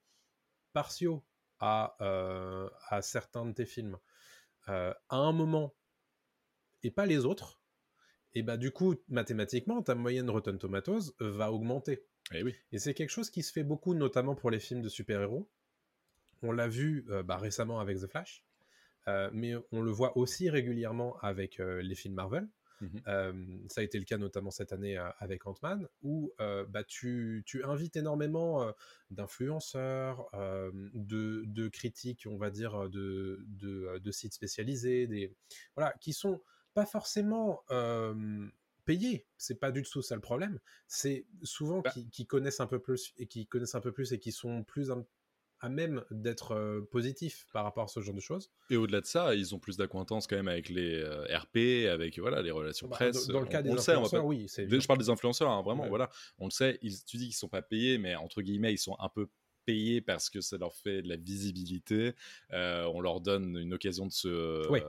partiaux 0.76 1.24
à, 1.58 1.96
euh, 2.02 2.68
à 2.90 3.00
certains 3.00 3.46
de 3.46 3.52
tes 3.52 3.64
films 3.64 3.96
euh, 4.68 4.92
à 5.08 5.16
un 5.16 5.32
moment 5.32 5.74
et 6.82 6.90
pas 6.90 7.06
les 7.06 7.24
autres, 7.24 7.62
et 8.34 8.42
bah 8.42 8.58
du 8.58 8.72
coup 8.72 8.94
mathématiquement 9.08 9.80
ta 9.80 9.94
moyenne 9.94 10.28
Rotten 10.28 10.58
Tomatoes 10.58 11.14
va 11.18 11.50
augmenter. 11.50 12.04
Eh 12.34 12.42
oui 12.42 12.54
Et 12.72 12.78
c'est 12.78 12.92
quelque 12.92 13.08
chose 13.08 13.30
qui 13.30 13.42
se 13.42 13.52
fait 13.52 13.64
beaucoup, 13.64 13.94
notamment 13.94 14.34
pour 14.34 14.50
les 14.50 14.60
films 14.60 14.82
de 14.82 14.90
super-héros. 14.90 15.50
On 16.42 16.52
l'a 16.52 16.68
vu 16.68 17.06
euh, 17.08 17.22
bah, 17.22 17.38
récemment 17.38 17.80
avec 17.80 17.98
The 17.98 18.06
Flash, 18.06 18.44
mais 19.32 19.54
on 19.72 19.80
le 19.80 19.90
voit 19.90 20.18
aussi 20.18 20.50
régulièrement 20.50 21.16
avec 21.20 21.56
les 21.56 21.94
films 21.94 22.16
Marvel. 22.16 22.46
Euh, 23.06 23.32
ça 23.68 23.80
a 23.80 23.84
été 23.84 23.98
le 23.98 24.04
cas 24.04 24.18
notamment 24.18 24.50
cette 24.50 24.72
année 24.72 24.96
avec 25.18 25.46
Ant-Man, 25.46 25.88
où 26.02 26.32
bah, 26.38 26.84
tu, 26.84 27.42
tu 27.46 27.64
invites 27.64 27.96
énormément 27.96 28.72
d'influenceurs, 29.10 30.28
de, 30.94 31.44
de 31.46 31.68
critiques, 31.68 32.26
on 32.30 32.36
va 32.36 32.50
dire, 32.50 32.88
de, 32.90 33.44
de, 33.48 33.98
de 33.98 34.10
sites 34.10 34.34
spécialisés, 34.34 35.06
des, 35.06 35.34
voilà, 35.74 35.94
qui 36.00 36.12
sont 36.12 36.42
pas 36.74 36.86
forcément 36.86 37.62
payés. 38.84 39.26
C'est 39.36 39.58
pas 39.58 39.72
du 39.72 39.82
tout 39.82 40.02
ça 40.02 40.14
le 40.14 40.20
problème. 40.20 40.60
C'est 40.86 41.26
souvent 41.42 41.80
Bah. 41.80 41.90
qui, 41.90 42.08
qui 42.08 42.26
connaissent 42.26 42.60
un 42.60 42.66
peu 42.66 42.78
plus 42.80 43.12
et 43.18 43.26
qui 43.26 43.46
connaissent 43.46 43.74
un 43.74 43.80
peu 43.80 43.92
plus 43.92 44.12
et 44.12 44.18
qui 44.18 44.32
sont 44.32 44.62
plus 44.64 44.90
à 45.60 45.68
même 45.68 46.04
d'être 46.10 46.52
euh, 46.52 46.82
positifs 46.90 47.46
par 47.52 47.64
rapport 47.64 47.84
à 47.84 47.88
ce 47.88 48.00
genre 48.00 48.14
de 48.14 48.20
choses. 48.20 48.50
et 48.70 48.76
au-delà 48.76 49.00
de 49.00 49.06
ça 49.06 49.34
ils 49.34 49.54
ont 49.54 49.58
plus 49.58 49.76
d'acquaintance 49.78 50.26
quand 50.26 50.36
même 50.36 50.48
avec 50.48 50.68
les 50.68 50.94
euh, 51.02 51.24
RP 51.34 51.88
avec 51.90 52.18
voilà 52.18 52.42
les 52.42 52.50
relations 52.50 52.88
Bah, 52.88 52.96
presse 52.96 53.26
dans, 53.26 53.34
dans 53.34 53.40
le 53.40 53.46
On- 53.46 53.48
cas 53.48 53.60
on, 53.60 53.62
des 53.62 53.70
le 53.72 53.78
sait 53.78 53.92
on 53.92 54.00
va 54.00 54.06
influenceurs, 54.06 54.20
pas 54.22 54.26
oui, 54.26 54.44
c'est 54.48 54.68
je 54.80 54.86
parle 54.86 54.98
des 54.98 55.08
influenceurs 55.10 55.50
hein, 55.50 55.62
vraiment 55.62 55.84
Ouais. 55.84 55.88
voilà 55.88 56.10
on 56.38 56.44
le 56.44 56.50
sait 56.50 56.78
ils, 56.82 57.02
tu 57.04 57.16
dis 57.16 57.24
qu'ils 57.26 57.34
sont 57.34 57.48
pas 57.48 57.62
payés 57.62 57.96
mais 57.98 58.14
entre 58.16 58.42
guillemets 58.42 58.72
ils 58.74 58.78
sont 58.78 58.96
un 58.98 59.08
peu 59.08 59.28
payés 59.64 60.00
parce 60.02 60.28
que 60.30 60.40
ça 60.42 60.58
leur 60.58 60.74
fait 60.74 61.00
de 61.02 61.08
la 61.08 61.16
visibilité 61.16 62.12
euh, 62.52 62.84
on 62.94 63.00
leur 63.00 63.20
donne 63.20 63.56
une 63.56 63.72
occasion 63.74 64.06
de 64.06 64.12
se 64.12 64.68
Ouais. 64.68 64.84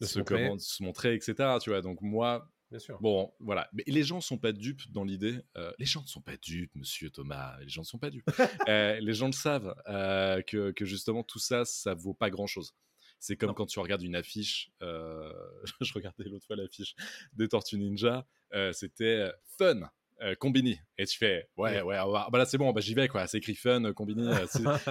De 0.00 0.06
se, 0.06 0.14
se 0.14 0.18
montrer. 0.18 0.34
comment- 0.44 0.56
de 0.56 0.60
se 0.60 0.82
montrer 0.82 1.14
etc 1.14 1.34
tu 1.62 1.70
vois 1.70 1.82
donc 1.82 2.00
moi 2.00 2.50
bien 2.74 2.80
sûr. 2.80 2.98
Bon, 3.00 3.32
voilà. 3.38 3.68
Mais 3.72 3.84
les 3.86 4.02
gens 4.02 4.20
sont 4.20 4.36
pas 4.36 4.50
dupes 4.52 4.90
dans 4.90 5.04
l'idée. 5.04 5.38
Euh, 5.56 5.72
les 5.78 5.86
gens 5.86 6.02
ne 6.02 6.06
sont 6.08 6.20
pas 6.20 6.36
dupes, 6.36 6.74
monsieur 6.74 7.08
Thomas. 7.08 7.56
Les 7.60 7.68
gens 7.68 7.82
ne 7.82 7.86
sont 7.86 7.98
pas 7.98 8.10
dupes. 8.10 8.26
Euh, 8.68 8.98
les 9.00 9.12
gens 9.14 9.26
le 9.26 9.32
savent 9.32 9.74
euh, 9.88 10.42
que, 10.42 10.72
que 10.72 10.84
justement 10.84 11.22
tout 11.22 11.38
ça, 11.38 11.64
ça 11.64 11.94
vaut 11.94 12.14
pas 12.14 12.30
grand 12.30 12.46
chose. 12.48 12.74
C'est 13.20 13.36
comme 13.36 13.48
Non. 13.50 13.54
quand 13.54 13.66
tu 13.66 13.78
regardes 13.78 14.02
une 14.02 14.16
affiche. 14.16 14.70
je 14.80 15.92
regardais 15.94 16.24
l'autre 16.24 16.46
fois 16.46 16.56
l'affiche 16.56 16.94
des 17.34 17.46
Tortues 17.48 17.78
Ninja. 17.78 18.26
C'était 18.72 19.30
fun. 19.58 19.80
euh, 20.20 20.34
Combini. 20.36 20.78
Et 20.98 21.06
tu 21.06 21.18
fais, 21.18 21.48
ouais, 21.56 21.82
ouais, 21.82 21.96
bah 22.30 22.38
là 22.38 22.46
c'est 22.46 22.56
bon, 22.58 22.72
bah, 22.72 22.80
j'y 22.80 22.94
vais, 22.94 23.08
quoi. 23.08 23.26
C'est 23.26 23.38
écrit 23.38 23.54
fun, 23.54 23.92
Combini. 23.92 24.28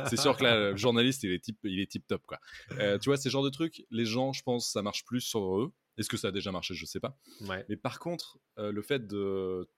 c'est- 0.07 0.17
sûr 0.17 0.35
que 0.37 0.43
là, 0.43 0.71
le 0.71 0.77
journaliste, 0.77 1.23
il 1.23 1.31
est 1.31 1.39
tip, 1.43 1.57
il 1.63 1.79
est 1.79 1.89
tip 1.91 2.05
top, 2.07 2.23
quoi. 2.25 2.39
Euh, 2.79 2.97
tu 2.99 3.09
vois, 3.09 3.17
ces 3.17 3.29
genres 3.29 3.43
de 3.43 3.49
trucs, 3.49 3.85
les 3.91 4.05
gens, 4.05 4.33
je 4.33 4.43
pense, 4.43 4.69
ça 4.71 4.81
marche 4.81 5.03
plus 5.05 5.21
sur 5.21 5.59
eux. 5.59 5.71
Est-ce 5.97 6.09
que 6.09 6.17
ça 6.17 6.29
a 6.29 6.31
déjà 6.31 6.51
marché? 6.51 6.73
Je 6.73 6.85
sais 6.85 6.99
pas. 6.99 7.17
Ouais. 7.41 7.65
Mais 7.69 7.77
par 7.77 7.99
contre, 7.99 8.39
euh, 8.57 8.71
le 8.71 8.81
fait 8.81 9.05
de, 9.07 9.69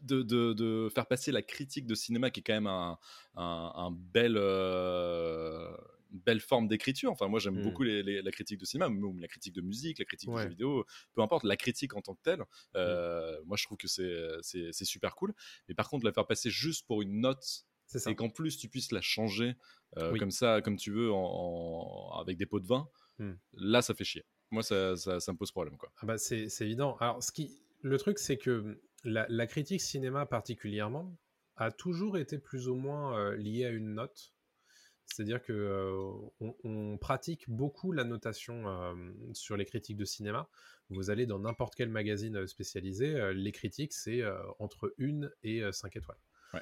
de, 0.00 0.22
de- 0.22 0.52
de 0.54 0.88
faire 0.94 1.06
passer 1.06 1.32
la 1.32 1.42
critique 1.42 1.86
de 1.86 1.94
cinéma, 1.94 2.30
qui 2.30 2.40
est 2.40 2.42
quand 2.42 2.54
même 2.54 2.66
un, 2.66 2.98
un- 3.36 3.72
un 3.74 3.90
bel, 3.90 4.36
euh, 4.36 5.70
une 6.12 6.18
belle 6.20 6.40
forme 6.40 6.66
d'écriture. 6.68 7.10
Enfin, 7.12 7.28
moi, 7.28 7.40
j'aime 7.40 7.58
Mm. 7.58 7.62
beaucoup 7.62 7.82
les- 7.82 8.02
les- 8.02 8.22
la 8.22 8.30
critique 8.30 8.58
de 8.58 8.64
cinéma, 8.64 8.88
ou 8.88 9.18
la 9.18 9.28
critique 9.28 9.54
de 9.54 9.60
musique, 9.60 9.98
la 9.98 10.04
critique 10.04 10.28
de 10.30 10.34
jeux 10.44 10.48
vidéo, 10.48 10.84
peu 11.14 11.22
importe, 11.22 11.44
la 11.44 11.56
critique 11.56 11.94
en 11.94 12.02
tant 12.02 12.14
que 12.14 12.22
telle. 12.22 12.42
euh, 12.76 13.38
Moi, 13.44 13.56
je 13.56 13.64
trouve 13.64 13.78
que 13.78 13.88
c'est 13.88 14.84
super 14.84 15.14
cool. 15.14 15.34
Mais 15.68 15.74
par 15.74 15.88
contre, 15.88 16.04
la 16.04 16.12
faire 16.12 16.26
passer 16.26 16.50
juste 16.50 16.86
pour 16.86 17.02
une 17.02 17.20
note 17.20 17.64
et 18.06 18.14
qu'en 18.14 18.30
plus 18.30 18.56
tu 18.56 18.68
puisses 18.70 18.90
la 18.92 19.02
changer 19.02 19.54
euh, 19.98 20.12
Oui. 20.12 20.18
comme 20.18 20.30
ça, 20.30 20.62
comme 20.62 20.76
tu 20.76 20.90
veux, 20.90 21.12
en, 21.12 21.18
en- 21.18 22.18
avec 22.20 22.38
des 22.38 22.46
pots 22.46 22.60
de 22.60 22.66
vin, 22.66 22.88
Hmm. 23.18 23.34
là, 23.52 23.82
ça 23.82 23.92
fait 23.94 24.04
chier. 24.04 24.24
Moi, 24.52 24.62
ça, 24.62 24.96
ça, 24.96 25.18
ça 25.18 25.32
me 25.32 25.38
pose 25.38 25.50
problème, 25.50 25.76
quoi. 25.78 25.90
Ah 25.96 26.06
bah 26.06 26.18
c'est 26.18 26.48
c'est 26.50 26.66
évident. 26.66 26.96
Alors, 27.00 27.22
ce 27.22 27.32
qui, 27.32 27.62
le 27.80 27.98
truc, 27.98 28.18
c'est 28.18 28.36
que 28.36 28.80
la, 29.02 29.26
la 29.28 29.46
critique 29.46 29.80
cinéma 29.80 30.26
particulièrement 30.26 31.18
a 31.56 31.70
toujours 31.70 32.18
été 32.18 32.38
plus 32.38 32.68
ou 32.68 32.74
moins 32.74 33.18
euh, 33.18 33.36
liée 33.36 33.64
à 33.64 33.70
une 33.70 33.94
note. 33.94 34.34
C'est-à-dire 35.06 35.42
que 35.42 35.52
euh, 35.52 36.12
on, 36.40 36.54
on 36.64 36.98
pratique 36.98 37.48
beaucoup 37.48 37.92
la 37.92 38.04
notation 38.04 38.68
euh, 38.68 38.94
sur 39.32 39.56
les 39.56 39.64
critiques 39.64 39.96
de 39.96 40.04
cinéma. 40.04 40.48
Vous 40.90 41.10
allez 41.10 41.26
dans 41.26 41.38
n'importe 41.38 41.74
quel 41.74 41.88
magazine 41.88 42.46
spécialisé, 42.46 43.32
les 43.32 43.52
critiques, 43.52 43.94
c'est 43.94 44.22
entre 44.58 44.94
1 45.00 45.30
et 45.42 45.62
5 45.72 45.96
étoiles. 45.96 46.18
Ouais. 46.52 46.60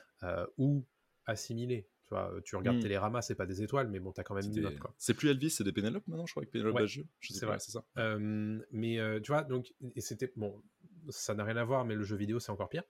Ou 0.56 0.86
assimilé. 1.26 1.88
Tu, 2.10 2.16
vois, 2.16 2.32
tu 2.44 2.56
regardes 2.56 2.78
Mm. 2.78 2.82
Télérama, 2.82 3.22
c'est 3.22 3.36
pas 3.36 3.46
des 3.46 3.62
étoiles, 3.62 3.88
mais 3.88 4.00
bon, 4.00 4.10
t'as 4.10 4.24
quand 4.24 4.34
même 4.34 4.44
une 4.44 4.62
note. 4.62 4.74
C'est 4.98 5.14
plus 5.14 5.28
Elvis, 5.30 5.50
c'est 5.50 5.62
des 5.62 5.70
Pénélope 5.70 6.04
maintenant, 6.08 6.26
je 6.26 6.32
crois, 6.32 6.42
avec 6.42 6.50
Pénélope 6.50 6.74
Ouais, 6.74 6.80
Bagieux. 6.82 7.06
C'est 7.20 7.46
vrai. 7.46 7.60
c'est 7.60 7.70
ça. 7.70 7.84
Euh, 7.98 8.58
mais 8.72 8.98
euh, 8.98 9.20
tu 9.20 9.30
vois, 9.30 9.44
donc, 9.44 9.72
et 9.94 10.00
c'était 10.00 10.32
bon, 10.34 10.60
ça 11.08 11.34
n'a 11.36 11.44
rien 11.44 11.56
à 11.56 11.62
voir, 11.62 11.84
mais 11.84 11.94
le 11.94 12.02
jeu 12.02 12.16
vidéo 12.16 12.40
c'est 12.40 12.50
encore 12.50 12.68
pire. 12.68 12.82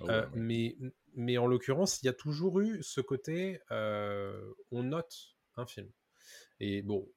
Ah 0.00 0.04
ouais, 0.04 0.10
Euh, 0.12 0.22
ouais. 0.26 0.28
mais, 0.36 0.76
mais 1.16 1.38
en 1.38 1.48
l'occurrence, 1.48 2.00
il 2.02 2.06
y 2.06 2.08
a 2.08 2.12
toujours 2.12 2.60
eu 2.60 2.80
ce 2.82 3.00
côté, 3.00 3.58
euh, 3.72 4.40
on 4.70 4.84
note 4.84 5.12
un 5.56 5.66
film. 5.66 5.90
Et 6.60 6.82
bon, 6.82 7.08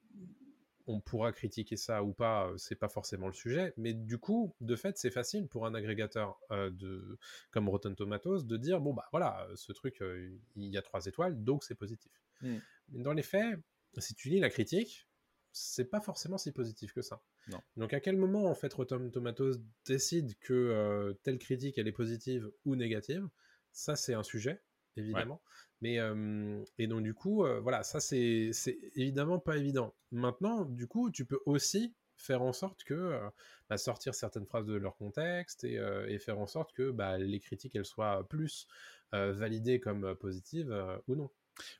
on 0.92 1.00
pourra 1.00 1.32
critiquer 1.32 1.76
ça 1.76 2.02
ou 2.02 2.12
pas, 2.12 2.48
euh, 2.48 2.56
c'est 2.58 2.76
pas 2.76 2.88
forcément 2.88 3.26
le 3.26 3.32
sujet, 3.32 3.72
mais 3.76 3.94
du 3.94 4.18
coup, 4.18 4.54
de 4.60 4.76
fait, 4.76 4.98
c'est 4.98 5.10
facile 5.10 5.48
pour 5.48 5.66
un 5.66 5.74
agrégateur 5.74 6.38
euh, 6.50 6.70
de, 6.70 7.18
comme 7.50 7.68
Rotten 7.68 7.94
Tomatoes 7.94 8.42
de 8.42 8.56
dire 8.56 8.80
bon 8.80 8.92
bah 8.94 9.08
voilà, 9.10 9.48
ce 9.54 9.72
truc, 9.72 10.02
euh, 10.02 10.30
il 10.56 10.68
y 10.68 10.76
a 10.76 10.82
trois 10.82 11.06
étoiles, 11.06 11.42
donc 11.42 11.64
c'est 11.64 11.74
positif. 11.74 12.12
Mm. 12.42 12.56
Mais 12.90 13.02
dans 13.02 13.12
les 13.12 13.22
faits, 13.22 13.58
si 13.98 14.14
tu 14.14 14.28
lis 14.28 14.40
la 14.40 14.50
critique, 14.50 15.08
c'est 15.52 15.84
pas 15.84 16.00
forcément 16.00 16.38
si 16.38 16.52
positif 16.52 16.92
que 16.92 17.02
ça. 17.02 17.22
Non. 17.48 17.60
Donc 17.76 17.92
à 17.92 18.00
quel 18.00 18.16
moment 18.16 18.46
en 18.46 18.54
fait 18.54 18.72
Rotten 18.72 19.10
Tomatoes 19.10 19.58
décide 19.84 20.38
que 20.38 20.52
euh, 20.54 21.12
telle 21.22 21.38
critique 21.38 21.76
elle 21.78 21.88
est 21.88 21.92
positive 21.92 22.50
ou 22.64 22.76
négative? 22.76 23.28
Ça 23.72 23.96
c'est 23.96 24.14
un 24.14 24.22
sujet 24.22 24.62
évidemment. 24.96 25.42
Mais 25.82 25.98
euh, 25.98 26.64
et 26.78 26.86
donc 26.86 27.02
du 27.02 27.12
coup 27.12 27.44
euh, 27.44 27.60
voilà 27.60 27.82
ça 27.82 28.00
c'est 28.00 28.50
c'est 28.54 28.78
évidemment 28.94 29.38
pas 29.38 29.58
évident. 29.58 29.94
Maintenant 30.12 30.64
du 30.64 30.86
coup 30.86 31.10
tu 31.10 31.26
peux 31.26 31.40
aussi 31.44 31.94
faire 32.16 32.40
en 32.42 32.52
sorte 32.54 32.84
que 32.84 32.94
euh, 32.94 33.28
bah, 33.68 33.76
sortir 33.76 34.14
certaines 34.14 34.46
phrases 34.46 34.66
de 34.66 34.74
leur 34.76 34.96
contexte 34.96 35.64
et, 35.64 35.74
et 36.08 36.18
faire 36.18 36.38
en 36.38 36.46
sorte 36.46 36.72
que 36.72 36.90
bah, 36.90 37.18
les 37.18 37.40
critiques 37.40 37.76
elles 37.76 37.84
soient 37.84 38.26
plus 38.28 38.66
validées 39.12 39.78
comme 39.80 40.14
positives 40.16 40.74
ou 41.08 41.16
non. 41.16 41.30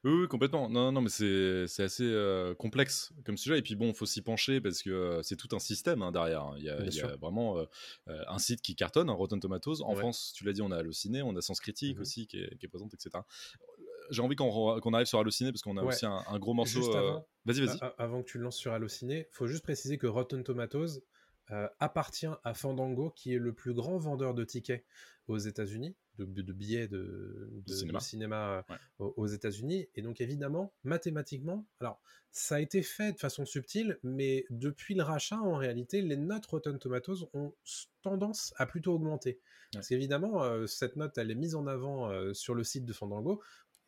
Oui, 0.04 0.12
oui, 0.12 0.28
complètement. 0.28 0.68
Non, 0.68 0.92
non, 0.92 1.00
mais 1.00 1.08
c'est 1.08 1.82
assez 1.82 2.04
euh, 2.04 2.54
complexe 2.54 3.10
comme 3.24 3.38
sujet. 3.38 3.58
Et 3.58 3.62
puis 3.62 3.74
bon, 3.74 3.88
il 3.88 3.94
faut 3.94 4.04
s'y 4.06 4.20
pencher 4.20 4.60
parce 4.60 4.82
que 4.82 4.90
euh, 4.90 5.22
c'est 5.22 5.36
tout 5.36 5.48
un 5.56 5.58
système 5.58 6.02
hein, 6.02 6.12
derrière. 6.12 6.42
hein. 6.42 6.54
Il 6.58 6.64
y 6.64 6.68
a, 6.68 6.76
Bien 6.76 6.90
il 6.90 6.94
y 6.94 7.00
a 7.00 7.06
sûr. 7.08 7.18
vraiment 7.18 7.58
euh, 7.58 7.64
un 8.06 8.38
site 8.38 8.60
qui 8.60 8.76
cartonne, 8.76 9.08
hein, 9.08 9.14
Rotten 9.14 9.40
Tomatoes. 9.40 9.80
En 9.82 9.94
Ouais. 9.94 10.00
France, 10.00 10.32
tu 10.36 10.44
l'as 10.44 10.52
dit, 10.52 10.60
on 10.62 10.70
a 10.70 10.76
Allociné, 10.76 11.22
on 11.22 11.34
a 11.36 11.40
Sens 11.40 11.58
Critique 11.60 11.96
Mhm. 11.96 12.02
aussi 12.02 12.26
qui 12.26 12.38
est, 12.40 12.56
qui 12.58 12.66
est 12.66 12.68
présente, 12.68 12.92
etc. 12.92 13.24
J'ai 14.12 14.22
envie 14.22 14.36
qu'on 14.36 14.92
arrive 14.94 15.06
sur 15.06 15.18
Allociné 15.18 15.50
parce 15.50 15.62
qu'on 15.62 15.76
a 15.76 15.82
Ouais. 15.82 15.88
aussi 15.88 16.06
un, 16.06 16.22
un 16.28 16.38
gros 16.38 16.54
morceau. 16.54 16.94
Euh, 16.96 17.18
Vas-y, 17.44 17.66
vas-y. 17.66 17.78
Avant 17.98 18.22
que 18.22 18.28
tu 18.28 18.38
le 18.38 18.44
lances 18.44 18.56
sur 18.56 18.72
Allociné, 18.72 19.26
faut 19.32 19.46
juste 19.48 19.64
préciser 19.64 19.98
que 19.98 20.06
Rotten 20.06 20.44
Tomatoes 20.44 21.00
euh, 21.50 21.68
appartient 21.80 22.28
à 22.44 22.54
Fandango, 22.54 23.10
qui 23.10 23.34
est 23.34 23.38
le 23.38 23.52
plus 23.52 23.74
grand 23.74 23.98
vendeur 23.98 24.32
de 24.34 24.44
tickets 24.44 24.84
aux 25.26 25.38
États-Unis, 25.38 25.96
de, 26.18 26.24
de 26.24 26.52
billets 26.52 26.86
de, 26.88 27.50
de- 27.66 27.92
de 27.92 27.98
cinéma. 28.00 28.58
euh, 28.58 28.62
Ouais. 29.00 29.10
aux, 29.16 29.26
États-Unis. 29.26 29.88
Et 29.96 30.02
donc 30.02 30.20
évidemment, 30.20 30.72
mathématiquement, 30.84 31.66
alors 31.80 32.00
ça 32.30 32.56
a 32.56 32.60
été 32.60 32.82
fait 32.82 33.12
de 33.12 33.18
façon 33.18 33.44
subtile, 33.44 33.98
mais 34.02 34.44
depuis 34.50 34.94
le 34.94 35.02
rachat, 35.02 35.36
en 35.36 35.56
réalité, 35.56 36.00
les 36.00 36.16
notes 36.16 36.46
Rotten 36.46 36.78
Tomatoes 36.78 37.28
ont 37.34 37.52
tendance 38.02 38.54
à 38.56 38.66
plutôt 38.66 38.94
augmenter. 38.94 39.40
Parce 39.72 39.88
qu'évidemment, 39.88 40.42
euh, 40.44 40.66
cette 40.66 40.96
note, 40.96 41.16
elle 41.18 41.30
est 41.30 41.34
mise 41.34 41.54
en 41.54 41.66
avant 41.66 42.10
euh, 42.10 42.32
sur 42.34 42.54
le 42.54 42.62
site 42.64 42.84
de 42.84 42.92
Fandango. 42.92 43.42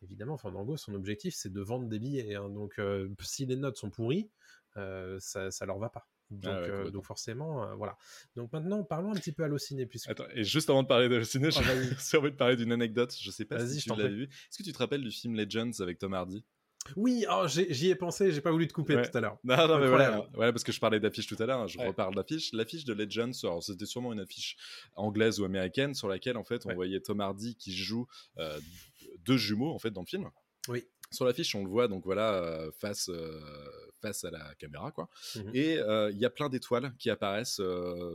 Évidemment, 0.04 0.36
Fandango, 0.36 0.76
son 0.76 0.94
objectif, 0.94 1.34
c'est 1.34 1.52
de 1.52 1.60
vendre 1.60 1.88
des 1.88 1.98
billets. 1.98 2.34
hein. 2.34 2.48
Donc, 2.48 2.78
euh, 2.78 3.08
si 3.20 3.46
les 3.46 3.56
notes 3.56 3.76
sont 3.76 3.90
pourries, 3.90 4.30
euh, 4.76 5.18
ça, 5.20 5.50
ça 5.50 5.66
leur 5.66 5.78
va 5.78 5.88
pas. 5.88 6.06
Donc, 6.30 6.52
Ah 6.54 6.60
ouais, 6.62 6.68
euh, 6.70 6.90
donc 6.90 7.04
forcément, 7.04 7.64
euh, 7.64 7.74
voilà. 7.74 7.96
Donc 8.34 8.52
maintenant, 8.52 8.82
parlons 8.82 9.10
un 9.10 9.14
petit 9.14 9.32
peu 9.32 9.44
Allociné, 9.44 9.86
puisque 9.86 10.08
Attends, 10.10 10.24
et 10.34 10.42
juste 10.42 10.70
avant 10.70 10.82
de 10.82 10.88
parler 10.88 11.08
d'Allociné, 11.08 11.50
j'ai 11.50 11.60
Ah, 11.60 11.74
j'ai 12.10 12.16
envie 12.18 12.30
de 12.30 12.36
parler 12.36 12.56
d'une 12.56 12.72
anecdote. 12.72 13.14
Je 13.20 13.30
sais 13.30 13.44
pas 13.44 13.58
si 13.66 13.78
je 13.80 13.84
tu 13.84 13.90
prie. 13.90 14.08
vu. 14.08 14.24
Est-ce 14.24 14.58
que 14.58 14.62
tu 14.62 14.72
te 14.72 14.78
rappelles 14.78 15.02
du 15.02 15.10
film 15.10 15.34
Legends 15.36 15.70
avec 15.80 15.98
Tom 15.98 16.14
Hardy? 16.14 16.44
Oui, 16.96 17.24
oh, 17.30 17.46
j'y 17.48 17.88
ai 17.88 17.94
pensé, 17.94 18.30
j'ai 18.30 18.42
pas 18.42 18.50
voulu 18.50 18.68
te 18.68 18.74
couper 18.74 18.94
Ouais. 18.96 19.10
tout 19.10 19.16
à 19.16 19.20
l'heure. 19.22 19.38
Non, 19.42 19.56
non, 19.68 19.78
mais 19.78 19.88
voilà, 19.88 20.26
voilà, 20.34 20.52
parce 20.52 20.64
que 20.64 20.70
je 20.72 20.78
parlais 20.78 21.00
d'affiche 21.00 21.26
tout 21.26 21.36
à 21.38 21.46
l'heure, 21.46 21.60
hein, 21.60 21.66
je 21.66 21.78
Ouais. 21.78 21.86
reparle 21.88 22.14
d'affiche. 22.14 22.52
L'affiche 22.52 22.84
de 22.84 22.92
Legends, 22.92 23.32
c'était 23.62 23.86
sûrement 23.86 24.12
une 24.12 24.20
affiche 24.20 24.56
anglaise 24.94 25.40
ou 25.40 25.46
américaine 25.46 25.94
sur 25.94 26.08
laquelle 26.08 26.36
en 26.36 26.44
fait 26.44 26.66
on 26.66 26.68
Ouais. 26.70 26.74
voyait 26.74 27.00
Tom 27.00 27.20
Hardy 27.20 27.56
qui 27.56 27.74
joue 27.74 28.06
euh, 28.38 28.60
deux 29.24 29.36
jumeaux 29.36 29.72
en 29.72 29.78
fait 29.78 29.90
dans 29.90 30.02
le 30.02 30.06
film. 30.06 30.30
Oui. 30.68 30.84
Sur 31.10 31.26
l'affiche, 31.26 31.54
on 31.54 31.62
le 31.62 31.70
voit 31.70 31.86
donc 31.86 32.04
voilà 32.04 32.34
euh, 32.34 32.70
face 32.72 33.08
euh, 33.08 33.40
face 34.00 34.24
à 34.24 34.30
la 34.30 34.54
caméra 34.56 34.90
quoi. 34.90 35.08
Mhm. 35.36 35.50
Et 35.54 35.78
euh, 35.78 36.10
il 36.10 36.18
y 36.18 36.24
a 36.24 36.30
plein 36.30 36.48
d'étoiles 36.48 36.92
qui 36.98 37.08
apparaissent 37.10 37.60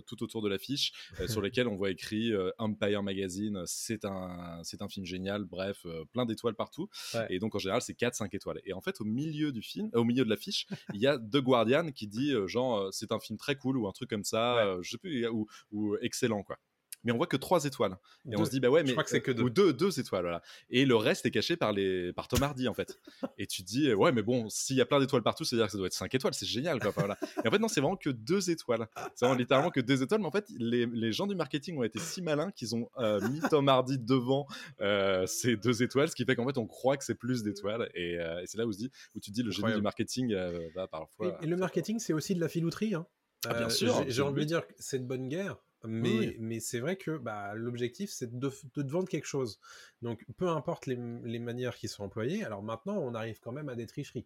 tout 0.07 0.24
autour 0.24 0.41
de 0.41 0.49
l'affiche 0.49 0.91
sur 1.28 1.41
lesquelles 1.41 1.68
on 1.68 1.76
voit 1.78 1.91
écrit 1.91 2.34
Empire 2.57 3.01
Magazine, 3.03 3.64
c'est 3.66 4.03
un 4.05 4.60
c'est 4.64 4.82
un 4.82 4.89
film 4.89 5.05
génial, 5.05 5.45
bref, 5.45 5.86
plein 6.12 6.26
d'étoiles 6.26 6.55
partout. 6.55 6.89
Ouais. 7.14 7.28
Et 7.30 7.39
donc 7.39 7.55
en 7.55 7.60
général, 7.60 7.82
c'est 7.82 7.93
4 7.93 8.16
5 8.16 8.34
étoiles. 8.34 8.60
Et 8.66 8.74
en 8.74 8.82
fait 8.82 8.99
au 8.99 9.05
milieu 9.05 9.51
du 9.51 9.62
film, 9.62 9.89
au 9.93 10.03
milieu 10.03 10.26
de 10.26 10.30
l'affiche, 10.30 10.68
il 10.93 10.99
y 10.99 11.07
a 11.07 11.18
The 11.18 11.38
Guardian 11.38 11.91
qui 11.91 12.07
dit 12.07 12.34
genre 12.47 12.89
c'est 12.91 13.12
un 13.12 13.20
film 13.20 13.38
très 13.38 13.55
cool 13.55 13.78
ou 13.78 13.88
un 13.88 13.91
truc 13.93 14.10
comme 14.10 14.26
ça, 14.26 14.39
Ouais. 14.55 14.84
je 14.84 14.89
sais 14.89 14.97
plus 14.97 15.28
ou, 15.28 15.47
ou 15.72 15.95
excellent 16.01 16.43
quoi. 16.43 16.57
Mais 17.03 17.11
on 17.13 17.17
voit 17.17 17.27
que 17.27 17.37
trois 17.37 17.63
étoiles. 17.65 17.97
Et 18.29 18.35
on 18.35 18.43
se 18.43 18.49
dit, 18.51 18.59
bah 18.59 18.69
ouais, 18.69 18.81
mais. 18.81 18.89
Je 18.89 18.93
crois 18.93 19.03
que 19.05 19.09
c'est 19.09 19.21
que 19.21 19.31
deux. 19.31 19.43
Ou 19.43 19.49
deux, 19.49 19.71
deux 19.71 19.99
étoiles, 19.99 20.23
voilà. 20.23 20.41
Et 20.69 20.85
le 20.85 20.95
reste 20.97 21.25
est 21.25 21.31
caché 21.31 21.55
par, 21.55 21.71
les, 21.71 22.11
par 22.13 22.27
Tom 22.27 22.43
Hardy, 22.43 22.67
en 22.67 22.73
fait. 22.73 22.99
et 23.37 23.47
tu 23.47 23.63
te 23.63 23.67
dis, 23.67 23.93
ouais, 23.93 24.11
mais 24.11 24.21
bon, 24.21 24.49
s'il 24.49 24.75
y 24.75 24.81
a 24.81 24.85
plein 24.85 24.99
d'étoiles 24.99 25.23
partout, 25.23 25.43
c'est-à-dire 25.45 25.67
que 25.67 25.71
ça 25.71 25.77
doit 25.77 25.87
être 25.87 25.93
cinq 25.93 26.13
étoiles, 26.13 26.33
c'est 26.33 26.45
génial, 26.45 26.79
quoi. 26.79 26.91
Voilà. 26.95 27.17
Et 27.43 27.47
en 27.47 27.51
fait, 27.51 27.59
non, 27.59 27.67
c'est 27.69 27.79
vraiment 27.81 27.95
que 27.95 28.09
deux 28.09 28.49
étoiles. 28.49 28.87
C'est 29.15 29.25
vraiment 29.25 29.37
littéralement 29.39 29.71
que 29.71 29.79
deux 29.79 30.03
étoiles, 30.03 30.19
mais 30.19 30.27
en 30.27 30.31
fait, 30.31 30.45
les, 30.57 30.85
les 30.87 31.11
gens 31.13 31.27
du 31.27 31.35
marketing 31.35 31.77
ont 31.77 31.83
été 31.83 31.99
si 31.99 32.21
malins 32.21 32.51
qu'ils 32.51 32.75
ont 32.75 32.89
euh, 32.97 33.21
mis 33.29 33.39
Tom 33.49 33.69
Hardy 33.69 33.97
devant 33.97 34.45
euh, 34.81 35.25
ces 35.25 35.55
deux 35.55 35.81
étoiles, 35.83 36.09
ce 36.09 36.15
qui 36.15 36.25
fait 36.25 36.35
qu'en 36.35 36.45
fait, 36.45 36.57
on 36.57 36.67
croit 36.67 36.97
que 36.97 37.03
c'est 37.05 37.15
plus 37.15 37.43
d'étoiles. 37.43 37.89
Et, 37.95 38.19
euh, 38.19 38.41
et 38.41 38.47
c'est 38.47 38.57
là 38.57 38.65
où, 38.65 38.71
se 38.73 38.77
dit, 38.77 38.91
où 39.15 39.19
tu 39.19 39.31
te 39.31 39.35
dis, 39.35 39.43
le 39.43 39.51
génie 39.51 39.73
du 39.73 39.81
marketing 39.81 40.35
va 40.75 40.87
parfois. 40.87 41.37
Et, 41.41 41.45
et 41.45 41.47
le 41.47 41.55
marketing, 41.55 41.99
c'est 41.99 42.13
aussi 42.13 42.35
de 42.35 42.41
la 42.41 42.49
filouterie. 42.49 42.93
hein. 42.93 43.05
Ah, 43.47 43.53
bien 43.53 43.67
Euh, 43.67 43.69
sûr, 43.69 44.03
j'ai- 44.07 44.21
envie 44.21 44.41
de 44.41 44.47
dire 44.47 44.67
que 44.67 44.73
c'est 44.79 44.99
de 44.99 45.05
bonne 45.05 45.29
guerre. 45.29 45.55
Mais, 45.86 46.17
Oui. 46.19 46.36
mais 46.39 46.59
c'est 46.59 46.80
vrai 46.80 46.97
que 46.97 47.17
bah, 47.17 47.53
l'objectif, 47.55 48.09
c'est 48.11 48.38
de, 48.38 48.49
de 48.75 48.82
te 48.82 48.91
vendre 48.91 49.07
quelque 49.07 49.25
chose. 49.27 49.59
Donc, 50.01 50.25
peu 50.38 50.49
importe 50.49 50.86
les, 50.88 50.97
les 51.23 51.39
manières 51.39 51.75
qui 51.75 51.88
sont 51.88 52.03
employées, 52.03 52.43
alors 52.43 52.61
maintenant, 52.63 52.97
on 52.97 53.13
arrive 53.13 53.39
quand 53.39 53.51
même 53.53 53.69
à 53.69 53.75
des 53.75 53.88
tricheries. 53.88 54.25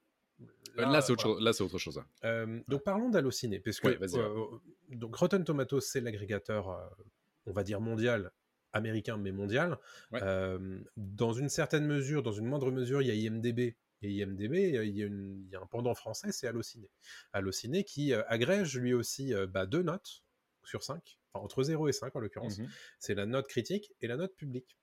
Là, 0.75 1.01
c'est 1.01 1.11
autre, 1.13 1.23
voilà. 1.23 1.35
chose- 1.37 1.43
là, 1.45 1.53
c'est 1.53 1.63
autre 1.63 1.77
chose. 1.77 1.97
hein. 1.99 2.05
Euh, 2.23 2.59
donc 2.67 2.83
parlons 2.83 3.09
d'Allociné, 3.09 3.59
parce 3.59 3.79
que 3.79 3.89
Ouais, 3.89 4.17
euh, 4.17 4.45
donc 4.89 5.15
Rotten 5.15 5.43
Tomatoes 5.43 5.81
c'est 5.81 6.01
l'agrégateur, 6.01 6.71
euh, 6.71 6.83
on 7.45 7.51
va 7.53 7.63
dire 7.63 7.79
mondial, 7.79 8.31
américain 8.73 9.17
mais 9.17 9.31
mondial. 9.31 9.77
Ouais. 10.11 10.19
Euh, 10.23 10.79
dans 10.97 11.33
une 11.33 11.49
certaine 11.49 11.85
mesure, 11.85 12.23
dans 12.23 12.31
une 12.31 12.45
moindre 12.45 12.71
mesure, 12.71 13.01
il 13.03 13.07
y 13.07 13.11
a 13.11 13.13
IMDb. 13.13 13.75
Et 14.01 14.09
IMDb, 14.11 14.75
euh, 14.75 14.83
il 14.85 14.97
y, 14.97 15.03
a 15.03 15.05
une- 15.05 15.43
il 15.45 15.51
y 15.51 15.55
a 15.55 15.61
un 15.61 15.67
pendant 15.67 15.93
français, 15.93 16.31
c'est 16.31 16.47
Allociné. 16.47 16.89
Allociné 17.31 17.83
qui 17.83 18.11
euh, 18.11 18.23
agrège 18.27 18.75
lui 18.77 18.93
aussi 18.95 19.33
euh, 19.35 19.45
bah, 19.45 19.67
deux 19.67 19.83
notes 19.83 20.23
sur 20.65 20.83
5, 20.83 21.19
enfin, 21.33 21.43
entre 21.43 21.63
0 21.63 21.87
et 21.87 21.93
5 21.93 22.15
en 22.15 22.19
l'occurrence. 22.19 22.59
Mhm. 22.59 22.69
C'est 22.99 23.15
la 23.15 23.25
note 23.25 23.47
critique 23.47 23.93
et 24.01 24.07
la 24.07 24.17
note 24.17 24.35
publique. 24.35 24.77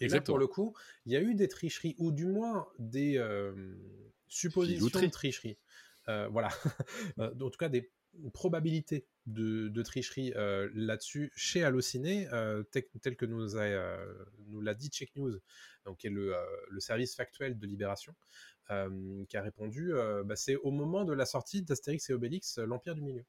Et 0.00 0.04
Exactement. 0.04 0.38
là, 0.38 0.38
pour 0.38 0.38
le 0.38 0.46
coup, 0.46 0.76
il 1.04 1.12
y 1.12 1.16
a 1.16 1.20
eu 1.20 1.34
des 1.34 1.48
tricheries, 1.48 1.94
ou 1.98 2.10
du 2.10 2.26
moins 2.26 2.66
des 2.78 3.18
euh, 3.18 3.74
suppositions 4.28 4.86
de 4.86 5.10
tricherie. 5.10 5.58
Euh, 6.08 6.28
voilà. 6.28 6.48
Euh, 7.18 7.34
en 7.40 7.50
tout 7.50 7.58
cas, 7.58 7.68
des 7.68 7.90
une 8.14 8.32
probabilité 8.32 9.06
de, 9.26 9.82
tricherie 9.82 10.32
là-dessus 10.34 11.30
chez 11.36 11.62
Allociné, 11.62 12.26
tel 12.72 13.16
que 13.16 13.24
nous, 13.24 13.46
nous 14.48 14.60
l'a 14.60 14.74
dit 14.74 14.88
Check 14.88 15.14
News, 15.14 15.38
donc 15.84 15.98
qui 15.98 16.08
est 16.08 16.10
le, 16.10 16.34
le 16.68 16.80
service 16.80 17.14
factuel 17.14 17.56
de 17.56 17.66
Libération, 17.68 18.12
qui 18.68 19.36
a 19.36 19.42
répondu 19.42 19.92
bah, 20.24 20.34
c'est 20.34 20.56
au 20.56 20.72
moment 20.72 21.04
de 21.04 21.12
la 21.12 21.24
sortie 21.24 21.62
d'Astérix 21.62 22.10
et 22.10 22.12
Obélix, 22.12 22.58
l'Empire 22.58 22.96
du 22.96 23.02
Milieu. 23.02 23.24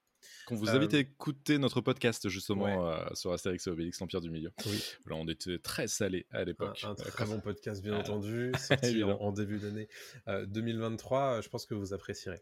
Qu'on 0.46 0.56
vous 0.56 0.70
invite 0.70 0.94
à 0.94 1.00
écouter 1.00 1.58
notre 1.58 1.82
podcast 1.82 2.28
justement 2.30 2.96
sur 3.16 3.32
Astérix 3.32 3.68
et 3.68 3.70
Obélix, 3.70 4.00
l'Empire 4.00 4.22
du 4.22 4.30
Milieu. 4.30 4.52
Oui. 4.66 4.84
Là, 5.06 5.16
on 5.16 5.28
était 5.28 5.60
très 5.60 5.88
salés 5.88 6.26
à 6.32 6.44
l'époque. 6.44 6.84
Un, 6.84 6.96
très 6.96 7.26
bon 7.26 7.40
podcast, 7.42 7.82
bien 7.82 7.98
entendu, 7.98 8.52
sorti 8.60 9.04
en, 9.04 9.32
début 9.32 9.60
d'année 9.60 9.88
2023. 10.28 11.42
Je 11.42 11.50
pense 11.50 11.66
que 11.66 11.74
vous 11.74 11.94
apprécierez. 11.94 12.42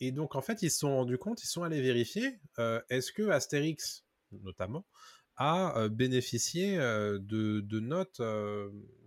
et 0.00 0.12
donc, 0.12 0.34
en 0.36 0.42
fait, 0.42 0.62
ils 0.62 0.70
se 0.70 0.78
sont 0.78 0.96
rendus 0.96 1.18
compte, 1.18 1.42
ils 1.42 1.48
sont 1.48 1.62
allés 1.62 1.80
vérifier 1.80 2.40
est-ce 2.88 3.12
que 3.12 3.28
Astérix, 3.30 4.04
notamment, 4.32 4.86
a 5.36 5.88
bénéficié 5.88 6.76
de, 6.76 7.60
de, 7.60 7.80
notes 7.80 8.20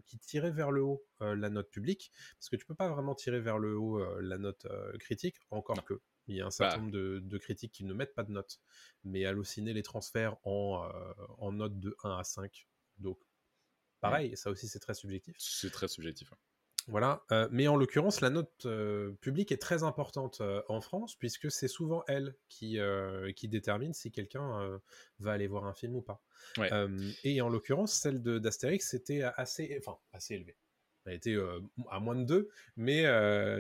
qui 0.08 0.18
tiraient 0.20 0.52
vers 0.52 0.72
le 0.72 0.82
haut 0.82 1.06
la 1.20 1.50
note 1.50 1.70
publique, 1.70 2.12
parce 2.40 2.50
que 2.50 2.56
tu 2.56 2.66
peux 2.66 2.76
pas 2.76 2.90
vraiment 2.90 3.16
tirer 3.16 3.40
vers 3.40 3.60
le 3.60 3.78
haut 3.78 4.04
la 4.20 4.38
note 4.38 4.68
critique, 5.00 5.38
encore 5.52 5.84
que. 5.86 6.00
Il 6.28 6.36
y 6.36 6.42
a 6.42 6.46
un 6.46 6.52
certain 6.52 6.78
bah. 6.78 6.82
nombre 6.82 6.92
de, 6.92 7.38
critiques 7.38 7.72
qui 7.72 7.84
ne 7.84 7.94
mettent 7.94 8.14
pas 8.14 8.24
de 8.24 8.32
notes, 8.32 8.60
mais 9.04 9.26
halluciner 9.26 9.74
les 9.74 9.84
transferts 9.84 10.38
en, 10.44 10.84
euh, 10.86 11.14
en 11.38 11.52
notes 11.52 11.80
de 11.80 11.96
1 12.04 12.18
à 12.18 12.24
5. 12.24 12.68
Donc, 12.98 13.20
pareil, 14.00 14.36
ça 14.38 14.50
aussi 14.50 14.68
c'est 14.68 14.80
très 14.80 14.94
subjectif. 14.94 15.36
C'est 15.38 15.72
très 15.72 15.88
subjectif. 15.88 16.34
Voilà, 16.88 17.24
euh, 17.32 17.48
mais 17.50 17.70
en 17.70 17.78
l'occurrence, 17.78 18.20
la 18.20 18.30
note 18.30 18.66
euh, 18.66 19.14
publique 19.22 19.54
est 19.54 19.62
très 19.62 19.84
importante 19.84 20.42
en 20.68 20.82
France, 20.82 21.16
puisque 21.16 21.50
c'est 21.50 21.70
souvent 21.70 22.04
elle 22.08 22.36
qui, 22.50 22.78
qui 23.36 23.48
détermine 23.48 23.94
si 23.94 24.12
quelqu'un 24.12 24.82
va 25.20 25.32
aller 25.32 25.48
voir 25.48 25.66
un 25.66 25.74
film 25.74 25.96
ou 25.96 26.02
pas. 26.02 26.22
et 27.24 27.42
en 27.42 27.50
l'occurrence, 27.50 27.94
celle 27.94 28.22
d'Astérix, 28.22 28.90
c'était 28.90 29.24
assez, 29.24 29.78
enfin, 29.80 29.98
assez 30.14 30.36
élevée 30.36 30.58
a 31.06 31.14
été 31.14 31.38
à 31.90 32.00
moins 32.00 32.16
de 32.16 32.24
2, 32.24 32.50
mais 32.78 33.06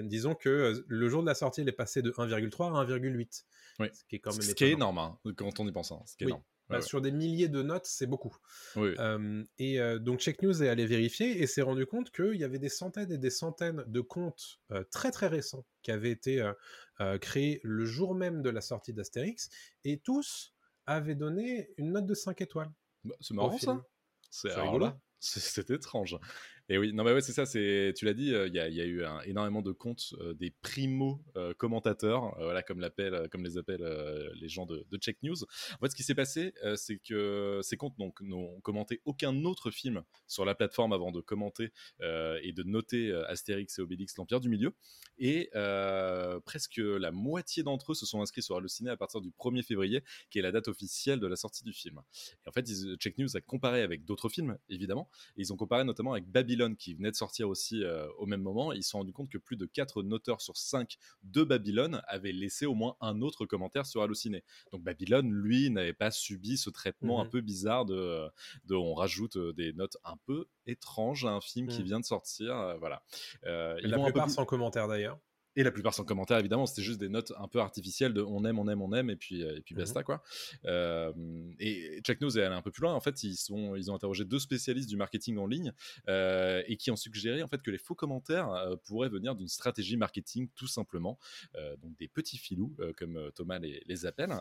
disons 0.03 0.35
que 0.35 0.83
le 0.87 1.09
jour 1.09 1.21
de 1.21 1.27
la 1.27 1.35
sortie, 1.35 1.61
il 1.61 1.69
est 1.69 1.71
passé 1.73 2.01
de 2.01 2.11
1,3 2.11 2.79
à 2.79 2.85
1,8. 2.85 3.43
Oui. 3.79 3.87
Ce 3.93 4.03
qui 4.05 4.15
est 4.17 4.19
quand 4.19 4.31
même 4.31 4.41
ce 4.41 4.53
qui 4.53 4.63
est 4.65 4.71
énorme 4.71 4.97
hein, 4.99 5.19
quand 5.35 5.59
on 5.59 5.67
y 5.67 5.71
pense. 5.71 5.91
Hein, 5.91 6.01
ce 6.05 6.15
qui 6.15 6.23
est 6.23 6.27
énorme. 6.27 6.43
Bah, 6.69 6.81
sur 6.81 7.01
des 7.01 7.11
milliers 7.11 7.49
de 7.49 7.61
notes, 7.61 7.85
c'est 7.85 8.07
beaucoup. 8.07 8.35
et 9.59 9.79
donc 9.99 10.19
Check 10.19 10.41
News 10.41 10.63
est 10.63 10.69
allé 10.69 10.85
vérifier 10.85 11.41
et 11.41 11.47
s'est 11.47 11.61
rendu 11.61 11.85
compte 11.85 12.09
qu'il 12.11 12.35
y 12.35 12.43
avait 12.43 12.57
des 12.57 12.69
centaines 12.69 13.11
et 13.11 13.17
des 13.17 13.29
centaines 13.29 13.83
de 13.85 14.01
comptes 14.01 14.59
très 14.89 15.11
très 15.11 15.27
récents 15.27 15.65
qui 15.81 15.91
avaient 15.91 16.11
été 16.11 16.49
créés 17.21 17.59
le 17.63 17.85
jour 17.85 18.15
même 18.15 18.41
de 18.41 18.49
la 18.49 18.61
sortie 18.61 18.93
d'Astérix 18.93 19.49
et 19.83 19.99
tous 19.99 20.55
avaient 20.85 21.15
donné 21.15 21.69
une 21.77 21.91
note 21.91 22.05
de 22.05 22.13
5 22.13 22.41
étoiles. 22.41 22.71
Bah, 23.03 23.15
c'est 23.19 23.33
marrant 23.33 23.57
ça. 23.57 23.83
C'est 24.29 24.53
rigolo. 24.53 24.89
C'est 25.19 25.69
étrange. 25.69 26.17
Et 26.69 26.77
oui, 26.77 26.93
non 26.93 27.03
mais 27.03 27.11
ouais, 27.11 27.21
c'est 27.21 27.33
ça. 27.33 27.45
C'est, 27.45 27.93
tu 27.95 28.05
l'as 28.05 28.13
dit, 28.13 28.27
il 28.27 28.53
y, 28.53 28.59
a, 28.59 28.85
eu 28.85 29.03
énormément 29.25 29.61
de 29.61 29.71
comptes 29.71 30.15
des 30.35 30.49
primo 30.49 31.21
commentateurs, 31.57 32.35
voilà 32.37 32.63
comme 32.63 32.79
les 32.79 33.57
appellent 33.57 34.31
les 34.39 34.47
gens 34.47 34.65
de, 34.65 34.85
Check 34.97 35.21
News. 35.23 35.43
En 35.43 35.77
fait, 35.79 35.89
ce 35.89 35.95
qui 35.95 36.03
s'est 36.03 36.15
passé, 36.15 36.53
c'est 36.75 36.97
que 36.97 37.59
ces 37.63 37.75
comptes 37.75 37.95
n'ont 37.97 38.61
commenté 38.61 39.01
aucun 39.05 39.43
autre 39.43 39.71
film 39.71 40.03
sur 40.27 40.45
la 40.45 40.55
plateforme 40.55 40.93
avant 40.93 41.11
de 41.11 41.19
commenter 41.21 41.71
et 42.01 42.53
de 42.53 42.63
noter 42.63 43.11
Astérix 43.27 43.77
et 43.79 43.81
Obélix, 43.81 44.15
l'Empire 44.17 44.39
du 44.39 44.49
Milieu. 44.49 44.73
Et 45.17 45.49
presque 46.45 46.77
la 46.77 47.11
moitié 47.11 47.63
d'entre 47.63 47.91
eux 47.91 47.95
se 47.95 48.05
sont 48.05 48.21
inscrits 48.21 48.41
sur 48.41 48.55
Allociné 48.55 48.89
à 48.89 48.97
partir 48.97 49.21
du 49.21 49.31
1er 49.31 49.63
février, 49.63 50.03
qui 50.29 50.39
est 50.39 50.41
la 50.41 50.51
date 50.51 50.67
officielle 50.67 51.19
de 51.19 51.27
la 51.27 51.35
sortie 51.35 51.63
du 51.63 51.73
film. 51.73 52.01
Et 52.45 52.49
en 52.49 52.51
fait, 52.51 52.65
Check 52.99 53.17
News 53.17 53.35
a 53.35 53.41
comparé 53.41 53.81
avec 53.81 54.05
d'autres 54.05 54.29
films, 54.29 54.57
évidemment. 54.69 55.09
Et 55.37 55.41
ils 55.41 55.53
ont 55.53 55.57
comparé 55.57 55.83
notamment 55.83 56.13
avec 56.13 56.29
Babylon 56.53 56.75
qui 56.75 56.93
venait 56.93 57.11
de 57.11 57.15
sortir 57.15 57.49
aussi 57.49 57.83
euh, 57.83 58.07
au 58.17 58.25
même 58.25 58.41
moment, 58.41 58.71
ils 58.71 58.83
se 58.83 58.91
sont 58.91 58.99
rendus 58.99 59.13
compte 59.13 59.29
que 59.29 59.37
plus 59.37 59.57
de 59.57 59.65
4 59.65 60.03
noteurs 60.03 60.41
sur 60.41 60.57
5 60.57 60.97
de 61.23 61.43
Babylone 61.43 62.01
avaient 62.07 62.31
laissé 62.31 62.65
au 62.65 62.73
moins 62.73 62.95
un 63.01 63.21
autre 63.21 63.45
commentaire 63.45 63.85
sur 63.85 64.01
Allociné. 64.01 64.43
Donc 64.71 64.83
Babylone, 64.83 65.31
lui, 65.31 65.69
n'avait 65.69 65.93
pas 65.93 66.11
subi 66.11 66.57
ce 66.57 66.69
traitement 66.69 67.21
un 67.21 67.25
mmh 67.25 67.29
peu 67.33 67.41
bizarre 67.41 67.85
de, 67.85 68.27
de, 68.65 68.75
on 68.75 68.93
rajoute 68.93 69.37
euh, 69.37 69.53
des 69.53 69.73
notes 69.73 69.97
un 70.03 70.17
peu 70.25 70.45
étranges 70.67 71.25
à 71.25 71.29
un 71.29 71.41
film 71.41 71.67
qui 71.67 71.81
mmh. 71.81 71.85
vient 71.85 71.99
de 71.99 72.05
sortir. 72.05 72.55
Euh, 72.55 72.77
voilà. 72.77 73.01
la 73.43 73.99
plupart 73.99 74.29
sans 74.29 74.45
commentaire 74.45 74.87
d'ailleurs. 74.87 75.19
Et 75.55 75.63
la 75.63 75.71
plupart 75.71 75.93
sans 75.93 76.03
commentaire, 76.03 76.37
évidemment, 76.39 76.65
c'était 76.65 76.81
juste 76.81 76.99
des 76.99 77.09
notes 77.09 77.31
un 77.37 77.47
peu 77.47 77.59
artificielles 77.59 78.13
de 78.13 78.21
on 78.21 78.43
aime, 78.45 78.57
on 78.57 78.67
aime, 78.67 78.81
on 78.81 78.91
aime, 78.93 79.09
et 79.09 79.15
puis, 79.15 79.41
et 79.41 79.61
puis 79.61 79.75
basta, 79.75 80.03
quoi. 80.03 80.23
Euh, 80.65 81.11
et 81.59 82.01
Check 82.03 82.21
News 82.21 82.37
est 82.37 82.43
allé 82.43 82.55
un 82.55 82.61
peu 82.61 82.71
plus 82.71 82.81
loin. 82.81 82.93
En 82.93 82.99
fait, 82.99 83.23
ils, 83.23 83.35
sont, 83.35 83.75
ils 83.75 83.91
ont 83.91 83.95
interrogé 83.95 84.25
deux 84.25 84.39
spécialistes 84.39 84.89
du 84.89 84.97
marketing 84.97 85.37
en 85.37 85.45
ligne 85.45 85.73
euh, 86.09 86.63
et 86.67 86.77
qui 86.77 86.91
ont 86.91 86.95
suggéré 86.95 87.43
en 87.43 87.47
fait 87.47 87.61
que 87.61 87.71
les 87.71 87.77
faux 87.77 87.95
commentaires 87.95 88.49
euh, 88.49 88.75
pourraient 88.85 89.09
venir 89.09 89.35
d'une 89.35 89.47
stratégie 89.47 89.97
marketing 89.97 90.49
tout 90.55 90.67
simplement. 90.67 91.19
donc 91.81 91.95
des 91.97 92.07
petits 92.07 92.37
filous, 92.37 92.75
comme 92.97 93.31
Thomas 93.35 93.59
les, 93.59 93.83
les 93.85 94.05
appelle. 94.05 94.31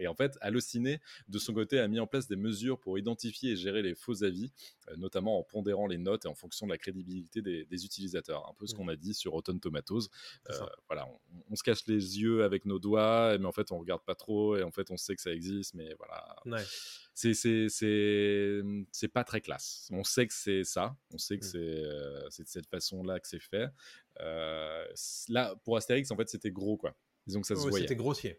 et 0.00 0.06
en 0.08 0.14
fait, 0.14 0.36
Allociné, 0.40 1.00
de 1.28 1.38
son 1.38 1.54
côté, 1.54 1.78
a 1.78 1.88
mis 1.88 2.00
en 2.00 2.06
place 2.06 2.26
des 2.26 2.36
mesures 2.36 2.78
pour 2.80 2.98
identifier 2.98 3.52
et 3.52 3.56
gérer 3.56 3.82
les 3.82 3.94
faux 3.94 4.24
avis, 4.24 4.50
notamment 4.96 5.38
en 5.38 5.42
pondérant 5.42 5.86
les 5.86 5.98
notes 5.98 6.24
et 6.24 6.28
en 6.28 6.34
fonction 6.34 6.66
de 6.66 6.72
la 6.72 6.78
crédibilité 6.78 7.42
des, 7.42 7.64
des 7.64 7.84
utilisateurs. 7.84 8.48
Un 8.48 8.54
peu 8.54 8.66
ce 8.66 8.74
qu'on 8.74 8.88
a 8.88 8.96
dit 8.96 9.14
sur 9.14 9.32
Rotten 9.32 9.60
Tomatoes. 9.60 10.08
Euh, 10.50 10.66
voilà, 10.88 11.06
on, 11.50 11.56
se 11.56 11.62
cache 11.62 11.86
les 11.86 12.20
yeux 12.20 12.44
avec 12.44 12.64
nos 12.64 12.78
doigts, 12.78 13.36
mais 13.38 13.46
en 13.46 13.52
fait 13.52 13.72
on 13.72 13.78
regarde 13.78 14.02
pas 14.04 14.14
trop 14.14 14.56
et 14.56 14.62
en 14.62 14.70
fait 14.70 14.90
on 14.90 14.96
sait 14.96 15.14
que 15.14 15.22
ça 15.22 15.32
existe, 15.32 15.74
mais 15.74 15.94
voilà. 15.98 16.36
Ouais. 16.46 16.64
C'est 17.14 17.34
c'est 17.34 19.08
pas 19.08 19.24
très 19.24 19.40
classe. 19.40 19.88
On 19.92 20.04
sait 20.04 20.26
que 20.26 20.34
c'est 20.34 20.64
ça, 20.64 20.96
on 21.12 21.18
sait 21.18 21.38
que 21.38 21.44
mmh. 21.44 22.28
c'est 22.30 22.42
de 22.42 22.48
cette 22.48 22.66
façon-là 22.66 23.20
que 23.20 23.28
c'est 23.28 23.42
fait. 23.42 23.68
Euh, 24.20 24.86
là 25.28 25.54
pour 25.64 25.76
Astérix 25.76 26.10
en 26.10 26.16
fait 26.16 26.28
c'était 26.28 26.50
gros 26.50 26.76
quoi. 26.76 26.96
Disons 27.26 27.40
que 27.40 27.46
ça 27.46 27.56
se 27.56 27.60
voyait. 27.60 27.84
C'était 27.84 27.96
grossier. 27.96 28.38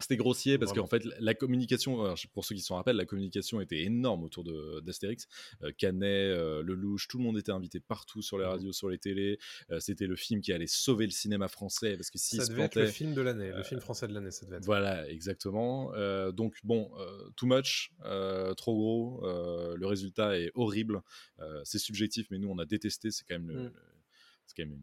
C'était 0.00 0.16
grossier 0.16 0.58
parce 0.58 0.72
qu'en 0.72 0.86
fait, 0.86 1.04
la 1.20 1.34
communication, 1.34 2.14
pour 2.32 2.44
ceux 2.44 2.54
qui 2.54 2.60
s'en 2.60 2.76
rappellent, 2.76 2.96
la 2.96 3.06
communication 3.06 3.60
était 3.60 3.82
énorme 3.82 4.24
autour 4.24 4.44
d'Astérix. 4.82 5.28
Euh, 5.62 5.70
Canet, 5.76 6.36
euh, 6.36 6.62
Lelouch, 6.62 7.06
tout 7.08 7.18
le 7.18 7.24
monde 7.24 7.38
était 7.38 7.52
invité 7.52 7.78
partout 7.78 8.22
sur 8.22 8.38
les 8.38 8.44
mmh 8.44 8.48
radios, 8.48 8.72
sur 8.72 8.88
les 8.88 8.98
télés. 8.98 9.38
Euh, 9.70 9.80
c'était 9.80 10.06
le 10.06 10.16
film 10.16 10.40
qui 10.40 10.52
allait 10.52 10.66
sauver 10.66 11.04
le 11.04 11.12
cinéma 11.12 11.48
français 11.48 11.96
parce 11.96 12.10
que 12.10 12.18
si 12.18 12.36
ça 12.36 12.46
devait 12.46 12.62
être 12.62 12.74
le 12.74 12.86
film 12.86 13.14
de 13.14 13.20
l'année, 13.20 13.52
le 13.52 13.62
film 13.62 13.80
français 13.80 14.08
de 14.08 14.14
l'année, 14.14 14.30
ça 14.30 14.46
devait 14.46 14.56
être. 14.56 14.64
Voilà, 14.64 15.08
exactement. 15.08 15.92
donc 16.32 16.56
bon, 16.64 16.90
too 17.36 17.46
much, 17.46 17.92
trop 18.56 18.74
gros. 18.74 19.20
le 19.22 19.86
résultat 19.86 20.38
est 20.38 20.50
horrible. 20.54 21.02
c'est 21.64 21.78
subjectif, 21.78 22.26
mais 22.30 22.38
nous 22.38 22.48
on 22.48 22.58
a 22.58 22.64
détesté. 22.64 23.10
C'est 23.10 23.24
quand 23.24 23.38
même, 23.38 23.66
mmh. 23.66 23.72
c'est 24.46 24.56
quand 24.56 24.68
même 24.68 24.78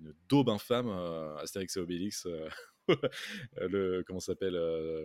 une, 0.00 0.06
une 0.06 0.14
daube 0.28 0.48
infâme, 0.48 0.88
Astérix 1.38 1.76
et 1.76 1.80
Obélix. 1.80 2.26
Euh, 3.58 3.68
le 3.68 4.04
comment 4.06 4.20
s'appelle 4.20 4.56
euh, 4.56 5.04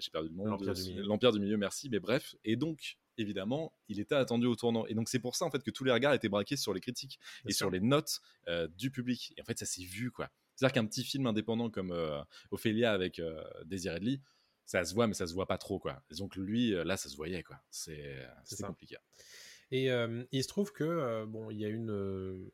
J'ai 0.00 0.10
perdu 0.10 0.28
le 0.28 0.34
nom. 0.34 0.44
L'Empire 0.44 1.32
du, 1.32 1.40
milieu. 1.40 1.56
merci. 1.56 1.88
Mais 1.88 1.98
bref, 1.98 2.36
et 2.44 2.56
donc 2.56 2.98
évidemment, 3.18 3.72
il 3.88 4.00
était 4.00 4.14
attendu 4.14 4.46
au 4.46 4.54
tournant. 4.54 4.86
Et 4.86 4.94
donc 4.94 5.08
c'est 5.08 5.18
pour 5.18 5.36
ça 5.36 5.44
en 5.44 5.50
fait 5.50 5.62
que 5.62 5.70
tous 5.70 5.84
les 5.84 5.92
regards 5.92 6.14
étaient 6.14 6.28
braqués 6.28 6.56
sur 6.56 6.74
les 6.74 6.80
critiques 6.80 7.18
et 7.46 7.52
sur 7.52 7.70
les 7.70 7.80
notes 7.80 8.20
euh, 8.48 8.68
du 8.68 8.90
public. 8.90 9.32
Et 9.36 9.42
en 9.42 9.44
fait, 9.44 9.58
ça 9.58 9.66
s'est 9.66 9.84
vu 9.84 10.10
quoi. 10.10 10.30
C'est-à-dire 10.54 10.74
qu'un 10.74 10.86
petit 10.86 11.04
film 11.04 11.26
indépendant 11.26 11.70
comme 11.70 11.94
Ophélia 12.50 12.92
avec 12.92 13.20
Désiré 13.64 14.00
de 14.00 14.18
ça 14.64 14.84
se 14.84 14.94
voit, 14.94 15.06
mais 15.06 15.14
ça 15.14 15.26
se 15.26 15.34
voit 15.34 15.46
pas 15.46 15.58
trop 15.58 15.78
quoi. 15.78 16.02
donc 16.18 16.36
lui, 16.36 16.70
là, 16.70 16.96
ça 16.96 17.08
se 17.08 17.16
voyait 17.16 17.42
quoi. 17.42 17.60
C'est 17.70 18.26
compliqué. 18.62 18.96
Et 19.72 19.88
il 20.32 20.42
se 20.42 20.48
trouve 20.48 20.72
que 20.72 21.24
bon, 21.24 21.50
il 21.50 21.58
y 21.58 21.64
a 21.64 21.68
une 21.68 22.50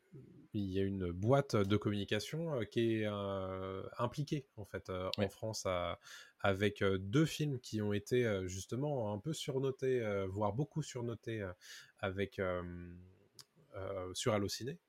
il 0.53 0.69
y 0.71 0.79
a 0.79 0.83
une 0.83 1.11
boîte 1.11 1.55
de 1.55 1.77
communication 1.77 2.59
qui 2.71 3.01
est 3.01 3.07
impliquée 3.97 4.45
en 4.57 4.65
fait 4.65 4.91
en 5.17 5.29
France 5.29 5.67
avec 6.39 6.83
deux 6.83 7.25
films 7.25 7.59
qui 7.59 7.81
ont 7.81 7.93
été 7.93 8.41
justement 8.47 9.13
un 9.13 9.19
peu 9.19 9.33
surnotés, 9.33 10.03
voire 10.29 10.53
beaucoup 10.53 10.83
surnotés 10.83 11.45
avec 11.99 12.41
sur 14.13 14.33
Allociné, 14.33 14.79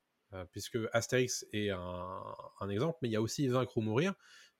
puisque 0.51 0.77
Astérix 0.93 1.45
est 1.53 1.69
un, 1.69 2.69
exemple, 2.69 2.99
mais 3.01 3.09
il 3.09 3.11
y 3.11 3.17
a 3.17 3.21
aussi 3.21 3.47
Vaincre 3.47 3.77
ou 3.77 3.81
mourir, 3.81 4.13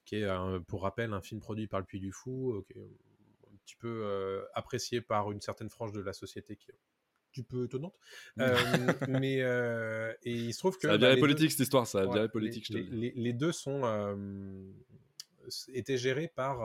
qui 0.05 0.17
est 0.17 0.27
pour 0.67 0.83
rappel 0.83 1.13
un 1.13 1.21
film 1.21 1.39
produit 1.39 1.67
par 1.67 1.79
le 1.79 1.85
Puy 1.85 1.99
du 1.99 2.11
Fou, 2.11 2.63
qui 2.67 2.73
est 2.79 2.81
un 2.81 3.57
petit 3.63 3.75
peu 3.75 4.47
apprécié 4.53 5.01
par 5.01 5.31
une 5.31 5.41
certaine 5.41 5.69
frange 5.69 5.91
de 5.91 6.01
la 6.01 6.13
société 6.13 6.55
qui 6.55 6.71
peu 7.43 7.65
étonnante. 7.65 7.95
Euh, 8.39 8.55
mais 9.09 9.41
euh, 9.41 10.13
et 10.23 10.33
il 10.33 10.53
se 10.53 10.59
trouve 10.59 10.77
que. 10.77 10.87
Ça 10.87 10.93
a 10.93 10.97
bah, 10.97 11.17
politique 11.17 11.51
cette 11.51 11.61
histoire, 11.61 11.87
ça 11.87 12.01
a 12.01 12.05
ouais, 12.05 12.29
politique. 12.29 12.69
Les, 12.69 13.11
les, 13.15 13.33
deux 13.33 13.51
sont 13.51 13.81
euh, 13.83 14.71
étaient 15.69 15.97
gérés 15.97 16.27
par 16.27 16.61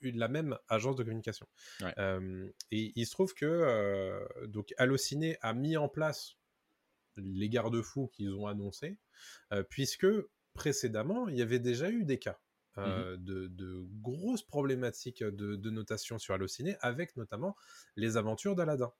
une, 0.00 0.18
la 0.18 0.28
même 0.28 0.56
agence 0.68 0.96
de 0.96 1.02
communication. 1.02 1.46
et 1.80 2.92
il 2.94 3.06
se 3.06 3.10
trouve 3.10 3.34
que 3.34 4.46
donc 4.46 4.74
Allociné 4.78 5.38
a 5.42 5.54
mis 5.54 5.76
en 5.76 5.88
place 5.88 6.36
les 7.16 7.48
garde-fous 7.48 8.08
qu'ils 8.08 8.32
ont 8.32 8.46
annoncés, 8.46 8.98
puisque 9.68 10.06
précédemment 10.54 11.28
il 11.28 11.36
y 11.36 11.42
avait 11.42 11.58
déjà 11.58 11.90
eu 11.90 12.04
des 12.04 12.18
cas 12.18 12.38
euh, 12.78 13.16
de, 13.16 13.48
de 13.48 13.84
grosses 14.00 14.42
problématiques 14.42 15.24
de, 15.24 15.56
de 15.56 15.70
notation 15.70 16.18
sur 16.18 16.34
Allociné, 16.34 16.76
avec 16.80 17.16
notamment 17.16 17.56
les 17.96 18.16
aventures 18.16 18.54
d'Aladin. 18.54 18.92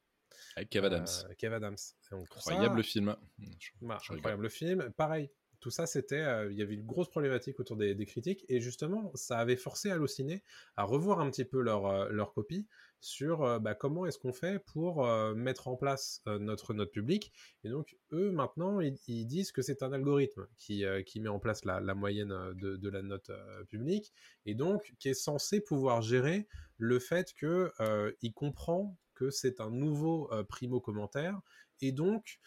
Avec 0.56 0.70
Kev 0.70 0.84
Adams. 0.86 1.06
Euh, 1.28 1.34
Kev 1.36 1.54
Adams. 1.54 1.76
Donc, 2.10 2.28
tout 2.28 2.38
ça- 2.40 2.50
Incroyable 2.52 2.82
film. 2.82 3.16
Je- 3.58 3.70
bah, 3.82 3.98
je 4.02 4.12
incroyable 4.12 4.50
film. 4.50 4.90
Pareil, 4.96 5.30
tout 5.60 5.70
ça, 5.70 5.86
c'était, 5.86 6.20
euh, 6.20 6.52
il 6.52 6.56
y 6.56 6.62
avait 6.62 6.74
une 6.74 6.86
grosse 6.86 7.10
problématique 7.10 7.58
autour 7.58 7.76
des, 7.76 7.94
des 7.94 8.06
critiques, 8.06 8.44
et 8.48 8.60
justement, 8.60 9.10
ça 9.14 9.38
avait 9.38 9.56
forcé 9.56 9.90
Allociné 9.90 10.44
à 10.76 10.84
revoir 10.84 11.18
un 11.20 11.28
petit 11.30 11.44
peu 11.44 11.60
leur, 11.60 11.86
euh, 11.86 12.08
leur 12.10 12.32
copie 12.32 12.68
sur 13.00 13.42
euh, 13.44 13.58
bah, 13.60 13.74
comment 13.74 14.06
est-ce 14.06 14.18
qu'on 14.18 14.32
fait 14.32 14.58
pour 14.60 15.06
mettre 15.34 15.66
en 15.68 15.76
place 15.76 16.20
notre 16.26 16.74
note 16.74 16.90
publique. 16.92 17.32
Et 17.64 17.68
donc, 17.70 17.96
eux, 18.12 18.30
maintenant, 18.32 18.80
ils, 18.80 18.96
ils 19.08 19.24
disent 19.26 19.50
que 19.52 19.62
c'est 19.62 19.82
un 19.84 19.92
algorithme 19.92 20.46
qui, 20.58 20.84
qui 21.06 21.20
met 21.20 21.28
en 21.28 21.38
place 21.38 21.64
la, 21.64 21.80
la 21.80 21.94
moyenne 21.94 22.34
de, 22.54 22.76
de 22.76 22.88
la 22.88 23.02
note 23.02 23.30
publique, 23.68 24.12
et 24.46 24.54
donc 24.54 24.92
qui 24.98 25.08
est 25.10 25.14
censé 25.14 25.60
pouvoir 25.60 26.02
gérer 26.02 26.48
le 26.76 26.98
fait 27.00 27.32
que 27.34 27.72
euh, 27.80 28.12
il 28.22 28.32
comprend 28.32 28.96
que 29.18 29.30
c'est 29.30 29.60
un 29.60 29.70
nouveau 29.70 30.32
euh, 30.32 30.44
primo 30.44 30.80
commentaire, 30.80 31.40
et 31.80 31.90
donc 31.92 32.38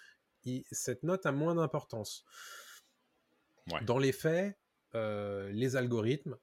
il- 0.45 0.63
cette 0.71 1.03
note 1.03 1.25
a 1.25 1.31
moins 1.33 1.55
d'importance. 1.55 2.23
Ouais. 3.71 3.83
Dans 3.83 3.97
les 3.97 4.11
faits, 4.13 4.57
euh, 4.95 5.49
les 5.51 5.75
algorithmes, 5.75 6.37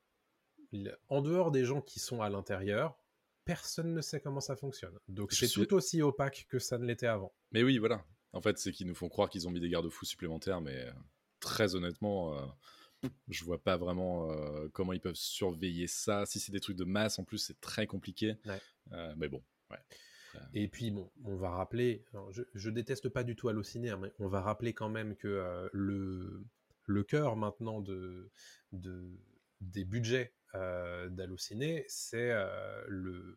en 1.09 1.22
dehors 1.22 1.51
des 1.51 1.64
gens 1.64 1.81
qui 1.81 1.99
sont 1.99 2.20
à 2.20 2.29
l'intérieur, 2.29 2.99
personne 3.45 3.95
ne 3.95 4.01
sait 4.03 4.20
comment 4.20 4.41
ça 4.41 4.55
fonctionne. 4.57 4.99
Donc 5.09 5.33
c'est 5.33 5.47
suis- 5.47 5.66
tout 5.66 5.74
aussi 5.74 6.03
opaque 6.03 6.47
que 6.51 6.59
ça 6.59 6.76
ne 6.79 6.85
l'était 6.85 7.07
avant. 7.07 7.33
Mais 7.53 7.62
oui, 7.62 7.79
voilà. 7.79 8.05
En 8.35 8.43
fait, 8.43 8.59
c'est 8.59 8.72
qu'ils 8.72 8.87
nous 8.87 8.95
font 8.95 9.09
croire 9.09 9.31
qu'ils 9.31 9.49
ont 9.49 9.51
mis 9.51 9.61
des 9.61 9.70
garde-fous 9.70 10.05
supplémentaires, 10.05 10.61
mais 10.61 10.85
euh, 10.85 10.93
très 11.41 11.74
honnêtement, 11.74 12.35
euh, 12.35 13.09
je 13.29 13.45
vois 13.45 13.62
pas 13.62 13.76
vraiment 13.79 14.31
euh, 14.31 14.68
comment 14.74 14.93
ils 14.93 15.01
peuvent 15.01 15.14
surveiller 15.14 15.87
ça. 15.87 16.26
Si 16.26 16.39
c'est 16.39 16.53
des 16.53 16.61
trucs 16.61 16.76
de 16.76 16.85
masse, 16.85 17.18
en 17.18 17.24
plus, 17.24 17.39
c'est 17.39 17.59
très 17.61 17.87
compliqué. 17.87 18.37
Ouais. 18.45 18.61
Euh, 18.93 19.14
mais 19.16 19.29
bon, 19.29 19.43
ouais. 19.70 19.79
Et 20.55 20.68
puis 20.68 20.91
bon, 20.91 21.11
on 21.24 21.36
va 21.36 21.51
rappeler, 21.51 22.05
je, 22.55 22.70
déteste 22.70 23.09
pas 23.09 23.24
du 23.24 23.36
tout 23.36 23.49
Allociné, 23.49 23.91
hein, 23.91 23.99
mais 24.01 24.12
on 24.18 24.28
va 24.28 24.41
rappeler 24.41 24.72
quand 24.72 24.89
même 24.89 25.16
que 25.16 25.28
euh, 25.28 25.68
le, 25.72 26.45
le 26.86 27.05
cœur 27.05 27.36
maintenant 27.36 27.80
de, 27.80 28.30
de, 28.72 29.05
des 29.61 29.84
budgets 29.84 30.32
euh, 30.55 31.09
d'Allociné, 31.09 31.84
c'est 31.89 32.30
euh, 32.32 33.36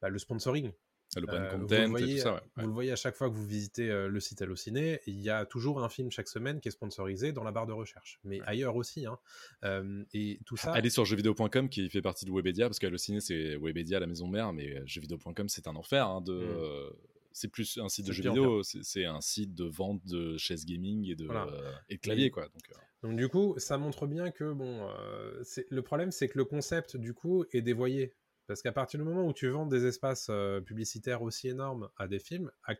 bah, 0.00 0.08
le 0.08 0.18
sponsoring. 0.18 0.72
Euh, 1.16 1.56
vous, 1.56 1.66
le 1.68 1.86
voyez, 1.86 2.12
et 2.12 2.16
tout 2.16 2.22
ça, 2.22 2.34
ouais. 2.34 2.40
vous 2.56 2.66
le 2.66 2.72
voyez 2.72 2.92
à 2.92 2.96
chaque 2.96 3.14
fois 3.16 3.28
que 3.28 3.34
vous 3.34 3.46
visitez 3.46 3.90
euh, 3.90 4.08
le 4.08 4.20
site 4.20 4.42
Allociné, 4.42 5.00
il 5.06 5.20
y 5.20 5.30
a 5.30 5.44
toujours 5.46 5.82
un 5.82 5.88
film 5.88 6.10
chaque 6.10 6.28
semaine 6.28 6.60
qui 6.60 6.68
est 6.68 6.72
sponsorisé 6.72 7.32
dans 7.32 7.44
la 7.44 7.52
barre 7.52 7.66
de 7.66 7.72
recherche, 7.72 8.20
mais 8.24 8.40
ailleurs 8.46 8.76
aussi. 8.76 9.06
hein. 9.06 9.18
Euh, 9.64 10.04
et 10.12 10.38
tout 10.46 10.56
ça, 10.56 10.72
Allez 10.72 10.90
sur 10.90 11.04
jeuxvideo.com 11.04 11.68
qui 11.68 11.88
fait 11.90 12.02
partie 12.02 12.24
de 12.24 12.30
Webedia, 12.30 12.66
parce 12.66 12.78
qu'Allociné, 12.78 13.20
c'est 13.20 13.56
Webedia, 13.56 14.00
la 14.00 14.06
maison 14.06 14.26
mère, 14.28 14.52
mais 14.52 14.82
jeuxvideo.com, 14.86 15.48
c'est 15.48 15.66
un 15.68 15.76
enfer. 15.76 16.06
hein, 16.06 16.20
de... 16.20 16.32
Mm. 16.32 16.56
euh, 16.58 16.90
C'est 17.32 17.48
plus 17.48 17.78
un 17.78 17.88
site 17.88 18.06
de 18.06 18.12
jeux 18.12 18.22
vidéo, 18.22 18.62
c'est 18.62 19.04
un 19.06 19.20
site 19.20 19.54
de 19.54 19.64
vente 19.64 20.04
de 20.06 20.36
chaises 20.36 20.64
gaming 20.66 21.08
et 21.08 21.16
de, 21.16 21.26
Voilà. 21.26 21.46
euh, 21.52 21.72
et 21.88 21.96
de 21.96 22.00
clavier, 22.00 22.30
quoi. 22.30 22.44
Donc, 22.44 22.62
euh, 22.70 23.08
Donc 23.08 23.16
du 23.16 23.28
coup, 23.28 23.54
ça 23.58 23.76
montre 23.76 24.06
bien 24.06 24.30
que 24.30 24.52
bon, 24.52 24.86
euh, 24.88 25.42
le 25.68 25.82
problème 25.82 26.12
c'est 26.12 26.28
que 26.28 26.38
le 26.38 26.44
concept 26.44 26.96
du 26.96 27.12
coup 27.12 27.44
est 27.52 27.60
dévoyé 27.60 28.14
parce 28.46 28.62
qu'à 28.62 28.72
partir 28.72 28.98
du 28.98 29.04
moment 29.04 29.26
où 29.26 29.32
tu 29.32 29.48
vends 29.48 29.66
des 29.66 29.86
espaces 29.86 30.28
euh, 30.30 30.60
publicitaires 30.60 31.22
aussi 31.22 31.48
énormes 31.48 31.88
à 31.96 32.08
des 32.08 32.18
films, 32.18 32.50
à- 32.64 32.74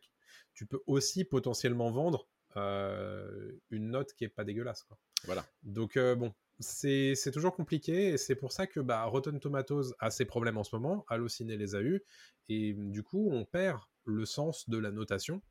tu 0.54 0.66
peux 0.66 0.80
aussi 0.86 1.24
potentiellement 1.24 1.90
vendre 1.90 2.28
euh, 2.56 3.52
une 3.70 3.90
note 3.90 4.12
qui 4.14 4.24
est 4.24 4.28
pas 4.28 4.44
dégueulasse. 4.44 4.82
Quoi. 4.84 4.98
voilà. 5.24 5.44
Donc 5.62 5.96
euh, 5.96 6.14
bon, 6.14 6.32
c'est 6.60 7.14
toujours 7.32 7.54
compliqué 7.54 8.10
et 8.10 8.16
c'est 8.16 8.36
pour 8.36 8.52
ça 8.52 8.66
que 8.66 8.78
bah, 8.80 9.02
Rotten 9.04 9.40
Tomatoes 9.40 9.92
a 9.98 10.10
ses 10.10 10.24
problèmes 10.24 10.56
en 10.56 10.64
ce 10.64 10.74
moment, 10.76 11.04
Allociné 11.08 11.56
les 11.56 11.74
a 11.74 11.82
eu 11.82 12.02
et 12.48 12.74
du 12.74 13.02
coup 13.02 13.28
on 13.32 13.44
perd 13.44 13.80
le 14.04 14.24
sens 14.24 14.68
de 14.68 14.78
la 14.78 14.90
notation 14.90 15.42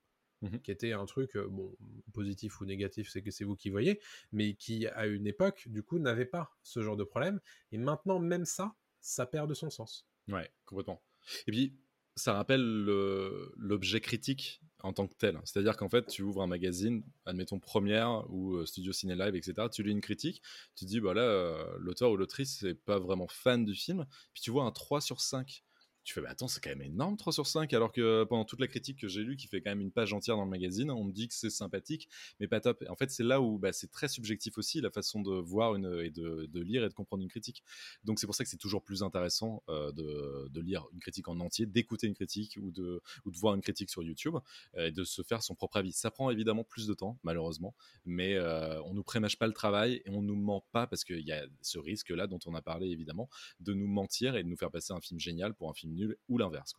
Mhm. 0.42 0.60
qui 0.60 0.72
était 0.72 0.92
un 0.92 1.06
truc 1.06 1.38
bon 1.38 1.74
positif 2.14 2.60
ou 2.60 2.66
négatif 2.66 3.10
c'est 3.10 3.22
que 3.22 3.32
c'est 3.32 3.46
vous 3.46 3.56
qui 3.56 3.70
voyez 3.70 4.02
mais 4.34 4.56
qui 4.56 4.88
à 4.88 5.08
une 5.08 5.26
époque 5.26 5.70
du 5.70 5.84
coup 5.84 6.00
n'avait 6.00 6.26
pas 6.26 6.52
ce 6.64 6.82
genre 6.82 6.98
de 6.98 7.06
problème 7.06 7.40
et 7.72 7.78
maintenant 7.78 8.20
même 8.20 8.44
ça 8.44 8.76
ça 9.04 9.26
perd 9.28 9.48
de 9.50 9.54
son 9.54 9.70
sens 9.70 10.08
Ouais, 10.30 10.50
complètement. 10.66 11.04
Et 11.48 11.52
puis, 11.52 11.78
ça 12.16 12.34
rappelle 12.34 12.62
le- 12.62 13.52
l'objet 13.58 14.00
critique 14.00 14.62
en 14.82 14.94
tant 14.94 15.08
que 15.08 15.16
tel. 15.16 15.40
C'est-à-dire 15.46 15.78
qu'en 15.78 15.90
fait, 15.90 16.06
tu 16.08 16.22
ouvres 16.24 16.42
un 16.42 16.48
magazine, 16.48 17.04
admettons 17.26 17.60
Première 17.60 18.26
ou 18.30 18.56
euh, 18.56 18.66
Studio 18.66 18.92
Ciné 18.94 19.16
Live, 19.16 19.36
etc. 19.36 19.70
Tu 19.70 19.84
lis 19.84 19.92
une 19.92 20.02
critique, 20.02 20.42
tu 20.76 20.86
dis, 20.86 21.00
bah 21.00 21.14
euh, 21.16 21.76
l'auteur 21.80 22.12
ou 22.12 22.18
l'autrice 22.18 22.62
n'est 22.64 22.76
pas 22.76 23.00
vraiment 23.00 23.28
fan 23.28 23.66
du 23.66 23.76
film. 23.76 24.06
Puis 24.34 24.42
tu 24.44 24.52
vois 24.52 24.64
un 24.66 24.72
3 24.72 25.02
sur 25.02 25.22
5. 25.22 25.64
Tu 26.04 26.14
fais, 26.14 26.22
bah 26.22 26.30
attends, 26.32 26.48
c'est 26.50 26.62
quand 26.62 26.70
même 26.70 26.82
énorme 26.82 27.16
3 27.16 27.32
sur 27.32 27.48
5, 27.48 27.72
alors 27.74 27.92
que 27.92 28.26
pendant 28.26 28.44
toute 28.44 28.60
la 28.60 28.68
critique 28.68 29.00
que 29.00 29.08
j'ai 29.08 29.24
lue, 29.24 29.38
qui 29.38 29.48
fait 29.48 29.62
quand 29.62 29.72
même 29.72 29.82
une 29.82 29.92
page 29.92 30.12
entière 30.12 30.36
dans 30.36 30.44
le 30.44 30.50
magazine, 30.50 30.92
on 30.92 31.06
me 31.06 31.14
dit 31.14 31.30
que 31.30 31.34
c'est 31.34 31.50
sympathique, 31.50 32.10
mais 32.40 32.48
pas 32.48 32.60
top. 32.60 32.84
En 32.90 32.96
fait, 32.96 33.10
c'est 33.10 33.24
là 33.24 33.42
où 33.42 33.58
bah, 33.58 33.72
c'est 33.72 33.90
très 33.90 34.10
subjectif 34.10 34.58
aussi, 34.58 34.82
la 34.82 34.92
façon 34.92 35.22
de 35.22 35.32
voir 35.32 35.76
une, 35.76 36.02
et 36.04 36.10
de, 36.10 36.60
lire 36.60 36.84
et 36.84 36.90
de 36.90 36.94
comprendre 36.94 37.24
une 37.24 37.30
critique. 37.30 37.64
Donc 38.04 38.20
c'est 38.20 38.26
pour 38.26 38.36
ça 38.36 38.44
que 38.44 38.50
c'est 38.50 38.58
toujours 38.58 38.84
plus 38.84 39.02
intéressant 39.02 39.64
euh, 39.70 39.92
de, 39.94 40.62
lire 40.62 40.86
une 40.94 41.00
critique 41.00 41.28
en 41.28 41.40
entier, 41.40 41.66
d'écouter 41.66 42.08
une 42.08 42.14
critique 42.14 42.58
ou 42.62 42.72
de, 42.72 43.02
ou 43.26 43.32
de 43.32 43.38
voir 43.38 43.56
une 43.56 43.62
critique 43.62 43.90
sur 43.90 44.04
YouTube 44.04 44.36
euh, 44.78 44.88
et 44.88 44.92
de 44.92 45.04
se 45.04 45.22
faire 45.22 45.42
son 45.42 45.56
propre 45.56 45.78
avis. 45.78 45.92
Ça 45.92 46.12
prend 46.12 46.30
évidemment 46.30 46.64
plus 46.64 46.88
de 46.88 46.94
temps, 46.94 47.18
malheureusement, 47.24 47.76
mais 48.06 48.36
euh, 48.36 48.82
on 48.84 48.94
nous 48.94 49.04
prémâche 49.04 49.38
pas 49.38 49.48
le 49.48 49.54
travail 49.54 50.02
et 50.06 50.10
on 50.10 50.22
nous 50.22 50.36
ment 50.36 50.66
pas 50.72 50.88
parce 50.88 51.04
qu'il 51.04 51.26
y 51.26 51.32
a 51.32 51.46
ce 51.62 51.80
risque-là 51.80 52.28
dont 52.28 52.40
on 52.46 52.56
a 52.56 52.62
parlé 52.62 52.88
évidemment, 52.88 53.30
de 53.60 53.74
nous 53.74 53.88
mentir 53.88 54.36
et 54.36 54.44
de 54.44 54.48
nous 54.48 54.58
faire 54.58 54.72
passer 54.72 54.94
un 54.94 55.02
film 55.02 55.20
génial 55.20 55.54
pour 55.54 55.70
un 55.70 55.74
film 55.74 55.93
nul 55.94 56.18
ou 56.30 56.38
l'inverse. 56.38 56.74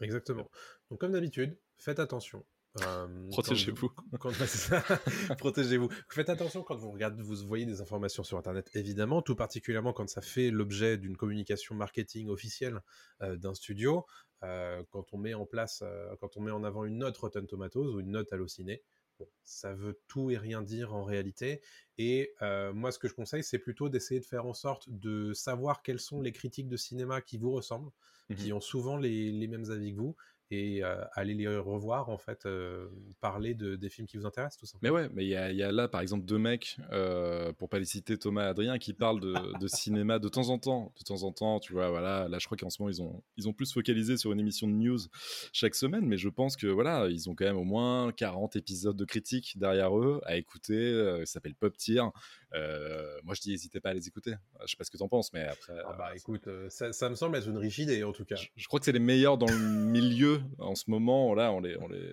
exactement 0.00 0.50
donc 0.90 1.00
comme 1.00 1.12
d'habitude 1.12 1.58
faites 1.78 1.98
attention 2.00 2.44
Euh, 2.82 3.28
Protégez-vous. 3.30 3.88
Protégez-vous. 5.38 5.88
Faites 6.08 6.28
attention 6.28 6.64
quand 6.64 6.74
vous 6.76 6.90
regardez, 6.90 7.22
vous 7.22 7.36
voyez 7.46 7.66
des 7.66 7.80
informations 7.80 8.24
sur 8.24 8.36
Internet, 8.36 8.68
évidemment, 8.74 9.22
tout 9.22 9.36
particulièrement 9.36 9.92
quand 9.92 10.08
ça 10.08 10.20
fait 10.20 10.50
l'objet 10.50 10.98
d'une 10.98 11.16
communication 11.16 11.76
marketing 11.76 12.28
officielle 12.30 12.80
euh, 13.22 13.36
d'un 13.36 13.54
studio. 13.54 14.04
euh, 14.42 14.82
quand 14.90 15.14
on 15.14 15.18
met 15.18 15.34
en 15.34 15.46
place, 15.46 15.84
quand 16.20 16.36
on 16.36 16.40
met 16.42 16.50
en 16.50 16.64
avant 16.64 16.84
une 16.84 16.98
note 16.98 17.16
Rotten 17.16 17.46
Tomatoes 17.46 17.94
ou 17.94 18.00
une 18.00 18.10
note 18.10 18.32
Allociné, 18.32 18.82
ça 19.42 19.72
veut 19.74 20.00
tout 20.08 20.30
et 20.30 20.38
rien 20.38 20.62
dire 20.62 20.94
en 20.94 21.04
réalité. 21.04 21.60
Et 21.98 22.32
euh, 22.42 22.72
moi, 22.72 22.92
ce 22.92 22.98
que 22.98 23.08
je 23.08 23.14
conseille, 23.14 23.44
c'est 23.44 23.58
plutôt 23.58 23.88
d'essayer 23.88 24.20
de 24.20 24.24
faire 24.24 24.46
en 24.46 24.54
sorte 24.54 24.88
de 24.88 25.32
savoir 25.32 25.82
quelles 25.82 26.00
sont 26.00 26.20
les 26.20 26.32
critiques 26.32 26.68
de 26.68 26.76
cinéma 26.76 27.20
qui 27.20 27.38
vous 27.38 27.52
ressemblent, 27.52 27.90
qui 28.36 28.52
ont 28.52 28.60
souvent 28.60 28.96
les, 28.96 29.30
les 29.30 29.46
mêmes 29.48 29.70
avis 29.70 29.92
que 29.92 29.98
vous, 29.98 30.16
et 30.54 30.82
aller 31.12 31.34
les 31.34 31.48
revoir, 31.58 32.08
en 32.08 32.18
fait, 32.18 32.46
parler 33.20 33.54
de, 33.54 33.76
des 33.76 33.88
films 33.88 34.06
qui 34.06 34.16
vous 34.16 34.26
intéressent, 34.26 34.58
tout 34.58 34.66
simplement. 34.66 34.94
Mais 34.94 35.02
ouais, 35.02 35.10
mais 35.14 35.24
il 35.24 35.28
y, 35.28 35.36
a- 35.36 35.50
il 35.50 35.56
y 35.56 35.62
a 35.62 35.72
là, 35.72 35.88
par 35.88 36.00
exemple, 36.00 36.24
deux 36.24 36.38
mecs, 36.38 36.76
pour 37.58 37.68
pas 37.68 37.78
les 37.78 37.84
citer, 37.84 38.18
Thomas 38.18 38.44
et 38.44 38.48
Adrien, 38.48 38.78
qui 38.78 38.92
parlent 38.92 39.20
de, 39.20 39.58
de 39.58 39.68
cinéma 39.68 40.18
de 40.18 40.28
temps 40.28 40.48
en 40.48 40.58
temps. 40.58 40.92
De 40.98 41.04
temps 41.04 41.22
en 41.22 41.32
temps, 41.32 41.60
tu 41.60 41.72
vois, 41.72 41.90
voilà. 41.90 42.28
Là, 42.28 42.38
je 42.38 42.46
crois 42.46 42.56
qu'en 42.56 42.70
ce 42.70 42.80
moment, 42.80 42.90
ils 42.90 43.02
ont, 43.02 43.22
ils 43.36 43.48
ont 43.48 43.52
plus 43.52 43.72
focalisé 43.72 44.16
sur 44.16 44.32
une 44.32 44.40
émission 44.40 44.66
de 44.66 44.72
news 44.72 44.98
chaque 45.52 45.74
semaine, 45.74 46.06
mais 46.06 46.16
je 46.16 46.28
pense 46.28 46.56
que, 46.56 46.66
voilà, 46.66 47.08
ils 47.08 47.28
ont 47.28 47.34
quand 47.34 47.44
même 47.44 47.56
au 47.56 47.64
moins 47.64 48.12
40 48.12 48.56
épisodes 48.56 48.96
de 48.96 49.04
critiques 49.04 49.58
derrière 49.58 49.96
eux 49.98 50.20
à 50.24 50.36
écouter. 50.36 50.92
ça 51.20 51.26
s'appelle 51.34 51.54
Pop 51.54 51.76
Tier. 51.76 52.02
Euh, 52.54 53.18
moi, 53.24 53.34
je 53.34 53.40
dis, 53.40 53.50
n'hésitez 53.50 53.80
pas 53.80 53.90
à 53.90 53.94
les 53.94 54.06
écouter. 54.06 54.34
Je 54.62 54.70
sais 54.70 54.76
pas 54.76 54.84
ce 54.84 54.90
que 54.90 54.96
t'en 54.96 55.08
penses, 55.08 55.32
mais 55.32 55.42
après. 55.44 55.74
Ah 55.86 55.94
bah 55.98 56.10
euh, 56.12 56.16
écoute, 56.16 56.46
euh, 56.46 56.68
ça, 56.70 56.92
ça 56.92 57.08
me 57.10 57.16
semble 57.16 57.36
être 57.36 57.48
une 57.48 57.58
riche 57.58 57.78
idée, 57.78 58.04
en 58.04 58.12
tout 58.12 58.24
cas. 58.24 58.36
je, 58.36 58.46
je 58.54 58.66
crois 58.68 58.78
que 58.78 58.84
c'est 58.86 58.92
les 58.92 59.00
meilleurs 59.00 59.38
dans 59.38 59.46
le 59.50 59.58
milieu 59.58 60.40
en 60.58 60.74
ce 60.74 60.90
moment. 60.90 61.34
Là, 61.34 61.52
on 61.52 61.60
les, 61.60 61.76
on 61.78 61.88
les, 61.88 62.10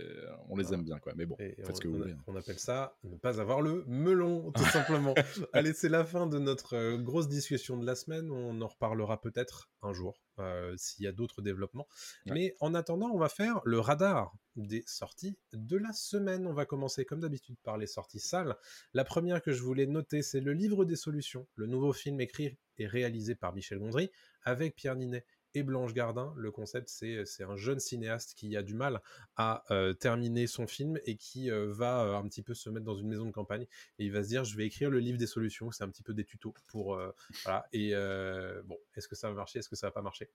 on 0.49 0.55
les 0.57 0.73
aime 0.73 0.83
bien, 0.83 0.99
quoi. 0.99 1.13
Mais 1.15 1.25
bon, 1.25 1.35
Et 1.39 1.55
faites 1.57 1.69
on, 1.71 1.75
ce 1.75 1.81
que 1.81 1.87
vous 1.87 1.97
voulez. 1.97 2.15
on 2.27 2.35
appelle 2.35 2.59
ça 2.59 2.97
ne 3.03 3.15
pas 3.17 3.39
avoir 3.39 3.61
le 3.61 3.83
melon, 3.87 4.51
tout 4.51 4.63
simplement. 4.65 5.13
Allez, 5.53 5.73
c'est 5.73 5.89
la 5.89 6.03
fin 6.03 6.27
de 6.27 6.39
notre 6.39 6.75
euh, 6.75 6.97
grosse 6.97 7.27
discussion 7.27 7.77
de 7.77 7.85
la 7.85 7.95
semaine. 7.95 8.31
On 8.31 8.59
en 8.61 8.67
reparlera 8.67 9.21
peut-être 9.21 9.69
un 9.81 9.93
jour, 9.93 10.21
euh, 10.39 10.73
s'il 10.77 11.05
y 11.05 11.07
a 11.07 11.11
d'autres 11.11 11.41
développements. 11.41 11.87
Ouais. 12.25 12.33
Mais 12.33 12.55
en 12.59 12.73
attendant, 12.73 13.09
on 13.11 13.17
va 13.17 13.29
faire 13.29 13.61
le 13.65 13.79
radar 13.79 14.33
des 14.55 14.83
sorties 14.85 15.37
de 15.53 15.77
la 15.77 15.93
semaine. 15.93 16.45
On 16.47 16.53
va 16.53 16.65
commencer 16.65 17.05
comme 17.05 17.21
d'habitude 17.21 17.57
par 17.63 17.77
les 17.77 17.87
sorties 17.87 18.19
salles. 18.19 18.55
La 18.93 19.03
première 19.03 19.41
que 19.41 19.51
je 19.51 19.61
voulais 19.61 19.85
noter, 19.85 20.21
c'est 20.21 20.41
Le 20.41 20.53
Livre 20.53 20.85
des 20.85 20.95
Solutions, 20.95 21.47
le 21.55 21.67
nouveau 21.67 21.93
film 21.93 22.19
écrit 22.19 22.57
et 22.77 22.87
réalisé 22.87 23.35
par 23.35 23.53
Michel 23.53 23.79
Gondry 23.79 24.11
avec 24.43 24.75
Pierre 24.75 24.95
Ninet 24.95 25.25
et 25.53 25.63
Blanche 25.63 25.93
Gardin. 25.93 26.33
Le 26.37 26.51
concept, 26.51 26.89
c'est 26.89 27.25
c'est 27.25 27.43
un 27.43 27.55
jeune 27.55 27.79
cinéaste 27.79 28.33
qui 28.35 28.55
a 28.57 28.63
du 28.63 28.73
mal 28.73 29.01
à 29.35 29.63
euh, 29.71 29.93
terminer 29.93 30.47
son 30.47 30.67
film 30.67 30.99
et 31.05 31.15
qui 31.15 31.51
euh, 31.51 31.71
va 31.71 32.03
euh, 32.03 32.15
un 32.15 32.23
petit 32.27 32.41
peu 32.41 32.53
se 32.53 32.69
mettre 32.69 32.85
dans 32.85 32.95
une 32.95 33.07
maison 33.07 33.25
de 33.25 33.31
campagne 33.31 33.63
et 33.99 34.05
il 34.05 34.11
va 34.11 34.23
se 34.23 34.29
dire 34.29 34.43
je 34.43 34.55
vais 34.55 34.65
écrire 34.65 34.89
le 34.89 34.99
livre 34.99 35.17
des 35.17 35.27
solutions 35.27 35.71
c'est 35.71 35.83
un 35.83 35.89
petit 35.89 36.03
peu 36.03 36.13
des 36.13 36.25
tutos 36.25 36.53
pour 36.67 36.95
euh, 36.95 37.11
voilà 37.43 37.67
et 37.73 37.91
euh, 37.93 38.61
bon 38.63 38.77
est-ce 38.95 39.07
que 39.07 39.15
ça 39.15 39.29
va 39.29 39.33
marcher 39.35 39.59
est-ce 39.59 39.69
que 39.69 39.75
ça 39.75 39.87
va 39.87 39.91
pas 39.91 40.01
marcher? 40.01 40.29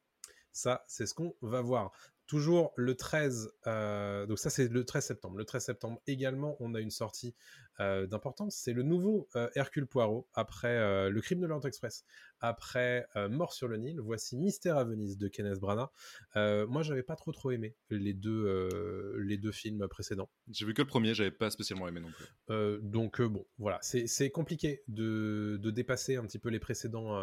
Ça, 0.57 0.87
c'est 0.89 1.05
ce 1.05 1.13
qu'on 1.13 1.35
va 1.43 1.61
voir. 1.61 1.93
Toujours 2.27 2.73
le 2.75 2.97
13, 2.97 3.53
euh, 3.69 4.27
donc 4.27 4.41
ça 4.41 4.51
c'est 4.51 4.67
le 4.67 4.85
13 4.85 5.05
septembre. 5.05 5.39
Le 5.39 5.45
13 5.45 5.65
septembre 5.65 6.03
également, 6.09 6.57
on 6.59 6.75
a 6.75 6.81
une 6.81 6.91
sortie 6.91 7.37
euh, 7.79 8.09
d'importance. 8.09 8.57
C'est 8.57 8.73
le 8.73 8.83
nouveau 8.83 9.29
euh, 9.37 9.49
Hercule 9.55 9.87
Poirot 9.87 10.27
après 10.35 11.09
Le 11.09 11.21
Crime 11.21 11.39
de 11.39 11.47
l'Orient 11.47 11.69
Express, 11.69 12.05
après 12.41 13.07
Mort 13.31 13.53
sur 13.53 13.69
le 13.69 13.77
Nil. 13.77 14.01
Voici 14.01 14.37
Mystère 14.37 14.77
à 14.77 14.83
Venise 14.83 15.19
de 15.19 15.29
Kenneth 15.29 15.61
Branagh. 15.61 15.89
moi, 16.35 16.83
j'avais 16.83 17.05
pas 17.05 17.15
trop 17.15 17.31
trop 17.31 17.53
aimé 17.53 17.77
les 17.91 18.13
deux 18.13 19.17
les 19.19 19.39
deux 19.39 19.53
films 19.53 19.87
précédents. 19.87 20.29
J'ai 20.51 20.67
vu 20.67 20.75
que 20.75 20.83
le 20.83 20.89
premier, 20.89 21.15
j'avais 21.15 21.31
pas 21.31 21.51
spécialement 21.51 21.87
aimé 21.87 22.01
non 22.01 22.11
plus. 22.11 22.81
donc 22.83 23.23
bon, 23.23 23.47
voilà, 23.59 23.79
c'est 23.83 24.31
compliqué 24.31 24.83
de, 24.89 25.61
de, 25.63 25.71
dépasser 25.71 26.17
un 26.17 26.25
petit 26.25 26.41
peu 26.41 26.49
les 26.49 26.59
précédents 26.59 27.17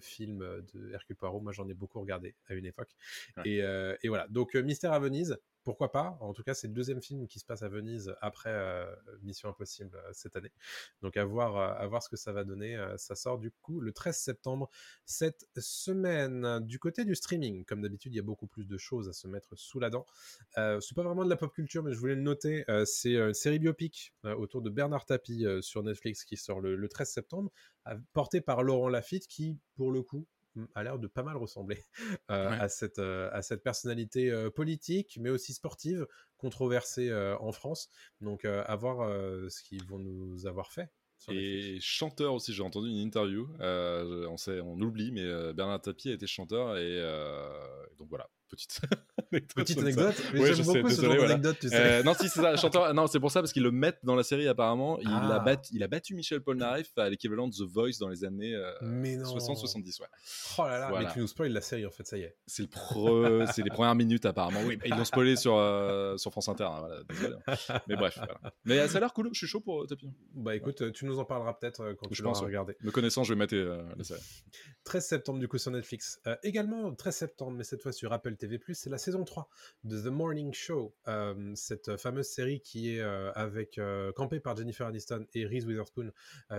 films 0.00 0.44
de 0.74 0.90
Hercule 0.92 1.16
Poirot. 1.16 1.40
Moi, 1.40 1.52
j'en 1.52 1.66
ai 1.70 1.74
beaucoup 1.74 2.00
regardé 2.00 2.34
à 2.48 2.54
une 2.54 2.66
époque. 2.66 2.90
Et, 3.46 3.60
et 4.02 4.08
voilà. 4.08 4.26
Donc 4.28 4.41
donc 4.42 4.56
euh, 4.56 4.62
Mystère 4.64 4.92
à 4.92 4.98
Venise, 4.98 5.38
pourquoi 5.62 5.92
pas? 5.92 6.18
En 6.20 6.32
tout 6.32 6.42
cas, 6.42 6.52
c'est 6.52 6.66
le 6.66 6.72
deuxième 6.72 7.00
film 7.00 7.28
qui 7.28 7.38
se 7.38 7.44
passe 7.44 7.62
à 7.62 7.68
Venise 7.68 8.12
après 8.20 8.50
euh, 8.50 8.92
Mission 9.22 9.48
Impossible 9.48 9.94
euh, 9.94 10.10
cette 10.12 10.34
année. 10.34 10.50
Donc 11.00 11.16
à 11.16 11.24
voir, 11.24 11.56
à 11.56 11.86
voir 11.86 12.02
ce 12.02 12.08
que 12.08 12.16
ça 12.16 12.32
va 12.32 12.42
donner. 12.42 12.76
ça 12.96 13.14
sort 13.14 13.38
du 13.38 13.52
coup 13.52 13.78
le 13.78 13.92
13 13.92 14.16
septembre 14.16 14.68
cette 15.04 15.46
semaine. 15.56 16.58
Du 16.66 16.80
côté 16.80 17.04
du 17.04 17.14
streaming, 17.14 17.64
comme 17.64 17.82
d'habitude, 17.82 18.12
il 18.12 18.16
y 18.16 18.18
a 18.18 18.24
beaucoup 18.24 18.48
plus 18.48 18.66
de 18.66 18.76
choses 18.78 19.08
à 19.08 19.12
se 19.12 19.28
mettre 19.28 19.56
sous 19.56 19.78
la 19.78 19.90
dent. 19.90 20.06
c'est 20.56 20.96
pas 20.96 21.04
vraiment 21.04 21.24
de 21.24 21.30
la 21.30 21.36
pop 21.36 21.54
culture, 21.54 21.84
mais 21.84 21.92
je 21.92 22.00
voulais 22.00 22.16
le 22.16 22.22
noter. 22.22 22.64
c'est 22.84 23.14
une 23.14 23.32
série 23.32 23.60
biopic 23.60 24.12
autour 24.24 24.60
de 24.60 24.70
Bernard 24.70 25.06
Tapie 25.06 25.46
sur 25.60 25.84
Netflix 25.84 26.24
qui 26.24 26.36
sort 26.36 26.60
le, 26.60 26.74
le 26.74 26.88
13 26.88 27.08
septembre, 27.08 27.52
portée 28.12 28.40
par 28.40 28.64
Laurent 28.64 28.88
Lafitte, 28.88 29.28
qui 29.28 29.56
pour 29.76 29.92
le 29.92 30.02
coup 30.02 30.26
a 30.74 30.82
l'air 30.82 30.98
de 30.98 31.06
pas 31.06 31.22
mal 31.22 31.36
ressembler 31.36 31.82
euh, 32.30 32.50
à, 32.50 32.68
cette, 32.68 32.98
euh, 32.98 33.30
à 33.32 33.42
cette 33.42 33.62
personnalité 33.62 34.30
euh, 34.30 34.50
politique, 34.50 35.18
mais 35.20 35.30
aussi 35.30 35.52
sportive, 35.54 36.06
controversée 36.36 37.12
en 37.38 37.52
France. 37.52 37.88
Donc, 38.20 38.44
à 38.44 38.74
voir 38.74 39.08
ce 39.48 39.62
qu'ils 39.62 39.84
vont 39.84 40.00
nous 40.00 40.46
avoir 40.46 40.72
fait. 40.72 40.90
Et 41.28 41.78
chanteur 41.80 42.34
aussi, 42.34 42.52
j'ai 42.52 42.64
entendu 42.64 42.88
une 42.88 42.98
interview, 42.98 43.48
on, 43.60 44.36
sait, 44.36 44.60
on 44.60 44.80
oublie, 44.80 45.12
mais 45.12 45.52
Bernard 45.52 45.82
Tapie 45.82 46.10
a 46.10 46.14
été 46.14 46.26
chanteur, 46.26 46.76
et 46.78 47.00
donc 47.96 48.08
voilà, 48.08 48.28
petite 48.48 48.80
anecdote. 49.36 49.54
Petite 49.54 49.78
anecdote. 49.78 50.14
Mais 50.34 50.54
j'aime 50.54 50.66
beaucoup 50.66 50.90
ce 50.90 51.02
genre 51.02 51.16
d'anecdote, 51.16 51.56
tu 51.60 51.68
sais. 51.68 51.76
Euh, 51.76 52.02
non, 52.02 52.14
si 52.14 52.28
c'est 52.28 52.40
ça, 52.40 52.56
chanteur. 52.56 52.92
Non, 52.94 53.06
c'est 53.06 53.20
pour 53.20 53.30
ça 53.30 53.40
parce 53.40 53.52
qu'ils 53.52 53.62
le 53.62 53.70
mettent 53.70 54.00
dans 54.02 54.14
la 54.14 54.22
série 54.22 54.48
apparemment. 54.48 54.98
Il 55.00 55.08
a 55.08 55.36
ah. 55.36 55.38
battu, 55.40 55.70
il 55.74 55.82
a 55.82 55.88
battu 55.88 56.14
Michel 56.14 56.40
Polnareff 56.40 56.90
à 56.96 57.08
l'équivalent 57.08 57.48
de 57.48 57.54
The 57.54 57.62
Voice 57.62 57.98
dans 58.00 58.08
les 58.08 58.24
années 58.24 58.54
60-70, 58.82 60.00
ouais. 60.00 60.06
Oh 60.58 60.62
là 60.62 60.78
là, 60.78 60.92
mais 60.98 61.12
tu 61.12 61.20
nous 61.20 61.26
spoil 61.26 61.52
la 61.52 61.60
série 61.60 61.86
en 61.86 61.90
fait, 61.90 62.06
ça 62.06 62.16
y 62.16 62.22
est. 62.22 62.36
C'est 62.46 62.62
le 62.62 63.46
c'est 63.52 63.62
les 63.62 63.70
premières 63.70 63.94
minutes 63.94 64.26
apparemment. 64.26 64.60
Oui, 64.64 64.78
ils 64.84 64.94
l'ont 64.94 65.04
spoilé 65.04 65.36
sur 65.36 65.56
euh, 65.56 66.16
sur 66.16 66.30
France 66.30 66.48
Inter. 66.48 66.64
Hein, 66.64 66.80
voilà, 66.80 67.02
désolé. 67.08 67.34
Hein. 67.46 67.80
Mais 67.88 67.96
bref, 67.96 68.14
voilà. 68.16 68.54
Mais 68.64 68.88
ça 68.88 68.98
a 68.98 69.00
l'air 69.00 69.12
cool. 69.12 69.30
Je 69.32 69.38
suis 69.38 69.46
chaud 69.46 69.60
pour 69.60 69.86
Tapis. 69.86 70.10
Bah 70.34 70.54
écoute, 70.54 70.92
tu 70.92 71.04
nous 71.04 71.18
en 71.18 71.24
parleras 71.24 71.54
peut-être 71.54 71.94
quand 71.98 72.08
je 72.10 72.14
tu 72.14 72.22
l'auras 72.22 72.40
regardé. 72.40 72.76
Me 72.82 72.90
connaissant, 72.90 73.24
je 73.24 73.34
vais 73.34 73.38
mettre 73.38 73.54
la 73.54 74.04
série. 74.04 74.20
13 74.84 75.06
septembre 75.06 75.38
du 75.38 75.48
coup 75.48 75.58
sur 75.58 75.70
Netflix. 75.70 76.20
également 76.42 76.92
13 76.94 77.14
septembre, 77.14 77.52
mais 77.56 77.64
cette 77.64 77.82
fois 77.82 77.92
sur 77.92 78.12
Apple 78.12 78.36
TV+, 78.36 78.60
c'est 78.72 78.90
la 78.90 78.98
saison 78.98 79.21
3 79.24 79.48
de 79.84 80.00
The 80.00 80.06
Morning 80.06 80.52
Show, 80.52 80.94
euh, 81.08 81.52
cette 81.54 81.96
fameuse 81.96 82.28
série 82.28 82.60
qui 82.60 82.96
est 82.96 83.00
euh, 83.00 83.32
avec 83.32 83.78
euh, 83.78 84.12
campée 84.12 84.40
par 84.40 84.56
Jennifer 84.56 84.86
Aniston 84.86 85.26
et 85.34 85.46
Reese 85.46 85.66
Witherspoon. 85.66 86.12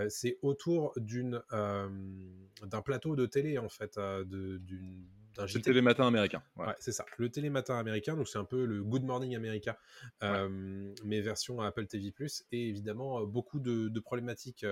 c'est 0.08 0.38
autour 0.42 0.92
d'une 0.96 1.40
d'un 1.50 2.82
plateau 2.82 3.16
de 3.16 3.26
télé 3.26 3.58
en 3.58 3.68
fait, 3.68 3.96
de, 3.96 4.58
d'une 4.58 5.06
d'un 5.36 5.46
le 5.46 5.60
télématin 5.60 6.06
américain. 6.06 6.42
Ouais, 6.56 6.74
c'est 6.78 6.92
ça. 6.92 7.04
Le 7.18 7.28
télématin 7.28 7.76
américain, 7.76 8.14
donc 8.14 8.28
c'est 8.28 8.38
un 8.38 8.44
peu 8.44 8.64
le 8.66 8.84
Good 8.84 9.02
Morning 9.02 9.34
America, 9.34 9.78
mais 10.22 11.20
version 11.20 11.60
Apple 11.60 11.86
TV+. 11.86 12.12
Et 12.52 12.68
évidemment, 12.68 13.24
beaucoup 13.24 13.58
de, 13.58 13.88
de 13.88 14.00
problématiques 14.00 14.64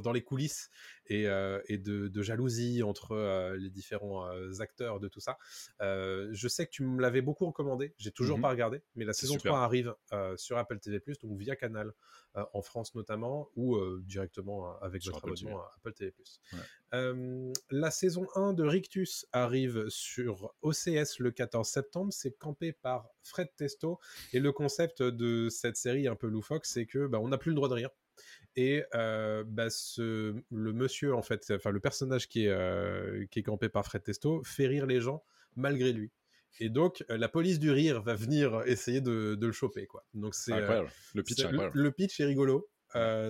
dans 0.00 0.12
les 0.12 0.22
coulisses 0.22 0.70
et, 1.06 1.26
euh, 1.26 1.60
de, 1.68 2.22
jalousie 2.22 2.82
entre 2.82 3.12
euh, 3.12 3.56
les 3.56 3.70
différents 3.70 4.28
euh, 4.28 4.60
acteurs 4.60 5.00
de 5.00 5.08
tout 5.08 5.20
ça. 5.20 5.38
je 5.80 6.48
sais 6.48 6.66
que 6.66 6.70
tu 6.70 6.84
me 6.84 7.00
l'avais 7.00 7.20
beaucoup 7.20 7.46
recommandé, 7.46 7.94
j'ai 7.98 8.12
toujours 8.12 8.38
mmh 8.38 8.42
pas 8.42 8.50
regardé, 8.50 8.82
mais 8.96 9.04
la 9.04 9.12
saison 9.12 9.36
3 9.36 9.60
arrive 9.60 9.94
sur 10.36 10.56
Apple 10.56 10.78
TV+, 10.78 11.00
donc 11.22 11.38
via 11.38 11.56
Canal 11.56 11.92
en 12.34 12.62
France 12.62 12.94
notamment, 12.94 13.48
ou 13.56 13.78
directement 14.00 14.78
avec 14.80 15.04
votre 15.04 15.24
abonnement 15.24 15.60
à 15.60 15.70
Apple 15.76 15.92
TV+. 15.92 16.14
la 17.70 17.90
saison 17.90 18.26
1 18.34 18.54
de 18.54 18.64
Rictus 18.64 19.26
arrive 19.32 19.88
sur 19.88 20.54
OCS 20.62 21.18
le 21.18 21.30
14 21.30 21.68
septembre, 21.68 22.12
c'est 22.12 22.36
campé 22.38 22.72
par 22.72 23.08
Fred 23.22 23.48
Testo, 23.56 23.98
et 24.32 24.40
le 24.40 24.52
concept 24.52 25.02
de 25.02 25.48
cette 25.48 25.76
série 25.76 26.08
un 26.08 26.16
peu 26.16 26.28
loufoque, 26.28 26.66
c'est 26.66 26.86
que 26.86 27.06
bah, 27.06 27.18
on 27.20 27.28
n'a 27.28 27.38
plus 27.38 27.50
le 27.50 27.56
droit 27.56 27.68
de 27.68 27.74
rire 27.74 27.90
et 28.56 28.84
euh, 28.94 29.44
bah, 29.46 29.70
ce, 29.70 30.34
le 30.50 30.72
monsieur, 30.72 31.14
en 31.14 31.22
fait, 31.22 31.52
enfin 31.54 31.70
le 31.70 31.80
personnage 31.80 32.28
qui 32.28 32.44
est, 32.46 32.50
euh, 32.50 33.24
qui 33.30 33.38
est 33.38 33.42
campé 33.42 33.68
par 33.68 33.84
Fred 33.84 34.02
Testo, 34.02 34.42
fait 34.44 34.66
rire 34.66 34.86
les 34.86 35.00
gens 35.00 35.24
malgré 35.56 35.92
lui. 35.92 36.10
Et 36.60 36.68
donc, 36.68 37.02
euh, 37.08 37.16
la 37.16 37.28
police 37.28 37.58
du 37.58 37.70
rire 37.70 38.02
va 38.02 38.14
venir 38.14 38.62
essayer 38.66 39.00
de, 39.00 39.36
de 39.36 39.46
le 39.46 39.52
choper, 39.52 39.86
quoi. 39.86 40.04
Donc 40.12 40.34
c'est 40.34 40.52
le 41.14 41.22
pitch, 41.22 41.40
est 41.40 41.50
le, 41.50 41.90
pitch 41.90 42.20
est 42.20 42.26
rigolo. 42.26 42.68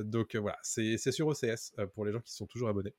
donc 0.04 0.34
voilà, 0.34 0.58
c'est 0.62 0.98
sur 0.98 1.28
OCS 1.28 1.72
pour 1.94 2.04
les 2.04 2.12
gens 2.12 2.20
qui 2.20 2.32
sont 2.32 2.46
toujours 2.46 2.68
abonnés. 2.68 2.94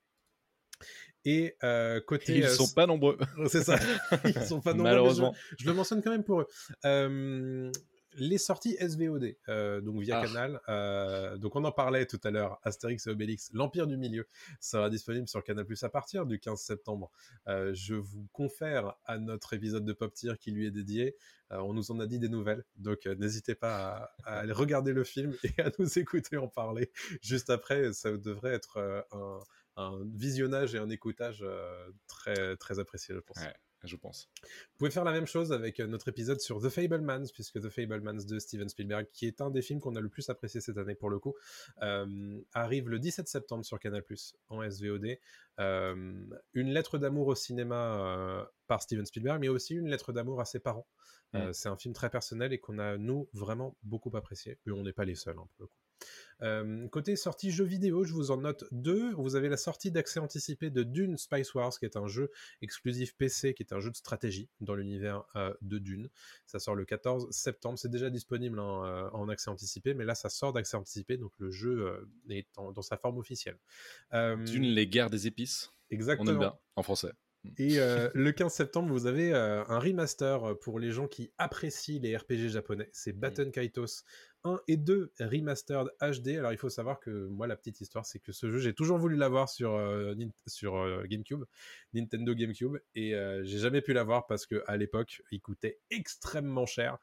Et 1.26 1.58
côté, 2.06 2.38
ils 2.38 2.48
sont 2.48 2.74
pas 2.74 2.88
nombreux. 2.88 3.18
C'est 3.50 3.64
ça. 3.64 3.78
Ils 4.26 4.42
sont 4.46 4.62
pas 4.62 4.72
nombreux. 4.72 4.92
Malheureusement. 4.92 5.36
Je, 5.58 5.66
le 5.66 5.74
mentionne 5.74 6.02
quand 6.02 6.12
même 6.12 6.24
pour 6.24 6.42
eux. 6.42 6.48
Euh, 6.86 7.72
les 8.16 8.38
sorties 8.38 8.76
SVOD, 8.80 9.36
euh, 9.50 9.82
donc 9.82 10.02
via 10.02 10.20
ah. 10.20 10.26
Canal. 10.26 10.62
Euh, 10.70 11.38
donc 11.38 11.56
on 11.56 11.64
en 11.64 11.72
parlait 11.72 12.06
tout 12.06 12.20
à 12.24 12.32
l'heure, 12.32 12.60
Astérix 12.64 13.08
et 13.08 13.10
Obélix, 13.10 13.50
l'Empire 13.54 13.88
du 13.88 13.98
Milieu, 13.98 14.28
sera 14.60 14.90
disponible 14.90 15.28
sur 15.28 15.44
Canal 15.44 15.66
Plus 15.66 15.84
à 15.84 15.90
partir 15.90 16.26
du 16.26 16.40
15 16.40 16.60
septembre. 16.60 17.12
Euh, 17.48 17.74
je 17.74 17.96
vous 17.96 18.28
confère 18.32 18.96
à 19.06 19.18
notre 19.18 19.54
épisode 19.54 19.86
de 19.86 19.94
Pop 19.94 20.14
Tier 20.14 20.34
qui 20.40 20.52
lui 20.52 20.68
est 20.68 20.72
dédié. 20.72 21.16
on 21.50 21.74
nous 21.74 21.92
en 21.92 22.00
a 22.00 22.08
dit 22.08 22.20
des 22.20 22.30
nouvelles, 22.30 22.64
donc 22.78 23.06
n'hésitez 23.06 23.56
pas 23.56 24.12
à, 24.26 24.40
aller 24.40 24.54
regarder 24.54 24.94
le 24.94 25.04
film 25.04 25.34
et 25.44 25.62
à 25.62 25.72
nous 25.80 26.00
écouter 26.00 26.38
en 26.38 26.48
parler. 26.48 26.92
Juste 27.22 27.50
après, 27.50 27.94
ça 27.94 28.12
devrait 28.12 28.54
être 28.54 29.06
un, 29.12 30.00
visionnage 30.06 30.76
et 30.76 30.78
un 30.78 30.90
écoutage 30.90 31.46
très 32.08 32.56
très 32.58 32.80
apprécié, 32.80 33.16
je 33.16 33.20
pense 33.20 33.40
je 33.84 33.96
pense. 33.96 34.30
Vous 34.42 34.78
pouvez 34.78 34.92
faire 34.92 35.04
la 35.04 35.12
même 35.12 35.26
chose 35.26 35.52
avec 35.52 35.80
euh, 35.80 35.88
notre 35.88 36.08
épisode 36.08 36.40
sur 36.40 36.62
The 36.62 36.70
Fablemans, 36.70 37.26
puisque 37.34 37.60
The 37.60 37.70
Fablemans 37.70 38.26
de 38.26 38.40
Steven 38.40 38.70
Spielberg, 38.70 39.08
qui 39.12 39.28
est 39.28 39.42
un 39.42 39.50
des 39.50 39.62
films 39.62 39.80
qu'on 39.80 39.96
a 39.96 40.00
le 40.00 40.10
plus 40.10 40.30
apprécié 40.30 40.62
cette 40.62 40.78
année 40.78 40.96
pour 40.96 41.10
le 41.10 41.20
coup, 41.20 41.36
euh, 41.82 42.40
arrive 42.54 42.90
le 42.90 43.00
17 43.00 43.28
septembre 43.28 43.66
sur 43.66 43.80
Canal+, 43.80 44.04
en 44.50 44.70
SVOD. 44.70 45.18
Euh, 45.60 46.26
une 46.54 46.70
lettre 46.70 46.98
d'amour 46.98 47.28
au 47.28 47.36
cinéma 47.36 48.50
par 48.68 48.82
Steven 48.82 49.06
Spielberg, 49.06 49.40
mais 49.40 49.50
aussi 49.50 49.76
une 49.76 49.90
lettre 49.90 50.14
d'amour 50.14 50.40
à 50.42 50.46
ses 50.46 50.60
parents. 50.60 50.88
Mm. 51.34 51.52
c'est 51.52 51.70
un 51.70 51.78
film 51.78 51.96
très 51.96 52.12
personnel 52.12 52.54
et 52.54 52.60
qu'on 52.60 52.78
a, 52.78 52.98
nous, 52.98 53.28
vraiment 53.34 53.76
beaucoup 53.82 54.16
apprécié. 54.16 54.60
Et 54.68 54.72
on 54.72 54.84
n'est 54.84 54.94
pas 54.94 55.06
les 55.06 55.16
seuls, 55.16 55.38
hein, 55.38 55.48
pour 55.56 55.64
le 55.64 55.68
coup. 55.68 55.83
Euh, 56.44 56.88
côté 56.90 57.16
sortie 57.16 57.52
jeux 57.52 57.66
vidéo, 57.66 58.04
je 58.04 58.14
vous 58.14 58.32
en 58.32 58.38
note 58.38 58.66
deux. 58.72 59.14
Vous 59.14 59.36
avez 59.36 59.50
la 59.50 59.58
sortie 59.58 59.92
d'accès 59.92 60.20
anticipé 60.20 60.70
de 60.70 60.84
Dune 60.84 61.18
Spice 61.18 61.54
Wars, 61.54 61.72
qui 61.78 61.86
est 61.86 61.96
un 61.96 62.08
jeu 62.08 62.32
exclusif 62.62 63.16
PC, 63.16 63.54
qui 63.54 63.64
est 63.64 63.74
un 63.74 63.80
jeu 63.80 63.90
de 63.90 63.96
stratégie 63.96 64.50
dans 64.60 64.76
l'univers 64.76 65.24
euh, 65.36 65.54
de 65.62 65.78
Dune. 65.78 66.10
Ça 66.46 66.60
sort 66.60 66.76
le 66.76 66.86
14 66.86 67.32
septembre. 67.32 67.80
C'est 67.80 67.90
déjà 67.90 68.10
disponible 68.10 68.60
euh, 68.60 69.10
en 69.12 69.30
accès 69.30 69.50
anticipé, 69.50 69.94
mais 69.94 70.06
là, 70.06 70.16
ça 70.16 70.30
sort 70.30 70.54
d'accès 70.54 70.76
anticipé, 70.76 71.18
donc 71.18 71.32
le 71.38 71.50
jeu 71.50 72.08
est 72.30 72.48
dans 72.56 72.82
sa 72.82 72.98
forme 72.98 73.18
officielle. 73.18 73.58
Dune, 74.12 74.64
les 74.64 74.88
guerres 74.88 75.10
des 75.10 75.28
épices. 75.28 75.72
Exactement. 75.90 76.30
On 76.30 76.34
aime 76.34 76.40
bien, 76.40 76.58
en 76.76 76.84
français. 76.84 77.12
Et 77.58 77.78
le 77.78 78.32
15 78.32 78.54
septembre, 78.54 78.92
vous 78.92 79.06
avez 79.06 79.34
un 79.34 79.80
remaster 79.80 80.58
pour 80.60 80.80
les 80.80 80.92
gens 80.92 81.08
qui 81.08 81.32
apprécient 81.38 82.02
les 82.02 82.16
RPG 82.18 82.50
japonais. 82.50 82.90
C'est 82.92 83.14
Baton 83.14 83.52
Kaitos 83.52 84.04
1 84.44 84.60
et 84.68 84.78
2 84.78 85.12
remastered 85.20 85.90
HD. 86.02 86.38
Alors 86.38 86.52
il 86.52 86.58
faut 86.58 86.70
savoir 86.70 87.00
que 87.00 87.28
moi 87.28 87.48
la 87.48 87.56
petite 87.56 87.82
histoire 87.82 88.06
c'est 88.06 88.20
que 88.20 88.32
ce 88.32 88.50
jeu 88.50 88.60
j'ai 88.60 88.74
toujours 88.74 88.98
voulu 88.98 89.16
l'avoir 89.16 89.50
sur 89.50 89.74
euh, 89.74 90.14
sur 90.48 90.76
euh, 90.76 91.04
GameCube, 91.06 91.44
Nintendo 91.94 92.34
GameCube 92.34 92.78
et 92.96 93.16
euh, 93.16 93.44
j'ai 93.44 93.60
jamais 93.60 93.82
pu 93.82 93.94
l'avoir 93.94 94.28
parce 94.28 94.46
que 94.46 94.64
à 94.68 94.78
l'époque 94.78 95.22
il 95.32 95.42
coûtait 95.42 95.80
extrêmement 95.90 96.66
cher 96.66 96.98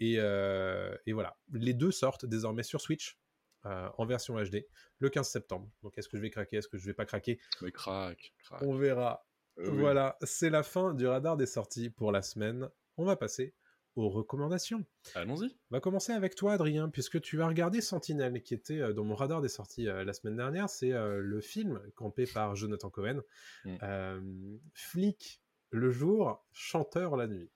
et, 0.00 0.14
et, 0.14 1.12
voilà. 1.12 1.36
Les 1.52 1.72
deux 1.72 1.90
sortent 1.90 2.26
désormais 2.26 2.62
sur 2.62 2.80
Switch. 2.80 3.18
en 3.64 4.04
version 4.04 4.34
HD 4.36 4.66
le 4.98 5.08
15 5.08 5.28
septembre. 5.28 5.70
Donc 5.82 5.96
est-ce 5.96 6.08
que 6.08 6.16
je 6.16 6.22
vais 6.22 6.30
craquer, 6.30 6.58
est-ce 6.58 6.68
que 6.68 6.76
je 6.76 6.84
vais 6.84 6.94
pas 6.94 7.06
craquer? 7.06 7.38
Mais 7.62 7.72
craque, 7.72 8.34
craque. 8.38 8.62
On 8.62 8.76
verra. 8.76 9.26
Voilà, 9.56 10.18
c'est 10.22 10.50
la 10.50 10.62
fin 10.62 10.94
du 10.94 11.06
radar 11.06 11.36
des 11.36 11.46
sorties 11.46 11.88
pour 11.88 12.12
la 12.12 12.22
semaine. 12.22 12.68
On 12.96 13.04
va 13.04 13.16
passer 13.16 13.54
aux 13.96 14.08
recommandations. 14.08 14.84
Allons-y. 15.14 15.46
On 15.70 15.76
va 15.76 15.80
commencer 15.80 16.12
avec 16.12 16.34
toi, 16.34 16.54
Adrien, 16.54 16.88
puisque 16.88 17.20
tu 17.20 17.42
as 17.42 17.46
regardé 17.46 17.80
Sentinelle, 17.80 18.42
qui 18.42 18.54
était 18.54 18.80
euh, 18.80 18.92
dans 18.92 19.04
mon 19.04 19.14
radar 19.14 19.40
des 19.40 19.48
sorties 19.48 19.88
euh, 19.88 20.04
la 20.04 20.12
semaine 20.12 20.36
dernière. 20.36 20.68
C'est 20.68 20.92
euh, 20.92 21.20
le 21.20 21.40
film 21.40 21.80
campé 21.94 22.26
par 22.26 22.56
Jonathan 22.56 22.90
Cohen. 22.90 23.20
Mm. 23.64 24.58
flic 24.74 25.40
le 25.70 25.90
jour, 25.90 26.46
chanteur 26.52 27.16
la 27.16 27.26
nuit. 27.26 27.50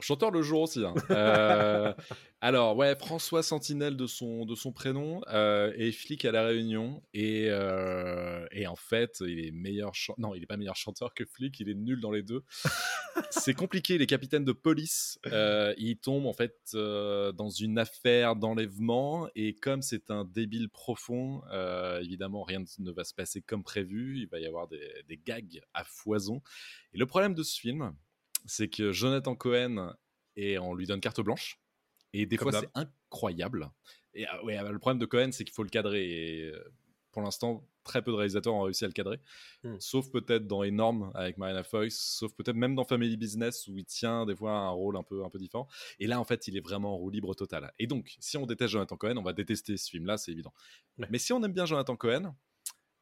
Chanteur 0.00 0.30
le 0.30 0.42
jour 0.42 0.62
aussi. 0.62 0.84
Hein. 0.84 0.94
Euh, 1.10 1.94
alors, 2.40 2.76
ouais, 2.76 2.96
François 2.96 3.42
Sentinelle 3.42 3.96
de 3.96 4.06
son, 4.06 4.44
de 4.44 4.54
son 4.54 4.72
prénom 4.72 5.22
euh, 5.28 5.72
est 5.76 5.92
flic 5.92 6.24
à 6.24 6.32
La 6.32 6.44
Réunion. 6.44 7.02
Et, 7.14 7.46
euh, 7.48 8.46
et 8.50 8.66
en 8.66 8.76
fait, 8.76 9.18
il 9.20 9.46
est 9.46 9.50
meilleur 9.52 9.92
Non, 10.18 10.34
il 10.34 10.42
est 10.42 10.46
pas 10.46 10.56
meilleur 10.56 10.76
chanteur 10.76 11.14
que 11.14 11.24
flic, 11.24 11.58
il 11.60 11.68
est 11.68 11.74
nul 11.74 12.00
dans 12.00 12.10
les 12.10 12.22
deux. 12.22 12.42
c'est 13.30 13.54
compliqué, 13.54 13.96
les 13.96 14.06
capitaines 14.06 14.44
de 14.44 14.52
police, 14.52 15.18
il 15.24 15.96
tombe 16.02 16.26
en 16.26 16.32
fait 16.32 16.56
dans 16.74 17.50
une 17.50 17.78
affaire 17.78 18.36
d'enlèvement. 18.36 19.28
Et 19.36 19.54
comme 19.54 19.82
c'est 19.82 20.10
un 20.10 20.24
débile 20.24 20.68
profond, 20.68 21.42
évidemment, 22.00 22.42
rien 22.42 22.62
ne 22.78 22.90
va 22.90 23.04
se 23.04 23.14
passer 23.14 23.40
comme 23.40 23.62
prévu. 23.62 24.18
Il 24.18 24.28
va 24.28 24.40
y 24.40 24.46
avoir 24.46 24.68
des 24.68 25.20
gags 25.24 25.60
à 25.72 25.84
foison. 25.84 26.42
Et 26.92 26.98
le 26.98 27.06
problème 27.06 27.34
de 27.34 27.42
ce 27.42 27.58
film, 27.58 27.94
c'est 28.44 28.68
que 28.68 28.92
Jonathan 28.92 29.34
Cohen, 29.34 29.94
et 30.36 30.58
on 30.58 30.74
lui 30.74 30.86
donne 30.86 31.00
carte 31.00 31.20
blanche. 31.20 31.60
Et 32.12 32.26
des 32.26 32.36
fois, 32.36 32.52
c'est 32.52 32.70
incroyable. 32.74 33.70
Et 34.14 34.26
ah, 34.26 34.44
ouais, 34.44 34.56
le 34.70 34.78
problème 34.78 35.00
de 35.00 35.06
Cohen, 35.06 35.30
c'est 35.32 35.44
qu'il 35.44 35.54
faut 35.54 35.64
le 35.64 35.68
cadrer. 35.68 36.04
Et 36.04 36.42
euh, 36.44 36.72
pour 37.10 37.22
l'instant, 37.22 37.68
très 37.82 38.02
peu 38.02 38.12
de 38.12 38.16
réalisateurs 38.16 38.54
ont 38.54 38.62
réussi 38.62 38.84
à 38.84 38.86
le 38.86 38.92
cadrer. 38.92 39.20
Hmm. 39.62 39.76
Sauf 39.78 40.10
peut-être 40.10 40.46
dans 40.46 40.64
Enorme 40.64 41.10
avec 41.14 41.38
Marina 41.38 41.62
Foïs, 41.62 41.98
sauf 41.98 42.32
peut-être 42.34 42.56
même 42.56 42.74
dans 42.74 42.84
Family 42.84 43.16
Business 43.16 43.66
où 43.68 43.76
il 43.76 43.84
tient 43.84 44.26
des 44.26 44.34
fois 44.34 44.52
un 44.52 44.70
rôle 44.70 44.96
un 44.96 45.02
peu, 45.02 45.24
un 45.24 45.30
peu 45.30 45.38
différent. 45.38 45.68
Et 45.98 46.06
là, 46.06 46.20
en 46.20 46.24
fait, 46.24 46.46
il 46.48 46.56
est 46.56 46.60
vraiment 46.60 46.94
en 46.94 46.96
roue 46.96 47.10
libre 47.10 47.34
total. 47.34 47.72
Et 47.78 47.86
donc, 47.86 48.14
si 48.20 48.36
on 48.36 48.46
déteste 48.46 48.72
Jonathan 48.72 48.96
Cohen, 48.96 49.16
on 49.16 49.22
va 49.22 49.32
détester 49.32 49.76
ce 49.76 49.90
film-là, 49.90 50.16
c'est 50.16 50.32
évident. 50.32 50.54
Mais 51.10 51.18
si 51.18 51.32
on 51.32 51.42
aime 51.42 51.52
bien 51.52 51.66
Jonathan 51.66 51.96
Cohen, 51.96 52.34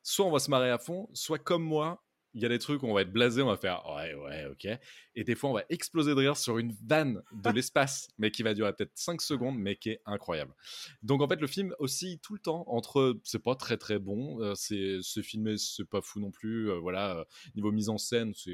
soit 0.03 0.27
on 0.27 0.31
va 0.31 0.39
se 0.39 0.51
marrer 0.51 0.71
à 0.71 0.79
fond, 0.79 1.09
soit 1.13 1.39
comme 1.39 1.63
moi, 1.63 2.03
il 2.35 2.43
y 2.43 2.47
a 2.47 2.49
des 2.49 2.59
trucs 2.59 2.83
où 2.83 2.87
on 2.87 2.95
va 2.95 3.03
être 3.03 3.13
blasé, 3.13 3.43
on 3.43 3.49
va 3.49 3.57
faire 3.57 3.83
ouais, 3.95 4.15
ouais, 4.15 4.47
ok. 4.47 4.67
Et 5.15 5.25
des 5.25 5.35
fois, 5.35 5.51
on 5.51 5.53
va 5.53 5.65
exploser 5.69 6.13
de 6.13 6.17
rire 6.17 6.37
sur 6.37 6.59
une 6.59 6.75
vanne 6.85 7.23
de 7.33 7.51
l'espace, 7.55 8.09
mais 8.19 8.31
qui 8.31 8.43
va 8.43 8.55
durer 8.55 8.73
peut-être 8.73 8.93
5 8.95 9.21
secondes, 9.21 9.59
mais 9.59 9.77
qui 9.77 9.91
est 9.91 10.01
incroyable. 10.07 10.55
Donc, 11.03 11.21
en 11.21 11.29
fait, 11.29 11.41
le 11.41 11.47
film 11.47 11.75
aussi 11.79 12.19
tout 12.23 12.33
le 12.33 12.39
temps 12.39 12.65
entre 12.69 13.21
c'est 13.25 13.43
pas 13.43 13.55
très 13.55 13.77
très 13.77 13.99
bon, 13.99 14.41
euh, 14.41 14.55
c'est 14.55 15.23
filmé, 15.23 15.59
c'est 15.59 15.85
pas 15.85 16.01
fou 16.01 16.21
non 16.21 16.31
plus. 16.31 16.71
Euh, 16.71 16.79
voilà, 16.79 17.19
euh, 17.19 17.25
niveau 17.55 17.71
mise 17.71 17.89
en 17.89 17.99
scène, 17.99 18.33
c'est 18.35 18.53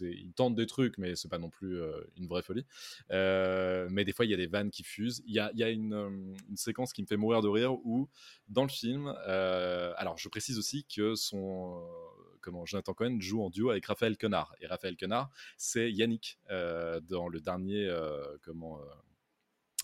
il 0.00 0.32
tente 0.34 0.56
des 0.56 0.66
trucs, 0.66 0.98
mais 0.98 1.14
c'est 1.14 1.28
pas 1.28 1.38
non 1.38 1.50
plus 1.50 1.80
une 2.16 2.26
vraie 2.26 2.42
folie. 2.42 2.66
mais 3.10 4.04
des 4.04 4.12
fois, 4.12 4.24
il 4.24 4.30
y 4.30 4.34
a 4.34 4.36
des 4.36 4.46
vannes 4.46 4.70
qui 4.70 4.82
fusent. 4.82 5.22
Il 5.26 5.34
y 5.34 5.38
a, 5.38 5.50
y 5.54 5.62
a 5.62 5.70
une, 5.70 6.36
une, 6.48 6.56
séquence 6.56 6.92
qui 6.92 7.02
me 7.02 7.06
fait 7.06 7.16
mourir 7.16 7.42
de 7.42 7.48
rire 7.48 7.74
où, 7.84 8.08
dans 8.48 8.62
le 8.62 8.68
film, 8.68 9.06
alors 9.06 10.18
je 10.18 10.28
précise 10.28 10.58
aussi 10.58 10.84
que 10.84 11.14
son 11.14 11.82
comment 12.42 12.66
Jonathan 12.66 12.92
Cohen 12.92 13.18
joue 13.20 13.42
en 13.42 13.48
duo 13.48 13.70
avec 13.70 13.86
Raphaël 13.86 14.18
Quenard. 14.18 14.54
Et 14.60 14.66
Raphaël 14.66 14.96
Quenard, 14.96 15.30
c'est 15.56 15.90
Yannick 15.90 16.38
euh, 16.50 17.00
dans 17.00 17.28
le 17.28 17.40
dernier 17.40 17.86
euh, 17.86 18.36
comment 18.42 18.78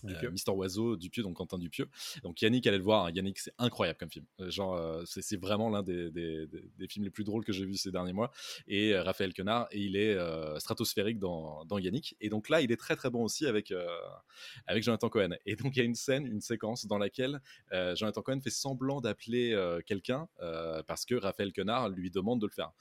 euh, 0.05 0.31
Mister 0.31 0.51
Oiseau, 0.51 0.95
Dupieux, 0.95 1.23
donc 1.23 1.35
Quentin 1.35 1.57
Dupieux. 1.57 1.89
Donc 2.23 2.41
Yannick, 2.41 2.65
allez 2.67 2.77
le 2.77 2.83
voir. 2.83 3.05
Hein. 3.05 3.11
Yannick, 3.11 3.39
c'est 3.39 3.53
incroyable 3.57 3.97
comme 3.99 4.09
film. 4.09 4.25
Euh, 4.39 4.49
genre, 4.49 4.75
euh, 4.75 5.03
c'est 5.05 5.39
vraiment 5.39 5.69
l'un 5.69 5.83
des, 5.83 6.11
des, 6.11 6.47
des, 6.47 6.87
films 6.87 7.05
les 7.05 7.11
plus 7.11 7.23
drôles 7.23 7.45
que 7.45 7.53
j'ai 7.53 7.65
vus 7.65 7.77
ces 7.77 7.91
derniers 7.91 8.13
mois. 8.13 8.31
Et 8.67 8.97
Raphaël 8.97 9.33
Quenard, 9.33 9.67
et 9.71 9.79
il 9.79 9.95
est 9.95 10.17
stratosphérique 10.59 11.19
dans, 11.19 11.65
dans, 11.65 11.77
Yannick. 11.77 12.15
Et 12.21 12.29
donc 12.29 12.49
là, 12.49 12.61
il 12.61 12.71
est 12.71 12.77
très 12.77 12.95
très 12.95 13.09
bon 13.09 13.23
aussi 13.23 13.45
avec, 13.45 13.73
avec 14.67 14.83
Jonathan 14.83 15.09
Cohen. 15.09 15.35
Et 15.45 15.55
donc 15.55 15.75
il 15.75 15.79
y 15.79 15.81
a 15.81 15.85
une 15.85 15.95
scène, 15.95 16.25
une 16.25 16.41
séquence 16.41 16.85
dans 16.85 16.97
laquelle 16.97 17.41
Jonathan 17.71 18.21
Cohen 18.21 18.41
fait 18.41 18.49
semblant 18.49 19.01
d'appeler 19.01 19.55
quelqu'un 19.85 20.27
parce 20.87 21.05
que 21.05 21.15
Raphaël 21.15 21.53
Quenard 21.53 21.89
lui 21.89 22.09
demande 22.09 22.41
de 22.41 22.47
le 22.47 22.51
faire 22.51 22.71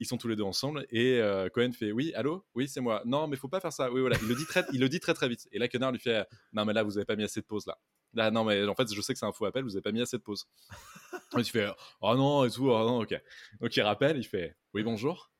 ils 0.00 0.06
sont 0.06 0.16
tous 0.16 0.28
les 0.28 0.36
deux 0.36 0.42
ensemble 0.42 0.86
et 0.90 1.20
euh, 1.20 1.48
Cohen 1.48 1.72
fait 1.72 1.92
oui 1.92 2.12
allô? 2.14 2.44
Oui 2.54 2.68
c'est 2.68 2.80
moi 2.80 3.02
non 3.04 3.26
mais 3.28 3.36
faut 3.36 3.48
pas 3.48 3.60
faire 3.60 3.72
ça 3.72 3.90
oui 3.90 4.00
voilà 4.00 4.16
il 4.20 4.28
le 4.28 4.34
dit 4.34 4.46
très 4.46 4.64
il 4.72 4.80
le 4.80 4.88
dit 4.88 5.00
très 5.00 5.14
très 5.14 5.28
vite 5.28 5.48
et 5.52 5.58
là 5.58 5.68
Connard 5.68 5.92
lui 5.92 5.98
fait 5.98 6.26
non 6.52 6.64
mais 6.64 6.72
là 6.72 6.82
vous 6.82 6.98
avez 6.98 7.04
pas 7.04 7.16
mis 7.16 7.24
assez 7.24 7.40
de 7.40 7.46
pause 7.46 7.66
là 7.66 7.78
là 8.14 8.30
non 8.30 8.44
mais 8.44 8.66
en 8.66 8.74
fait 8.74 8.92
je 8.92 9.00
sais 9.00 9.12
que 9.12 9.18
c'est 9.18 9.26
un 9.26 9.32
faux 9.32 9.46
appel 9.46 9.64
vous 9.64 9.76
avez 9.76 9.82
pas 9.82 9.92
mis 9.92 10.02
assez 10.02 10.18
de 10.18 10.22
pause 10.22 10.46
et 11.38 11.42
tu 11.42 11.52
fais 11.52 11.68
oh 12.00 12.14
non 12.14 12.44
et 12.44 12.50
tout 12.50 12.68
oh 12.68 12.78
non 12.86 13.00
ok 13.00 13.14
donc 13.60 13.76
il 13.76 13.82
rappelle 13.82 14.16
il 14.16 14.24
fait 14.24 14.56
oui 14.74 14.82
bonjour 14.82 15.30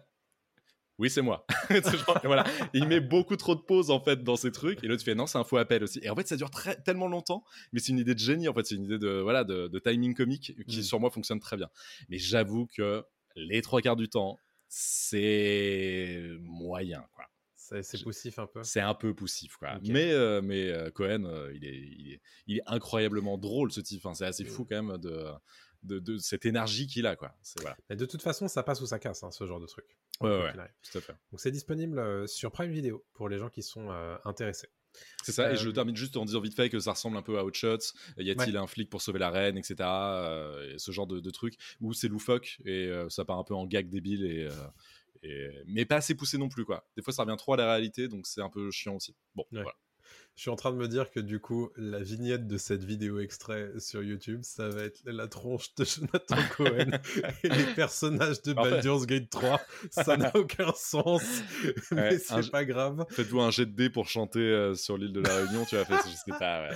oui, 0.99 1.09
c'est 1.09 1.22
moi. 1.22 1.45
voilà. 2.24 2.45
il 2.74 2.88
met 2.88 2.99
beaucoup 2.99 3.36
trop 3.36 3.55
de 3.55 3.61
pauses 3.61 3.91
en 3.91 3.99
fait 3.99 4.24
dans 4.24 4.36
ces 4.36 4.51
trucs. 4.51 4.84
Et 4.84 4.88
l'autre 4.88 5.03
fait 5.03 5.16
non, 5.16 5.26
c'est 5.26 5.38
un 5.38 5.43
faux 5.43 5.57
appel 5.57 5.84
aussi. 5.84 5.99
Et 6.03 6.09
en 6.09 6.16
fait, 6.16 6.28
ça 6.28 6.38
dure 6.38 6.51
très, 6.51 6.82
tellement 6.82 7.07
longtemps, 7.07 7.43
mais 7.72 7.80
c'est 7.80 7.91
une 7.91 7.99
idée 7.99 8.14
de 8.14 8.20
génie 8.20 8.47
en 8.47 8.53
fait. 8.53 8.66
C'est 8.66 8.76
une 8.76 8.86
idée 8.86 8.99
de 8.99 9.20
voilà 9.22 9.43
de, 9.43 9.80
timing 9.80 10.14
comique 10.14 10.53
qui 10.68 10.80
mm. 10.80 10.84
sur 10.84 10.99
moi 10.99 11.09
fonctionne 11.09 11.39
très 11.39 11.57
bien. 11.57 11.70
Mais 12.09 12.18
j'avoue 12.18 12.68
que 12.68 13.03
les 13.36 13.61
trois 13.61 13.81
quarts 13.81 13.95
du 13.95 14.09
temps, 14.09 14.38
c'est 14.67 16.21
moyen, 16.41 17.05
quoi. 17.13 17.25
C'est 17.55 18.03
poussif 18.03 18.39
un 18.39 18.47
peu. 18.47 18.63
C'est 18.63 18.81
un 18.81 18.93
peu 18.93 19.13
poussif, 19.13 19.57
quoi. 19.57 19.79
Mais, 19.84 20.11
euh, 20.11 20.41
mais 20.41 20.69
euh, 20.69 20.91
Cohen, 20.91 21.25
euh, 21.25 21.51
il, 21.55 21.65
est, 21.65 22.21
il, 22.47 22.57
est, 22.57 22.61
incroyablement 22.67 23.38
drôle, 23.38 23.71
ce 23.71 23.81
type. 23.81 24.03
c'est 24.13 24.25
assez 24.25 24.45
fou, 24.45 24.65
quand 24.65 24.84
même, 24.84 24.97
de, 24.97 25.99
de, 25.99 26.17
cette 26.17 26.45
énergie 26.45 26.88
qu'il 26.88 27.07
a, 27.07 27.15
quoi. 27.15 27.34
Voilà. 27.57 27.75
Mais 27.89 27.95
de 27.95 28.05
toute 28.05 28.21
façon, 28.21 28.47
ça 28.47 28.63
passe 28.63 28.81
ou 28.81 28.86
ça 28.86 28.99
casse, 28.99 29.23
hein, 29.23 29.31
ce 29.31 29.45
genre 29.47 29.59
de 29.59 29.65
truc. 29.65 29.86
Ouais, 30.21 30.29
ouais, 30.29 30.53
tout 30.53 30.97
à 30.97 31.01
fait. 31.01 31.15
Donc, 31.31 31.39
c'est 31.39 31.51
disponible 31.51 32.27
sur 32.27 32.51
Prime 32.51 32.71
Video 32.71 33.03
pour 33.13 33.29
les 33.29 33.39
gens 33.39 33.49
qui 33.49 33.63
sont 33.63 33.89
intéressés. 34.25 34.69
C'est 35.23 35.31
ça, 35.31 35.51
et 35.51 35.55
je 35.55 35.69
euh, 35.69 35.71
termine 35.71 35.95
juste 35.95 36.17
en 36.17 36.25
disant 36.25 36.41
vite 36.41 36.55
fait 36.55 36.69
que 36.69 36.79
ça 36.79 36.91
ressemble 36.91 37.17
un 37.17 37.21
peu 37.21 37.37
à 37.37 37.45
Hot 37.45 37.51
Y 37.51 38.29
a-t-il 38.31 38.57
un 38.57 38.67
flic 38.67 38.89
pour 38.89 39.01
sauver 39.01 39.19
la 39.19 39.29
reine, 39.29 39.57
etc. 39.57 39.75
Euh, 39.81 40.75
ce 40.77 40.91
genre 40.91 41.07
de, 41.07 41.19
de 41.19 41.29
trucs, 41.29 41.55
où 41.81 41.93
c'est 41.93 42.07
loufoque 42.07 42.59
et 42.65 42.87
euh, 42.87 43.09
ça 43.09 43.25
part 43.25 43.37
un 43.37 43.43
peu 43.43 43.55
en 43.55 43.65
gag 43.65 43.89
débile, 43.89 44.25
et, 44.25 44.49
mais 45.67 45.85
pas 45.85 45.97
assez 45.97 46.15
poussé 46.15 46.37
non 46.37 46.49
plus, 46.49 46.65
quoi. 46.65 46.85
Des 46.97 47.01
fois, 47.01 47.13
ça 47.13 47.23
revient 47.23 47.37
trop 47.37 47.53
à 47.53 47.57
la 47.57 47.71
réalité, 47.71 48.07
donc 48.07 48.27
c'est 48.27 48.41
un 48.41 48.49
peu 48.49 48.69
chiant 48.71 48.95
aussi. 48.95 49.15
Bon, 49.35 49.45
voilà. 49.51 49.73
Je 50.36 50.41
suis 50.41 50.49
en 50.49 50.55
train 50.55 50.71
de 50.71 50.77
me 50.77 50.88
dire 50.88 51.11
que 51.11 51.19
du 51.19 51.39
coup, 51.39 51.69
la 51.75 51.99
vignette 51.99 52.47
de 52.47 52.57
cette 52.57 52.84
vidéo 52.84 53.19
extrait 53.19 53.71
sur 53.77 54.01
YouTube, 54.01 54.39
ça 54.43 54.67
va 54.67 54.81
être 54.81 55.01
la 55.05 55.27
tronche 55.27 55.75
de 55.75 55.86
Jonathan 55.86 56.36
Cohen 56.57 56.91
et 57.43 57.49
les 57.49 57.65
personnages 57.75 58.41
de 58.41 58.53
Baldur's 58.53 59.05
Gate 59.05 59.29
3. 59.29 59.61
Ça 59.91 60.17
n'a 60.17 60.31
aucun 60.36 60.73
sens, 60.75 61.21
mais 61.91 62.17
c'est 62.17 62.49
pas 62.49 62.65
grave. 62.65 63.05
Faites-vous 63.11 63.41
un 63.41 63.51
jet 63.51 63.67
de 63.67 63.71
dés 63.71 63.91
pour 63.91 64.07
chanter 64.07 64.39
euh, 64.39 64.73
sur 64.73 64.97
l'île 64.97 65.13
de 65.13 65.21
la 65.21 65.36
Réunion, 65.36 65.65
tu 65.65 65.75
vas 65.75 65.86
faire, 65.86 66.03
sais 66.03 66.31
pas. 66.31 66.69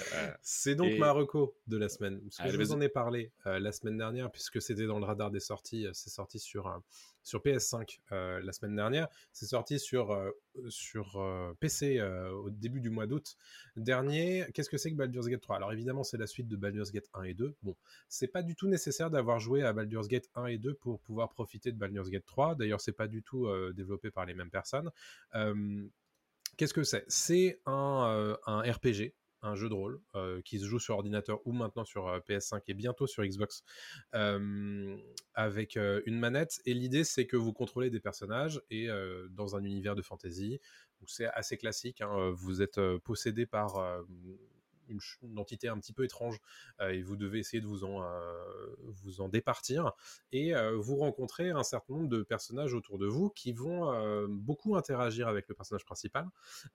C'est 0.43 0.75
donc 0.75 0.95
ma 0.99 1.11
reco 1.11 1.57
de 1.65 1.77
la 1.77 1.89
semaine. 1.89 2.21
Parce 2.21 2.49
que 2.49 2.55
je 2.55 2.57
vous 2.57 2.73
en 2.73 2.81
ai 2.81 2.89
parlé 2.89 3.31
euh, 3.47 3.59
la 3.59 3.71
semaine 3.71 3.97
dernière, 3.97 4.31
puisque 4.31 4.61
c'était 4.61 4.85
dans 4.85 4.99
le 4.99 5.05
radar 5.05 5.31
des 5.31 5.39
sorties. 5.39 5.87
Euh, 5.87 5.91
c'est 5.93 6.11
sorti 6.11 6.37
sur 6.37 6.67
un 6.67 6.83
sur 7.27 7.41
PS5 7.41 7.99
euh, 8.13 8.39
la 8.41 8.53
semaine 8.53 8.75
dernière. 8.75 9.09
C'est 9.33 9.47
sorti 9.47 9.79
sur, 9.79 10.11
euh, 10.11 10.31
sur 10.69 11.17
euh, 11.17 11.53
PC 11.59 12.01
au 12.01 12.49
début 12.49 12.79
du 12.79 12.89
mois 12.89 13.05
d'août 13.05 13.35
dernier. 13.75 14.45
Qu'est-ce 14.53 14.69
que 14.69 14.77
c'est 14.77 14.91
que 14.91 14.95
Baldur's 14.95 15.27
Gate 15.27 15.41
3 15.41 15.57
Alors 15.57 15.73
évidemment, 15.73 16.05
c'est 16.05 16.17
la 16.17 16.25
suite 16.25 16.47
de 16.47 16.55
Baldur's 16.55 16.91
Gate 16.91 17.09
1 17.13 17.23
et 17.23 17.33
2. 17.33 17.53
Bon, 17.63 17.75
c'est 18.07 18.29
pas 18.29 18.43
du 18.43 18.55
tout 18.55 18.69
nécessaire 18.69 19.09
d'avoir 19.09 19.39
joué 19.39 19.63
à 19.63 19.73
Baldur's 19.73 20.07
Gate 20.07 20.29
1 20.35 20.45
et 20.45 20.57
2 20.57 20.73
pour 20.75 21.01
pouvoir 21.01 21.29
profiter 21.29 21.73
de 21.73 21.77
Baldur's 21.77 22.09
Gate 22.09 22.25
3. 22.25 22.55
D'ailleurs, 22.55 22.79
c'est 22.79 22.93
pas 22.93 23.07
du 23.07 23.21
tout 23.21 23.49
développé 23.73 24.09
par 24.09 24.25
les 24.25 24.33
mêmes 24.33 24.49
personnes. 24.49 24.89
Qu'est-ce 26.55 26.73
que 26.73 26.83
c'est? 26.83 27.03
C'est 27.09 27.59
un, 27.65 28.37
un 28.45 28.61
RPG 28.61 29.13
un 29.47 29.55
jeu 29.55 29.69
de 29.69 29.73
rôle 29.73 29.99
euh, 30.15 30.41
qui 30.41 30.59
se 30.59 30.65
joue 30.65 30.79
sur 30.79 30.95
ordinateur 30.95 31.39
ou 31.45 31.51
maintenant 31.51 31.85
sur 31.85 32.07
euh, 32.07 32.19
PS5 32.19 32.61
et 32.67 32.73
bientôt 32.73 33.07
sur 33.07 33.23
Xbox 33.23 33.63
avec 35.33 35.77
euh, 35.77 36.01
une 36.05 36.19
manette. 36.19 36.59
Et 36.65 36.73
l'idée, 36.73 37.03
c'est 37.03 37.25
que 37.25 37.37
vous 37.37 37.53
contrôlez 37.53 37.89
des 37.89 37.99
personnages 37.99 38.61
et 38.69 38.87
dans 39.31 39.55
un 39.55 39.63
univers 39.63 39.95
de 39.95 40.01
fantasy. 40.01 40.59
C'est 41.05 41.27
assez 41.27 41.57
classique. 41.57 42.01
Hein, 42.01 42.31
vous 42.35 42.61
êtes 42.61 42.79
possédé 43.03 43.45
par 43.45 44.03
une, 44.89 45.37
entité 45.37 45.67
un 45.67 45.77
petit 45.79 45.93
peu 45.93 46.03
étrange 46.03 46.39
euh, 46.79 46.89
et 46.89 47.01
vous 47.01 47.15
devez 47.15 47.39
essayer 47.39 47.61
de 47.61 47.67
vous 47.67 47.83
en, 47.83 48.03
euh, 48.03 48.07
vous 48.79 49.21
en 49.21 49.29
départir. 49.29 49.91
Et 50.31 50.55
euh, 50.55 50.75
vous 50.75 50.95
rencontrez 50.95 51.49
un 51.49 51.63
certain 51.63 51.93
nombre 51.93 52.09
de 52.09 52.23
personnages 52.23 52.73
autour 52.73 52.97
de 52.97 53.07
vous 53.07 53.29
qui 53.29 53.53
vont 53.53 54.27
beaucoup 54.29 54.75
interagir 54.75 55.27
avec 55.27 55.47
le 55.47 55.55
personnage 55.55 55.85
principal 55.85 56.27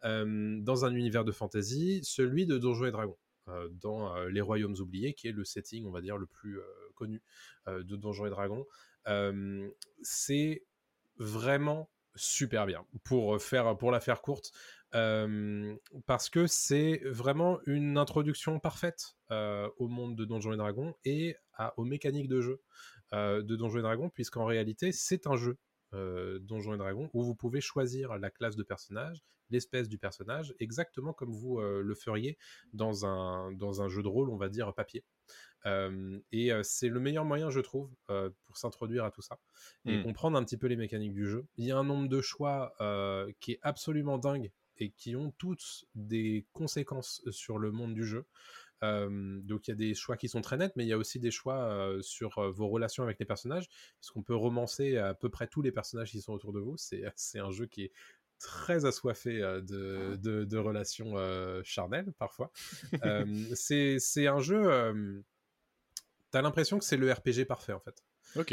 dans 0.02 0.84
un 0.84 0.94
univers 0.94 1.24
de 1.24 1.32
fantasy, 1.32 2.00
celui 2.02 2.46
de 2.46 2.58
Donjons 2.58 2.86
et 2.86 2.90
Dragons. 2.90 3.18
dans 3.70 4.14
Les 4.26 4.40
Royaumes 4.40 4.76
Oubliés, 4.78 5.14
qui 5.14 5.28
est 5.28 5.32
le 5.32 5.44
setting, 5.44 5.86
on 5.86 5.90
va 5.90 6.00
dire, 6.00 6.16
le 6.16 6.26
plus 6.26 6.60
connu 6.94 7.22
de 7.66 7.96
Donjons 7.96 8.26
et 8.26 8.30
Dragons. 8.30 8.66
c'est 10.02 10.64
vraiment 11.18 11.90
super 12.14 12.66
bien. 12.66 12.84
Pour, 13.04 13.40
faire, 13.40 13.76
pour 13.76 13.90
la 13.90 14.00
faire 14.00 14.22
courte, 14.22 14.52
parce 14.92 16.30
que 16.30 16.46
c'est 16.46 17.00
vraiment 17.06 17.58
une 17.66 17.96
introduction 17.96 18.58
parfaite 18.60 19.16
au 19.30 19.88
monde 19.88 20.16
de 20.16 20.24
Donjons 20.24 20.52
et 20.52 20.56
Dragons 20.56 20.94
et 21.04 21.36
aux 21.76 21.84
mécaniques 21.84 22.28
de 22.28 22.40
jeu 22.40 22.62
de 23.12 23.56
Donjons 23.56 23.78
et 23.78 23.82
Dragons, 23.82 24.10
puisqu'en 24.10 24.44
réalité, 24.44 24.92
c'est 24.92 25.26
un 25.26 25.36
jeu 25.36 25.58
Donjons 25.92 26.74
et 26.74 26.78
Dragons 26.78 27.10
où 27.14 27.22
vous 27.22 27.34
pouvez 27.34 27.60
choisir 27.60 28.18
la 28.18 28.30
classe 28.30 28.56
de 28.56 28.62
personnage, 28.62 29.22
l'espèce 29.50 29.88
du 29.88 29.98
personnage, 29.98 30.54
exactement 30.60 31.12
comme 31.12 31.32
vous 31.32 31.60
le 31.60 31.94
feriez 31.94 32.36
dans 32.72 33.06
un, 33.06 33.52
dans 33.52 33.82
un 33.82 33.88
jeu 33.88 34.02
de 34.02 34.08
rôle, 34.08 34.28
on 34.30 34.36
va 34.36 34.48
dire 34.48 34.74
papier. 34.74 35.04
Euh, 35.64 36.18
et 36.32 36.50
c'est 36.62 36.88
le 36.88 37.00
meilleur 37.00 37.24
moyen, 37.24 37.48
je 37.50 37.60
trouve, 37.60 37.90
pour 38.06 38.56
s'introduire 38.56 39.04
à 39.04 39.10
tout 39.10 39.22
ça 39.22 39.38
et 39.86 39.98
Mm. 39.98 40.02
comprendre 40.02 40.36
un 40.36 40.44
petit 40.44 40.56
peu 40.56 40.66
les 40.66 40.76
mécaniques 40.76 41.14
du 41.14 41.26
jeu. 41.26 41.46
Il 41.56 41.64
y 41.64 41.70
a 41.72 41.78
un 41.78 41.84
nombre 41.84 42.08
de 42.08 42.20
choix 42.20 42.74
qui 43.40 43.52
est 43.52 43.60
absolument 43.62 44.18
dingue 44.18 44.50
et 44.82 44.90
qui 44.90 45.16
ont 45.16 45.30
toutes 45.38 45.84
des 45.94 46.46
conséquences 46.52 47.22
sur 47.30 47.58
le 47.58 47.70
monde 47.72 47.94
du 47.94 48.04
jeu. 48.04 48.24
Euh, 48.82 49.38
donc 49.42 49.68
il 49.68 49.70
y 49.70 49.74
a 49.74 49.76
des 49.76 49.94
choix 49.94 50.16
qui 50.16 50.28
sont 50.28 50.40
très 50.40 50.56
nets, 50.56 50.72
mais 50.74 50.84
il 50.84 50.88
y 50.88 50.92
a 50.92 50.98
aussi 50.98 51.20
des 51.20 51.30
choix 51.30 51.54
euh, 51.62 52.02
sur 52.02 52.38
euh, 52.38 52.50
vos 52.50 52.68
relations 52.68 53.04
avec 53.04 53.18
les 53.20 53.24
personnages, 53.24 53.68
parce 54.00 54.10
qu'on 54.10 54.24
peut 54.24 54.34
romancer 54.34 54.96
à 54.96 55.14
peu 55.14 55.28
près 55.28 55.46
tous 55.46 55.62
les 55.62 55.70
personnages 55.70 56.10
qui 56.10 56.20
sont 56.20 56.32
autour 56.32 56.52
de 56.52 56.58
vous. 56.58 56.76
C'est 56.76 57.04
un 57.38 57.50
jeu 57.52 57.66
qui 57.66 57.84
est 57.84 57.92
très 58.40 58.84
assoiffé 58.84 59.38
de, 59.38 60.16
de, 60.20 60.44
de 60.44 60.58
relations 60.58 61.14
charnelles 61.62 62.12
parfois. 62.18 62.50
C'est 63.54 64.26
un 64.26 64.40
jeu. 64.40 65.12
T'as 66.32 66.42
l'impression 66.42 66.78
que 66.78 66.84
c'est 66.84 66.96
le 66.96 67.12
RPG 67.12 67.44
parfait 67.46 67.72
en 67.74 67.80
fait. 67.80 68.02
Ok. 68.36 68.52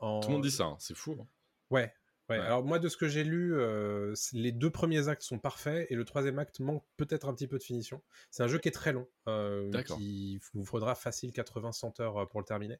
En- 0.00 0.20
Tout 0.20 0.28
le 0.28 0.32
monde 0.34 0.42
dit 0.42 0.50
ça, 0.50 0.64
hein, 0.64 0.76
c'est 0.80 0.96
fou. 0.96 1.16
hein. 1.20 1.26
Ouais. 1.70 1.92
Ouais, 2.28 2.38
Ouais. 2.38 2.44
alors 2.44 2.64
moi 2.64 2.78
de 2.80 2.88
ce 2.88 2.96
que 2.96 3.06
j'ai 3.06 3.22
lu, 3.22 3.54
euh, 3.54 4.12
les 4.32 4.50
deux 4.50 4.70
premiers 4.70 5.06
actes 5.08 5.22
sont 5.22 5.38
parfaits 5.38 5.86
et 5.90 5.94
le 5.94 6.04
troisième 6.04 6.38
acte 6.40 6.58
manque 6.58 6.84
peut-être 6.96 7.28
un 7.28 7.34
petit 7.34 7.46
peu 7.46 7.56
de 7.58 7.62
finition. 7.62 8.02
C'est 8.32 8.42
un 8.42 8.48
jeu 8.48 8.58
qui 8.58 8.66
est 8.68 8.72
très 8.72 8.92
long, 8.92 9.06
euh, 9.28 9.70
qui 9.84 10.40
vous 10.52 10.64
faudra 10.64 10.94
facile 10.96 11.30
80-100 11.32 12.00
heures 12.00 12.18
euh, 12.18 12.26
pour 12.26 12.40
le 12.40 12.44
terminer. 12.46 12.78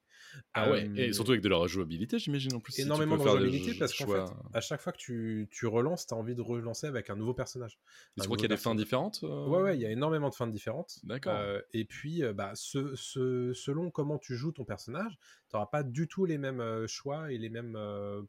Ah 0.55 0.70
ouais, 0.70 0.88
Euh, 0.88 0.94
et 0.97 1.12
surtout 1.12 1.30
avec 1.30 1.42
de 1.42 1.49
la 1.49 1.57
rejouabilité, 1.59 2.18
j'imagine 2.18 2.55
en 2.55 2.61
plus. 2.61 2.76
énormément 2.80 3.16
de 3.16 3.22
rejouabilité 3.22 3.74
parce 3.78 3.94
qu'en 3.97 4.07
fait, 4.09 4.32
à 4.53 4.61
chaque 4.61 4.80
fois 4.80 4.92
que 4.92 4.99
tu, 4.99 5.49
tu 5.53 5.66
relances, 5.66 6.07
tu 6.09 6.14
as 6.14 6.16
envie 6.16 6.34
de 6.34 6.42
relancer 6.42 6.88
avec 6.88 7.09
un 7.11 7.14
nouveau 7.16 7.34
personnage. 7.34 7.78
Un 8.18 8.22
tu 8.22 8.26
crois 8.26 8.36
qu'il 8.36 8.51
y 8.51 8.53
a 8.53 8.57
des 8.57 8.61
fins 8.61 8.74
différentes 8.74 9.20
euh? 9.22 9.47
Ouais, 9.47 9.62
ouais, 9.62 9.76
il 9.76 9.80
y 9.80 9.86
a 9.86 9.90
énormément 9.90 10.28
de 10.28 10.34
fins 10.34 10.47
différentes. 10.49 10.99
D'accord. 11.05 11.36
Euh, 11.36 11.61
et 11.72 11.84
puis, 11.84 12.24
euh, 12.24 12.32
bah, 12.32 12.51
ce, 12.55 12.97
ce- 12.97 13.53
selon 13.55 13.90
comment 13.92 14.18
tu 14.18 14.34
joues 14.34 14.51
ton 14.53 14.64
personnage, 14.64 15.18
n'auras 15.55 15.66
pas 15.66 15.82
du 15.82 16.09
tout 16.09 16.24
les 16.24 16.38
mêmes 16.38 16.86
choix 16.86 17.32
et 17.32 17.38
les 17.38 17.49
mêmes 17.51 17.78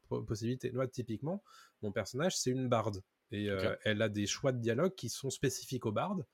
po- 0.08 0.22
possibilités. 0.22 0.70
Moi, 0.72 0.86
typiquement, 0.88 1.42
mon 1.82 1.92
personnage, 1.92 2.36
c'est 2.36 2.50
une 2.50 2.68
barde. 2.68 3.02
Et 3.30 3.48
elle 3.84 4.00
a 4.02 4.08
des 4.08 4.26
choix 4.26 4.52
de 4.52 4.58
dialogue 4.58 4.94
qui 4.94 5.08
sont 5.08 5.30
spécifiques 5.30 5.84
aux 5.86 5.92
bardes, 5.92 6.24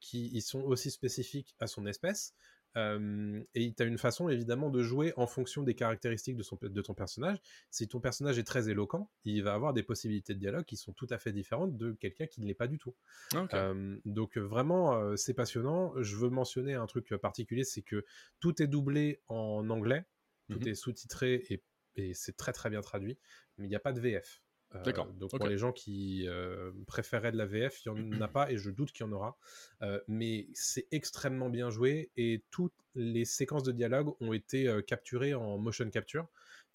qui 0.00 0.30
ils 0.32 0.42
sont 0.42 0.60
aussi 0.60 0.90
spécifiques 0.90 1.56
à 1.58 1.66
son 1.66 1.86
espèce. 1.86 2.34
Euh, 2.76 3.40
et 3.54 3.72
tu 3.72 3.82
as 3.84 3.86
une 3.86 3.98
façon 3.98 4.28
évidemment 4.28 4.68
de 4.68 4.82
jouer 4.82 5.12
en 5.16 5.28
fonction 5.28 5.62
des 5.62 5.74
caractéristiques 5.74 6.36
de, 6.36 6.42
son, 6.42 6.58
de 6.60 6.82
ton 6.82 6.92
personnage. 6.92 7.38
Si 7.70 7.86
ton 7.86 8.00
personnage 8.00 8.36
est 8.38 8.44
très 8.44 8.68
éloquent, 8.68 9.08
il 9.24 9.44
va 9.44 9.54
avoir 9.54 9.72
des 9.74 9.84
possibilités 9.84 10.34
de 10.34 10.40
dialogue 10.40 10.64
qui 10.64 10.76
sont 10.76 10.92
tout 10.92 11.06
à 11.10 11.18
fait 11.18 11.32
différentes 11.32 11.76
de 11.76 11.92
quelqu'un 11.92 12.26
qui 12.26 12.40
ne 12.40 12.46
l'est 12.46 12.54
pas 12.54 12.66
du 12.66 12.78
tout. 12.78 12.94
Ah. 13.34 13.46
Euh, 13.54 13.96
donc 14.04 14.36
vraiment, 14.36 14.96
euh, 14.96 15.14
c'est 15.14 15.34
passionnant. 15.34 15.94
Je 16.02 16.16
veux 16.16 16.30
mentionner 16.30 16.74
un 16.74 16.86
truc 16.86 17.14
particulier, 17.16 17.62
c'est 17.62 17.82
que 17.82 18.04
tout 18.40 18.60
est 18.60 18.66
doublé 18.66 19.20
en 19.28 19.70
anglais, 19.70 20.04
tout 20.50 20.58
Mhm. 20.60 20.68
est 20.68 20.74
sous-titré 20.74 21.44
et, 21.50 21.64
et 21.96 22.14
c'est 22.14 22.36
très 22.36 22.52
très 22.52 22.70
bien 22.70 22.80
traduit, 22.80 23.18
mais 23.58 23.66
il 23.66 23.68
n'y 23.70 23.76
a 23.76 23.80
pas 23.80 23.92
de 23.92 24.00
VF. 24.00 24.42
Euh, 24.74 24.82
D'accord, 24.82 25.06
Donc 25.14 25.30
pour 25.36 25.46
les 25.46 25.56
gens 25.56 25.72
qui 25.72 26.26
euh, 26.26 26.72
préféraient 26.86 27.30
de 27.30 27.36
la 27.36 27.46
VF, 27.46 27.84
il 27.86 27.92
n'y 27.92 28.16
en 28.16 28.20
a 28.20 28.28
pas 28.28 28.50
et 28.50 28.56
je 28.58 28.70
doute 28.70 28.90
qu'il 28.92 29.06
y 29.06 29.08
en 29.08 29.12
aura. 29.12 29.38
Euh, 29.82 30.00
mais 30.08 30.48
c'est 30.54 30.88
extrêmement 30.90 31.48
bien 31.48 31.70
joué 31.70 32.10
et 32.16 32.44
toutes 32.50 32.74
les 32.94 33.24
séquences 33.24 33.62
de 33.62 33.72
dialogue 33.72 34.14
ont 34.20 34.32
été 34.32 34.80
capturées 34.86 35.34
en 35.34 35.58
motion 35.58 35.88
capture. 35.90 36.28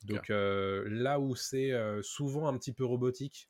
Donc 0.03 0.29
là 0.29 1.19
où 1.19 1.35
c'est 1.35 1.71
souvent 2.01 2.47
un 2.47 2.57
petit 2.57 2.73
peu 2.73 2.85
robotique, 2.85 3.47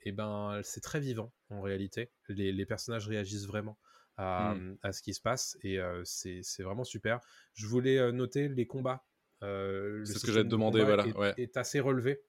et 0.00 0.12
ben 0.12 0.60
c'est 0.64 0.80
très 0.80 1.00
vivant 1.00 1.32
en 1.48 1.60
réalité. 1.62 2.10
Les, 2.28 2.52
les 2.52 2.66
personnages 2.66 3.06
réagissent 3.08 3.46
vraiment 3.46 3.78
à, 4.16 4.56
à 4.82 4.92
ce 4.92 5.00
qui 5.02 5.14
se 5.14 5.20
passe 5.20 5.56
et 5.62 5.78
c'est 6.04 6.62
vraiment 6.62 6.84
super. 6.84 7.20
Je 7.54 7.66
voulais 7.66 8.12
noter 8.12 8.48
les 8.48 8.66
combats. 8.66 9.06
Euh, 9.42 10.04
C'est 10.04 10.18
ce 10.18 10.26
que 10.26 10.32
j'allais 10.32 10.44
te 10.44 10.48
de 10.48 10.52
demander, 10.52 10.82
voilà, 10.84 11.06
est, 11.06 11.16
ouais. 11.16 11.34
est 11.36 11.56
assez 11.56 11.80
relevé. 11.80 12.22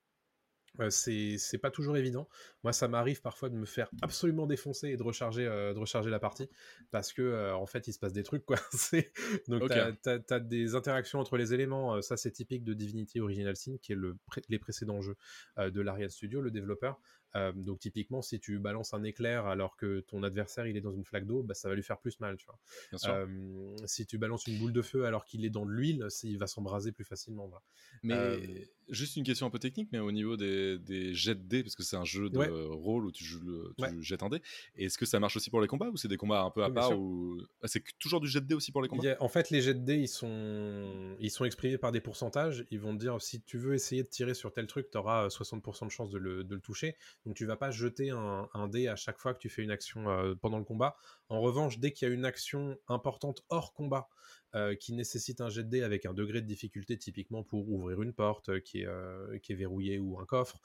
Euh, 0.79 0.89
c'est 0.89 1.59
pas 1.61 1.69
toujours 1.69 1.97
évident. 1.97 2.27
Moi, 2.63 2.73
ça 2.73 2.87
m'arrive 2.87 3.21
parfois 3.21 3.49
de 3.49 3.55
me 3.55 3.65
faire 3.65 3.91
absolument 4.01 4.47
défoncer 4.47 4.87
et 4.87 4.97
de 4.97 5.03
recharger, 5.03 5.45
euh, 5.45 5.71
de 5.71 5.77
recharger 5.77 6.09
la 6.09 6.17
partie 6.17 6.49
parce 6.89 7.13
que 7.13 7.21
euh, 7.21 7.55
en 7.55 7.67
fait, 7.67 7.87
il 7.87 7.93
se 7.93 7.99
passe 7.99 8.11
des 8.13 8.23
trucs 8.23 8.43
quoi. 8.43 8.57
Donc, 9.47 9.61
Ok. 9.63 9.69
t'as 9.69 9.91
t'as- 9.93 10.19
t'as 10.19 10.39
des 10.39 10.73
interactions 10.73 11.19
entre 11.19 11.37
les 11.37 11.53
éléments. 11.53 12.01
ça, 12.01 12.17
c'est 12.17 12.31
typique 12.31 12.63
de 12.63 12.73
Divinity 12.73 13.19
Original 13.19 13.55
Sin, 13.55 13.77
qui 13.83 13.91
est 13.91 13.95
le 13.95 14.17
pré- 14.25 14.41
les 14.49 14.57
précédents 14.57 14.99
jeux 15.01 15.15
de 15.59 15.79
l'Ariane 15.81 16.09
Studio, 16.09 16.41
le 16.41 16.49
développeur. 16.49 16.99
Euh, 17.35 17.51
donc, 17.53 17.79
typiquement, 17.79 18.21
si 18.21 18.39
tu 18.39 18.59
balances 18.59 18.93
un 18.93 19.03
éclair 19.03 19.45
alors 19.47 19.75
que 19.75 20.01
ton 20.01 20.23
adversaire 20.23 20.67
il 20.67 20.77
est 20.77 20.81
dans 20.81 20.93
une 20.93 21.03
flaque 21.03 21.25
d'eau, 21.25 21.43
bah, 21.43 21.53
ça 21.53 21.69
va 21.69 21.75
lui 21.75 21.83
faire 21.83 21.99
plus 21.99 22.19
mal, 22.19 22.37
tu 22.37 22.45
vois. 22.45 22.59
Bien 22.91 22.97
sûr. 22.99 23.13
Euh, 23.13 23.75
si 23.85 24.05
tu 24.05 24.17
balances 24.17 24.47
une 24.47 24.59
boule 24.59 24.73
de 24.73 24.81
feu 24.81 25.05
alors 25.05 25.25
qu'il 25.25 25.45
est 25.45 25.49
dans 25.49 25.65
de 25.65 25.71
l'huile, 25.71 26.07
il 26.23 26.37
va 26.37 26.47
s'embraser 26.47 26.91
plus 26.91 27.05
facilement. 27.05 27.47
voilà. 27.47 27.63
Mais 28.03 28.13
euh, 28.15 28.65
juste 28.89 29.15
une 29.17 29.23
question 29.23 29.45
un 29.47 29.49
peu 29.49 29.59
technique, 29.59 29.89
mais 29.91 29.99
au 29.99 30.11
niveau 30.11 30.37
des, 30.37 30.77
des 30.79 31.13
jets 31.13 31.35
de 31.35 31.41
dés, 31.43 31.63
parce 31.63 31.75
que 31.75 31.83
c'est 31.83 31.95
un 31.97 32.05
jeu 32.05 32.29
de 32.29 32.39
Ouais. 32.39 32.49
rôle 32.69 33.05
où 33.05 33.11
tu, 33.11 33.23
joues 33.23 33.41
le- 33.41 33.73
tu 33.77 33.85
Ouais. 33.85 33.93
jettes 34.03 34.23
un 34.23 34.29
dé, 34.29 34.41
est-ce 34.75 34.97
que 34.97 35.05
ça 35.05 35.19
marche 35.19 35.35
aussi 35.37 35.49
pour 35.49 35.61
les 35.61 35.67
combats 35.67 35.89
ou 35.89 35.97
c'est 35.97 36.07
des 36.07 36.17
combats 36.17 36.41
un 36.43 36.51
peu 36.51 36.63
à 36.63 36.69
Oui, 36.69 36.71
part 36.71 36.97
ou... 36.97 37.41
Ah, 37.61 37.67
c'est 37.67 37.83
toujours 37.99 38.21
du 38.21 38.27
jet 38.27 38.41
de 38.41 38.45
dés 38.47 38.55
aussi 38.55 38.71
pour 38.71 38.81
les 38.81 38.89
combats? 38.89 39.07
a- 39.07 39.17
en 39.23 39.27
fait, 39.27 39.49
les 39.49 39.61
jets 39.61 39.73
de 39.73 39.79
dés, 39.79 39.97
ils 39.97 40.07
sont, 40.07 41.15
ils 41.19 41.31
sont 41.31 41.45
exprimés 41.45 41.77
par 41.77 41.91
des 41.91 42.01
pourcentages. 42.01 42.65
Ils 42.69 42.79
vont 42.79 42.93
te 42.95 42.99
dire 42.99 43.19
si 43.21 43.41
tu 43.41 43.57
veux 43.57 43.73
essayer 43.73 44.03
de 44.03 44.07
tirer 44.07 44.33
sur 44.33 44.51
tel 44.53 44.67
truc, 44.67 44.89
tu 44.91 44.97
auras 44.97 45.29
60% 45.29 45.85
de 45.85 45.91
chance 45.91 46.09
de 46.09 46.17
le, 46.19 46.43
de 46.43 46.55
le 46.55 46.61
toucher. 46.61 46.95
Donc, 47.25 47.35
tu 47.35 47.45
vas 47.45 47.57
pas 47.57 47.71
jeter 47.71 48.11
un, 48.11 48.49
un 48.53 48.67
dé 48.67 48.87
à 48.87 48.95
chaque 48.95 49.17
fois 49.19 49.33
que 49.33 49.39
tu 49.39 49.49
fais 49.49 49.63
une 49.63 49.71
action 49.71 50.09
euh, 50.09 50.35
pendant 50.35 50.59
le 50.59 50.63
combat. 50.65 50.95
En 51.29 51.41
revanche, 51.41 51.79
dès 51.79 51.91
qu'il 51.91 52.07
y 52.07 52.11
a 52.11 52.13
une 52.13 52.25
action 52.25 52.77
importante 52.87 53.43
hors 53.49 53.73
combat 53.73 54.09
euh, 54.55 54.75
qui 54.75 54.93
nécessite 54.93 55.41
un 55.41 55.49
jet 55.49 55.63
de 55.63 55.69
dés 55.69 55.83
avec 55.83 56.05
un 56.05 56.13
degré 56.13 56.41
de 56.41 56.47
difficulté, 56.47 56.97
typiquement 56.97 57.43
pour 57.43 57.69
ouvrir 57.69 58.01
une 58.01 58.13
porte 58.13 58.49
euh, 58.49 58.59
qui, 58.59 58.81
est, 58.81 58.85
euh, 58.87 59.37
qui 59.39 59.51
est 59.53 59.55
verrouillée 59.55 59.99
ou 59.99 60.19
un 60.19 60.25
coffre, 60.25 60.59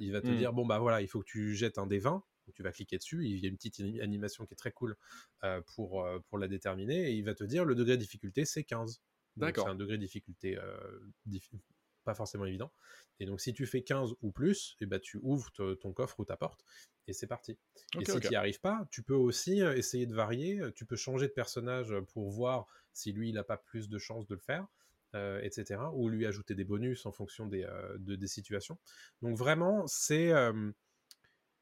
il 0.00 0.12
va 0.12 0.22
te 0.22 0.30
Hmm. 0.30 0.32
dire 0.32 0.52
bon, 0.52 0.66
bah 0.66 0.78
voilà, 0.78 1.00
il 1.02 1.08
faut 1.08 1.20
que 1.20 1.26
tu 1.26 1.54
jettes 1.54 1.78
un 1.78 1.86
dé 1.86 1.98
20. 1.98 2.24
Donc, 2.46 2.54
tu 2.54 2.62
vas 2.62 2.72
cliquer 2.72 2.96
dessus, 2.96 3.26
il 3.26 3.38
y 3.38 3.44
a 3.44 3.48
une 3.50 3.56
petite 3.56 3.78
ani- 3.80 4.00
animation 4.00 4.46
qui 4.46 4.54
est 4.54 4.56
très 4.56 4.72
cool 4.72 4.96
euh, 5.44 5.60
pour, 5.74 6.04
euh, 6.04 6.18
pour 6.28 6.38
la 6.38 6.48
déterminer, 6.48 7.10
et 7.10 7.14
il 7.14 7.24
va 7.24 7.34
te 7.34 7.44
dire 7.44 7.64
le 7.64 7.74
degré 7.74 7.96
de 7.96 8.00
difficulté, 8.02 8.44
c'est 8.44 8.64
15. 8.64 9.02
Donc, 9.36 9.56
D'accord. 9.56 9.58
C'est 9.58 9.68
un 9.68 9.74
degré 9.74 9.96
de 9.98 10.02
difficulté 10.02 10.56
euh, 10.58 10.78
diffi- 11.26 11.60
pas 12.04 12.14
forcément 12.14 12.46
évident. 12.46 12.72
Et 13.20 13.26
donc, 13.26 13.40
si 13.40 13.52
tu 13.52 13.66
fais 13.66 13.82
15 13.82 14.14
ou 14.22 14.32
plus, 14.32 14.76
et 14.80 14.86
ben, 14.86 14.98
tu 15.00 15.18
ouvres 15.22 15.50
te- 15.52 15.74
ton 15.74 15.92
coffre 15.92 16.18
ou 16.20 16.24
ta 16.24 16.36
porte, 16.36 16.64
et 17.08 17.12
c'est 17.12 17.26
parti. 17.26 17.58
Et 17.98 18.04
si 18.04 18.12
ok. 18.12 18.20
tu 18.20 18.28
n'y 18.30 18.36
arrives 18.36 18.60
pas, 18.60 18.86
tu 18.90 19.02
peux 19.02 19.14
aussi 19.14 19.62
euh, 19.62 19.76
essayer 19.76 20.06
de 20.06 20.14
varier, 20.14 20.60
tu 20.74 20.86
peux 20.86 20.96
changer 20.96 21.26
de 21.28 21.32
personnage 21.32 21.94
pour 22.12 22.30
voir 22.30 22.66
si 22.92 23.12
lui, 23.12 23.30
il 23.30 23.34
n'a 23.34 23.44
pas 23.44 23.56
plus 23.56 23.88
de 23.88 23.98
chances 23.98 24.26
de 24.28 24.34
le 24.34 24.40
faire. 24.40 24.66
euh, 25.14 25.40
etc. 25.42 25.90
Ou 25.94 26.10
lui 26.10 26.26
ajouter 26.26 26.54
des 26.54 26.64
bonus 26.64 27.06
en 27.06 27.12
fonction 27.12 27.46
des, 27.46 27.64
euh, 27.64 27.96
de- 27.98 28.14
des 28.16 28.26
situations. 28.26 28.78
Donc 29.22 29.38
vraiment, 29.38 29.86
c'est 29.86 30.32
euh, 30.32 30.70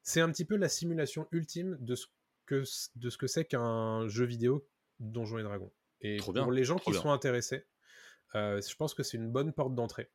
c'est 0.03 0.21
un 0.21 0.31
petit 0.31 0.45
peu 0.45 0.55
la 0.55 0.69
simulation 0.69 1.27
ultime 1.31 1.77
de 1.79 1.95
ce 1.95 2.07
que 2.45 2.63
de 2.95 3.09
ce 3.09 3.17
que 3.17 3.27
c'est 3.27 3.45
qu'un 3.45 4.07
jeu 4.07 4.25
vidéo 4.25 4.67
Donjons 4.99 5.37
et 5.39 5.43
Dragons. 5.43 5.71
Et 6.01 6.17
Trop 6.17 6.33
pour 6.33 6.33
bien, 6.33 6.51
les 6.51 6.63
gens 6.63 6.77
qui 6.77 6.91
bien. 6.91 7.01
sont 7.01 7.11
intéressés, 7.11 7.65
euh, 8.35 8.61
je 8.61 8.75
pense 8.75 8.93
que 8.93 9.03
c'est 9.03 9.17
une 9.17 9.31
bonne 9.31 9.53
porte 9.53 9.75
d'entrée. 9.75 10.11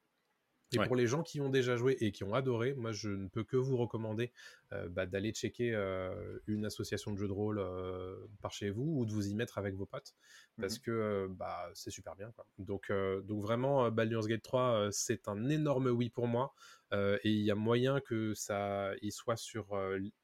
Et 0.72 0.78
Ouais. 0.78 0.88
pour 0.88 0.96
les 0.96 1.06
gens 1.06 1.22
qui 1.22 1.40
ont 1.40 1.50
déjà 1.50 1.76
joué 1.76 1.96
et 2.00 2.12
qui 2.12 2.24
ont 2.24 2.34
adoré, 2.34 2.74
moi 2.74 2.92
je 2.92 3.10
ne 3.10 3.28
peux 3.28 3.44
que 3.44 3.56
vous 3.56 3.76
recommander 3.76 4.32
euh, 4.72 4.88
bah, 4.88 5.06
d'aller 5.06 5.32
checker 5.32 5.74
euh, 5.74 6.38
une 6.46 6.64
association 6.64 7.12
de 7.12 7.18
jeux 7.18 7.28
de 7.28 7.32
rôle 7.32 7.58
euh, 7.58 8.26
par 8.40 8.52
chez 8.52 8.70
vous 8.70 8.98
ou 8.98 9.04
de 9.06 9.12
vous 9.12 9.28
y 9.28 9.34
mettre 9.34 9.58
avec 9.58 9.74
vos 9.74 9.86
potes 9.86 10.14
parce 10.58 10.78
que 10.78 11.28
bah, 11.30 11.70
c'est 11.74 11.90
super 11.90 12.16
bien. 12.16 12.30
Quoi. 12.32 12.46
Donc, 12.58 12.90
donc 13.24 13.42
vraiment, 13.42 13.90
Baldur's 13.90 14.26
Gate 14.26 14.42
3, 14.42 14.86
euh, 14.86 14.88
c'est 14.92 15.28
un 15.28 15.48
énorme 15.48 15.88
oui 15.88 16.08
pour 16.10 16.26
moi 16.26 16.54
et 16.94 17.30
il 17.30 17.40
y 17.42 17.50
a 17.50 17.54
moyen 17.54 18.00
que 18.00 18.34
ça 18.34 18.92
il 19.00 19.12
soit 19.12 19.36
sur 19.38 19.74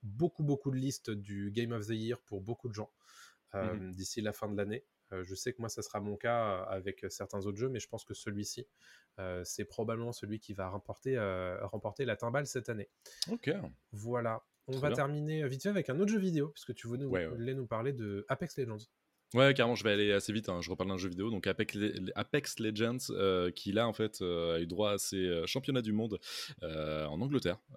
beaucoup 0.03 0.43
beaucoup 0.45 0.71
de 0.71 0.77
listes 0.77 1.11
du 1.11 1.51
Game 1.51 1.73
of 1.73 1.87
the 1.87 1.91
Year 1.93 2.21
pour 2.21 2.43
beaucoup 2.43 2.69
de 2.69 2.75
gens 2.75 2.93
Mhm. 3.61 3.83
d'ici 3.93 4.21
la 4.21 4.33
fin 4.33 4.49
de 4.51 4.57
l'année. 4.57 4.85
Euh, 5.13 5.25
je 5.25 5.35
sais 5.35 5.53
que 5.53 5.61
moi, 5.61 5.69
ça 5.69 5.83
sera 5.83 6.01
mon 6.01 6.17
cas 6.17 6.63
euh, 6.63 6.65
avec 6.67 7.07
certains 7.09 7.45
autres 7.47 7.57
jeux, 7.59 7.69
mais 7.69 7.81
je 7.81 7.89
pense 7.89 8.05
que 8.05 8.15
celui-ci, 8.15 8.67
euh, 9.19 9.43
c'est 9.45 9.65
probablement 9.65 10.13
celui 10.13 10.39
qui 10.41 10.53
va 10.55 10.69
remporter, 10.69 11.17
euh, 11.17 11.59
remporter 11.67 12.05
la 12.05 12.17
timbale 12.17 12.47
cette 12.47 12.69
année. 12.69 12.89
Ok. 13.31 13.51
Voilà. 13.93 14.43
On 14.67 14.73
Très 14.73 14.81
va 14.83 14.89
bien. 14.89 14.97
terminer 14.97 15.49
vite 15.49 15.63
fait 15.63 15.71
avec 15.71 15.89
un 15.89 15.99
autre 15.99 16.13
jeu 16.13 16.19
vidéo, 16.19 16.49
puisque 16.49 16.75
tu 16.75 16.87
voulais 16.89 17.05
nous, 17.05 17.09
Ouais, 17.11 17.27
ouais. 17.27 17.35
voulais 17.35 17.55
nous 17.55 17.67
parler 17.67 17.93
de 17.95 18.27
Apex 18.29 18.59
Legends. 18.59 18.77
Ouais, 19.35 19.53
carrément, 19.53 19.75
je 19.75 19.85
vais 19.85 19.93
aller 19.93 20.13
assez 20.13 20.33
vite. 20.33 20.49
hein, 20.49 20.61
Je 20.63 20.71
reparle 20.71 20.89
d'un 20.91 20.97
jeu 20.97 21.09
vidéo, 21.11 21.31
donc 21.31 21.47
Apex, 21.47 21.75
Le- 21.75 22.11
Apex 22.15 22.59
Legends, 22.61 22.97
euh, 23.11 23.51
qui 23.51 23.73
là 23.73 23.87
en 23.87 23.93
fait 23.93 24.23
euh, 24.23 24.57
a 24.57 24.61
eu 24.61 24.67
droit 24.67 24.93
à 24.93 24.99
ses 24.99 25.17
euh, 25.27 25.47
championnats 25.47 25.83
du 25.83 25.93
monde 25.93 26.19
euh, 26.63 27.05
en 27.07 27.21
Angleterre, 27.21 27.59
euh, 27.73 27.77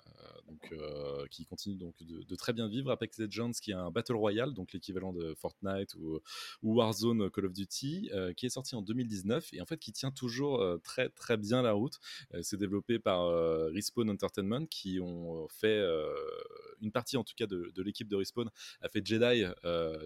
donc 0.51 0.71
euh, 0.73 1.25
qui 1.29 1.45
continue 1.45 1.75
donc 1.75 1.95
de, 2.03 2.23
de 2.23 2.35
très 2.35 2.53
bien 2.53 2.67
vivre. 2.67 2.91
Apex 2.91 3.17
Legends, 3.19 3.51
qui 3.51 3.71
est 3.71 3.75
un 3.75 3.89
battle 3.91 4.15
royale, 4.15 4.53
donc 4.53 4.73
l'équivalent 4.73 5.13
de 5.13 5.33
Fortnite 5.35 5.95
ou, 5.95 6.19
ou 6.61 6.75
Warzone 6.75 7.29
Call 7.29 7.45
of 7.45 7.53
Duty, 7.53 8.09
euh, 8.13 8.33
qui 8.33 8.45
est 8.45 8.49
sorti 8.49 8.75
en 8.75 8.81
2019 8.81 9.53
et 9.53 9.61
en 9.61 9.65
fait 9.65 9.77
qui 9.77 9.91
tient 9.93 10.11
toujours 10.11 10.61
euh, 10.61 10.77
très 10.77 11.09
très 11.09 11.37
bien 11.37 11.61
la 11.61 11.71
route. 11.73 11.99
C'est 12.41 12.57
développé 12.57 12.99
par 12.99 13.27
Respawn 13.73 14.09
Entertainment, 14.09 14.65
qui 14.67 14.99
ont 14.99 15.47
fait 15.49 15.81
une 16.81 16.91
partie 16.91 17.17
en 17.17 17.23
tout 17.23 17.33
cas 17.35 17.47
de, 17.47 17.71
de 17.73 17.81
l'équipe 17.83 18.07
de 18.07 18.15
Respawn 18.15 18.49
a 18.81 18.89
fait 18.89 19.05
Jedi, 19.05 19.45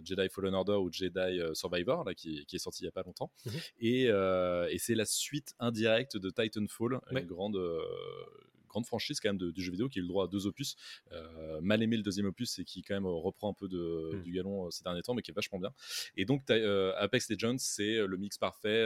Jedi 0.03 0.29
Fallen 0.29 0.53
Order 0.53 0.73
ou 0.73 0.91
Jedi 0.91 1.39
Survivor, 1.53 2.03
là, 2.03 2.13
qui, 2.13 2.45
qui 2.45 2.55
est 2.55 2.59
sorti 2.59 2.83
il 2.83 2.85
y 2.85 2.89
a 2.89 2.91
pas 2.91 3.03
longtemps. 3.03 3.31
Mhm. 3.45 3.53
Et, 3.79 4.03
et 4.05 4.77
c'est 4.79 4.95
la 4.95 5.05
suite 5.05 5.53
indirecte 5.59 6.17
de 6.17 6.29
Titanfall, 6.29 6.99
Ouais. 7.11 7.21
une 7.21 7.27
grande, 7.27 7.57
grande 8.75 8.85
franchise 8.85 9.21
quand 9.21 9.29
même 9.29 9.37
de- 9.37 9.51
du 9.51 9.61
jeu 9.63 9.71
vidéo 9.71 9.87
qui 9.87 9.99
a 9.99 10.01
eu 10.01 10.03
le 10.03 10.09
droit 10.09 10.25
à 10.25 10.27
deux 10.27 10.47
opus. 10.47 10.75
Euh, 11.13 11.61
mal 11.61 11.81
aimé 11.81 11.95
le 11.95 12.03
deuxième 12.03 12.25
opus 12.25 12.59
et 12.59 12.65
qui 12.65 12.81
quand 12.83 12.93
même 12.93 13.05
reprend 13.05 13.49
un 13.51 13.53
peu 13.53 13.69
de, 13.69 14.11
Mhm. 14.15 14.23
du 14.23 14.31
galon 14.33 14.65
euh, 14.65 14.69
ces 14.71 14.83
derniers 14.83 15.01
temps, 15.01 15.13
mais 15.13 15.21
qui 15.21 15.31
est 15.31 15.33
vachement 15.33 15.59
bien. 15.59 15.71
Et 16.17 16.25
donc 16.25 16.41
euh, 16.49 16.93
Apex 16.97 17.29
Legends, 17.29 17.55
c'est 17.57 18.05
le 18.05 18.17
mix 18.17 18.37
parfait 18.37 18.83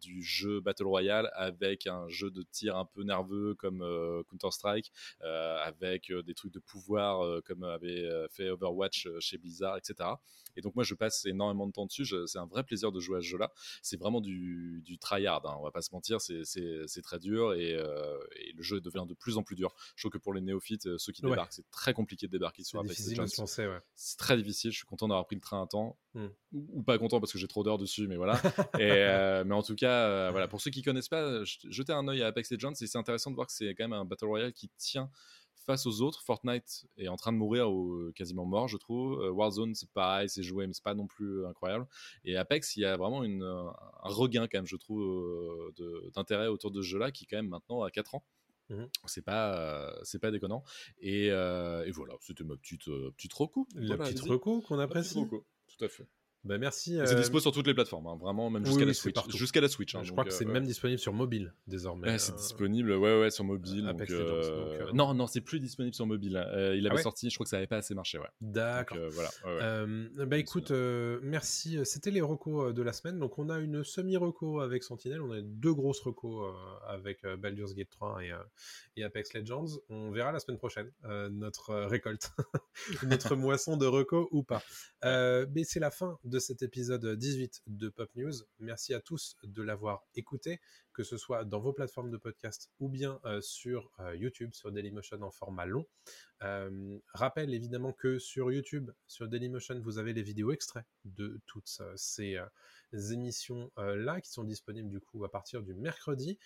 du 0.00 0.20
jeu 0.22 0.60
Battle 0.60 0.86
Royale 0.86 1.30
avec 1.34 1.86
un 1.86 2.08
jeu 2.08 2.30
de 2.32 2.42
tir 2.42 2.76
un 2.76 2.84
peu 2.84 3.04
nerveux 3.04 3.54
comme 3.54 3.84
Counter-Strike, 4.28 4.90
avec 5.20 6.12
des 6.12 6.34
trucs 6.34 6.52
de 6.52 6.58
pouvoir 6.58 7.42
comme 7.44 7.62
avait 7.62 8.08
fait 8.30 8.50
Overwatch 8.50 9.08
chez 9.20 9.38
Blizzard, 9.38 9.76
etc. 9.76 10.10
Et 10.56 10.60
donc 10.60 10.74
moi 10.74 10.84
je 10.84 10.94
passe 10.94 11.24
énormément 11.26 11.66
de 11.66 11.72
temps 11.72 11.86
dessus, 11.86 12.06
c'est 12.26 12.38
un 12.38 12.46
vrai 12.46 12.62
plaisir 12.64 12.92
de 12.92 13.00
jouer 13.00 13.18
à 13.18 13.20
ce 13.20 13.26
jeu-là. 13.26 13.52
C'est 13.82 13.98
vraiment 13.98 14.20
du, 14.20 14.82
du 14.84 14.98
tryhard, 14.98 15.44
hein, 15.46 15.56
on 15.58 15.62
va 15.62 15.70
pas 15.70 15.82
se 15.82 15.90
mentir, 15.92 16.20
c'est- 16.20 16.42
très 17.02 17.18
dur 17.18 17.54
et, 17.54 17.74
euh, 17.74 18.18
et 18.36 18.52
le 18.52 18.62
jeu 18.62 18.80
devient 18.80 19.04
de 19.08 19.14
plus 19.14 19.36
en 19.38 19.42
plus 19.42 19.56
dur. 19.56 19.74
Je 19.96 20.02
trouve 20.02 20.12
que 20.12 20.18
pour 20.18 20.34
les 20.34 20.40
néophytes, 20.42 20.86
euh, 20.86 20.98
ceux 20.98 21.12
qui 21.12 21.24
Ouais. 21.24 21.30
débarquent, 21.30 21.52
c'est 21.54 21.68
très 21.70 21.94
compliqué 21.94 22.26
de 22.26 22.32
débarquer 22.32 22.62
sur 22.62 22.80
C'est 22.80 22.86
Apex 22.86 23.10
Legends. 23.10 23.46
ouais. 23.70 23.78
C'est 23.94 24.18
très 24.18 24.36
difficile, 24.36 24.70
je 24.70 24.76
suis 24.76 24.86
content 24.86 25.08
d'avoir 25.08 25.26
pris 25.26 25.36
le 25.36 25.40
train 25.40 25.62
à 25.62 25.66
temps. 25.66 25.98
Hmm. 26.14 26.26
Ou, 26.52 26.66
ou 26.72 26.82
pas 26.82 26.98
content 26.98 27.20
parce 27.20 27.32
que 27.32 27.38
j'ai 27.38 27.46
trop 27.48 27.62
d'heures 27.62 27.78
dessus, 27.78 28.06
mais 28.08 28.16
voilà. 28.16 28.32
et, 28.78 28.90
euh, 28.90 29.44
mais 29.44 29.54
en 29.54 29.62
tout 29.62 29.76
cas, 29.76 30.08
euh, 30.08 30.28
voilà, 30.30 30.48
pour 30.48 30.60
ceux 30.60 30.70
qui 30.70 30.82
connaissent 30.82 31.08
pas, 31.08 31.44
jet- 31.44 31.60
jetez 31.70 31.92
un 31.92 32.06
œil 32.08 32.22
à 32.22 32.26
Apex 32.26 32.50
Legends 32.52 32.72
et 32.80 32.86
c'est 32.86 32.98
intéressant 32.98 33.30
de 33.30 33.36
voir 33.36 33.46
que 33.46 33.52
c'est 33.52 33.74
quand 33.74 33.84
même 33.84 33.92
un 33.92 34.04
Battle 34.04 34.26
Royale 34.26 34.52
qui 34.52 34.68
tient 34.76 35.10
face 35.70 35.86
aux 35.86 36.02
autres. 36.02 36.22
Fortnite 36.22 36.86
est 36.96 37.08
en 37.08 37.16
train 37.16 37.32
de 37.32 37.36
mourir 37.36 37.70
ou 37.70 38.10
quasiment 38.12 38.44
mort, 38.44 38.66
je 38.68 38.76
trouve. 38.76 39.20
Euh, 39.20 39.30
Warzone, 39.30 39.74
c'est 39.74 39.90
pareil, 39.90 40.28
c'est 40.28 40.42
joué, 40.42 40.66
mais 40.66 40.72
c'est 40.72 40.82
pas 40.82 40.94
non 40.94 41.06
plus 41.06 41.46
incroyable. 41.46 41.86
Et 42.24 42.36
Apex, 42.36 42.76
il 42.76 42.80
y 42.80 42.84
a 42.84 42.96
vraiment 42.96 43.22
une, 43.22 43.42
un 43.42 43.72
regain, 44.08 44.48
quand 44.48 44.58
même, 44.58 44.66
je 44.66 44.76
trouve, 44.76 45.02
euh, 45.02 46.10
d'intérêt 46.14 46.48
autour 46.48 46.70
de 46.70 46.82
ce 46.82 46.86
jeu-là 46.88 47.10
qui, 47.12 47.26
quand 47.26 47.36
même, 47.36 47.48
maintenant 47.48 47.82
a 47.82 47.90
4 47.90 48.16
ans. 48.16 48.24
Mhm. 48.70 48.88
C'est 49.06 49.24
pas, 49.24 49.56
euh, 49.58 50.00
c'est 50.04 50.20
pas 50.20 50.30
déconnant. 50.30 50.62
Et, 51.00 51.30
euh, 51.30 51.84
et 51.86 51.90
voilà, 51.90 52.14
c'était 52.20 52.44
ma 52.44 52.56
petite, 52.56 52.88
euh, 52.88 53.10
petite 53.16 53.32
reco. 53.32 53.66
La 53.74 53.96
Voilà, 53.96 54.04
petite 54.10 54.20
reco 54.20 54.60
qu'on 54.60 54.78
apprécie. 54.78 55.24
Tout 55.28 55.84
à 55.84 55.88
fait. 55.88 56.06
Bah, 56.42 56.56
merci. 56.56 56.98
C'est 57.04 57.12
euh, 57.12 57.18
dispo 57.18 57.38
sur 57.38 57.52
toutes 57.52 57.66
les 57.66 57.74
plateformes, 57.74 58.06
hein, 58.06 58.16
vraiment, 58.18 58.48
même 58.48 58.64
jusqu'à 58.64 58.80
oui, 58.80 58.86
la 58.86 58.94
Switch. 58.94 59.16
Jusqu'à 59.36 59.60
la 59.60 59.68
Switch. 59.68 59.94
hein, 59.94 60.00
je 60.02 60.08
donc, 60.08 60.14
crois 60.14 60.24
que 60.24 60.30
c'est 60.30 60.46
euh, 60.46 60.52
même 60.52 60.64
disponible 60.64 60.98
sur 60.98 61.12
mobile 61.12 61.52
désormais. 61.66 62.16
C'est 62.18 62.34
disponible, 62.34 62.92
ouais, 62.92 63.20
ouais, 63.20 63.30
sur 63.30 63.44
mobile. 63.44 63.84
Donc, 63.84 64.00
Legends, 64.08 64.14
euh, 64.14 64.78
donc, 64.78 64.88
euh, 64.88 64.92
Non, 64.94 65.12
non, 65.12 65.26
c'est 65.26 65.42
plus 65.42 65.60
disponible 65.60 65.94
sur 65.94 66.06
mobile. 66.06 66.36
Euh, 66.36 66.74
il 66.76 66.86
Ah 66.86 66.90
avait 66.90 66.96
ouais 66.96 67.02
sorti, 67.02 67.28
je 67.28 67.34
crois 67.34 67.44
que 67.44 67.50
ça 67.50 67.58
avait 67.58 67.66
pas 67.66 67.76
assez 67.76 67.94
marché, 67.94 68.18
ouais. 68.18 68.28
D'accord. 68.40 68.96
voilà. 69.10 69.84
ouais, 69.84 70.26
bah 70.26 70.38
écoute, 70.38 70.70
merci. 71.22 71.78
C'était 71.84 72.10
les 72.10 72.22
recos 72.22 72.74
de 72.74 72.82
la 72.82 72.94
semaine. 72.94 73.18
Donc 73.18 73.38
on 73.38 73.50
a 73.50 73.58
une 73.58 73.84
semi-reco 73.84 74.60
avec 74.60 74.82
Sentinel, 74.82 75.20
on 75.20 75.32
a 75.32 75.42
deux 75.42 75.74
grosses 75.74 76.00
recos 76.00 76.54
avec 76.86 77.22
Baldur's 77.38 77.74
Gate 77.74 77.90
3 77.90 78.22
et, 78.24 78.32
et 78.96 79.04
Apex 79.04 79.34
Legends. 79.34 79.66
On 79.90 80.10
verra 80.10 80.32
la 80.32 80.40
semaine 80.40 80.58
prochaine 80.58 80.90
notre 81.30 81.74
récolte, 81.74 82.30
notre 83.06 83.36
moisson 83.36 83.76
de 83.76 83.84
recos 83.84 84.26
ou 84.30 84.42
pas. 84.42 84.62
Mais 85.04 85.64
c'est 85.64 85.80
la 85.80 85.90
fin 85.90 86.18
de 86.30 86.38
cet 86.38 86.62
épisode 86.62 87.04
18 87.04 87.62
de 87.66 87.88
Pop 87.88 88.08
News. 88.14 88.32
Merci 88.60 88.94
à 88.94 89.00
tous 89.00 89.36
de 89.42 89.62
l'avoir 89.62 90.06
écouté, 90.14 90.60
que 90.92 91.02
ce 91.02 91.16
soit 91.16 91.44
dans 91.44 91.60
vos 91.60 91.72
plateformes 91.72 92.10
de 92.10 92.16
podcast 92.16 92.70
ou 92.78 92.88
bien 92.88 93.20
euh, 93.24 93.40
sur 93.40 93.90
euh, 93.98 94.16
YouTube, 94.16 94.54
sur 94.54 94.70
Dailymotion 94.70 95.20
en 95.22 95.30
format 95.30 95.66
long. 95.66 95.86
Euh, 96.42 96.98
rappelle 97.12 97.52
évidemment 97.52 97.92
que 97.92 98.18
sur 98.18 98.50
YouTube, 98.50 98.90
sur 99.06 99.28
Dailymotion, 99.28 99.78
vous 99.80 99.98
avez 99.98 100.12
les 100.12 100.22
vidéos 100.22 100.52
extraits 100.52 100.86
de 101.04 101.40
toutes 101.46 101.82
ces 101.96 102.36
euh, 102.36 103.12
émissions 103.12 103.70
euh, 103.78 103.96
là 103.96 104.20
qui 104.20 104.30
sont 104.30 104.44
disponibles 104.44 104.88
du 104.88 105.00
coup 105.00 105.24
à 105.24 105.30
partir 105.30 105.62
du 105.62 105.74
mercredi. 105.74 106.38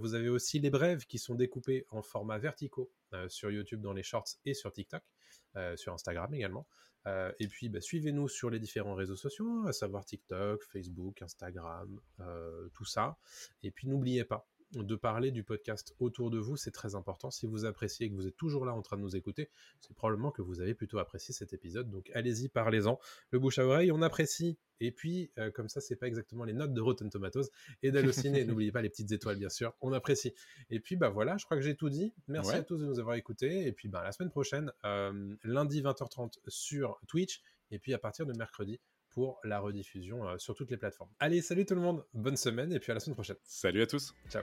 Vous 0.00 0.14
avez 0.14 0.28
aussi 0.28 0.58
les 0.58 0.70
brèves 0.70 1.06
qui 1.06 1.18
sont 1.18 1.36
découpées 1.36 1.86
en 1.90 2.02
format 2.02 2.38
verticaux 2.38 2.90
sur 3.28 3.52
YouTube 3.52 3.80
dans 3.80 3.92
les 3.92 4.02
shorts 4.02 4.26
et 4.44 4.52
sur 4.52 4.72
TikTok, 4.72 5.02
sur 5.76 5.92
Instagram 5.92 6.32
également. 6.34 6.66
Euh, 7.06 7.32
et 7.38 7.46
puis 7.46 7.68
bah, 7.68 7.80
suivez-nous 7.80 8.28
sur 8.28 8.50
les 8.50 8.58
différents 8.58 8.94
réseaux 8.94 9.16
sociaux, 9.16 9.66
à 9.66 9.72
savoir 9.72 10.04
TikTok, 10.04 10.62
Facebook, 10.64 11.22
Instagram, 11.22 12.00
euh, 12.20 12.68
tout 12.74 12.84
ça. 12.84 13.16
Et 13.62 13.70
puis 13.70 13.88
n'oubliez 13.88 14.24
pas 14.24 14.48
de 14.72 14.96
parler 14.96 15.30
du 15.30 15.42
podcast 15.44 15.94
autour 16.00 16.30
de 16.30 16.38
vous, 16.38 16.56
c'est 16.56 16.70
très 16.72 16.94
important. 16.94 17.30
Si 17.30 17.46
vous 17.46 17.64
appréciez 17.64 18.06
et 18.06 18.10
que 18.10 18.14
vous 18.14 18.26
êtes 18.26 18.36
toujours 18.36 18.64
là 18.66 18.74
en 18.74 18.82
train 18.82 18.96
de 18.96 19.02
nous 19.02 19.14
écouter, 19.16 19.48
c'est 19.80 19.94
probablement 19.94 20.30
que 20.30 20.42
vous 20.42 20.60
avez 20.60 20.74
plutôt 20.74 20.98
apprécié 20.98 21.32
cet 21.32 21.52
épisode. 21.52 21.90
Donc 21.90 22.10
allez-y, 22.14 22.48
parlez-en. 22.48 22.98
Le 23.30 23.38
bouche 23.38 23.58
à 23.58 23.66
oreille, 23.66 23.92
on 23.92 24.02
apprécie. 24.02 24.58
Et 24.80 24.92
puis, 24.92 25.30
euh, 25.38 25.50
comme 25.50 25.68
ça, 25.68 25.80
c'est 25.80 25.96
pas 25.96 26.06
exactement 26.06 26.44
les 26.44 26.52
notes 26.52 26.74
de 26.74 26.80
Rotten 26.80 27.08
Tomatoes 27.08 27.48
et 27.82 27.90
d'Allociné. 27.90 28.44
N'oubliez 28.44 28.72
pas 28.72 28.82
les 28.82 28.90
petites 28.90 29.10
étoiles, 29.12 29.38
bien 29.38 29.48
sûr. 29.48 29.72
On 29.80 29.92
apprécie. 29.92 30.34
Et 30.68 30.80
puis, 30.80 30.96
bah 30.96 31.08
voilà, 31.08 31.38
je 31.38 31.44
crois 31.46 31.56
que 31.56 31.62
j'ai 31.62 31.76
tout 31.76 31.88
dit. 31.88 32.12
Merci 32.28 32.50
Ouais. 32.50 32.56
à 32.56 32.62
tous 32.62 32.76
de 32.78 32.84
nous 32.84 32.98
avoir 32.98 33.14
écoutés. 33.16 33.66
Et 33.66 33.72
puis, 33.72 33.88
bah, 33.88 34.02
la 34.02 34.12
semaine 34.12 34.30
prochaine, 34.30 34.70
euh, 34.84 35.34
lundi 35.44 35.80
20h30 35.80 36.38
sur 36.48 37.00
Twitch. 37.08 37.40
Et 37.70 37.78
puis, 37.78 37.94
à 37.94 37.98
partir 37.98 38.26
de 38.26 38.32
mercredi 38.34 38.78
pour 39.16 39.40
la 39.44 39.60
rediffusion 39.60 40.28
euh, 40.28 40.36
sur 40.36 40.54
toutes 40.54 40.70
les 40.70 40.76
plateformes. 40.76 41.08
Allez, 41.20 41.40
salut 41.40 41.64
tout 41.64 41.74
le 41.74 41.80
monde. 41.80 42.04
Bonne 42.12 42.36
semaine. 42.36 42.70
Et 42.74 42.78
puis, 42.78 42.90
à 42.90 42.94
la 42.94 43.00
semaine 43.00 43.14
prochaine. 43.14 43.36
Salut 43.44 43.80
à 43.80 43.86
tous. 43.86 44.14
Ciao. 44.28 44.42